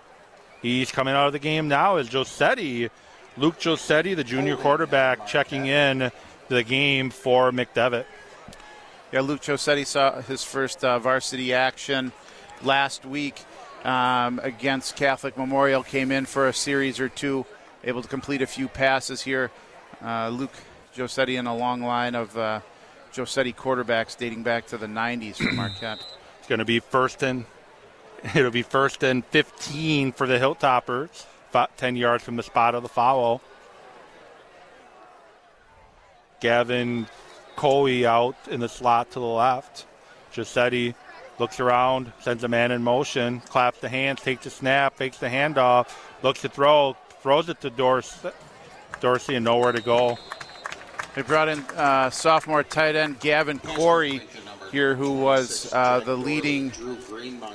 He's 0.66 0.91
coming 0.91 1.14
out 1.14 1.28
of 1.28 1.34
the 1.34 1.38
game 1.38 1.68
now 1.68 1.98
as 1.98 2.10
Josetti, 2.10 2.90
Luke 3.38 3.60
Josetti, 3.60 4.16
the 4.16 4.24
junior 4.24 4.56
quarterback, 4.56 5.28
checking 5.28 5.66
in 5.66 6.12
the 6.48 6.64
game 6.64 7.10
for 7.10 7.52
McDevitt. 7.52 8.06
Yeah, 9.12 9.22
Luke 9.22 9.41
Josetti 9.41 9.86
saw 9.86 10.22
his 10.22 10.44
first 10.44 10.84
uh, 10.84 10.99
varsity 10.99 11.53
action 11.53 12.12
last 12.64 13.06
week 13.06 13.44
um, 13.84 14.40
against 14.41 14.95
Catholic 14.95 15.38
Memorial. 15.38 15.84
Came 15.84 16.12
in 16.12 16.26
for 16.26 16.48
a 16.48 16.53
series 16.53 16.99
or 16.99 17.10
two, 17.10 17.45
able 17.84 18.02
to 18.02 18.07
complete 18.07 18.41
a 18.41 18.48
few 18.48 18.68
passes 18.68 19.22
here. 19.22 19.52
Uh, 20.02 20.30
Luke 20.30 20.53
Josetti 20.95 21.38
in 21.38 21.45
a 21.45 21.56
long 21.56 21.82
line 21.82 22.16
of 22.16 22.38
uh, 22.38 22.62
Josetti 23.14 23.53
quarterbacks 23.53 24.18
dating 24.18 24.44
back 24.44 24.68
to 24.68 24.78
the 24.78 24.88
90s 24.88 25.38
for 25.38 25.52
Marquette. 25.53 25.99
It's 26.40 26.48
going 26.48 26.60
to 26.60 26.66
be 26.66 26.80
first 26.80 27.22
and 27.22 27.45
it'll 28.36 28.52
be 28.52 28.64
first 28.64 29.03
and 29.03 29.26
15 29.26 30.14
for 30.14 30.26
the 30.26 30.40
Hilltoppers, 30.40 31.26
10 31.77 31.95
yards 31.95 32.23
from 32.23 32.36
the 32.36 32.44
spot 32.44 32.76
of 32.76 32.84
the 32.84 32.90
foul. 32.90 33.41
Gavin 36.41 37.07
Coley 37.56 38.06
out 38.06 38.36
in 38.49 38.60
the 38.60 38.69
slot 38.69 39.11
to 39.11 39.19
the 39.19 39.26
left. 39.26 39.86
Josetti 40.34 40.94
looks 41.40 41.60
around, 41.60 42.11
sends 42.19 42.44
a 42.44 42.48
man 42.48 42.72
in 42.72 42.84
motion, 42.84 43.40
claps 43.41 43.80
the 43.80 43.90
hands, 43.90 44.22
takes 44.22 44.44
the 44.44 44.49
snap, 44.49 44.98
fakes 44.98 45.18
the 45.18 45.27
handoff, 45.27 45.90
looks 46.23 46.41
to 46.41 46.49
throw, 46.49 46.95
throws 47.22 47.49
it 47.49 47.61
to 47.61 47.69
Dorsey, 47.69 48.30
Dorsey 48.99 49.36
and 49.36 49.45
nowhere 49.45 49.72
to 49.72 49.82
go. 49.82 50.18
They 51.15 51.22
brought 51.22 51.48
in 51.48 51.60
uh, 51.76 52.10
sophomore 52.10 52.64
tight 52.64 52.95
end 52.95 53.22
Gavin 53.22 53.60
Corey 53.60 54.22
here, 54.76 54.93
who 54.93 55.14
was 55.14 55.72
uh, 55.72 56.02
the 56.02 56.18
leading 56.18 56.69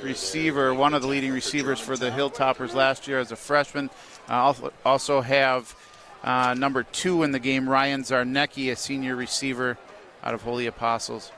receiver, 0.02 0.72
one 0.72 0.94
of 0.94 1.02
the 1.02 1.08
leading 1.08 1.32
receivers 1.32 1.78
for 1.78 1.94
the 1.94 2.08
Hilltoppers 2.08 2.74
last 2.74 3.06
year 3.06 3.18
as 3.18 3.30
a 3.30 3.36
freshman. 3.36 3.90
Uh, 4.26 4.54
also 4.86 5.20
have 5.20 5.76
uh, 6.24 6.54
number 6.54 6.82
two 6.82 7.22
in 7.22 7.30
the 7.30 7.38
game, 7.38 7.68
Ryan 7.68 8.04
Zarnecki, 8.04 8.72
a 8.72 8.76
senior 8.76 9.16
receiver 9.16 9.76
out 10.24 10.32
of 10.32 10.40
Holy 10.40 10.64
Apostles. 10.64 11.30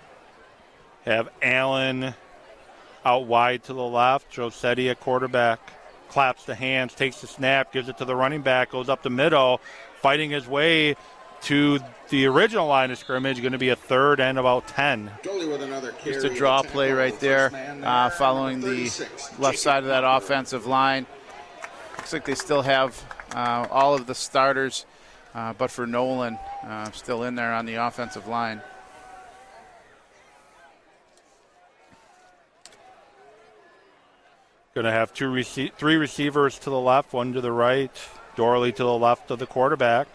Have 1.04 1.28
Allen 1.42 2.14
out 3.04 3.26
wide 3.26 3.64
to 3.64 3.72
the 3.72 3.82
left. 3.82 4.32
Josetti 4.32 4.88
a 4.88 4.94
quarterback. 4.94 5.58
Claps 6.10 6.44
the 6.44 6.54
hands, 6.54 6.94
takes 6.94 7.20
the 7.22 7.26
snap, 7.26 7.72
gives 7.72 7.88
it 7.88 7.98
to 7.98 8.04
the 8.04 8.14
running 8.14 8.42
back, 8.42 8.70
goes 8.70 8.88
up 8.88 9.02
the 9.02 9.10
middle, 9.10 9.60
fighting 10.00 10.30
his 10.30 10.46
way 10.46 10.94
to 11.42 11.80
the 12.08 12.26
original 12.26 12.66
line 12.66 12.90
of 12.90 12.98
scrimmage. 12.98 13.40
Going 13.40 13.52
to 13.52 13.58
be 13.58 13.70
a 13.70 13.76
third 13.76 14.20
and 14.20 14.38
about 14.38 14.68
10. 14.68 15.10
Just 16.04 16.24
a 16.24 16.34
draw 16.34 16.62
play 16.62 16.92
right 16.92 17.18
there, 17.20 17.50
uh, 17.82 18.10
following 18.10 18.60
the 18.60 18.90
left 19.38 19.58
side 19.58 19.82
of 19.82 19.88
that 19.88 20.04
offensive 20.04 20.66
line. 20.66 21.06
Looks 21.96 22.12
like 22.12 22.24
they 22.24 22.34
still 22.34 22.62
have 22.62 23.02
uh, 23.34 23.66
all 23.70 23.94
of 23.94 24.06
the 24.06 24.14
starters, 24.14 24.86
uh, 25.34 25.52
but 25.52 25.70
for 25.70 25.86
Nolan, 25.86 26.38
uh, 26.64 26.90
still 26.92 27.22
in 27.24 27.34
there 27.34 27.52
on 27.52 27.66
the 27.66 27.74
offensive 27.74 28.26
line. 28.26 28.60
Going 34.74 34.86
to 34.86 34.90
have 34.90 35.12
two 35.12 35.30
rece- 35.30 35.74
three 35.74 35.96
receivers 35.96 36.58
to 36.60 36.70
the 36.70 36.80
left, 36.80 37.12
one 37.12 37.34
to 37.34 37.42
the 37.42 37.52
right. 37.52 37.90
Dorley 38.36 38.74
to 38.74 38.82
the 38.82 38.96
left 38.96 39.30
of 39.30 39.38
the 39.38 39.46
quarterback. 39.46 40.08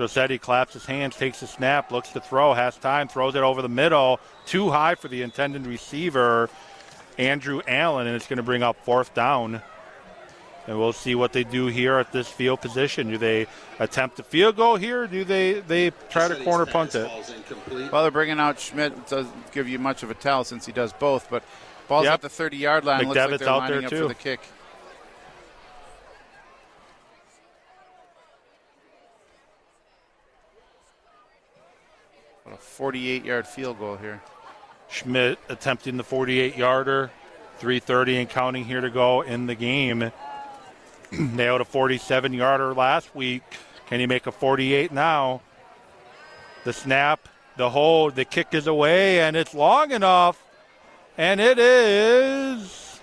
Josetti 0.00 0.40
claps 0.40 0.72
his 0.72 0.86
hands, 0.86 1.16
takes 1.16 1.40
the 1.40 1.46
snap, 1.46 1.92
looks 1.92 2.10
to 2.10 2.20
throw, 2.20 2.54
has 2.54 2.76
time, 2.76 3.08
throws 3.08 3.34
it 3.34 3.42
over 3.42 3.62
the 3.62 3.68
middle, 3.68 4.18
too 4.46 4.70
high 4.70 4.94
for 4.94 5.08
the 5.08 5.22
intended 5.22 5.66
receiver, 5.66 6.48
Andrew 7.18 7.60
Allen, 7.68 8.06
and 8.06 8.16
it's 8.16 8.26
going 8.26 8.38
to 8.38 8.42
bring 8.42 8.62
up 8.62 8.82
fourth 8.84 9.14
down. 9.14 9.62
And 10.66 10.78
we'll 10.78 10.92
see 10.92 11.14
what 11.14 11.32
they 11.32 11.42
do 11.42 11.66
here 11.66 11.98
at 11.98 12.12
this 12.12 12.28
field 12.28 12.60
position. 12.60 13.08
Do 13.08 13.18
they 13.18 13.46
attempt 13.78 14.18
a 14.20 14.22
field 14.22 14.56
goal 14.56 14.76
here? 14.76 15.06
do 15.06 15.24
they 15.24 15.60
they 15.60 15.90
try 16.10 16.28
to 16.28 16.36
corner 16.44 16.66
punt 16.66 16.94
it? 16.94 17.10
Well, 17.90 18.02
they're 18.02 18.10
bringing 18.10 18.38
out 18.38 18.60
Schmidt. 18.60 18.92
It 18.92 19.06
doesn't 19.08 19.52
give 19.52 19.68
you 19.68 19.78
much 19.78 20.02
of 20.02 20.10
a 20.10 20.14
tell 20.14 20.44
since 20.44 20.66
he 20.66 20.72
does 20.72 20.92
both, 20.92 21.28
but 21.30 21.42
ball's 21.88 22.04
yep. 22.04 22.14
at 22.14 22.22
the 22.22 22.28
30 22.28 22.56
yard 22.58 22.84
line. 22.84 23.04
McDevitt's 23.04 23.06
Looks 23.06 23.30
like 23.30 23.40
they're 23.40 23.48
out 23.48 23.58
lining 23.58 23.78
there 23.78 23.86
up 23.86 23.90
too. 23.90 24.02
for 24.02 24.08
the 24.08 24.14
kick. 24.14 24.40
48 32.60 33.24
yard 33.24 33.46
field 33.46 33.78
goal 33.78 33.96
here. 33.96 34.20
Schmidt 34.88 35.38
attempting 35.48 35.96
the 35.96 36.04
48 36.04 36.56
yarder, 36.56 37.10
3.30 37.60 38.20
and 38.20 38.28
counting 38.28 38.64
here 38.64 38.80
to 38.80 38.90
go 38.90 39.22
in 39.22 39.46
the 39.46 39.54
game. 39.54 40.10
Nailed 41.12 41.60
a 41.60 41.64
47 41.64 42.32
yarder 42.32 42.74
last 42.74 43.14
week. 43.14 43.42
Can 43.86 44.00
he 44.00 44.06
make 44.06 44.26
a 44.26 44.32
48 44.32 44.92
now? 44.92 45.42
The 46.64 46.72
snap, 46.72 47.28
the 47.56 47.70
hold, 47.70 48.14
the 48.14 48.24
kick 48.24 48.54
is 48.54 48.66
away, 48.66 49.20
and 49.20 49.36
it's 49.36 49.54
long 49.54 49.92
enough. 49.92 50.42
And 51.16 51.40
it 51.40 51.58
is 51.58 53.00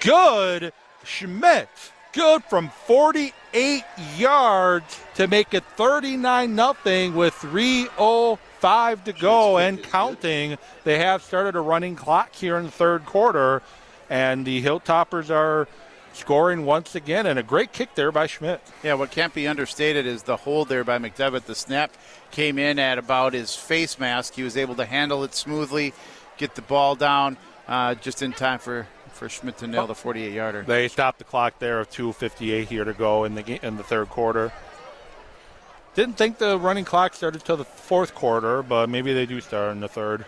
good. 0.00 0.72
Schmidt, 1.04 1.68
good 2.12 2.42
from 2.44 2.70
48 2.86 3.84
yards 4.16 5.00
to 5.14 5.28
make 5.28 5.54
it 5.54 5.64
39 5.76 6.56
0 6.56 7.10
with 7.12 7.34
3.05 7.34 8.38
5 8.66 9.04
to 9.04 9.12
go 9.12 9.58
and 9.58 9.80
counting. 9.80 10.58
They 10.82 10.98
have 10.98 11.22
started 11.22 11.54
a 11.54 11.60
running 11.60 11.94
clock 11.94 12.34
here 12.34 12.56
in 12.56 12.64
the 12.64 12.70
third 12.72 13.06
quarter, 13.06 13.62
and 14.10 14.44
the 14.44 14.60
Hilltoppers 14.60 15.30
are 15.30 15.68
scoring 16.12 16.64
once 16.64 16.96
again, 16.96 17.26
and 17.26 17.38
a 17.38 17.44
great 17.44 17.72
kick 17.72 17.94
there 17.94 18.10
by 18.10 18.26
Schmidt. 18.26 18.60
Yeah, 18.82 18.94
what 18.94 19.12
can't 19.12 19.32
be 19.32 19.46
understated 19.46 20.04
is 20.04 20.24
the 20.24 20.36
hold 20.36 20.68
there 20.68 20.82
by 20.82 20.98
McDevitt. 20.98 21.44
The 21.44 21.54
snap 21.54 21.92
came 22.32 22.58
in 22.58 22.80
at 22.80 22.98
about 22.98 23.34
his 23.34 23.54
face 23.54 24.00
mask. 24.00 24.34
He 24.34 24.42
was 24.42 24.56
able 24.56 24.74
to 24.74 24.84
handle 24.84 25.22
it 25.22 25.32
smoothly, 25.36 25.94
get 26.36 26.56
the 26.56 26.62
ball 26.62 26.96
down 26.96 27.36
uh, 27.68 27.94
just 27.94 28.20
in 28.20 28.32
time 28.32 28.58
for, 28.58 28.88
for 29.12 29.28
Schmidt 29.28 29.58
to 29.58 29.68
nail 29.68 29.86
the 29.86 29.94
48 29.94 30.32
yarder. 30.32 30.62
They 30.62 30.88
stopped 30.88 31.18
the 31.18 31.24
clock 31.24 31.60
there 31.60 31.78
of 31.78 31.88
2.58 31.90 32.64
here 32.64 32.82
to 32.82 32.94
go 32.94 33.22
in 33.22 33.36
the, 33.36 33.64
in 33.64 33.76
the 33.76 33.84
third 33.84 34.08
quarter. 34.08 34.50
Didn't 35.96 36.18
think 36.18 36.36
the 36.36 36.58
running 36.58 36.84
clock 36.84 37.14
started 37.14 37.42
till 37.42 37.56
the 37.56 37.64
fourth 37.64 38.14
quarter, 38.14 38.62
but 38.62 38.90
maybe 38.90 39.14
they 39.14 39.24
do 39.24 39.40
start 39.40 39.72
in 39.72 39.80
the 39.80 39.88
third. 39.88 40.26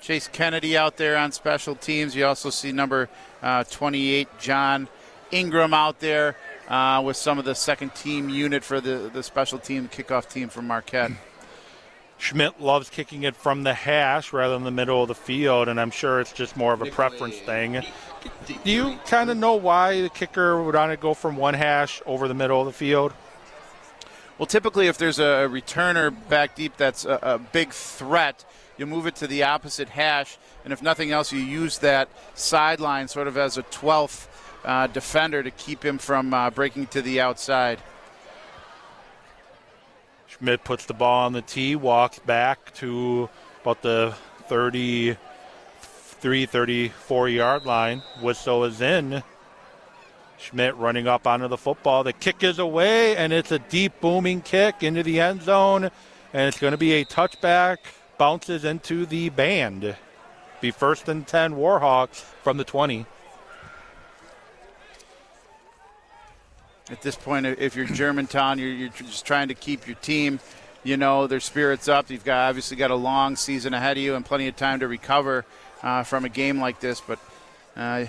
Chase 0.00 0.28
Kennedy 0.28 0.78
out 0.78 0.96
there 0.96 1.18
on 1.18 1.30
special 1.30 1.74
teams. 1.74 2.16
You 2.16 2.24
also 2.24 2.48
see 2.48 2.72
number 2.72 3.10
uh, 3.42 3.64
28, 3.64 4.28
John 4.38 4.88
Ingram, 5.30 5.74
out 5.74 6.00
there 6.00 6.36
uh, 6.68 7.02
with 7.04 7.18
some 7.18 7.38
of 7.38 7.44
the 7.44 7.54
second 7.54 7.94
team 7.94 8.30
unit 8.30 8.64
for 8.64 8.80
the, 8.80 9.10
the 9.12 9.22
special 9.22 9.58
team 9.58 9.90
kickoff 9.90 10.26
team 10.30 10.48
from 10.48 10.68
Marquette. 10.68 11.12
Schmidt 12.18 12.58
loves 12.58 12.88
kicking 12.88 13.24
it 13.24 13.36
from 13.36 13.62
the 13.62 13.74
hash 13.74 14.32
rather 14.32 14.54
than 14.54 14.64
the 14.64 14.70
middle 14.70 15.02
of 15.02 15.08
the 15.08 15.14
field, 15.14 15.68
and 15.68 15.78
I'm 15.78 15.90
sure 15.90 16.18
it's 16.18 16.32
just 16.32 16.56
more 16.56 16.72
of 16.72 16.80
a 16.80 16.86
preference 16.86 17.36
thing. 17.40 17.82
Do 18.46 18.70
you 18.70 18.98
kind 19.04 19.28
of 19.28 19.36
know 19.36 19.56
why 19.56 20.00
the 20.00 20.08
kicker 20.08 20.62
would 20.62 20.74
want 20.74 20.92
to 20.92 20.96
go 20.96 21.12
from 21.12 21.36
one 21.36 21.52
hash 21.52 22.00
over 22.06 22.26
the 22.26 22.32
middle 22.32 22.58
of 22.58 22.66
the 22.66 22.72
field? 22.72 23.12
Well, 24.38 24.46
typically, 24.46 24.86
if 24.86 24.98
there's 24.98 25.18
a 25.18 25.48
returner 25.50 26.14
back 26.28 26.54
deep 26.54 26.76
that's 26.76 27.06
a, 27.06 27.18
a, 27.22 27.38
big 27.38 27.72
threat, 27.72 28.44
you 28.76 28.84
move 28.84 29.06
it 29.06 29.16
to 29.16 29.26
the 29.26 29.44
opposite 29.44 29.88
hash, 29.88 30.36
and 30.62 30.74
if 30.74 30.82
nothing 30.82 31.10
else, 31.10 31.32
you 31.32 31.40
use 31.40 31.78
that 31.78 32.10
sideline 32.34 33.08
sort 33.08 33.28
of 33.28 33.38
as 33.38 33.56
a 33.56 33.62
12th 33.62 34.26
uh, 34.64 34.88
defender 34.88 35.42
to 35.42 35.50
keep 35.50 35.82
him 35.82 35.96
from 35.96 36.34
uh, 36.34 36.50
breaking 36.50 36.86
to 36.88 37.00
the 37.00 37.18
outside. 37.18 37.80
Schmidt 40.26 40.64
puts 40.64 40.84
the 40.84 40.92
ball 40.92 41.24
on 41.24 41.32
the 41.32 41.40
tee, 41.40 41.74
walks 41.74 42.18
back 42.18 42.74
to 42.74 43.30
about 43.62 43.80
the 43.80 44.14
33, 44.48 46.44
34 46.44 47.28
yard 47.30 47.64
line. 47.64 48.02
Whistle 48.20 48.64
is 48.64 48.82
in. 48.82 49.22
Schmidt 50.46 50.76
running 50.76 51.08
up 51.08 51.26
onto 51.26 51.48
the 51.48 51.56
football. 51.56 52.04
The 52.04 52.12
kick 52.12 52.44
is 52.44 52.60
away, 52.60 53.16
and 53.16 53.32
it's 53.32 53.50
a 53.50 53.58
deep, 53.58 54.00
booming 54.00 54.42
kick 54.42 54.82
into 54.82 55.02
the 55.02 55.20
end 55.20 55.42
zone. 55.42 55.90
And 56.32 56.48
it's 56.48 56.58
going 56.58 56.70
to 56.70 56.78
be 56.78 56.92
a 56.94 57.04
touchback. 57.04 57.78
Bounces 58.16 58.64
into 58.64 59.06
the 59.06 59.28
band. 59.30 59.96
Be 60.60 60.70
first 60.70 61.08
and 61.08 61.26
10 61.26 61.54
Warhawks 61.54 62.20
from 62.42 62.58
the 62.58 62.64
20. 62.64 63.06
At 66.90 67.02
this 67.02 67.16
point, 67.16 67.46
if 67.46 67.74
you're 67.74 67.86
Germantown, 67.86 68.60
you're, 68.60 68.70
you're 68.70 68.88
just 68.90 69.26
trying 69.26 69.48
to 69.48 69.54
keep 69.54 69.88
your 69.88 69.96
team, 69.96 70.38
you 70.84 70.96
know, 70.96 71.26
their 71.26 71.40
spirits 71.40 71.88
up. 71.88 72.08
You've 72.08 72.24
got 72.24 72.48
obviously 72.48 72.76
got 72.76 72.92
a 72.92 72.96
long 72.96 73.34
season 73.34 73.74
ahead 73.74 73.96
of 73.96 74.02
you 74.02 74.14
and 74.14 74.24
plenty 74.24 74.46
of 74.46 74.54
time 74.54 74.78
to 74.80 74.88
recover 74.88 75.44
uh, 75.82 76.04
from 76.04 76.24
a 76.24 76.28
game 76.28 76.60
like 76.60 76.78
this. 76.78 77.00
But 77.00 77.18
uh, 77.76 78.06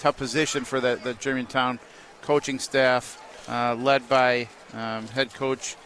tough 0.00 0.16
position 0.16 0.64
for 0.64 0.80
the, 0.80 0.98
the 1.02 1.14
Germantown 1.14 1.78
coaching 2.22 2.58
staff, 2.58 3.22
uh, 3.48 3.74
led 3.74 4.08
by 4.08 4.48
um, 4.74 5.06
head 5.08 5.32
coach 5.34 5.76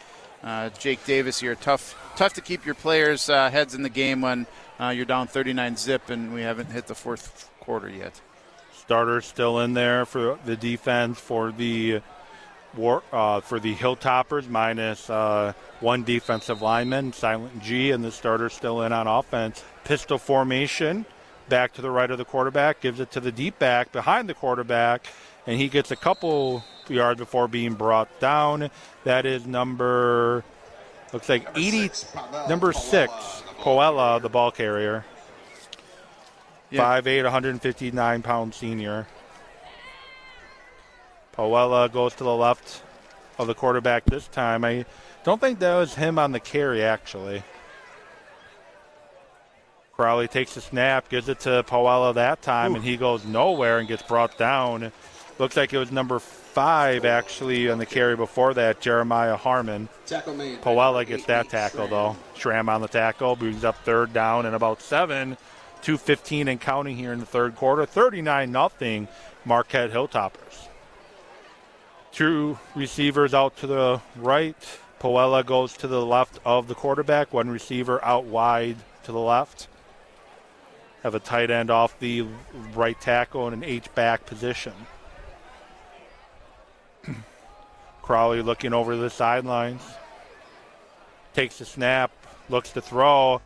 uh, 0.43 0.69
Jake 0.79 1.05
Davis 1.05 1.39
here. 1.39 1.55
Tough, 1.55 1.95
tough 2.15 2.33
to 2.33 2.41
keep 2.41 2.65
your 2.65 2.75
players' 2.75 3.29
uh, 3.29 3.49
heads 3.49 3.75
in 3.75 3.83
the 3.83 3.89
game 3.89 4.21
when 4.21 4.47
uh, 4.79 4.89
you're 4.89 5.05
down 5.05 5.27
39 5.27 5.75
zip 5.75 6.09
and 6.09 6.33
we 6.33 6.41
haven't 6.41 6.71
hit 6.71 6.87
the 6.87 6.95
fourth 6.95 7.49
quarter 7.59 7.89
yet. 7.89 8.21
Starters 8.73 9.25
still 9.25 9.59
in 9.59 9.73
there 9.73 10.05
for 10.05 10.39
the 10.45 10.55
defense 10.55 11.19
for 11.19 11.51
the 11.51 12.01
war, 12.75 13.03
uh, 13.11 13.41
for 13.41 13.59
the 13.59 13.73
Hilltoppers, 13.75 14.47
minus 14.47 15.09
uh, 15.09 15.53
one 15.79 16.03
defensive 16.03 16.61
lineman, 16.61 17.13
Silent 17.13 17.61
G, 17.61 17.91
and 17.91 18.03
the 18.03 18.11
starter 18.11 18.49
still 18.49 18.81
in 18.83 18.93
on 18.93 19.07
offense. 19.07 19.63
Pistol 19.83 20.17
formation, 20.17 21.05
back 21.49 21.73
to 21.73 21.81
the 21.81 21.91
right 21.91 22.09
of 22.09 22.17
the 22.17 22.25
quarterback, 22.25 22.81
gives 22.81 22.99
it 22.99 23.11
to 23.11 23.19
the 23.19 23.31
deep 23.31 23.59
back 23.59 23.91
behind 23.91 24.29
the 24.29 24.33
quarterback, 24.33 25.07
and 25.47 25.59
he 25.59 25.67
gets 25.67 25.91
a 25.91 25.95
couple 25.95 26.63
yards 26.87 27.19
before 27.19 27.47
being 27.47 27.73
brought 27.73 28.19
down. 28.19 28.69
That 29.03 29.25
is 29.25 29.45
number, 29.45 30.43
looks 31.13 31.29
like 31.29 31.47
80, 31.55 31.91
number 32.49 32.73
six, 32.73 33.11
Poella, 33.59 34.21
the 34.21 34.29
ball 34.29 34.51
carrier. 34.51 35.05
Yeah. 36.71 37.01
5'8", 37.01 37.23
159 37.23 38.21
pound 38.21 38.53
senior. 38.53 39.07
Poella 41.35 41.91
goes 41.91 42.15
to 42.15 42.23
the 42.23 42.35
left 42.35 42.81
of 43.37 43.47
the 43.47 43.53
quarterback 43.53 44.05
this 44.05 44.27
time. 44.27 44.63
I 44.63 44.85
don't 45.23 45.41
think 45.41 45.59
that 45.59 45.75
was 45.75 45.95
him 45.95 46.17
on 46.17 46.31
the 46.31 46.39
carry, 46.39 46.83
actually. 46.83 47.43
Crowley 49.95 50.27
takes 50.27 50.55
the 50.55 50.61
snap, 50.61 51.07
gives 51.07 51.29
it 51.29 51.39
to 51.41 51.63
Poella 51.63 52.13
that 52.15 52.41
time, 52.41 52.75
and 52.75 52.83
he 52.83 52.97
goes 52.97 53.23
nowhere 53.23 53.79
and 53.79 53.87
gets 53.87 54.03
brought 54.03 54.37
down. 54.37 54.91
Looks 55.39 55.55
like 55.55 55.73
it 55.73 55.77
was 55.77 55.91
number 55.91 56.19
five, 56.19 57.05
actually, 57.05 57.69
on 57.69 57.77
the 57.77 57.85
carry 57.85 58.15
before 58.15 58.53
that, 58.55 58.81
Jeremiah 58.81 59.37
Harmon. 59.37 59.87
Poella 60.61 61.05
gets 61.05 61.25
that 61.25 61.49
tackle, 61.49 61.87
though. 61.87 62.15
Schramm 62.35 62.67
on 62.67 62.81
the 62.81 62.87
tackle, 62.87 63.35
brings 63.35 63.63
up 63.63 63.77
third 63.83 64.13
down 64.13 64.45
and 64.45 64.55
about 64.55 64.81
seven. 64.81 65.37
2.15 65.81 66.47
and 66.49 66.59
counting 66.59 66.97
here 66.97 67.13
in 67.13 67.19
the 67.19 67.25
third 67.25 67.55
quarter. 67.55 67.85
39 67.85 68.51
nothing. 68.51 69.07
Marquette 69.45 69.91
Hilltoppers. 69.91 70.67
Two 72.11 72.57
receivers 72.73 73.33
out 73.33 73.55
to 73.57 73.67
the 73.67 74.01
right. 74.15 74.79
Poella 74.99 75.45
goes 75.45 75.73
to 75.73 75.87
the 75.87 76.03
left 76.03 76.39
of 76.43 76.67
the 76.67 76.73
quarterback. 76.73 77.33
One 77.33 77.49
receiver 77.49 78.03
out 78.03 78.23
wide 78.23 78.77
to 79.03 79.11
the 79.11 79.19
left. 79.19 79.67
Have 81.05 81.13
a 81.13 81.19
tight 81.19 81.51
end 81.51 81.69
off 81.69 81.99
the 81.99 82.25
right 82.73 82.99
tackle 82.99 83.47
in 83.47 83.53
an 83.53 83.63
H 83.63 83.93
back 83.93 84.25
position. 84.25 84.73
Crowley 88.01 88.41
looking 88.41 88.73
over 88.73 88.95
the 88.95 89.11
sidelines. 89.11 89.83
Takes 91.35 91.59
the 91.59 91.65
snap, 91.65 92.09
looks 92.49 92.71
to 92.71 92.81
throw, 92.81 93.39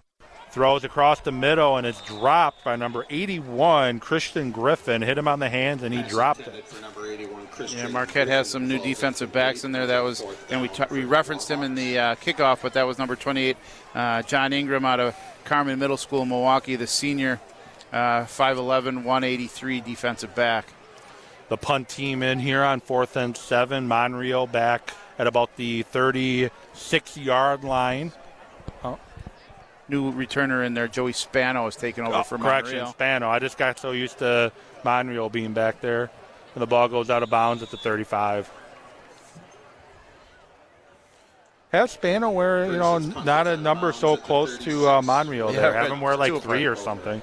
throws 0.51 0.83
across 0.83 1.19
the 1.21 1.31
middle, 1.31 1.77
and 1.77 1.85
it's 1.85 2.01
dropped 2.01 2.63
by 2.63 2.75
number 2.75 3.05
81, 3.09 3.99
Christian 3.99 4.51
Griffin. 4.51 5.01
Hit 5.01 5.17
him 5.17 5.27
on 5.27 5.39
the 5.39 5.49
hands, 5.49 5.83
and 5.83 5.93
he 5.93 6.01
dropped 6.03 6.41
it. 6.41 6.65
Yeah, 7.69 7.87
Marquette 7.87 8.27
has 8.27 8.49
some 8.49 8.67
new 8.67 8.79
defensive 8.79 9.31
backs 9.31 9.63
in 9.63 9.71
there. 9.71 9.87
That 9.87 10.03
was, 10.03 10.23
and 10.49 10.61
we, 10.61 10.67
t- 10.67 10.83
we 10.89 11.05
referenced 11.05 11.49
him 11.49 11.63
in 11.63 11.75
the 11.75 11.99
uh, 11.99 12.15
kickoff, 12.15 12.61
but 12.61 12.73
that 12.73 12.83
was 12.83 12.97
number 12.97 13.15
28, 13.15 13.57
uh, 13.93 14.21
John 14.23 14.53
Ingram 14.53 14.85
out 14.85 14.99
of 14.99 15.15
Carmen 15.45 15.79
Middle 15.79 15.97
School 15.97 16.23
in 16.23 16.29
Milwaukee, 16.29 16.75
the 16.75 16.87
senior, 16.87 17.39
uh, 17.91 18.23
5'11, 18.23 19.03
183 19.03 19.81
defensive 19.81 20.33
back. 20.35 20.65
The 21.49 21.57
punt 21.57 21.89
team 21.89 22.21
in 22.21 22.39
here 22.39 22.63
on 22.63 22.79
fourth 22.79 23.17
and 23.17 23.35
seven. 23.35 23.87
Monreal 23.87 24.45
back 24.45 24.93
at 25.17 25.25
about 25.25 25.55
the 25.55 25.81
36 25.83 27.17
yard 27.17 27.63
line. 27.63 28.11
New 29.89 30.11
returner 30.13 30.65
in 30.65 30.73
there, 30.73 30.87
Joey 30.87 31.13
Spano, 31.13 31.65
is 31.67 31.75
taking 31.75 32.05
over 32.05 32.17
Oh, 32.17 32.23
for 32.23 32.37
correction, 32.37 32.77
Monreal. 32.77 32.91
Spano. 32.91 33.29
I 33.29 33.39
just 33.39 33.57
got 33.57 33.79
so 33.79 33.91
used 33.91 34.19
to 34.19 34.51
Monreal 34.83 35.29
being 35.29 35.53
back 35.53 35.81
there. 35.81 36.09
And 36.55 36.61
the 36.61 36.67
ball 36.67 36.87
goes 36.87 37.09
out 37.09 37.23
of 37.23 37.29
bounds 37.29 37.63
at 37.63 37.69
the 37.71 37.77
35. 37.77 38.49
Have 41.71 41.91
Spano 41.91 42.31
wear, 42.31 42.65
you 42.65 42.77
know, 42.77 42.97
not 42.97 43.45
a 43.45 43.55
number 43.55 43.91
so 43.93 44.17
close 44.17 44.57
to 44.59 44.87
uh, 44.89 45.01
Monreal 45.03 45.53
Yeah, 45.53 45.59
there. 45.61 45.73
Have 45.73 45.91
him 45.91 46.01
wear 46.01 46.17
like 46.17 46.33
three 46.41 46.65
or 46.65 46.75
something. 46.75 47.21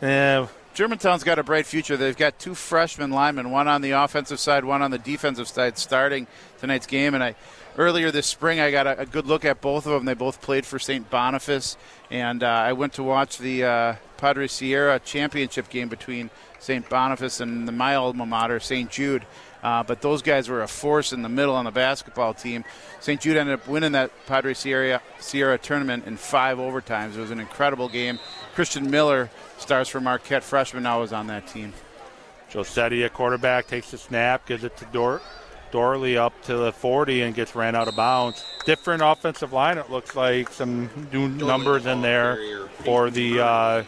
Yeah, 0.00 0.46
Germantown's 0.72 1.22
got 1.22 1.38
a 1.38 1.42
bright 1.42 1.66
future. 1.66 1.96
They've 1.98 2.16
got 2.16 2.38
two 2.38 2.54
freshman 2.54 3.10
linemen, 3.10 3.50
one 3.50 3.68
on 3.68 3.82
the 3.82 3.90
offensive 3.90 4.40
side, 4.40 4.64
one 4.64 4.80
on 4.80 4.90
the 4.90 4.98
defensive 4.98 5.48
side, 5.48 5.76
starting 5.76 6.26
tonight's 6.60 6.86
game. 6.86 7.14
And 7.14 7.22
I 7.22 7.34
earlier 7.76 8.10
this 8.10 8.26
spring, 8.26 8.60
I 8.60 8.70
got 8.70 8.86
a, 8.86 9.00
a 9.00 9.06
good 9.06 9.26
look 9.26 9.44
at 9.44 9.60
both 9.60 9.86
of 9.86 9.92
them. 9.92 10.04
They 10.04 10.14
both 10.14 10.40
played 10.40 10.66
for 10.66 10.78
St. 10.78 11.08
Boniface, 11.10 11.76
and 12.10 12.42
uh, 12.42 12.46
I 12.46 12.72
went 12.72 12.94
to 12.94 13.02
watch 13.02 13.38
the 13.38 13.64
uh, 13.64 13.94
Padre 14.16 14.46
Sierra 14.46 14.98
championship 15.00 15.68
game 15.68 15.88
between 15.88 16.30
St. 16.58 16.88
Boniface 16.88 17.40
and 17.40 17.68
the, 17.68 17.72
my 17.72 17.94
alma 17.94 18.26
mater, 18.26 18.60
St. 18.60 18.90
Jude. 18.90 19.26
Uh, 19.62 19.82
but 19.82 20.02
those 20.02 20.20
guys 20.20 20.48
were 20.48 20.62
a 20.62 20.68
force 20.68 21.14
in 21.14 21.22
the 21.22 21.28
middle 21.28 21.54
on 21.54 21.64
the 21.64 21.70
basketball 21.70 22.34
team. 22.34 22.64
St. 23.00 23.18
Jude 23.18 23.38
ended 23.38 23.54
up 23.54 23.66
winning 23.66 23.92
that 23.92 24.10
Padre 24.26 24.52
Sierra, 24.52 25.00
Sierra 25.18 25.56
tournament 25.56 26.06
in 26.06 26.18
five 26.18 26.58
overtimes. 26.58 27.16
It 27.16 27.20
was 27.20 27.30
an 27.30 27.40
incredible 27.40 27.88
game. 27.88 28.18
Christian 28.54 28.90
Miller, 28.90 29.30
stars 29.56 29.88
for 29.88 30.02
Marquette 30.02 30.44
freshman, 30.44 30.82
now 30.82 31.00
is 31.00 31.14
on 31.14 31.28
that 31.28 31.46
team. 31.46 31.72
Josetti, 32.50 33.06
a 33.06 33.08
quarterback, 33.08 33.66
takes 33.66 33.90
the 33.90 33.98
snap, 33.98 34.46
gives 34.46 34.64
it 34.64 34.76
to 34.76 34.84
Dor- 34.86 35.22
Dorley 35.74 36.16
up 36.16 36.40
to 36.44 36.56
the 36.56 36.72
40 36.72 37.22
and 37.22 37.34
gets 37.34 37.56
ran 37.56 37.74
out 37.74 37.88
of 37.88 37.96
bounds. 37.96 38.44
Different 38.64 39.02
offensive 39.02 39.52
line, 39.52 39.76
it 39.76 39.90
looks 39.90 40.14
like. 40.14 40.48
Some 40.50 40.88
new 41.12 41.28
numbers 41.28 41.84
in 41.86 42.00
there 42.00 42.68
for 42.84 43.10
the 43.10 43.40
uh, 43.40 43.82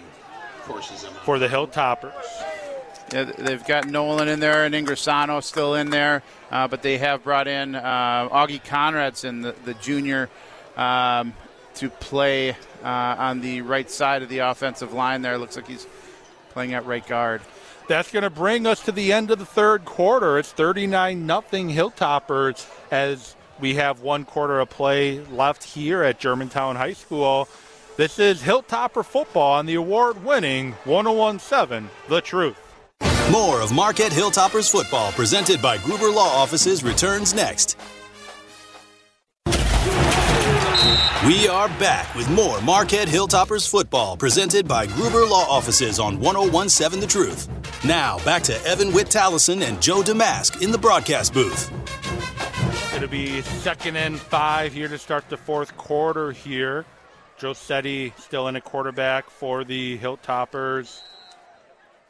for 1.24 1.38
the 1.38 1.46
Hilltoppers. 1.46 2.12
Yeah, 3.12 3.30
they've 3.38 3.64
got 3.64 3.86
Nolan 3.86 4.26
in 4.26 4.40
there 4.40 4.64
and 4.64 4.74
Ingressano 4.74 5.40
still 5.40 5.76
in 5.76 5.90
there, 5.90 6.24
uh, 6.50 6.66
but 6.66 6.82
they 6.82 6.98
have 6.98 7.22
brought 7.22 7.46
in 7.46 7.76
uh, 7.76 8.28
Augie 8.30 8.60
Conradson, 8.60 9.44
the, 9.44 9.54
the 9.64 9.74
junior, 9.74 10.28
um, 10.76 11.34
to 11.76 11.88
play 11.88 12.50
uh, 12.82 13.14
on 13.16 13.40
the 13.40 13.60
right 13.60 13.88
side 13.88 14.24
of 14.24 14.28
the 14.28 14.38
offensive 14.38 14.92
line 14.92 15.22
there. 15.22 15.38
Looks 15.38 15.54
like 15.54 15.68
he's 15.68 15.86
playing 16.50 16.74
at 16.74 16.84
right 16.84 17.06
guard. 17.06 17.42
That's 17.88 18.10
going 18.10 18.24
to 18.24 18.30
bring 18.30 18.66
us 18.66 18.80
to 18.84 18.92
the 18.92 19.12
end 19.12 19.30
of 19.30 19.38
the 19.38 19.46
third 19.46 19.84
quarter. 19.84 20.38
It's 20.38 20.50
39 20.50 21.24
nothing 21.24 21.68
Hilltoppers 21.68 22.68
as 22.90 23.36
we 23.60 23.74
have 23.74 24.00
one 24.00 24.24
quarter 24.24 24.58
of 24.58 24.70
play 24.70 25.20
left 25.26 25.62
here 25.62 26.02
at 26.02 26.18
Germantown 26.18 26.74
High 26.76 26.94
School. 26.94 27.48
This 27.96 28.18
is 28.18 28.42
Hilltopper 28.42 29.04
football 29.04 29.52
on 29.52 29.66
the 29.66 29.76
award-winning 29.76 30.72
1017 30.84 31.88
The 32.08 32.20
Truth. 32.20 32.58
More 33.30 33.60
of 33.60 33.72
Marquette 33.72 34.12
Hilltoppers 34.12 34.70
football 34.70 35.12
presented 35.12 35.62
by 35.62 35.78
Gruber 35.78 36.10
Law 36.10 36.28
Offices 36.28 36.82
returns 36.82 37.34
next. 37.34 37.76
We 41.26 41.48
are 41.48 41.66
back 41.70 42.14
with 42.14 42.30
more 42.30 42.60
Marquette 42.60 43.08
Hilltoppers 43.08 43.68
football 43.68 44.16
presented 44.16 44.68
by 44.68 44.86
Gruber 44.86 45.26
Law 45.26 45.44
Offices 45.48 45.98
on 45.98 46.20
1017 46.20 47.00
The 47.00 47.06
Truth. 47.08 47.84
Now, 47.84 48.20
back 48.24 48.44
to 48.44 48.64
Evan 48.64 48.92
Witt 48.92 49.08
Tallison 49.08 49.66
and 49.66 49.82
Joe 49.82 50.04
Damask 50.04 50.62
in 50.62 50.70
the 50.70 50.78
broadcast 50.78 51.34
booth. 51.34 51.68
It'll 52.94 53.08
be 53.08 53.42
second 53.42 53.96
and 53.96 54.20
five 54.20 54.72
here 54.72 54.86
to 54.86 54.98
start 54.98 55.28
the 55.28 55.36
fourth 55.36 55.76
quarter 55.76 56.30
here. 56.30 56.84
Josetti 57.40 58.16
still 58.20 58.46
in 58.46 58.54
a 58.54 58.60
quarterback 58.60 59.28
for 59.28 59.64
the 59.64 59.98
Hilltoppers. 59.98 61.00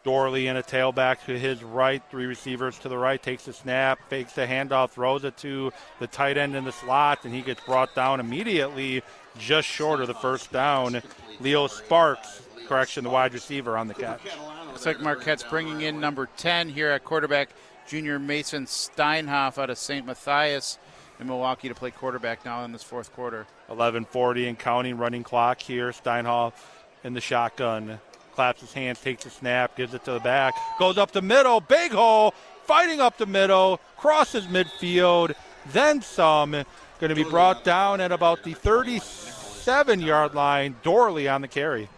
Dorley 0.06 0.46
in 0.46 0.56
a 0.56 0.62
tailback 0.62 1.24
to 1.26 1.36
his 1.36 1.64
right, 1.64 2.00
three 2.10 2.26
receivers 2.26 2.78
to 2.78 2.88
the 2.88 2.96
right, 2.96 3.20
takes 3.20 3.44
the 3.44 3.52
snap, 3.52 3.98
fakes 4.08 4.34
the 4.34 4.46
handoff, 4.46 4.90
throws 4.90 5.24
it 5.24 5.36
to 5.38 5.72
the 5.98 6.06
tight 6.06 6.38
end 6.38 6.54
in 6.54 6.64
the 6.64 6.70
slot, 6.70 7.24
and 7.24 7.34
he 7.34 7.42
gets 7.42 7.60
brought 7.64 7.92
down 7.96 8.20
immediately, 8.20 9.02
just 9.36 9.66
short 9.66 10.00
of 10.00 10.06
the 10.06 10.14
first 10.14 10.52
down. 10.52 11.02
Leo 11.40 11.66
Sparks, 11.66 12.42
correction, 12.68 13.02
the 13.02 13.10
wide 13.10 13.34
receiver 13.34 13.76
on 13.76 13.88
the 13.88 13.94
catch. 13.94 14.20
Looks 14.68 14.86
like 14.86 15.00
Marquette's 15.00 15.42
bringing 15.42 15.80
in 15.80 15.98
number 15.98 16.28
10 16.36 16.68
here 16.68 16.90
at 16.90 17.04
quarterback, 17.04 17.48
junior 17.88 18.20
Mason 18.20 18.66
Steinhoff 18.66 19.58
out 19.58 19.70
of 19.70 19.78
St. 19.78 20.06
Matthias 20.06 20.78
in 21.18 21.26
Milwaukee 21.26 21.68
to 21.68 21.74
play 21.74 21.90
quarterback 21.90 22.44
now 22.44 22.64
in 22.64 22.70
this 22.70 22.82
fourth 22.82 23.12
quarter. 23.12 23.46
11:40 23.68 24.48
and 24.48 24.58
counting, 24.58 24.98
running 24.98 25.24
clock 25.24 25.60
here. 25.60 25.90
Steinhoff 25.90 26.52
in 27.02 27.14
the 27.14 27.20
shotgun, 27.20 28.00
claps 28.36 28.60
his 28.60 28.72
hands, 28.72 29.00
takes 29.00 29.26
a 29.26 29.30
snap, 29.30 29.76
gives 29.76 29.94
it 29.94 30.04
to 30.04 30.12
the 30.12 30.20
back, 30.20 30.54
goes 30.78 30.98
up 30.98 31.10
the 31.10 31.22
middle, 31.22 31.60
big 31.60 31.90
hole, 31.90 32.34
fighting 32.64 33.00
up 33.00 33.16
the 33.16 33.26
middle, 33.26 33.80
crosses 33.96 34.46
midfield, 34.46 35.34
then 35.72 36.02
some. 36.02 36.52
Going 36.98 37.10
to 37.10 37.14
be 37.14 37.24
brought 37.24 37.64
down 37.64 38.00
at 38.00 38.12
about 38.12 38.42
the 38.42 38.54
37-yard 38.54 40.34
line. 40.34 40.76
Dorley 40.82 41.32
on 41.32 41.40
the 41.42 41.48
carry. 41.48 41.88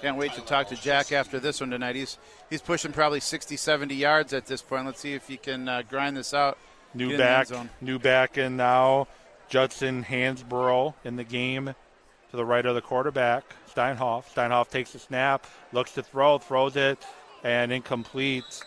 Can't 0.00 0.16
wait 0.16 0.32
to 0.34 0.40
talk 0.40 0.68
to 0.68 0.76
Jack 0.76 1.12
after 1.12 1.38
this 1.38 1.60
one 1.60 1.70
tonight. 1.70 1.96
He's 1.96 2.16
he's 2.48 2.62
pushing 2.62 2.92
probably 2.92 3.20
60, 3.20 3.56
70 3.56 3.94
yards 3.94 4.32
at 4.32 4.46
this 4.46 4.62
point. 4.62 4.86
Let's 4.86 5.00
see 5.00 5.14
if 5.14 5.28
he 5.28 5.36
can 5.36 5.68
uh, 5.68 5.82
grind 5.88 6.16
this 6.16 6.32
out. 6.32 6.58
New 6.94 7.10
Get 7.10 7.12
in 7.12 7.18
the 7.18 7.30
end 7.30 7.48
back, 7.48 7.82
new 7.82 7.98
back 7.98 8.38
in 8.38 8.56
now. 8.56 9.08
Judson 9.48 10.04
Hansborough 10.04 10.94
in 11.04 11.16
the 11.16 11.24
game 11.24 11.74
to 12.30 12.36
the 12.36 12.44
right 12.44 12.64
of 12.64 12.74
the 12.74 12.80
quarterback. 12.80 13.44
Steinhoff. 13.74 14.24
Steinhoff 14.34 14.68
takes 14.70 14.92
the 14.92 14.98
snap, 14.98 15.46
looks 15.72 15.92
to 15.92 16.02
throw, 16.02 16.38
throws 16.38 16.76
it 16.76 17.04
and 17.44 17.72
incomplete. 17.72 18.62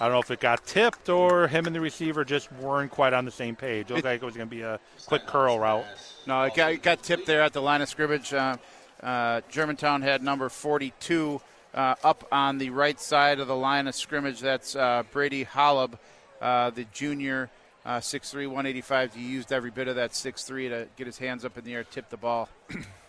I 0.00 0.04
don't 0.04 0.12
know 0.12 0.20
if 0.20 0.30
it 0.30 0.40
got 0.40 0.64
tipped 0.64 1.08
or 1.08 1.48
him 1.48 1.66
and 1.66 1.74
the 1.74 1.80
receiver 1.80 2.24
just 2.24 2.52
weren't 2.52 2.90
quite 2.90 3.12
on 3.12 3.24
the 3.24 3.30
same 3.30 3.56
page. 3.56 3.90
It 3.90 3.94
looked 3.94 4.04
like 4.04 4.22
it 4.22 4.24
was 4.24 4.36
going 4.36 4.48
to 4.48 4.54
be 4.54 4.62
a 4.62 4.78
quick 5.06 5.26
curl 5.26 5.58
route. 5.58 5.84
No, 6.26 6.42
it 6.42 6.54
got, 6.54 6.72
it 6.72 6.82
got 6.82 7.02
tipped 7.02 7.26
there 7.26 7.42
at 7.42 7.52
the 7.52 7.62
line 7.62 7.82
of 7.82 7.88
scrimmage. 7.88 8.32
Uh, 8.32 8.56
uh, 9.02 9.40
Germantown 9.48 10.02
had 10.02 10.22
number 10.22 10.48
42 10.48 11.40
uh, 11.74 11.94
up 12.04 12.28
on 12.30 12.58
the 12.58 12.70
right 12.70 13.00
side 13.00 13.40
of 13.40 13.48
the 13.48 13.56
line 13.56 13.88
of 13.88 13.94
scrimmage. 13.94 14.40
That's 14.40 14.76
uh, 14.76 15.02
Brady 15.10 15.44
Hollub, 15.44 15.98
uh, 16.40 16.70
the 16.70 16.84
junior, 16.92 17.50
uh, 17.84 17.98
6'3", 17.98 18.46
185. 18.46 19.14
He 19.14 19.22
used 19.22 19.52
every 19.52 19.70
bit 19.70 19.88
of 19.88 19.96
that 19.96 20.12
6'3", 20.12 20.68
to 20.68 20.88
get 20.96 21.06
his 21.06 21.18
hands 21.18 21.44
up 21.44 21.58
in 21.58 21.64
the 21.64 21.74
air, 21.74 21.84
tip 21.84 22.08
the 22.08 22.16
ball. 22.16 22.48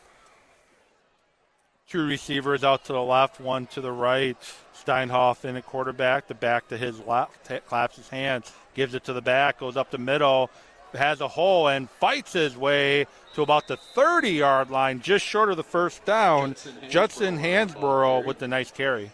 Two 1.89 2.05
receivers 2.05 2.63
out 2.63 2.85
to 2.85 2.93
the 2.93 3.01
left, 3.01 3.41
one 3.41 3.65
to 3.67 3.81
the 3.81 3.91
right. 3.91 4.37
Steinhoff 4.75 5.43
in 5.43 5.55
a 5.55 5.61
quarterback, 5.61 6.27
the 6.27 6.35
back 6.35 6.67
to 6.67 6.77
his 6.77 6.99
left, 6.99 7.51
claps 7.65 7.95
his 7.95 8.07
hands, 8.09 8.51
gives 8.75 8.93
it 8.93 9.03
to 9.05 9.13
the 9.13 9.23
back, 9.23 9.59
goes 9.59 9.75
up 9.75 9.89
the 9.89 9.97
middle, 9.97 10.51
has 10.93 11.19
a 11.19 11.27
hole, 11.27 11.67
and 11.67 11.89
fights 11.89 12.33
his 12.33 12.55
way 12.55 13.07
to 13.33 13.41
about 13.41 13.67
the 13.67 13.75
30 13.75 14.29
yard 14.29 14.69
line, 14.69 15.01
just 15.01 15.25
short 15.25 15.49
of 15.49 15.57
the 15.57 15.63
first 15.63 16.05
down. 16.05 16.55
Judson 16.89 17.39
Hansborough 17.39 18.23
with 18.23 18.37
the 18.37 18.47
nice 18.47 18.69
carry. 18.69 19.11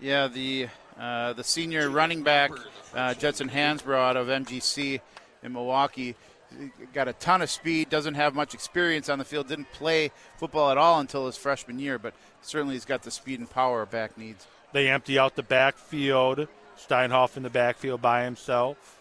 Yeah, 0.00 0.28
the 0.28 0.68
uh, 0.98 1.34
the 1.34 1.44
senior 1.44 1.90
running 1.90 2.22
back, 2.22 2.50
uh, 2.94 3.12
Judson 3.12 3.48
Hansborough 3.48 4.00
out 4.00 4.16
of 4.16 4.28
MGC 4.28 5.00
in 5.42 5.52
Milwaukee, 5.52 6.14
got 6.92 7.08
a 7.08 7.12
ton 7.14 7.42
of 7.42 7.50
speed, 7.50 7.88
doesn't 7.90 8.14
have 8.14 8.34
much 8.34 8.54
experience 8.54 9.08
on 9.08 9.18
the 9.18 9.24
field, 9.24 9.48
didn't 9.48 9.72
play 9.72 10.10
football 10.36 10.70
at 10.70 10.78
all 10.78 11.00
until 11.00 11.26
his 11.26 11.36
freshman 11.36 11.78
year, 11.78 11.98
but 11.98 12.14
certainly 12.42 12.74
he's 12.74 12.84
got 12.84 13.02
the 13.02 13.10
speed 13.10 13.38
and 13.40 13.50
power 13.50 13.82
a 13.82 13.86
back 13.86 14.16
needs. 14.18 14.46
They 14.72 14.88
empty 14.88 15.18
out 15.18 15.36
the 15.36 15.42
backfield. 15.42 16.48
Steinhoff 16.76 17.36
in 17.36 17.42
the 17.42 17.50
backfield 17.50 18.02
by 18.02 18.24
himself. 18.24 18.98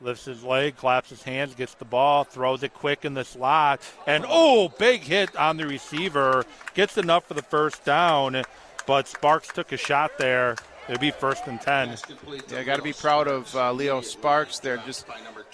Lifts 0.00 0.26
his 0.26 0.44
leg, 0.44 0.76
claps 0.76 1.08
his 1.08 1.22
hands, 1.22 1.54
gets 1.54 1.74
the 1.74 1.86
ball, 1.86 2.24
throws 2.24 2.62
it 2.62 2.74
quick 2.74 3.06
in 3.06 3.14
the 3.14 3.24
slot, 3.24 3.80
and 4.06 4.26
oh, 4.28 4.68
big 4.68 5.00
hit 5.00 5.34
on 5.36 5.56
the 5.56 5.66
receiver. 5.66 6.44
Gets 6.74 6.98
enough 6.98 7.26
for 7.26 7.32
the 7.32 7.42
first 7.42 7.82
down, 7.84 8.42
but 8.86 9.08
Sparks 9.08 9.48
took 9.48 9.72
a 9.72 9.78
shot 9.78 10.18
there. 10.18 10.56
It'll 10.88 11.00
be 11.00 11.10
first 11.10 11.46
and 11.46 11.60
10. 11.60 11.96
Yeah, 12.50 12.62
got 12.62 12.76
to 12.76 12.82
be 12.82 12.92
proud 12.92 13.26
of 13.26 13.54
uh, 13.56 13.72
Leo 13.72 14.02
Sparks 14.02 14.60
there. 14.60 14.76
Just 14.78 15.06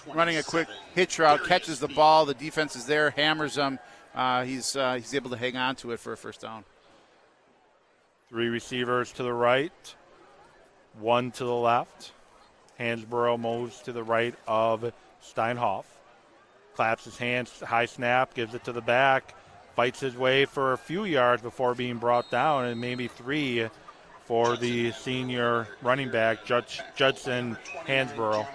running 0.06 0.36
a 0.36 0.42
quick 0.42 0.68
hitch 0.94 1.18
route, 1.18 1.44
catches 1.44 1.78
the 1.80 1.88
ball. 1.88 2.26
The 2.26 2.34
defense 2.34 2.76
is 2.76 2.86
there, 2.86 3.10
hammers 3.10 3.56
him. 3.56 3.78
Uh, 4.14 4.44
he's, 4.44 4.76
uh, 4.76 4.94
he's 4.94 5.14
able 5.14 5.30
to 5.30 5.36
hang 5.36 5.56
on 5.56 5.76
to 5.76 5.92
it 5.92 6.00
for 6.00 6.12
a 6.12 6.16
first 6.16 6.40
down. 6.40 6.64
Three 8.28 8.48
receivers 8.48 9.12
to 9.12 9.22
the 9.22 9.32
right, 9.32 9.94
one 10.98 11.30
to 11.32 11.44
the 11.44 11.54
left. 11.54 12.12
Hansborough 12.78 13.38
moves 13.38 13.80
to 13.82 13.92
the 13.92 14.02
right 14.02 14.34
of 14.46 14.92
Steinhoff. 15.22 15.84
Claps 16.74 17.04
his 17.04 17.18
hands, 17.18 17.60
high 17.60 17.84
snap, 17.86 18.34
gives 18.34 18.54
it 18.54 18.64
to 18.64 18.72
the 18.72 18.80
back, 18.80 19.34
fights 19.76 20.00
his 20.00 20.16
way 20.16 20.46
for 20.46 20.72
a 20.72 20.78
few 20.78 21.04
yards 21.04 21.42
before 21.42 21.74
being 21.74 21.98
brought 21.98 22.30
down, 22.30 22.64
and 22.64 22.80
maybe 22.80 23.08
three 23.08 23.68
for 24.24 24.56
the 24.56 24.92
senior 24.92 25.68
running 25.82 26.10
back, 26.10 26.44
Judge, 26.46 26.80
Judson 26.96 27.56
Hansborough. 27.86 28.46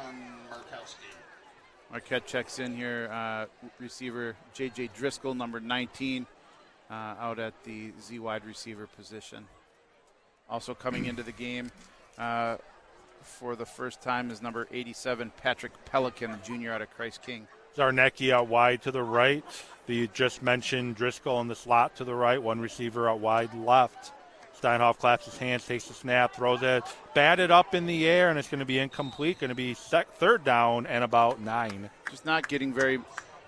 Marquette 1.92 2.26
checks 2.26 2.60
in 2.60 2.76
here. 2.76 3.10
Uh, 3.12 3.46
receiver 3.80 4.36
J.J. 4.54 4.90
Driscoll, 4.96 5.34
number 5.34 5.60
19, 5.60 6.26
uh, 6.90 6.94
out 6.94 7.40
at 7.40 7.54
the 7.64 7.92
Z 8.02 8.20
wide 8.20 8.46
receiver 8.46 8.88
position. 8.88 9.46
Also 10.50 10.74
coming 10.74 11.06
into 11.06 11.24
the 11.24 11.32
game 11.32 11.72
uh, 12.18 12.58
for 13.22 13.56
the 13.56 13.66
first 13.66 14.02
time 14.02 14.32
is 14.32 14.42
number 14.42 14.68
87, 14.72 15.32
Patrick 15.38 15.74
Pelican, 15.86 16.38
junior 16.44 16.72
out 16.72 16.82
of 16.82 16.90
Christ 16.92 17.22
King. 17.22 17.48
Zarnecki 17.76 18.32
out 18.32 18.48
wide 18.48 18.82
to 18.84 18.92
the 18.92 19.04
right. 19.04 19.44
The 19.86 20.08
just 20.08 20.42
mentioned 20.42 20.96
Driscoll 20.96 21.40
in 21.42 21.48
the 21.48 21.56
slot 21.56 21.96
to 21.98 22.04
the 22.04 22.16
right. 22.16 22.42
One 22.42 22.60
receiver 22.60 23.10
out 23.10 23.20
wide 23.20 23.54
left. 23.54 24.12
Steinhoff 24.62 24.98
claps 24.98 25.26
his 25.26 25.38
hands, 25.38 25.66
takes 25.66 25.86
the 25.86 25.94
snap, 25.94 26.36
throws 26.36 26.64
it, 26.64 26.84
batted 27.14 27.52
up 27.52 27.76
in 27.76 27.86
the 27.86 28.08
air, 28.08 28.30
and 28.30 28.40
it's 28.40 28.48
going 28.48 28.60
to 28.60 28.66
be 28.66 28.80
incomplete. 28.80 29.40
Going 29.40 29.50
to 29.50 29.56
be 29.56 29.76
sec- 29.76 30.14
third 30.14 30.44
down 30.44 30.88
and 30.88 31.04
about 31.04 31.40
nine. 31.40 31.90
Just 32.10 32.26
not 32.26 32.48
getting 32.48 32.74
very 32.74 33.00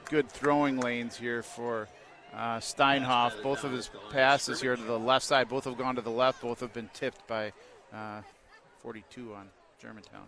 good 0.10 0.30
throwing 0.30 0.80
lanes 0.80 1.18
here 1.18 1.42
for 1.42 1.88
uh, 2.34 2.58
Steinhoff. 2.58 3.42
Both 3.42 3.64
of 3.64 3.72
his 3.72 3.90
passes 4.12 4.62
here 4.62 4.76
to 4.76 4.82
the 4.82 5.00
left 5.00 5.26
side, 5.26 5.50
both 5.50 5.66
have 5.66 5.78
gone 5.78 5.96
to 5.96 6.02
the 6.02 6.12
left. 6.12 6.42
Both 6.42 6.60
have 6.60 6.74
been 6.74 6.90
tipped 6.94 7.28
by 7.28 7.54
uh, 7.94 8.22
42 8.80 9.34
on 9.34 9.50
Germantown. 9.82 10.26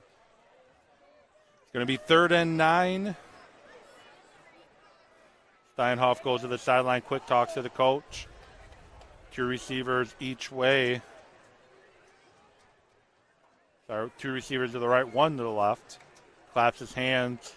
It's 1.64 1.74
going 1.74 1.86
to 1.86 1.88
be 1.88 1.98
third 1.98 2.32
and 2.32 2.58
nine. 2.58 3.16
Steinhoff 5.78 6.24
goes 6.24 6.42
to 6.42 6.48
the 6.48 6.58
sideline, 6.58 7.02
quick 7.02 7.26
talks 7.28 7.54
to 7.54 7.62
the 7.62 7.70
coach. 7.70 8.28
Two 9.32 9.46
receivers 9.46 10.14
each 10.20 10.52
way. 10.52 11.02
Sorry, 13.88 14.12
two 14.18 14.32
receivers 14.32 14.74
to 14.74 14.80
the 14.80 14.88
right, 14.88 15.12
one 15.14 15.38
to 15.38 15.44
the 15.44 15.50
left. 15.50 16.00
Claps 16.54 16.80
his 16.80 16.94
hands, 16.94 17.56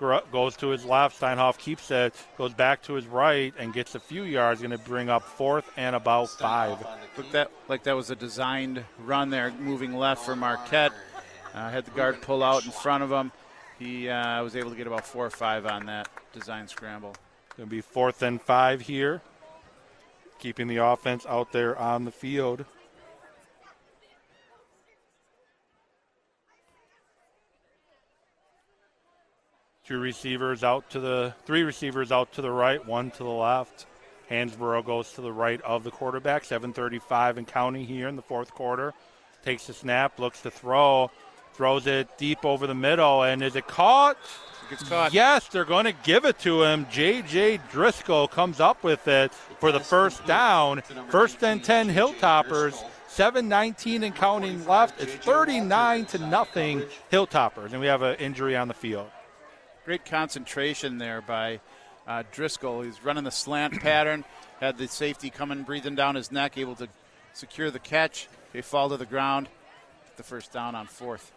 goes 0.00 0.56
to 0.56 0.68
his 0.68 0.86
left. 0.86 1.20
Steinhoff 1.20 1.58
keeps 1.58 1.90
it, 1.90 2.14
goes 2.38 2.54
back 2.54 2.82
to 2.84 2.94
his 2.94 3.06
right, 3.06 3.52
and 3.58 3.74
gets 3.74 3.94
a 3.94 4.00
few 4.00 4.22
yards. 4.22 4.62
Going 4.62 4.70
to 4.70 4.78
bring 4.78 5.10
up 5.10 5.22
fourth 5.22 5.70
and 5.76 5.94
about 5.94 6.30
five. 6.30 6.78
Look 7.18 7.30
that 7.32 7.50
like 7.68 7.82
that 7.82 7.94
was 7.94 8.10
a 8.10 8.16
designed 8.16 8.82
run 9.04 9.28
there, 9.28 9.52
moving 9.60 9.94
left 9.94 10.24
for 10.24 10.34
Marquette. 10.34 10.92
Uh, 11.54 11.68
had 11.68 11.84
the 11.84 11.90
guard 11.90 12.22
pull 12.22 12.42
out 12.42 12.64
in 12.64 12.70
front 12.70 13.02
of 13.02 13.12
him. 13.12 13.32
He 13.78 14.08
uh, 14.08 14.42
was 14.42 14.56
able 14.56 14.70
to 14.70 14.76
get 14.76 14.86
about 14.86 15.06
four 15.06 15.26
or 15.26 15.30
five 15.30 15.66
on 15.66 15.86
that 15.86 16.08
design 16.32 16.68
scramble. 16.68 17.14
Going 17.58 17.68
to 17.68 17.70
be 17.70 17.82
fourth 17.82 18.22
and 18.22 18.40
five 18.40 18.80
here 18.80 19.20
keeping 20.42 20.66
the 20.66 20.78
offense 20.78 21.24
out 21.28 21.52
there 21.52 21.78
on 21.78 22.04
the 22.04 22.10
field. 22.10 22.64
Two 29.86 30.00
receivers 30.00 30.64
out 30.64 30.90
to 30.90 30.98
the 30.98 31.32
three 31.46 31.62
receivers 31.62 32.10
out 32.10 32.32
to 32.32 32.42
the 32.42 32.50
right, 32.50 32.84
one 32.84 33.12
to 33.12 33.18
the 33.18 33.30
left. 33.30 33.86
Hansborough 34.28 34.84
goes 34.84 35.12
to 35.12 35.20
the 35.20 35.32
right 35.32 35.60
of 35.62 35.84
the 35.84 35.92
quarterback. 35.92 36.42
7:35 36.42 37.36
and 37.36 37.46
counting 37.46 37.86
here 37.86 38.08
in 38.08 38.16
the 38.16 38.22
fourth 38.22 38.52
quarter. 38.52 38.94
Takes 39.44 39.68
the 39.68 39.74
snap, 39.74 40.18
looks 40.18 40.42
to 40.42 40.50
throw, 40.50 41.12
throws 41.54 41.86
it 41.86 42.18
deep 42.18 42.44
over 42.44 42.66
the 42.66 42.74
middle, 42.74 43.22
and 43.22 43.42
is 43.42 43.54
it 43.54 43.68
caught? 43.68 44.18
Gets 44.70 44.88
caught. 44.88 45.12
Yes, 45.12 45.48
they're 45.48 45.64
going 45.64 45.84
to 45.84 45.92
give 45.92 46.24
it 46.24 46.38
to 46.40 46.62
him. 46.62 46.86
J.J. 46.90 47.60
Driscoll 47.70 48.28
comes 48.28 48.60
up 48.60 48.82
with 48.82 49.06
it 49.08 49.32
for 49.58 49.72
the 49.72 49.80
first 49.80 50.24
down. 50.26 50.82
First 51.08 51.42
and 51.42 51.62
10 51.62 51.88
Hilltoppers. 51.88 52.82
7:19 53.12 54.04
and 54.04 54.14
counting 54.14 54.66
left. 54.66 54.98
It's 54.98 55.12
39 55.12 56.06
to 56.06 56.18
nothing 56.18 56.82
Hilltoppers, 57.10 57.72
and 57.72 57.80
we 57.80 57.86
have 57.86 58.00
an 58.00 58.16
injury 58.16 58.56
on 58.56 58.68
the 58.68 58.74
field. 58.74 59.10
Great 59.84 60.06
concentration 60.06 60.96
there 60.96 61.20
by 61.20 61.60
uh, 62.06 62.22
Driscoll. 62.32 62.80
He's 62.80 63.04
running 63.04 63.24
the 63.24 63.30
slant 63.30 63.80
pattern. 63.80 64.24
Had 64.60 64.78
the 64.78 64.88
safety 64.88 65.28
coming, 65.28 65.62
breathing 65.62 65.94
down 65.94 66.14
his 66.14 66.32
neck, 66.32 66.56
able 66.56 66.74
to 66.76 66.88
secure 67.34 67.70
the 67.70 67.78
catch. 67.78 68.28
They 68.52 68.62
fall 68.62 68.88
to 68.88 68.96
the 68.96 69.06
ground. 69.06 69.48
The 70.16 70.22
first 70.22 70.52
down 70.52 70.74
on 70.74 70.86
fourth. 70.86 71.32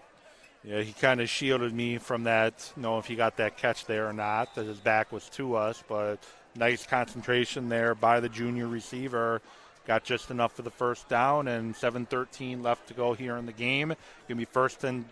Yeah, 0.65 0.81
he 0.81 0.93
kind 0.93 1.21
of 1.21 1.29
shielded 1.29 1.73
me 1.73 1.99
from 1.99 2.23
that, 2.23 2.71
you 2.75 2.81
know 2.81 2.97
if 2.97 3.05
he 3.05 3.15
got 3.15 3.37
that 3.37 3.55
catch 3.55 3.85
there 3.85 4.07
or 4.07 4.13
not. 4.13 4.55
That 4.55 4.65
his 4.65 4.79
back 4.79 5.11
was 5.11 5.29
to 5.31 5.55
us, 5.55 5.83
but 5.87 6.17
nice 6.55 6.87
concentration 6.87 7.69
there 7.69 7.93
by 7.93 8.19
the 8.19 8.29
junior 8.29 8.67
receiver. 8.67 9.41
Got 9.85 10.03
just 10.03 10.31
enough 10.31 10.53
for 10.53 10.63
the 10.63 10.71
first 10.71 11.07
down, 11.07 11.47
and 11.47 11.75
7:13 11.75 12.63
left 12.63 12.87
to 12.87 12.95
go 12.95 13.13
here 13.13 13.37
in 13.37 13.45
the 13.45 13.51
game. 13.51 13.93
Gonna 14.27 14.37
be 14.39 14.45
first 14.45 14.83
and 14.83 15.05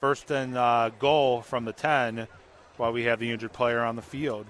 first 0.00 0.32
and 0.32 0.56
uh, 0.58 0.90
goal 0.98 1.42
from 1.42 1.64
the 1.64 1.72
10, 1.72 2.26
while 2.76 2.92
we 2.92 3.04
have 3.04 3.20
the 3.20 3.30
injured 3.30 3.52
player 3.52 3.84
on 3.84 3.94
the 3.94 4.02
field. 4.02 4.46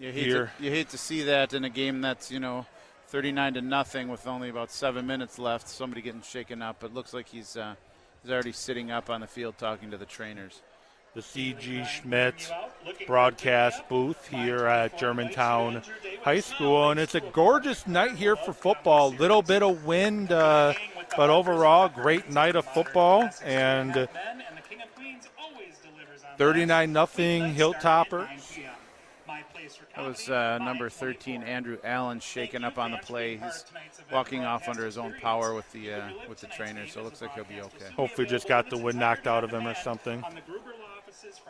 You 0.00 0.10
hate, 0.10 0.30
to, 0.30 0.50
you 0.58 0.70
hate 0.70 0.88
to 0.88 0.98
see 0.98 1.22
that 1.22 1.54
in 1.54 1.64
a 1.64 1.70
game 1.70 2.00
that's 2.00 2.32
you 2.32 2.40
know 2.40 2.66
39 3.06 3.54
to 3.54 3.62
nothing 3.62 4.08
with 4.08 4.26
only 4.26 4.48
about 4.48 4.72
seven 4.72 5.06
minutes 5.06 5.38
left. 5.38 5.68
Somebody 5.68 6.02
getting 6.02 6.22
shaken 6.22 6.62
up. 6.62 6.82
It 6.82 6.92
looks 6.92 7.14
like 7.14 7.28
he's. 7.28 7.56
Uh, 7.56 7.76
is 8.24 8.30
already 8.30 8.52
sitting 8.52 8.90
up 8.90 9.10
on 9.10 9.20
the 9.20 9.26
field 9.26 9.58
talking 9.58 9.90
to 9.90 9.98
the 9.98 10.06
trainers. 10.06 10.62
The 11.14 11.22
C.G. 11.22 11.84
Schmidt 11.84 12.50
broadcast 13.06 13.88
booth 13.88 14.26
here 14.26 14.66
at 14.66 14.98
Germantown 14.98 15.82
High 16.22 16.40
School, 16.40 16.90
and 16.90 16.98
it's 16.98 17.14
a 17.14 17.20
gorgeous 17.20 17.86
night 17.86 18.16
here 18.16 18.34
for 18.34 18.52
football. 18.52 19.10
Little 19.10 19.42
bit 19.42 19.62
of 19.62 19.84
wind, 19.84 20.32
uh, 20.32 20.72
but 21.16 21.30
overall, 21.30 21.88
great 21.88 22.30
night 22.30 22.56
of 22.56 22.64
football. 22.64 23.30
And 23.44 24.08
39 26.36 26.92
nothing 26.92 27.54
Hilltoppers. 27.54 28.28
That 29.96 30.04
was 30.04 30.28
uh, 30.28 30.58
number 30.58 30.88
13, 30.88 31.42
Andrew 31.44 31.78
Allen, 31.84 32.18
shaking 32.18 32.64
up 32.64 32.78
on 32.78 32.90
the 32.90 32.96
play. 32.98 33.36
He's 33.36 33.64
walking 34.12 34.44
off 34.44 34.68
under 34.68 34.84
his 34.84 34.98
own 34.98 35.14
power 35.20 35.54
with 35.54 35.70
the 35.72 35.94
uh, 35.94 36.08
with 36.28 36.40
the 36.40 36.48
trainer, 36.48 36.86
so 36.86 37.00
it 37.00 37.04
looks 37.04 37.22
like 37.22 37.32
he'll 37.34 37.44
be 37.44 37.60
okay. 37.60 37.92
Hopefully, 37.94 38.26
just 38.26 38.48
got 38.48 38.70
the 38.70 38.76
wind 38.76 38.98
knocked 38.98 39.26
out 39.26 39.44
of 39.44 39.50
him 39.50 39.66
or 39.66 39.74
something. 39.74 40.24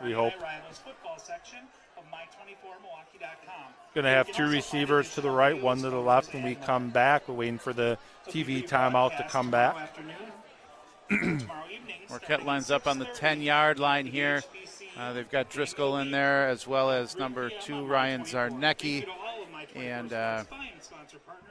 We 0.03 0.11
hope. 0.11 0.33
Going 3.93 4.03
to 4.03 4.11
have 4.11 4.31
two 4.31 4.47
receivers 4.47 5.13
to 5.15 5.21
the 5.21 5.29
right, 5.29 5.59
one 5.59 5.81
to 5.81 5.89
the 5.89 5.97
left 5.97 6.33
when 6.33 6.43
we 6.43 6.55
come 6.55 6.89
back. 6.89 7.27
We're 7.27 7.35
waiting 7.35 7.57
for 7.57 7.73
the 7.73 7.97
TV 8.27 8.67
timeout 8.67 9.17
to 9.17 9.23
come 9.23 9.49
back. 9.49 9.97
Marquette 12.09 12.45
lines 12.45 12.71
up 12.71 12.87
on 12.87 12.99
the 12.99 13.05
10 13.05 13.41
yard 13.41 13.79
line 13.79 14.05
here. 14.05 14.43
Uh, 14.97 15.11
they've 15.13 15.29
got 15.29 15.49
Driscoll 15.49 15.97
in 15.97 16.11
there 16.11 16.47
as 16.47 16.67
well 16.67 16.89
as 16.89 17.17
number 17.17 17.49
two, 17.61 17.85
Ryan 17.85 18.21
Zarnecki, 18.21 19.05
and 19.75 20.13
uh, 20.13 20.43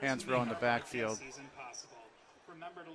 in 0.00 0.18
the 0.18 0.56
backfield. 0.60 1.18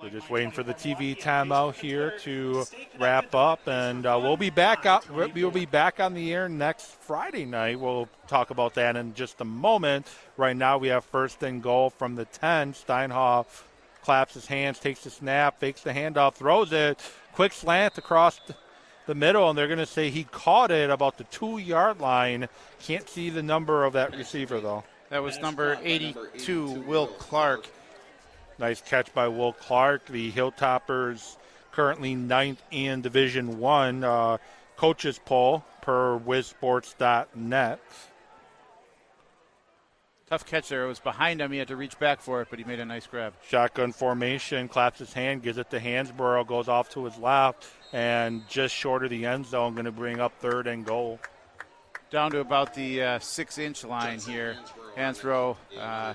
We're 0.01 0.09
just 0.09 0.29
waiting 0.29 0.51
for 0.51 0.63
the 0.63 0.73
TV 0.73 1.19
timeout 1.19 1.75
here 1.75 2.17
to 2.19 2.65
wrap 2.99 3.35
up, 3.35 3.67
and 3.67 4.05
uh, 4.05 4.17
we'll 4.21 4.37
be 4.37 4.49
back 4.49 4.85
out. 4.85 5.09
We'll 5.09 5.51
be 5.51 5.65
back 5.65 5.99
on 5.99 6.13
the 6.13 6.33
air 6.33 6.47
next 6.47 6.85
Friday 6.85 7.45
night. 7.45 7.79
We'll 7.79 8.07
talk 8.27 8.49
about 8.49 8.73
that 8.75 8.95
in 8.95 9.13
just 9.13 9.41
a 9.41 9.45
moment. 9.45 10.07
Right 10.37 10.55
now, 10.55 10.77
we 10.77 10.87
have 10.87 11.03
first 11.05 11.43
and 11.43 11.61
goal 11.61 11.89
from 11.89 12.15
the 12.15 12.25
10. 12.25 12.73
Steinhoff 12.73 13.63
claps 14.01 14.33
his 14.33 14.45
hands, 14.47 14.79
takes 14.79 15.03
the 15.03 15.09
snap, 15.09 15.59
fakes 15.59 15.81
the 15.81 15.91
handoff, 15.91 16.35
throws 16.35 16.71
it, 16.71 16.99
quick 17.33 17.51
slant 17.51 17.97
across 17.97 18.39
the 18.47 18.55
middle, 19.15 19.49
and 19.49 19.57
they're 19.57 19.67
going 19.67 19.79
to 19.79 19.85
say 19.85 20.09
he 20.09 20.23
caught 20.23 20.71
it 20.71 20.89
about 20.89 21.17
the 21.17 21.23
two-yard 21.25 21.99
line. 21.99 22.47
Can't 22.81 23.07
see 23.09 23.29
the 23.29 23.43
number 23.43 23.83
of 23.83 23.93
that 23.93 24.15
receiver 24.15 24.59
though. 24.59 24.83
That 25.09 25.23
was 25.23 25.39
number 25.39 25.77
82, 25.83 26.71
Will 26.81 27.07
Clark. 27.07 27.67
Nice 28.59 28.81
catch 28.81 29.13
by 29.13 29.27
Will 29.27 29.53
Clark. 29.53 30.05
The 30.05 30.31
Hilltoppers 30.31 31.37
currently 31.71 32.13
ninth 32.13 32.61
in 32.71 33.01
Division 33.01 33.59
One. 33.59 34.03
Uh, 34.03 34.37
coaches 34.75 35.19
poll 35.23 35.63
per 35.81 36.19
WisSports.net. 36.19 37.79
Tough 40.29 40.45
catch 40.45 40.69
there. 40.69 40.85
It 40.85 40.87
was 40.87 40.99
behind 40.99 41.41
him. 41.41 41.51
He 41.51 41.57
had 41.57 41.69
to 41.69 41.75
reach 41.75 41.97
back 41.97 42.21
for 42.21 42.41
it, 42.41 42.49
but 42.51 42.59
he 42.59 42.65
made 42.65 42.79
a 42.79 42.85
nice 42.85 43.07
grab. 43.07 43.33
Shotgun 43.47 43.91
formation, 43.91 44.67
claps 44.67 44.99
his 44.99 45.11
hand, 45.11 45.41
gives 45.41 45.57
it 45.57 45.71
to 45.71 45.79
Hansborough, 45.79 46.45
goes 46.45 46.67
off 46.67 46.89
to 46.91 47.05
his 47.05 47.17
left, 47.17 47.65
and 47.93 48.47
just 48.47 48.73
short 48.73 49.03
of 49.03 49.09
the 49.09 49.25
end 49.25 49.45
zone, 49.45 49.73
going 49.73 49.85
to 49.85 49.91
bring 49.91 50.19
up 50.19 50.33
third 50.39 50.67
and 50.67 50.85
goal. 50.85 51.19
Down 52.11 52.31
to 52.31 52.39
about 52.39 52.73
the 52.73 53.03
uh, 53.03 53.19
six 53.19 53.57
inch 53.57 53.83
line 53.83 54.19
here. 54.19 54.57
Hansborough 54.97 55.55
uh, 55.79 56.13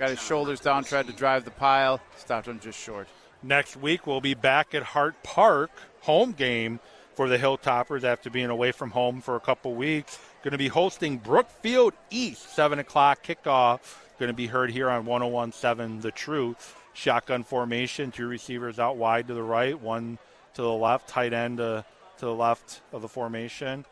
Got 0.00 0.08
his 0.08 0.22
shoulders 0.22 0.60
down, 0.60 0.82
tried 0.84 1.08
to 1.08 1.12
drive 1.12 1.44
the 1.44 1.50
pile, 1.50 2.00
stopped 2.16 2.48
him 2.48 2.58
just 2.58 2.80
short. 2.80 3.06
Next 3.42 3.76
week, 3.76 4.06
we'll 4.06 4.22
be 4.22 4.32
back 4.32 4.74
at 4.74 4.82
Hart 4.82 5.22
Park, 5.22 5.70
home 6.00 6.32
game 6.32 6.80
for 7.14 7.28
the 7.28 7.36
Hilltoppers 7.36 8.02
after 8.02 8.30
being 8.30 8.48
away 8.48 8.72
from 8.72 8.92
home 8.92 9.20
for 9.20 9.36
a 9.36 9.40
couple 9.40 9.74
weeks. 9.74 10.18
Going 10.42 10.52
to 10.52 10.58
be 10.58 10.68
hosting 10.68 11.18
Brookfield 11.18 11.92
East, 12.08 12.54
7 12.54 12.78
o'clock 12.78 13.22
kickoff. 13.22 13.80
Going 14.18 14.30
to 14.30 14.34
be 14.34 14.46
heard 14.46 14.70
here 14.70 14.88
on 14.88 15.04
1017 15.04 16.00
The 16.00 16.12
Truth. 16.12 16.76
Shotgun 16.94 17.44
formation, 17.44 18.10
two 18.10 18.26
receivers 18.26 18.78
out 18.78 18.96
wide 18.96 19.28
to 19.28 19.34
the 19.34 19.42
right, 19.42 19.78
one 19.78 20.16
to 20.60 20.64
the 20.64 20.72
left, 20.72 21.08
tight 21.08 21.32
end 21.32 21.58
to, 21.58 21.84
to 22.18 22.24
the 22.26 22.34
left 22.34 22.82
of 22.92 23.02
the 23.02 23.08
formation. 23.08 23.84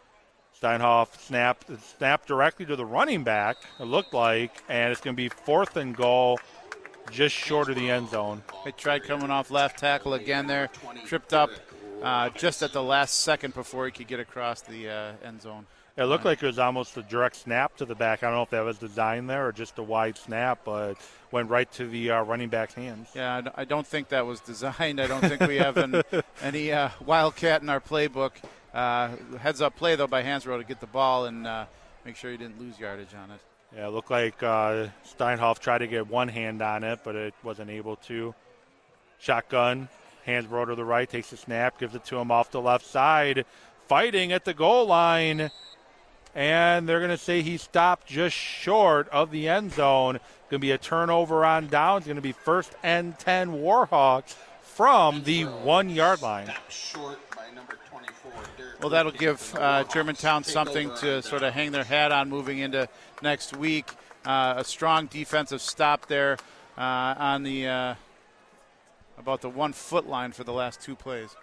Steinhoff 0.60 1.18
snap 1.20 1.64
snap 1.96 2.26
directly 2.26 2.66
to 2.66 2.76
the 2.76 2.84
running 2.84 3.24
back. 3.24 3.56
It 3.78 3.84
looked 3.84 4.12
like, 4.12 4.62
and 4.68 4.90
it's 4.90 5.00
going 5.00 5.14
to 5.14 5.16
be 5.16 5.28
fourth 5.28 5.76
and 5.76 5.96
goal, 5.96 6.38
just 7.10 7.34
short 7.34 7.70
of 7.70 7.76
the 7.76 7.90
end 7.90 8.10
zone. 8.10 8.42
They 8.64 8.72
tried 8.72 9.04
coming 9.04 9.30
off 9.30 9.50
left 9.50 9.78
tackle 9.78 10.14
again 10.14 10.46
there, 10.46 10.68
tripped 11.06 11.32
up 11.32 11.50
uh, 12.02 12.30
just 12.30 12.62
at 12.62 12.72
the 12.72 12.82
last 12.82 13.20
second 13.20 13.54
before 13.54 13.86
he 13.86 13.92
could 13.92 14.08
get 14.08 14.20
across 14.20 14.60
the 14.60 14.88
uh, 14.88 15.12
end 15.24 15.42
zone. 15.42 15.66
It 15.98 16.04
looked 16.04 16.24
like 16.24 16.40
it 16.40 16.46
was 16.46 16.60
almost 16.60 16.96
a 16.96 17.02
direct 17.02 17.34
snap 17.34 17.76
to 17.78 17.84
the 17.84 17.96
back. 17.96 18.22
I 18.22 18.28
don't 18.28 18.36
know 18.36 18.42
if 18.42 18.50
that 18.50 18.64
was 18.64 18.78
designed 18.78 19.28
there 19.28 19.48
or 19.48 19.52
just 19.52 19.76
a 19.78 19.82
wide 19.82 20.16
snap, 20.16 20.60
but 20.64 20.94
went 21.32 21.50
right 21.50 21.70
to 21.72 21.88
the 21.88 22.12
uh, 22.12 22.22
running 22.22 22.48
back's 22.48 22.74
hands. 22.74 23.08
Yeah, 23.16 23.42
I 23.56 23.64
don't 23.64 23.84
think 23.84 24.10
that 24.10 24.24
was 24.24 24.38
designed. 24.52 25.00
I 25.00 25.08
don't 25.08 25.20
think 25.20 25.40
we 25.40 25.56
have 25.56 25.76
an, 25.76 26.02
any 26.42 26.70
uh, 26.70 26.90
wildcat 27.04 27.62
in 27.62 27.68
our 27.68 27.80
playbook. 27.80 28.30
Uh, 28.72 29.16
heads 29.40 29.60
up 29.60 29.74
play 29.74 29.96
though 29.96 30.06
by 30.06 30.22
Hansbrough 30.22 30.58
to 30.58 30.64
get 30.64 30.78
the 30.78 30.86
ball 30.86 31.26
and 31.26 31.48
uh, 31.48 31.64
make 32.04 32.14
sure 32.14 32.30
he 32.30 32.36
didn't 32.36 32.60
lose 32.60 32.78
yardage 32.78 33.14
on 33.20 33.32
it. 33.32 33.40
Yeah, 33.74 33.88
it 33.88 33.90
looked 33.90 34.12
like 34.12 34.40
uh, 34.40 34.86
Steinhoff 35.04 35.58
tried 35.58 35.78
to 35.78 35.88
get 35.88 36.06
one 36.06 36.28
hand 36.28 36.62
on 36.62 36.84
it, 36.84 37.00
but 37.02 37.16
it 37.16 37.34
wasn't 37.42 37.70
able 37.70 37.96
to. 38.06 38.36
Shotgun, 39.18 39.88
Hansbrough 40.28 40.68
to 40.68 40.76
the 40.76 40.84
right, 40.84 41.10
takes 41.10 41.30
the 41.30 41.36
snap, 41.36 41.80
gives 41.80 41.96
it 41.96 42.04
to 42.04 42.18
him 42.18 42.30
off 42.30 42.52
the 42.52 42.60
left 42.60 42.86
side, 42.86 43.44
fighting 43.88 44.30
at 44.30 44.44
the 44.44 44.54
goal 44.54 44.86
line. 44.86 45.50
And 46.34 46.88
they're 46.88 47.00
going 47.00 47.10
to 47.10 47.18
say 47.18 47.42
he 47.42 47.56
stopped 47.56 48.06
just 48.06 48.36
short 48.36 49.08
of 49.08 49.30
the 49.30 49.48
end 49.48 49.72
zone. 49.72 50.14
Going 50.50 50.50
to 50.50 50.58
be 50.58 50.70
a 50.70 50.78
turnover 50.78 51.44
on 51.44 51.68
downs. 51.68 52.04
Going 52.04 52.16
to 52.16 52.22
be 52.22 52.32
first 52.32 52.72
and 52.82 53.18
10 53.18 53.50
Warhawks 53.50 54.34
from 54.62 55.24
the 55.24 55.44
one 55.44 55.90
yard 55.90 56.22
line. 56.22 56.52
Short 56.68 57.18
well, 58.80 58.90
that'll 58.90 59.12
give 59.12 59.54
uh, 59.56 59.84
Germantown 59.84 60.44
something 60.44 60.90
to 60.96 61.20
sort 61.22 61.42
of 61.42 61.52
hang 61.52 61.72
their 61.72 61.84
hat 61.84 62.12
on 62.12 62.28
moving 62.28 62.58
into 62.58 62.88
next 63.22 63.56
week. 63.56 63.90
Uh, 64.24 64.54
a 64.58 64.64
strong 64.64 65.06
defensive 65.06 65.60
stop 65.60 66.06
there 66.06 66.36
uh, 66.76 67.14
on 67.18 67.42
the 67.42 67.66
uh, 67.66 67.94
about 69.18 69.40
the 69.40 69.50
one 69.50 69.72
foot 69.72 70.08
line 70.08 70.30
for 70.30 70.44
the 70.44 70.52
last 70.52 70.80
two 70.80 70.94
plays. 70.94 71.34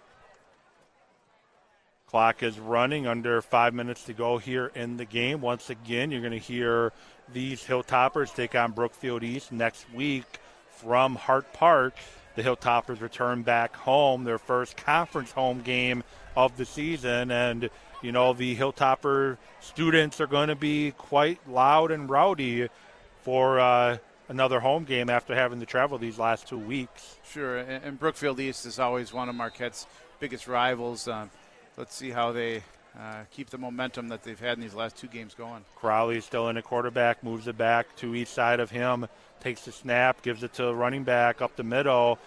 Clock 2.06 2.44
is 2.44 2.58
running 2.60 3.08
under 3.08 3.42
five 3.42 3.74
minutes 3.74 4.04
to 4.04 4.12
go 4.12 4.38
here 4.38 4.70
in 4.76 4.96
the 4.96 5.04
game. 5.04 5.40
Once 5.40 5.70
again, 5.70 6.12
you're 6.12 6.20
going 6.20 6.32
to 6.32 6.38
hear 6.38 6.92
these 7.32 7.64
Hilltoppers 7.64 8.32
take 8.32 8.54
on 8.54 8.70
Brookfield 8.70 9.24
East 9.24 9.50
next 9.50 9.92
week 9.92 10.24
from 10.70 11.16
Hart 11.16 11.52
Park. 11.52 11.94
The 12.36 12.42
Hilltoppers 12.42 13.00
return 13.00 13.42
back 13.42 13.74
home, 13.74 14.22
their 14.22 14.38
first 14.38 14.76
conference 14.76 15.32
home 15.32 15.62
game 15.62 16.04
of 16.36 16.56
the 16.56 16.64
season. 16.64 17.32
And, 17.32 17.70
you 18.02 18.12
know, 18.12 18.32
the 18.32 18.54
Hilltopper 18.54 19.36
students 19.58 20.20
are 20.20 20.28
going 20.28 20.48
to 20.48 20.54
be 20.54 20.92
quite 20.92 21.40
loud 21.48 21.90
and 21.90 22.08
rowdy 22.08 22.68
for 23.22 23.58
uh, 23.58 23.98
another 24.28 24.60
home 24.60 24.84
game 24.84 25.10
after 25.10 25.34
having 25.34 25.58
to 25.58 25.66
travel 25.66 25.98
these 25.98 26.20
last 26.20 26.46
two 26.46 26.58
weeks. 26.58 27.16
Sure. 27.28 27.58
And, 27.58 27.98
Brookfield 27.98 28.38
East 28.38 28.64
is 28.64 28.78
always 28.78 29.12
one 29.12 29.28
of 29.28 29.34
Marquette's 29.34 29.88
biggest 30.20 30.46
rivals. 30.46 31.08
Um, 31.08 31.30
let's 31.76 31.94
see 31.94 32.10
how 32.10 32.32
they 32.32 32.62
uh, 32.98 33.22
keep 33.30 33.50
the 33.50 33.58
momentum 33.58 34.08
that 34.08 34.22
they've 34.22 34.40
had 34.40 34.56
in 34.56 34.60
these 34.60 34.74
last 34.74 34.96
two 34.96 35.08
games 35.08 35.34
going. 35.34 35.64
Crowley 35.74 36.20
still 36.20 36.48
in 36.48 36.56
the 36.56 36.62
quarterback, 36.62 37.22
moves 37.22 37.48
it 37.48 37.58
back 37.58 37.94
to 37.96 38.14
each 38.14 38.28
side 38.28 38.60
of 38.60 38.70
him, 38.70 39.06
takes 39.40 39.62
the 39.62 39.72
snap, 39.72 40.22
gives 40.22 40.42
it 40.42 40.52
to 40.54 40.64
the 40.64 40.74
running 40.74 41.04
back 41.04 41.42
up 41.42 41.56
the 41.56 41.62
middle, 41.62 42.18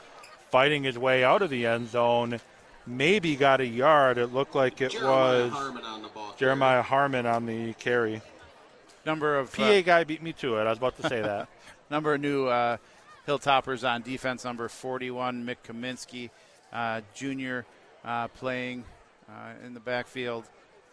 fighting 0.52 0.84
his 0.84 0.98
way 0.98 1.24
out 1.24 1.42
of 1.42 1.50
the 1.50 1.66
end 1.66 1.90
zone 1.90 2.40
maybe 2.90 3.36
got 3.36 3.62
a 3.62 3.66
yard. 3.66 4.18
It 4.18 4.34
looked 4.34 4.56
like 4.56 4.82
it 4.82 4.92
Jeremiah 4.92 5.44
was 5.44 5.52
Harmon 5.52 5.84
Jeremiah 6.38 6.82
Harmon 6.82 7.26
on 7.26 7.46
the 7.46 7.74
carry. 7.74 8.22
Number 9.06 9.38
of 9.38 9.54
PA 9.54 9.64
uh, 9.64 9.82
guy 9.82 10.04
beat 10.04 10.22
me 10.22 10.34
to 10.34 10.58
it. 10.58 10.62
I 10.62 10.70
was 10.70 10.78
about 10.78 10.98
to 11.02 11.08
say 11.08 11.22
that. 11.22 11.48
number 11.90 12.16
of 12.16 12.22
new 12.22 12.48
uh, 12.48 12.78
Hilltoppers 13.28 13.88
on 13.88 14.02
defense. 14.02 14.44
Number 14.44 14.68
41, 14.68 15.46
Mick 15.46 15.58
Kaminsky, 15.66 16.30
uh, 16.74 17.02
junior, 17.14 17.66
uh, 18.04 18.28
playing 18.30 18.84
in 19.66 19.74
the 19.74 19.80
backfield, 19.80 20.46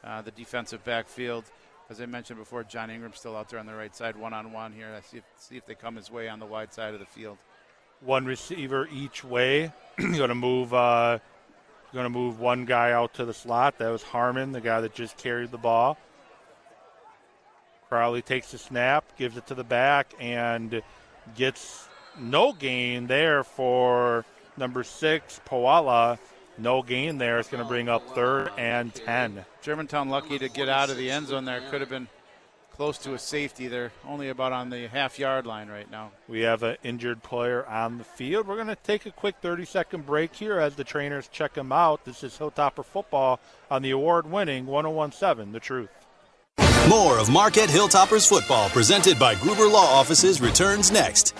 uh, 0.05 0.23
the 0.23 0.31
defensive 0.31 0.85
backfield. 0.85 1.45
As 1.89 2.01
I 2.01 2.07
mentioned 2.07 2.39
before, 2.39 2.65
John 2.65 2.91
Ingram 2.91 3.13
still 3.15 3.37
out 3.37 3.49
there 3.49 3.61
on 3.61 3.67
the 3.67 3.75
right 3.75 3.95
side, 3.95 4.17
one 4.17 4.33
on 4.33 4.53
one 4.53 4.73
here. 4.73 4.93
I 4.97 5.01
see 5.01 5.19
if, 5.19 5.25
see 5.37 5.57
if 5.57 5.67
they 5.67 5.75
come 5.75 5.97
his 5.97 6.11
way 6.11 6.29
on 6.29 6.41
the 6.41 6.47
wide 6.47 6.73
side 6.73 6.95
of 6.95 7.01
the 7.01 7.07
field. 7.07 7.39
One 8.01 8.27
receiver 8.27 8.89
each 8.93 9.25
way. 9.25 9.73
Going 9.99 10.29
to 10.29 10.35
move 10.35 10.73
going 11.93 12.05
to 12.05 12.11
move 12.11 12.41
one 12.41 12.67
guy 12.67 12.93
out 12.93 13.15
to 13.15 13.25
the 13.25 13.33
slot. 13.33 13.79
That 13.79 13.89
was 13.89 14.03
Harmon, 14.03 14.53
the 14.53 14.61
guy 14.61 14.83
that 14.83 14.95
just 14.95 15.17
carried 15.17 15.51
the 15.51 15.59
ball. 15.59 15.97
Crowley 17.89 18.21
takes 18.21 18.51
the 18.51 18.59
snap, 18.59 19.05
gives 19.17 19.37
it 19.37 19.47
to 19.47 19.55
the 19.55 19.65
back, 19.65 20.13
and 20.21 20.83
gets 21.37 21.89
no 22.19 22.53
gain 22.53 23.07
there 23.07 23.45
for 23.45 24.25
number 24.57 24.83
six, 24.83 25.41
Powala. 25.47 26.19
No 26.59 26.83
gain 26.83 27.19
there. 27.19 27.39
It's 27.39 27.49
going 27.49 27.63
to 27.63 27.69
bring 27.69 27.89
up 27.89 28.15
third 28.15 28.51
and 28.57 28.95
10. 28.95 29.45
Germantown 29.63 30.09
lucky 30.09 30.39
to 30.39 30.49
get 30.49 30.69
out 30.69 30.91
of 30.91 30.97
the 30.97 31.11
end 31.11 31.29
zone 31.29 31.45
there. 31.45 31.61
Could 31.71 31.81
have 31.81 31.91
been 31.91 32.09
close 32.77 32.99
to 32.99 33.15
a 33.15 33.19
safety. 33.19 33.69
They're 33.69 33.93
only 34.07 34.29
about 34.29 34.53
on 34.53 34.71
the 34.71 34.87
half 34.89 35.19
yard 35.19 35.47
line 35.47 35.69
right 35.69 35.91
now. 35.91 36.13
We 36.29 36.41
have 36.43 36.63
an 36.63 36.77
injured 36.83 37.23
player 37.23 37.67
on 37.67 37.99
the 37.99 38.05
field. 38.05 38.47
We're 38.47 38.57
going 38.57 38.67
to 38.69 38.77
take 38.77 39.07
a 39.07 39.11
quick 39.11 39.37
30 39.41 39.65
second 39.65 40.07
break 40.07 40.35
here 40.35 40.59
as 40.61 40.77
the 40.77 40.85
trainers 40.85 41.29
check 41.29 41.57
him 41.57 41.73
out. 41.73 42.05
This 42.05 42.23
is 42.23 42.37
Hilltopper 42.39 42.85
football 42.85 43.41
on 43.71 43.83
the 43.83 43.91
award 43.91 44.31
winning 44.31 44.67
1017 44.67 45.53
The 45.53 45.61
Truth. 45.61 45.91
More 46.89 47.19
of 47.19 47.29
Marquette 47.29 47.69
Hilltoppers 47.69 48.29
football 48.29 48.69
presented 48.69 49.19
by 49.19 49.35
Gruber 49.35 49.67
Law 49.67 49.87
Offices 49.87 50.41
returns 50.41 50.93
next. 50.93 51.35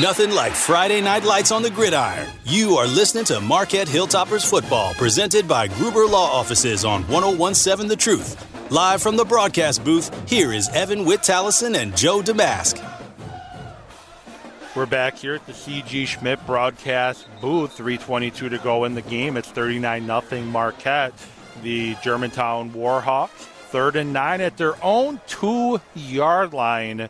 Nothing 0.00 0.30
like 0.30 0.52
Friday 0.52 1.00
night 1.00 1.24
lights 1.24 1.50
on 1.50 1.62
the 1.62 1.70
gridiron. 1.70 2.28
You 2.44 2.76
are 2.76 2.86
listening 2.86 3.24
to 3.26 3.40
Marquette 3.40 3.88
Hilltoppers 3.88 4.44
football 4.44 4.92
presented 4.92 5.48
by 5.48 5.68
Gruber 5.68 6.04
Law 6.04 6.30
Offices 6.30 6.84
on 6.84 7.00
1017 7.08 7.88
The 7.88 7.96
Truth. 7.96 8.70
Live 8.70 9.00
from 9.00 9.16
the 9.16 9.24
broadcast 9.24 9.84
booth, 9.84 10.10
here 10.28 10.52
is 10.52 10.68
Evan 10.74 11.06
Witt-Tallison 11.06 11.74
and 11.74 11.96
Joe 11.96 12.20
Damask. 12.20 12.76
We're 14.74 14.84
back 14.84 15.16
here 15.16 15.34
at 15.34 15.46
the 15.46 15.54
CG 15.54 16.06
Schmidt 16.06 16.44
broadcast 16.44 17.26
booth. 17.40 17.72
322 17.72 18.50
to 18.50 18.58
go 18.58 18.84
in 18.84 18.94
the 18.94 19.00
game. 19.00 19.38
It's 19.38 19.48
39 19.48 20.04
0 20.04 20.42
Marquette. 20.42 21.14
The 21.62 21.94
Germantown 22.02 22.70
Warhawks, 22.72 23.30
third 23.70 23.96
and 23.96 24.12
nine 24.12 24.42
at 24.42 24.58
their 24.58 24.74
own 24.84 25.22
two 25.26 25.80
yard 25.94 26.52
line. 26.52 27.08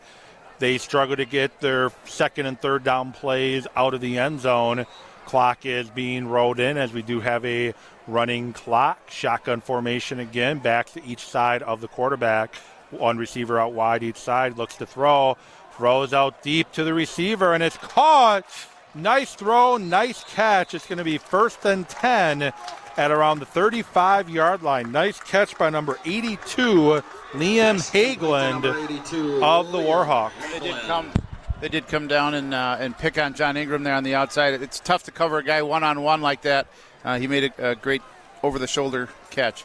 They 0.58 0.78
struggle 0.78 1.16
to 1.16 1.24
get 1.24 1.60
their 1.60 1.90
second 2.04 2.46
and 2.46 2.60
third 2.60 2.84
down 2.84 3.12
plays 3.12 3.66
out 3.76 3.94
of 3.94 4.00
the 4.00 4.18
end 4.18 4.40
zone. 4.40 4.86
Clock 5.26 5.66
is 5.66 5.90
being 5.90 6.28
rolled 6.28 6.60
in 6.60 6.78
as 6.78 6.92
we 6.92 7.02
do 7.02 7.20
have 7.20 7.44
a 7.44 7.74
running 8.06 8.52
clock. 8.52 9.10
Shotgun 9.10 9.60
formation 9.60 10.20
again, 10.20 10.58
back 10.58 10.90
to 10.92 11.04
each 11.04 11.26
side 11.26 11.62
of 11.62 11.80
the 11.80 11.88
quarterback. 11.88 12.54
One 12.90 13.18
receiver 13.18 13.58
out 13.58 13.72
wide 13.72 14.02
each 14.02 14.16
side, 14.16 14.56
looks 14.56 14.76
to 14.76 14.86
throw. 14.86 15.36
Throws 15.76 16.14
out 16.14 16.42
deep 16.42 16.72
to 16.72 16.84
the 16.84 16.94
receiver, 16.94 17.52
and 17.52 17.62
it's 17.62 17.76
caught. 17.76 18.46
Nice 18.94 19.34
throw, 19.34 19.76
nice 19.76 20.24
catch. 20.24 20.72
It's 20.72 20.86
going 20.86 20.98
to 20.98 21.04
be 21.04 21.18
first 21.18 21.66
and 21.66 21.86
10 21.86 22.52
at 22.96 23.10
around 23.10 23.38
the 23.38 23.46
35 23.46 24.28
yard 24.30 24.62
line. 24.62 24.92
Nice 24.92 25.20
catch 25.20 25.56
by 25.58 25.70
number 25.70 25.98
82, 26.04 27.02
Liam 27.32 27.76
Hageland 27.90 28.64
of 29.42 29.72
the 29.72 29.78
Warhawks. 29.78 30.32
They 30.52 30.60
did 30.60 30.76
come, 30.82 31.12
they 31.60 31.68
did 31.68 31.88
come 31.88 32.08
down 32.08 32.34
and, 32.34 32.54
uh, 32.54 32.76
and 32.80 32.96
pick 32.96 33.18
on 33.18 33.34
John 33.34 33.56
Ingram 33.56 33.82
there 33.82 33.94
on 33.94 34.04
the 34.04 34.14
outside. 34.14 34.54
It's 34.62 34.80
tough 34.80 35.04
to 35.04 35.10
cover 35.10 35.38
a 35.38 35.44
guy 35.44 35.62
one 35.62 35.84
on 35.84 36.02
one 36.02 36.22
like 36.22 36.42
that. 36.42 36.68
Uh, 37.04 37.18
he 37.18 37.26
made 37.26 37.52
a, 37.58 37.70
a 37.70 37.74
great 37.76 38.02
over 38.42 38.58
the 38.58 38.66
shoulder 38.66 39.08
catch. 39.30 39.64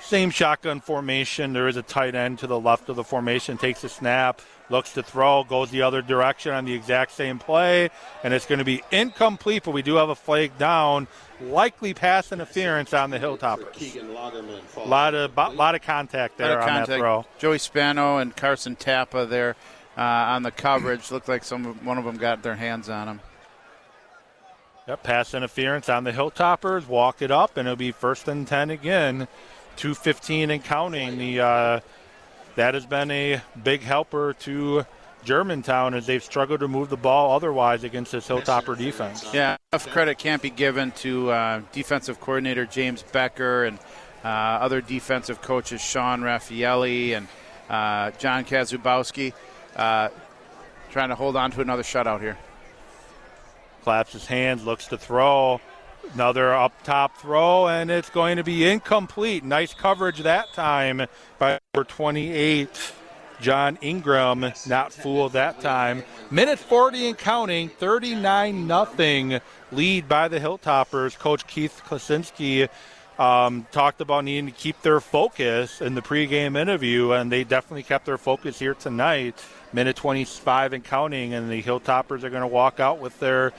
Same 0.00 0.30
shotgun 0.30 0.80
formation. 0.80 1.54
There 1.54 1.66
is 1.66 1.76
a 1.76 1.82
tight 1.82 2.14
end 2.14 2.38
to 2.40 2.46
the 2.46 2.60
left 2.60 2.90
of 2.90 2.96
the 2.96 3.04
formation, 3.04 3.56
takes 3.56 3.82
a 3.84 3.88
snap, 3.88 4.42
looks 4.70 4.92
to 4.94 5.02
throw, 5.02 5.44
goes 5.44 5.70
the 5.70 5.82
other 5.82 6.02
direction 6.02 6.52
on 6.52 6.64
the 6.64 6.72
exact 6.72 7.12
same 7.12 7.38
play, 7.38 7.90
and 8.22 8.32
it's 8.32 8.46
going 8.46 8.58
to 8.58 8.64
be 8.64 8.82
incomplete, 8.90 9.64
but 9.64 9.72
we 9.72 9.82
do 9.82 9.96
have 9.96 10.08
a 10.08 10.14
flag 10.14 10.56
down. 10.58 11.06
Likely 11.40 11.94
pass 11.94 12.32
interference 12.32 12.94
on 12.94 13.10
the 13.10 13.18
Hilltoppers. 13.18 13.74
A 14.76 14.88
lot 14.88 15.14
of, 15.14 15.36
lot 15.36 15.74
of 15.74 15.82
contact 15.82 16.38
there 16.38 16.58
of 16.58 16.62
on 16.62 16.68
contact. 16.68 16.88
that 16.88 16.98
throw. 16.98 17.26
Joey 17.38 17.58
Spano 17.58 18.18
and 18.18 18.34
Carson 18.34 18.76
Tappa 18.76 19.26
there 19.26 19.56
uh, 19.96 20.00
on 20.00 20.42
the 20.42 20.50
coverage. 20.50 21.10
Looked 21.10 21.28
like 21.28 21.44
some 21.44 21.64
one 21.84 21.98
of 21.98 22.04
them 22.04 22.16
got 22.16 22.42
their 22.42 22.54
hands 22.54 22.88
on 22.88 23.08
him. 23.08 23.20
Yep, 24.86 25.02
pass 25.02 25.34
interference 25.34 25.88
on 25.88 26.04
the 26.04 26.12
Hilltoppers. 26.12 26.86
Walk 26.86 27.22
it 27.22 27.30
up, 27.30 27.56
and 27.56 27.66
it'll 27.66 27.76
be 27.76 27.90
first 27.90 28.28
and 28.28 28.46
10 28.46 28.70
again. 28.70 29.28
215 29.76 30.50
and 30.50 30.62
counting. 30.62 31.18
The 31.18 31.40
uh, 31.40 31.80
That 32.56 32.74
has 32.74 32.86
been 32.86 33.10
a 33.10 33.42
big 33.62 33.82
helper 33.82 34.34
to 34.40 34.86
Germantown 35.24 35.94
as 35.94 36.06
they've 36.06 36.22
struggled 36.22 36.60
to 36.60 36.68
move 36.68 36.88
the 36.88 36.96
ball 36.96 37.34
otherwise 37.34 37.82
against 37.82 38.12
this 38.12 38.28
Hilltopper 38.28 38.76
defense. 38.76 39.26
Yeah, 39.32 39.56
enough 39.72 39.88
credit 39.88 40.18
can't 40.18 40.42
be 40.42 40.50
given 40.50 40.92
to 40.92 41.30
uh, 41.30 41.62
defensive 41.72 42.20
coordinator 42.20 42.66
James 42.66 43.02
Becker 43.02 43.64
and 43.64 43.78
uh, 44.24 44.28
other 44.28 44.80
defensive 44.80 45.42
coaches 45.42 45.80
Sean 45.80 46.20
Raffaelli 46.20 47.16
and 47.16 47.28
uh, 47.68 48.10
John 48.18 48.44
Kazubowski 48.44 49.32
uh, 49.76 50.08
trying 50.90 51.08
to 51.08 51.14
hold 51.14 51.36
on 51.36 51.50
to 51.52 51.60
another 51.60 51.82
shutout 51.82 52.20
here. 52.20 52.38
Claps 53.82 54.12
his 54.12 54.26
hands, 54.26 54.64
looks 54.64 54.86
to 54.88 54.96
throw. 54.96 55.60
Another 56.12 56.52
up 56.52 56.82
top 56.84 57.16
throw, 57.16 57.66
and 57.68 57.90
it's 57.90 58.10
going 58.10 58.36
to 58.36 58.44
be 58.44 58.68
incomplete. 58.68 59.42
Nice 59.44 59.74
coverage 59.74 60.18
that 60.18 60.52
time 60.52 61.06
by 61.38 61.58
number 61.74 61.88
28, 61.88 62.92
John 63.40 63.78
Ingram. 63.80 64.52
Not 64.66 64.92
fooled 64.92 65.32
that 65.32 65.60
time. 65.60 66.04
Minute 66.30 66.58
40 66.58 67.08
and 67.08 67.18
counting, 67.18 67.68
39 67.68 68.66
nothing 68.66 69.40
lead 69.72 70.08
by 70.08 70.28
the 70.28 70.38
Hilltoppers. 70.38 71.18
Coach 71.18 71.46
Keith 71.46 71.82
Klasinski 71.84 72.68
um, 73.18 73.66
talked 73.72 74.00
about 74.00 74.24
needing 74.24 74.46
to 74.46 74.52
keep 74.52 74.80
their 74.82 75.00
focus 75.00 75.80
in 75.80 75.94
the 75.94 76.02
pregame 76.02 76.56
interview, 76.56 77.12
and 77.12 77.30
they 77.30 77.44
definitely 77.44 77.82
kept 77.82 78.06
their 78.06 78.18
focus 78.18 78.58
here 78.58 78.74
tonight. 78.74 79.44
Minute 79.72 79.96
25 79.96 80.72
and 80.72 80.84
counting, 80.84 81.34
and 81.34 81.50
the 81.50 81.62
Hilltoppers 81.62 82.22
are 82.22 82.30
going 82.30 82.42
to 82.42 82.46
walk 82.46 82.80
out 82.80 82.98
with 82.98 83.18
their 83.20 83.52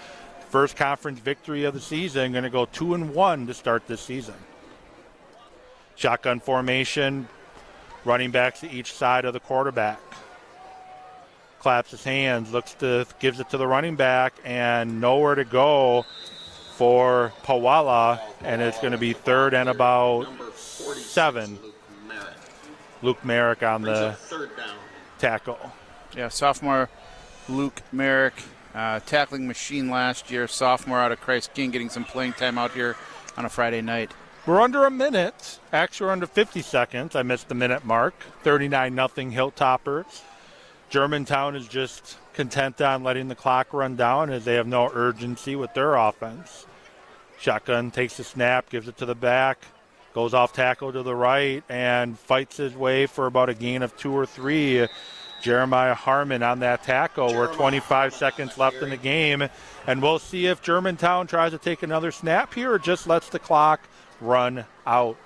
first 0.56 0.77
conference 0.77 1.19
victory 1.19 1.65
of 1.65 1.73
the 1.73 1.82
season. 1.82 2.32
Going 2.32 2.45
to 2.45 2.49
go 2.49 2.64
two 2.64 2.94
and 2.94 3.14
one 3.14 3.45
to 3.48 3.53
start 3.53 3.88
this 3.88 3.99
season. 3.99 4.36
Shotgun 5.95 6.40
formation, 6.40 7.27
running 8.06 8.32
backs 8.32 8.61
to 8.61 8.72
each 8.72 8.94
side 8.94 9.26
of 9.26 9.34
the 9.34 9.41
quarterback. 9.41 9.99
Claps 11.60 11.91
his 11.91 12.06
hands, 12.06 12.53
looks 12.53 12.73
to 12.76 13.06
gives 13.19 13.41
it 13.41 13.49
to 13.49 13.57
the 13.57 13.68
running 13.68 13.98
back, 13.98 14.34
and 14.45 15.02
nowhere 15.02 15.36
to 15.36 15.44
go 15.44 16.06
for 16.77 17.34
Pawala, 17.44 18.22
and 18.41 18.61
it's 18.61 18.80
going 18.80 18.94
to 18.94 18.98
be 18.98 19.11
third 19.11 19.53
and 19.53 19.68
about 19.68 20.26
seven. 20.56 21.60
Luke 23.02 23.26
Merrick 23.26 23.61
on 23.61 23.82
the 23.82 24.15
tackle. 25.18 25.60
Yeah, 26.15 26.30
sophomore 26.30 26.90
Luke 27.49 27.82
Merrick, 27.91 28.36
uh, 28.76 29.00
tackling 29.06 29.48
machine 29.48 29.90
last 29.90 30.30
year, 30.30 30.48
sophomore 30.48 31.00
out 31.00 31.12
of 31.12 31.22
Christ 31.22 31.54
King, 31.54 31.72
getting 31.72 31.90
some 31.90 32.04
playing 32.04 32.34
time 32.34 32.58
out 32.58 32.72
here 32.72 32.96
on 33.38 33.46
a 33.46 33.50
Friday 33.50 33.82
night. 33.82 34.12
We're 34.46 34.62
under 34.62 34.86
a 34.86 34.92
minute. 34.92 35.60
Actually, 35.74 36.08
we're 36.08 36.14
under 36.14 36.28
50 36.28 36.62
seconds. 36.62 37.16
I 37.16 37.24
missed 37.24 37.50
the 37.50 37.56
minute 37.56 37.84
mark. 37.84 38.14
39 38.44 38.94
nothing 38.94 39.32
Hilltoppers. 39.32 40.22
Germantown 40.90 41.56
is 41.56 41.68
just 41.68 42.18
content 42.34 42.80
on 42.82 43.04
letting 43.04 43.28
the 43.28 43.36
clock 43.36 43.74
run 43.74 43.96
down 43.96 44.30
as 44.30 44.46
they 44.46 44.56
have 44.56 44.68
no 44.68 44.92
urgency 44.94 45.56
with 45.56 45.74
their 45.74 45.96
offense. 45.96 46.68
Shotgun 47.40 47.92
takes 47.92 48.18
the 48.18 48.24
snap, 48.24 48.70
gives 48.70 48.88
it 48.88 48.98
to 48.98 49.06
the 49.06 49.16
back, 49.16 49.60
goes 50.14 50.34
off 50.34 50.54
tackle 50.54 50.92
to 50.92 51.02
the 51.02 51.16
right, 51.16 51.64
and 51.70 52.18
fights 52.20 52.58
his 52.58 52.76
way 52.76 53.08
for 53.08 53.26
about 53.26 53.50
a 53.50 53.54
gain 53.54 53.82
of 53.82 53.98
two 53.98 54.12
or 54.12 54.26
three. 54.26 54.88
Jeremiah 55.41 55.94
Harmon 55.94 56.44
on 56.44 56.60
that 56.60 56.84
tackle. 56.84 57.34
We're 57.34 57.53
25 57.53 58.14
seconds 58.14 58.57
left 58.57 58.78
in 58.78 58.90
the 58.90 58.98
game, 58.98 59.48
and 59.88 60.02
we'll 60.02 60.20
see 60.20 60.48
if 60.48 60.62
Germantown 60.62 61.28
tries 61.28 61.52
to 61.52 61.57
take 61.57 61.84
another 61.84 62.12
snap 62.12 62.53
here 62.53 62.74
or 62.74 62.80
just 62.80 63.07
lets 63.07 63.30
the 63.30 63.40
clock 63.40 63.82
run 64.22 64.66
out. 64.88 65.18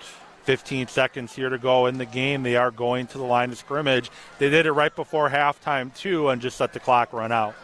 15 0.44 0.88
seconds 0.88 1.34
here 1.34 1.48
to 1.48 1.58
go 1.58 1.86
in 1.86 1.98
the 1.98 2.06
game. 2.06 2.42
They 2.42 2.56
are 2.56 2.70
going 2.70 3.06
to 3.08 3.18
the 3.18 3.24
line 3.24 3.50
of 3.50 3.58
scrimmage. 3.58 4.10
They 4.38 4.50
did 4.50 4.66
it 4.66 4.72
right 4.72 4.94
before 4.94 5.30
halftime, 5.30 5.94
too, 5.94 6.28
and 6.28 6.40
just 6.40 6.58
let 6.60 6.72
the 6.72 6.80
clock 6.80 7.12
run 7.12 7.30
out. 7.30 7.54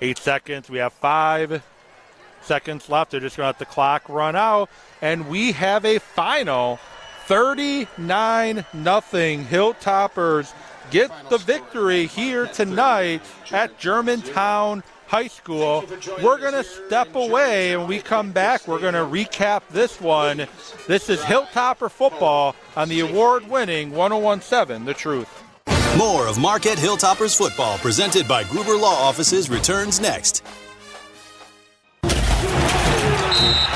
Eight 0.00 0.18
seconds. 0.18 0.68
We 0.68 0.78
have 0.78 0.92
five 0.92 1.62
seconds 2.42 2.88
left. 2.88 3.10
They're 3.10 3.20
just 3.20 3.36
going 3.36 3.46
to 3.46 3.48
let 3.48 3.58
the 3.58 3.64
clock 3.66 4.08
run 4.08 4.36
out, 4.36 4.70
and 5.00 5.28
we 5.28 5.52
have 5.52 5.84
a 5.84 5.98
final 5.98 6.78
39 7.26 8.64
nothing. 8.72 9.44
Hilltoppers 9.44 10.52
get 10.90 11.10
the 11.28 11.38
victory 11.38 12.06
here 12.06 12.46
tonight 12.46 13.20
at 13.50 13.76
Germantown 13.78 14.84
High 15.08 15.26
School. 15.26 15.84
We're 16.22 16.38
going 16.38 16.54
to 16.54 16.62
step 16.62 17.16
away 17.16 17.72
and 17.72 17.88
we 17.88 17.98
come 17.98 18.30
back. 18.30 18.68
We're 18.68 18.78
going 18.78 18.94
to 18.94 19.00
recap 19.00 19.62
this 19.70 20.00
one. 20.00 20.46
This 20.86 21.08
is 21.08 21.20
Hilltopper 21.20 21.90
football 21.90 22.54
on 22.76 22.88
the 22.88 23.00
award 23.00 23.48
winning 23.48 23.90
1017 23.90 24.84
The 24.84 24.94
Truth. 24.94 25.42
More 25.98 26.28
of 26.28 26.38
Marquette 26.38 26.78
Hilltoppers 26.78 27.36
football 27.36 27.78
presented 27.78 28.28
by 28.28 28.44
Gruber 28.44 28.76
Law 28.76 28.94
Offices 28.94 29.50
returns 29.50 29.98
next. 29.98 30.44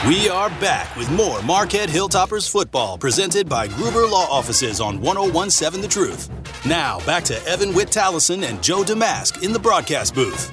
We 0.08 0.30
are 0.30 0.48
back 0.48 0.96
with 0.96 1.10
more 1.10 1.42
Marquette 1.42 1.90
Hilltoppers 1.90 2.48
football 2.50 2.96
presented 2.96 3.50
by 3.50 3.68
Gruber 3.68 4.06
Law 4.06 4.26
Offices 4.30 4.80
on 4.80 4.98
1017 4.98 5.82
The 5.82 5.88
Truth. 5.88 6.30
Now, 6.64 7.00
back 7.04 7.22
to 7.24 7.38
Evan 7.44 7.74
Witt 7.74 7.88
Tallison 7.88 8.42
and 8.42 8.62
Joe 8.62 8.82
Damask 8.82 9.42
in 9.42 9.52
the 9.52 9.58
broadcast 9.58 10.14
booth. 10.14 10.50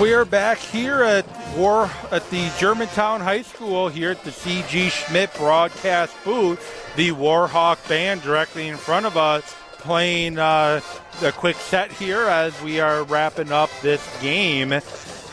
We 0.00 0.14
are 0.14 0.24
back 0.24 0.58
here 0.58 1.04
at 1.04 1.24
War 1.56 1.88
at 2.10 2.28
the 2.30 2.50
Germantown 2.58 3.20
High 3.20 3.42
School 3.42 3.88
here 3.88 4.10
at 4.10 4.24
the 4.24 4.32
CG 4.32 4.90
Schmidt 4.90 5.32
broadcast 5.34 6.12
booth. 6.24 6.60
The 6.96 7.12
Warhawk 7.12 7.88
band 7.88 8.22
directly 8.22 8.66
in 8.66 8.78
front 8.78 9.06
of 9.06 9.16
us 9.16 9.44
playing 9.74 10.40
uh, 10.40 10.80
a 11.22 11.30
quick 11.30 11.56
set 11.56 11.92
here 11.92 12.22
as 12.22 12.60
we 12.62 12.80
are 12.80 13.04
wrapping 13.04 13.52
up 13.52 13.70
this 13.80 14.04
game. 14.20 14.72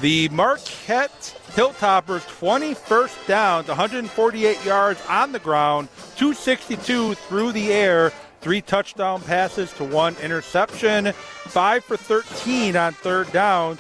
The 0.01 0.29
Marquette 0.29 1.39
Hilltoppers 1.49 2.27
20 2.39 2.73
first 2.73 3.15
downs, 3.27 3.67
148 3.67 4.65
yards 4.65 4.99
on 5.07 5.31
the 5.31 5.37
ground, 5.37 5.89
262 6.15 7.13
through 7.13 7.51
the 7.51 7.71
air, 7.71 8.11
three 8.39 8.61
touchdown 8.61 9.21
passes 9.21 9.71
to 9.73 9.83
one 9.83 10.15
interception, 10.23 11.11
five 11.13 11.83
for 11.83 11.97
13 11.97 12.75
on 12.75 12.93
third 12.93 13.31
downs, 13.31 13.79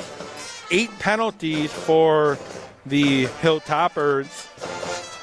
eight 0.69 0.91
penalties 0.99 1.73
for 1.73 2.37
the 2.85 3.25
Hilltoppers. 3.25 4.27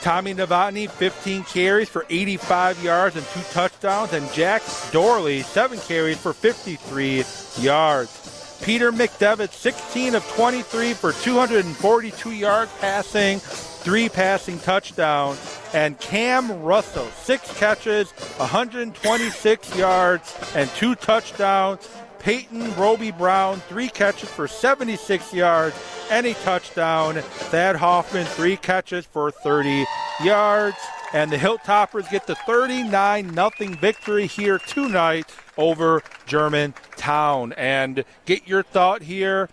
Tommy 0.03 0.35
Novotny, 0.35 0.91
15 0.91 1.45
carries 1.45 1.89
for 1.89 2.07
85 2.11 2.83
yards 2.83 3.15
and 3.15 3.25
two 3.27 3.43
touchdowns, 3.53 4.13
and 4.13 4.29
Jack 4.33 4.63
Dorley, 4.91 5.45
seven 5.45 5.79
carries 5.79 6.19
for 6.19 6.33
53 6.33 7.23
yards. 7.61 8.18
Peter 8.63 8.93
McDevitt, 8.93 9.53
16 9.53 10.15
of 10.15 10.27
23 10.33 10.93
for 10.95 11.13
242 11.13 12.33
yards 12.33 12.71
passing, 12.81 13.39
three 13.39 14.09
passing 14.09 14.59
touchdowns. 14.61 15.39
And 15.75 15.99
Cam 16.01 16.63
Russell, 16.63 17.07
six 17.23 17.57
catches, 17.59 18.11
126 18.39 19.77
yards, 19.77 20.35
and 20.55 20.69
two 20.71 20.95
touchdowns. 20.95 21.89
Peyton 22.19 22.75
Roby 22.75 23.11
Brown, 23.11 23.61
three 23.69 23.89
catches 23.89 24.29
for 24.29 24.49
76 24.49 25.33
yards 25.33 25.77
and 26.11 26.27
a 26.27 26.35
touchdown. 26.35 27.15
Thad 27.15 27.77
Hoffman, 27.77 28.27
three 28.27 28.57
catches 28.57 29.07
for 29.07 29.31
30 29.31 29.85
yards. 30.25 30.77
And 31.13 31.33
the 31.33 31.37
Hilltoppers 31.37 32.11
get 32.11 32.27
the 32.27 32.35
39 32.35 33.35
0 33.35 33.51
victory 33.81 34.27
here 34.27 34.59
tonight 34.59 35.35
over 35.57 36.03
Germantown. 36.27 37.55
And 37.55 38.05
get 38.27 38.47
your 38.47 38.63
thought 38.63 39.03
here 39.03 39.49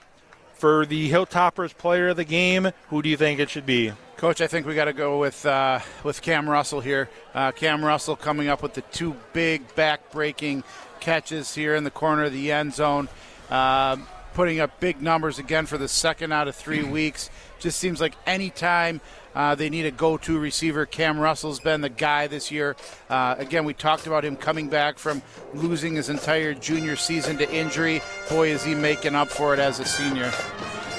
for 0.53 0.85
the 0.85 1.09
Hilltoppers 1.11 1.77
player 1.77 2.09
of 2.09 2.17
the 2.17 2.25
game. 2.25 2.71
Who 2.89 3.01
do 3.01 3.07
you 3.07 3.17
think 3.17 3.39
it 3.39 3.49
should 3.49 3.65
be? 3.65 3.93
Coach, 4.17 4.41
I 4.41 4.47
think 4.47 4.65
we 4.65 4.75
got 4.75 4.85
to 4.85 4.93
go 4.93 5.19
with 5.19 5.45
uh, 5.45 5.79
with 6.03 6.21
Cam 6.21 6.49
Russell 6.49 6.81
here. 6.81 7.09
Uh, 7.33 7.51
Cam 7.51 7.83
Russell 7.83 8.15
coming 8.15 8.47
up 8.47 8.63
with 8.63 8.73
the 8.73 8.81
two 8.81 9.15
big 9.33 9.75
back-breaking 9.75 10.63
catches 10.99 11.53
here 11.53 11.75
in 11.75 11.83
the 11.83 11.91
corner 11.91 12.23
of 12.23 12.33
the 12.33 12.51
end 12.51 12.73
zone, 12.73 13.09
uh, 13.49 13.97
putting 14.35 14.59
up 14.59 14.79
big 14.79 15.01
numbers 15.01 15.39
again 15.39 15.65
for 15.65 15.79
the 15.79 15.87
second 15.87 16.31
out 16.31 16.47
of 16.47 16.55
three 16.55 16.83
weeks. 16.91 17.31
Just 17.57 17.79
seems 17.79 17.99
like 17.99 18.13
anytime 18.27 19.01
uh, 19.33 19.55
they 19.55 19.69
need 19.69 19.85
a 19.85 19.91
go-to 19.91 20.37
receiver, 20.37 20.85
Cam 20.85 21.17
Russell's 21.17 21.59
been 21.59 21.81
the 21.81 21.89
guy 21.89 22.27
this 22.27 22.51
year. 22.51 22.75
Uh, 23.09 23.35
again, 23.39 23.65
we 23.65 23.73
talked 23.73 24.05
about 24.05 24.23
him 24.23 24.35
coming 24.35 24.69
back 24.69 24.99
from 24.99 25.23
losing 25.53 25.95
his 25.95 26.09
entire 26.09 26.53
junior 26.53 26.95
season 26.95 27.37
to 27.37 27.51
injury. 27.51 28.01
Boy, 28.29 28.49
is 28.49 28.63
he 28.63 28.75
making 28.75 29.15
up 29.15 29.29
for 29.29 29.53
it 29.53 29.59
as 29.59 29.79
a 29.79 29.85
senior. 29.85 30.31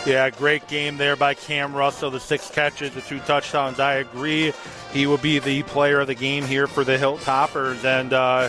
Yeah, 0.06 0.30
great 0.30 0.66
game 0.68 0.96
there 0.96 1.16
by 1.16 1.34
Cam 1.34 1.74
Russell. 1.74 2.10
The 2.10 2.20
six 2.20 2.48
catches, 2.48 2.94
the 2.94 3.00
two 3.02 3.18
touchdowns. 3.20 3.80
I 3.80 3.94
agree. 3.94 4.52
He 4.92 5.06
will 5.06 5.18
be 5.18 5.40
the 5.40 5.62
player 5.64 6.00
of 6.00 6.06
the 6.06 6.14
game 6.14 6.44
here 6.44 6.66
for 6.66 6.84
the 6.84 6.96
Hilltoppers. 6.96 7.84
And 7.84 8.12
uh, 8.12 8.48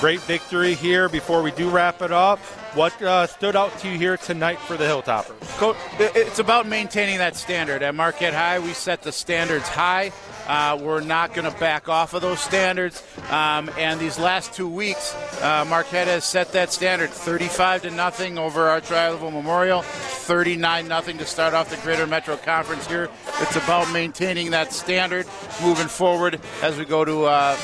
great 0.00 0.20
victory 0.20 0.74
here. 0.74 1.08
Before 1.08 1.42
we 1.42 1.50
do 1.50 1.68
wrap 1.70 2.02
it 2.02 2.12
up, 2.12 2.38
what 2.74 3.00
uh, 3.02 3.26
stood 3.26 3.56
out 3.56 3.76
to 3.80 3.88
you 3.88 3.98
here 3.98 4.16
tonight 4.16 4.58
for 4.58 4.76
the 4.76 4.84
Hilltoppers? 4.84 5.40
Coach, 5.58 5.76
it's 5.98 6.38
about 6.38 6.66
maintaining 6.66 7.18
that 7.18 7.36
standard. 7.36 7.82
At 7.82 7.94
Marquette 7.94 8.34
High, 8.34 8.58
we 8.58 8.72
set 8.72 9.02
the 9.02 9.12
standards 9.12 9.68
high. 9.68 10.12
Uh, 10.46 10.78
we're 10.80 11.00
not 11.00 11.34
going 11.34 11.50
to 11.50 11.58
back 11.58 11.88
off 11.88 12.14
of 12.14 12.22
those 12.22 12.40
standards. 12.40 13.02
Um, 13.30 13.70
and 13.76 14.00
these 14.00 14.18
last 14.18 14.54
two 14.54 14.68
weeks, 14.68 15.14
uh, 15.42 15.66
Marquette 15.68 16.06
has 16.06 16.24
set 16.24 16.52
that 16.52 16.72
standard 16.72 17.10
35 17.10 17.82
to 17.82 17.90
nothing 17.90 18.38
over 18.38 18.68
our 18.68 18.80
Tri-Level 18.80 19.30
Memorial, 19.30 19.82
39 19.82 20.88
nothing 20.88 21.18
to 21.18 21.26
start 21.26 21.52
off 21.52 21.68
the 21.68 21.76
Greater 21.82 22.06
Metro 22.06 22.36
Conference 22.36 22.86
here. 22.86 23.10
It's 23.40 23.56
about 23.56 23.92
maintaining 23.92 24.50
that 24.52 24.72
standard 24.72 25.26
moving 25.62 25.88
forward 25.88 26.40
as 26.62 26.78
we 26.78 26.86
go 26.86 27.04
to 27.04 27.24
uh, 27.24 27.56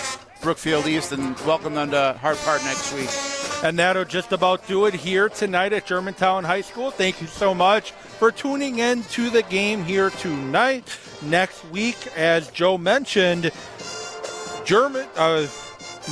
Brookfield 0.44 0.86
East 0.86 1.12
and 1.12 1.40
welcome 1.40 1.72
them 1.72 1.90
to 1.92 2.18
Hart 2.20 2.36
Park 2.44 2.62
next 2.64 2.92
week. 2.92 3.08
And 3.64 3.78
that'll 3.78 4.04
just 4.04 4.30
about 4.30 4.68
do 4.68 4.84
it 4.84 4.92
here 4.92 5.30
tonight 5.30 5.72
at 5.72 5.86
Germantown 5.86 6.44
High 6.44 6.60
School. 6.60 6.90
Thank 6.90 7.22
you 7.22 7.26
so 7.26 7.54
much 7.54 7.92
for 7.92 8.30
tuning 8.30 8.78
in 8.78 9.04
to 9.04 9.30
the 9.30 9.42
game 9.44 9.82
here 9.82 10.10
tonight. 10.10 10.98
Next 11.22 11.64
week, 11.70 11.96
as 12.14 12.50
Joe 12.50 12.76
mentioned, 12.76 13.52
German 14.66 15.08
uh, 15.16 15.46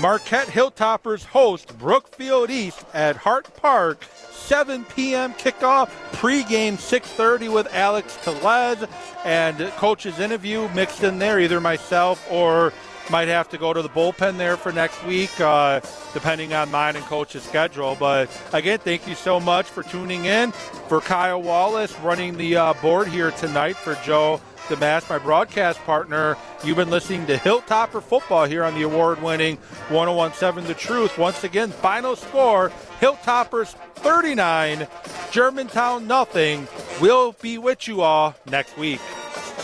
Marquette 0.01 0.49
Hilltoppers 0.49 1.27
host 1.27 1.79
Brookfield 1.79 2.49
East 2.49 2.87
at 2.95 3.17
Hart 3.17 3.55
Park. 3.57 4.03
7 4.31 4.85
p.m. 4.87 5.35
kickoff, 5.35 5.89
pregame 6.13 6.75
6:30 6.75 7.53
with 7.53 7.73
Alex 7.73 8.19
Telez, 8.23 8.89
and 9.25 9.59
coach's 9.77 10.19
interview 10.19 10.69
mixed 10.75 11.05
in 11.05 11.19
there. 11.19 11.39
Either 11.39 11.61
myself 11.61 12.27
or 12.31 12.73
might 13.11 13.29
have 13.29 13.49
to 13.51 13.59
go 13.59 13.73
to 13.73 13.83
the 13.83 13.89
bullpen 13.89 14.39
there 14.39 14.57
for 14.57 14.73
next 14.73 15.05
week, 15.05 15.31
uh, 15.41 15.81
depending 16.13 16.53
on 16.53 16.71
mine 16.71 16.97
and 16.97 17.05
coach's 17.07 17.43
schedule. 17.43 17.97
But 17.99 18.31
again, 18.53 18.79
thank 18.79 19.07
you 19.07 19.15
so 19.15 19.41
much 19.41 19.67
for 19.67 19.83
tuning 19.83 20.25
in. 20.25 20.53
For 20.53 21.01
Kyle 21.01 21.43
Wallace 21.43 21.99
running 22.01 22.37
the 22.37 22.57
uh, 22.57 22.75
board 22.75 23.09
here 23.09 23.31
tonight, 23.33 23.77
for 23.77 23.95
Joe 24.05 24.41
DeMast, 24.69 25.11
my 25.11 25.19
broadcast 25.19 25.81
partner, 25.81 26.37
you've 26.65 26.77
been 26.77 26.91
listening 26.91 27.27
to 27.27 27.37
Hilltopper 27.37 28.03
Football 28.03 28.45
here 28.45 28.65
on 28.65 28.75
the 28.75 28.83
award-winning 28.83 29.57
1017 29.89 30.69
The 30.69 30.75
Truth. 30.75 31.19
Once 31.19 31.45
again, 31.45 31.71
final 31.71 32.15
score: 32.15 32.71
Hilltoppers 33.01 33.75
39, 33.97 34.87
Germantown 35.31 36.07
nothing. 36.07 36.69
We'll 37.01 37.33
be 37.33 37.59
with 37.59 37.89
you 37.89 38.03
all 38.03 38.35
next 38.47 38.79
week. 38.79 39.01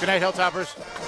Good 0.01 0.09
night, 0.09 0.23
Hilltoppers. 0.23 1.07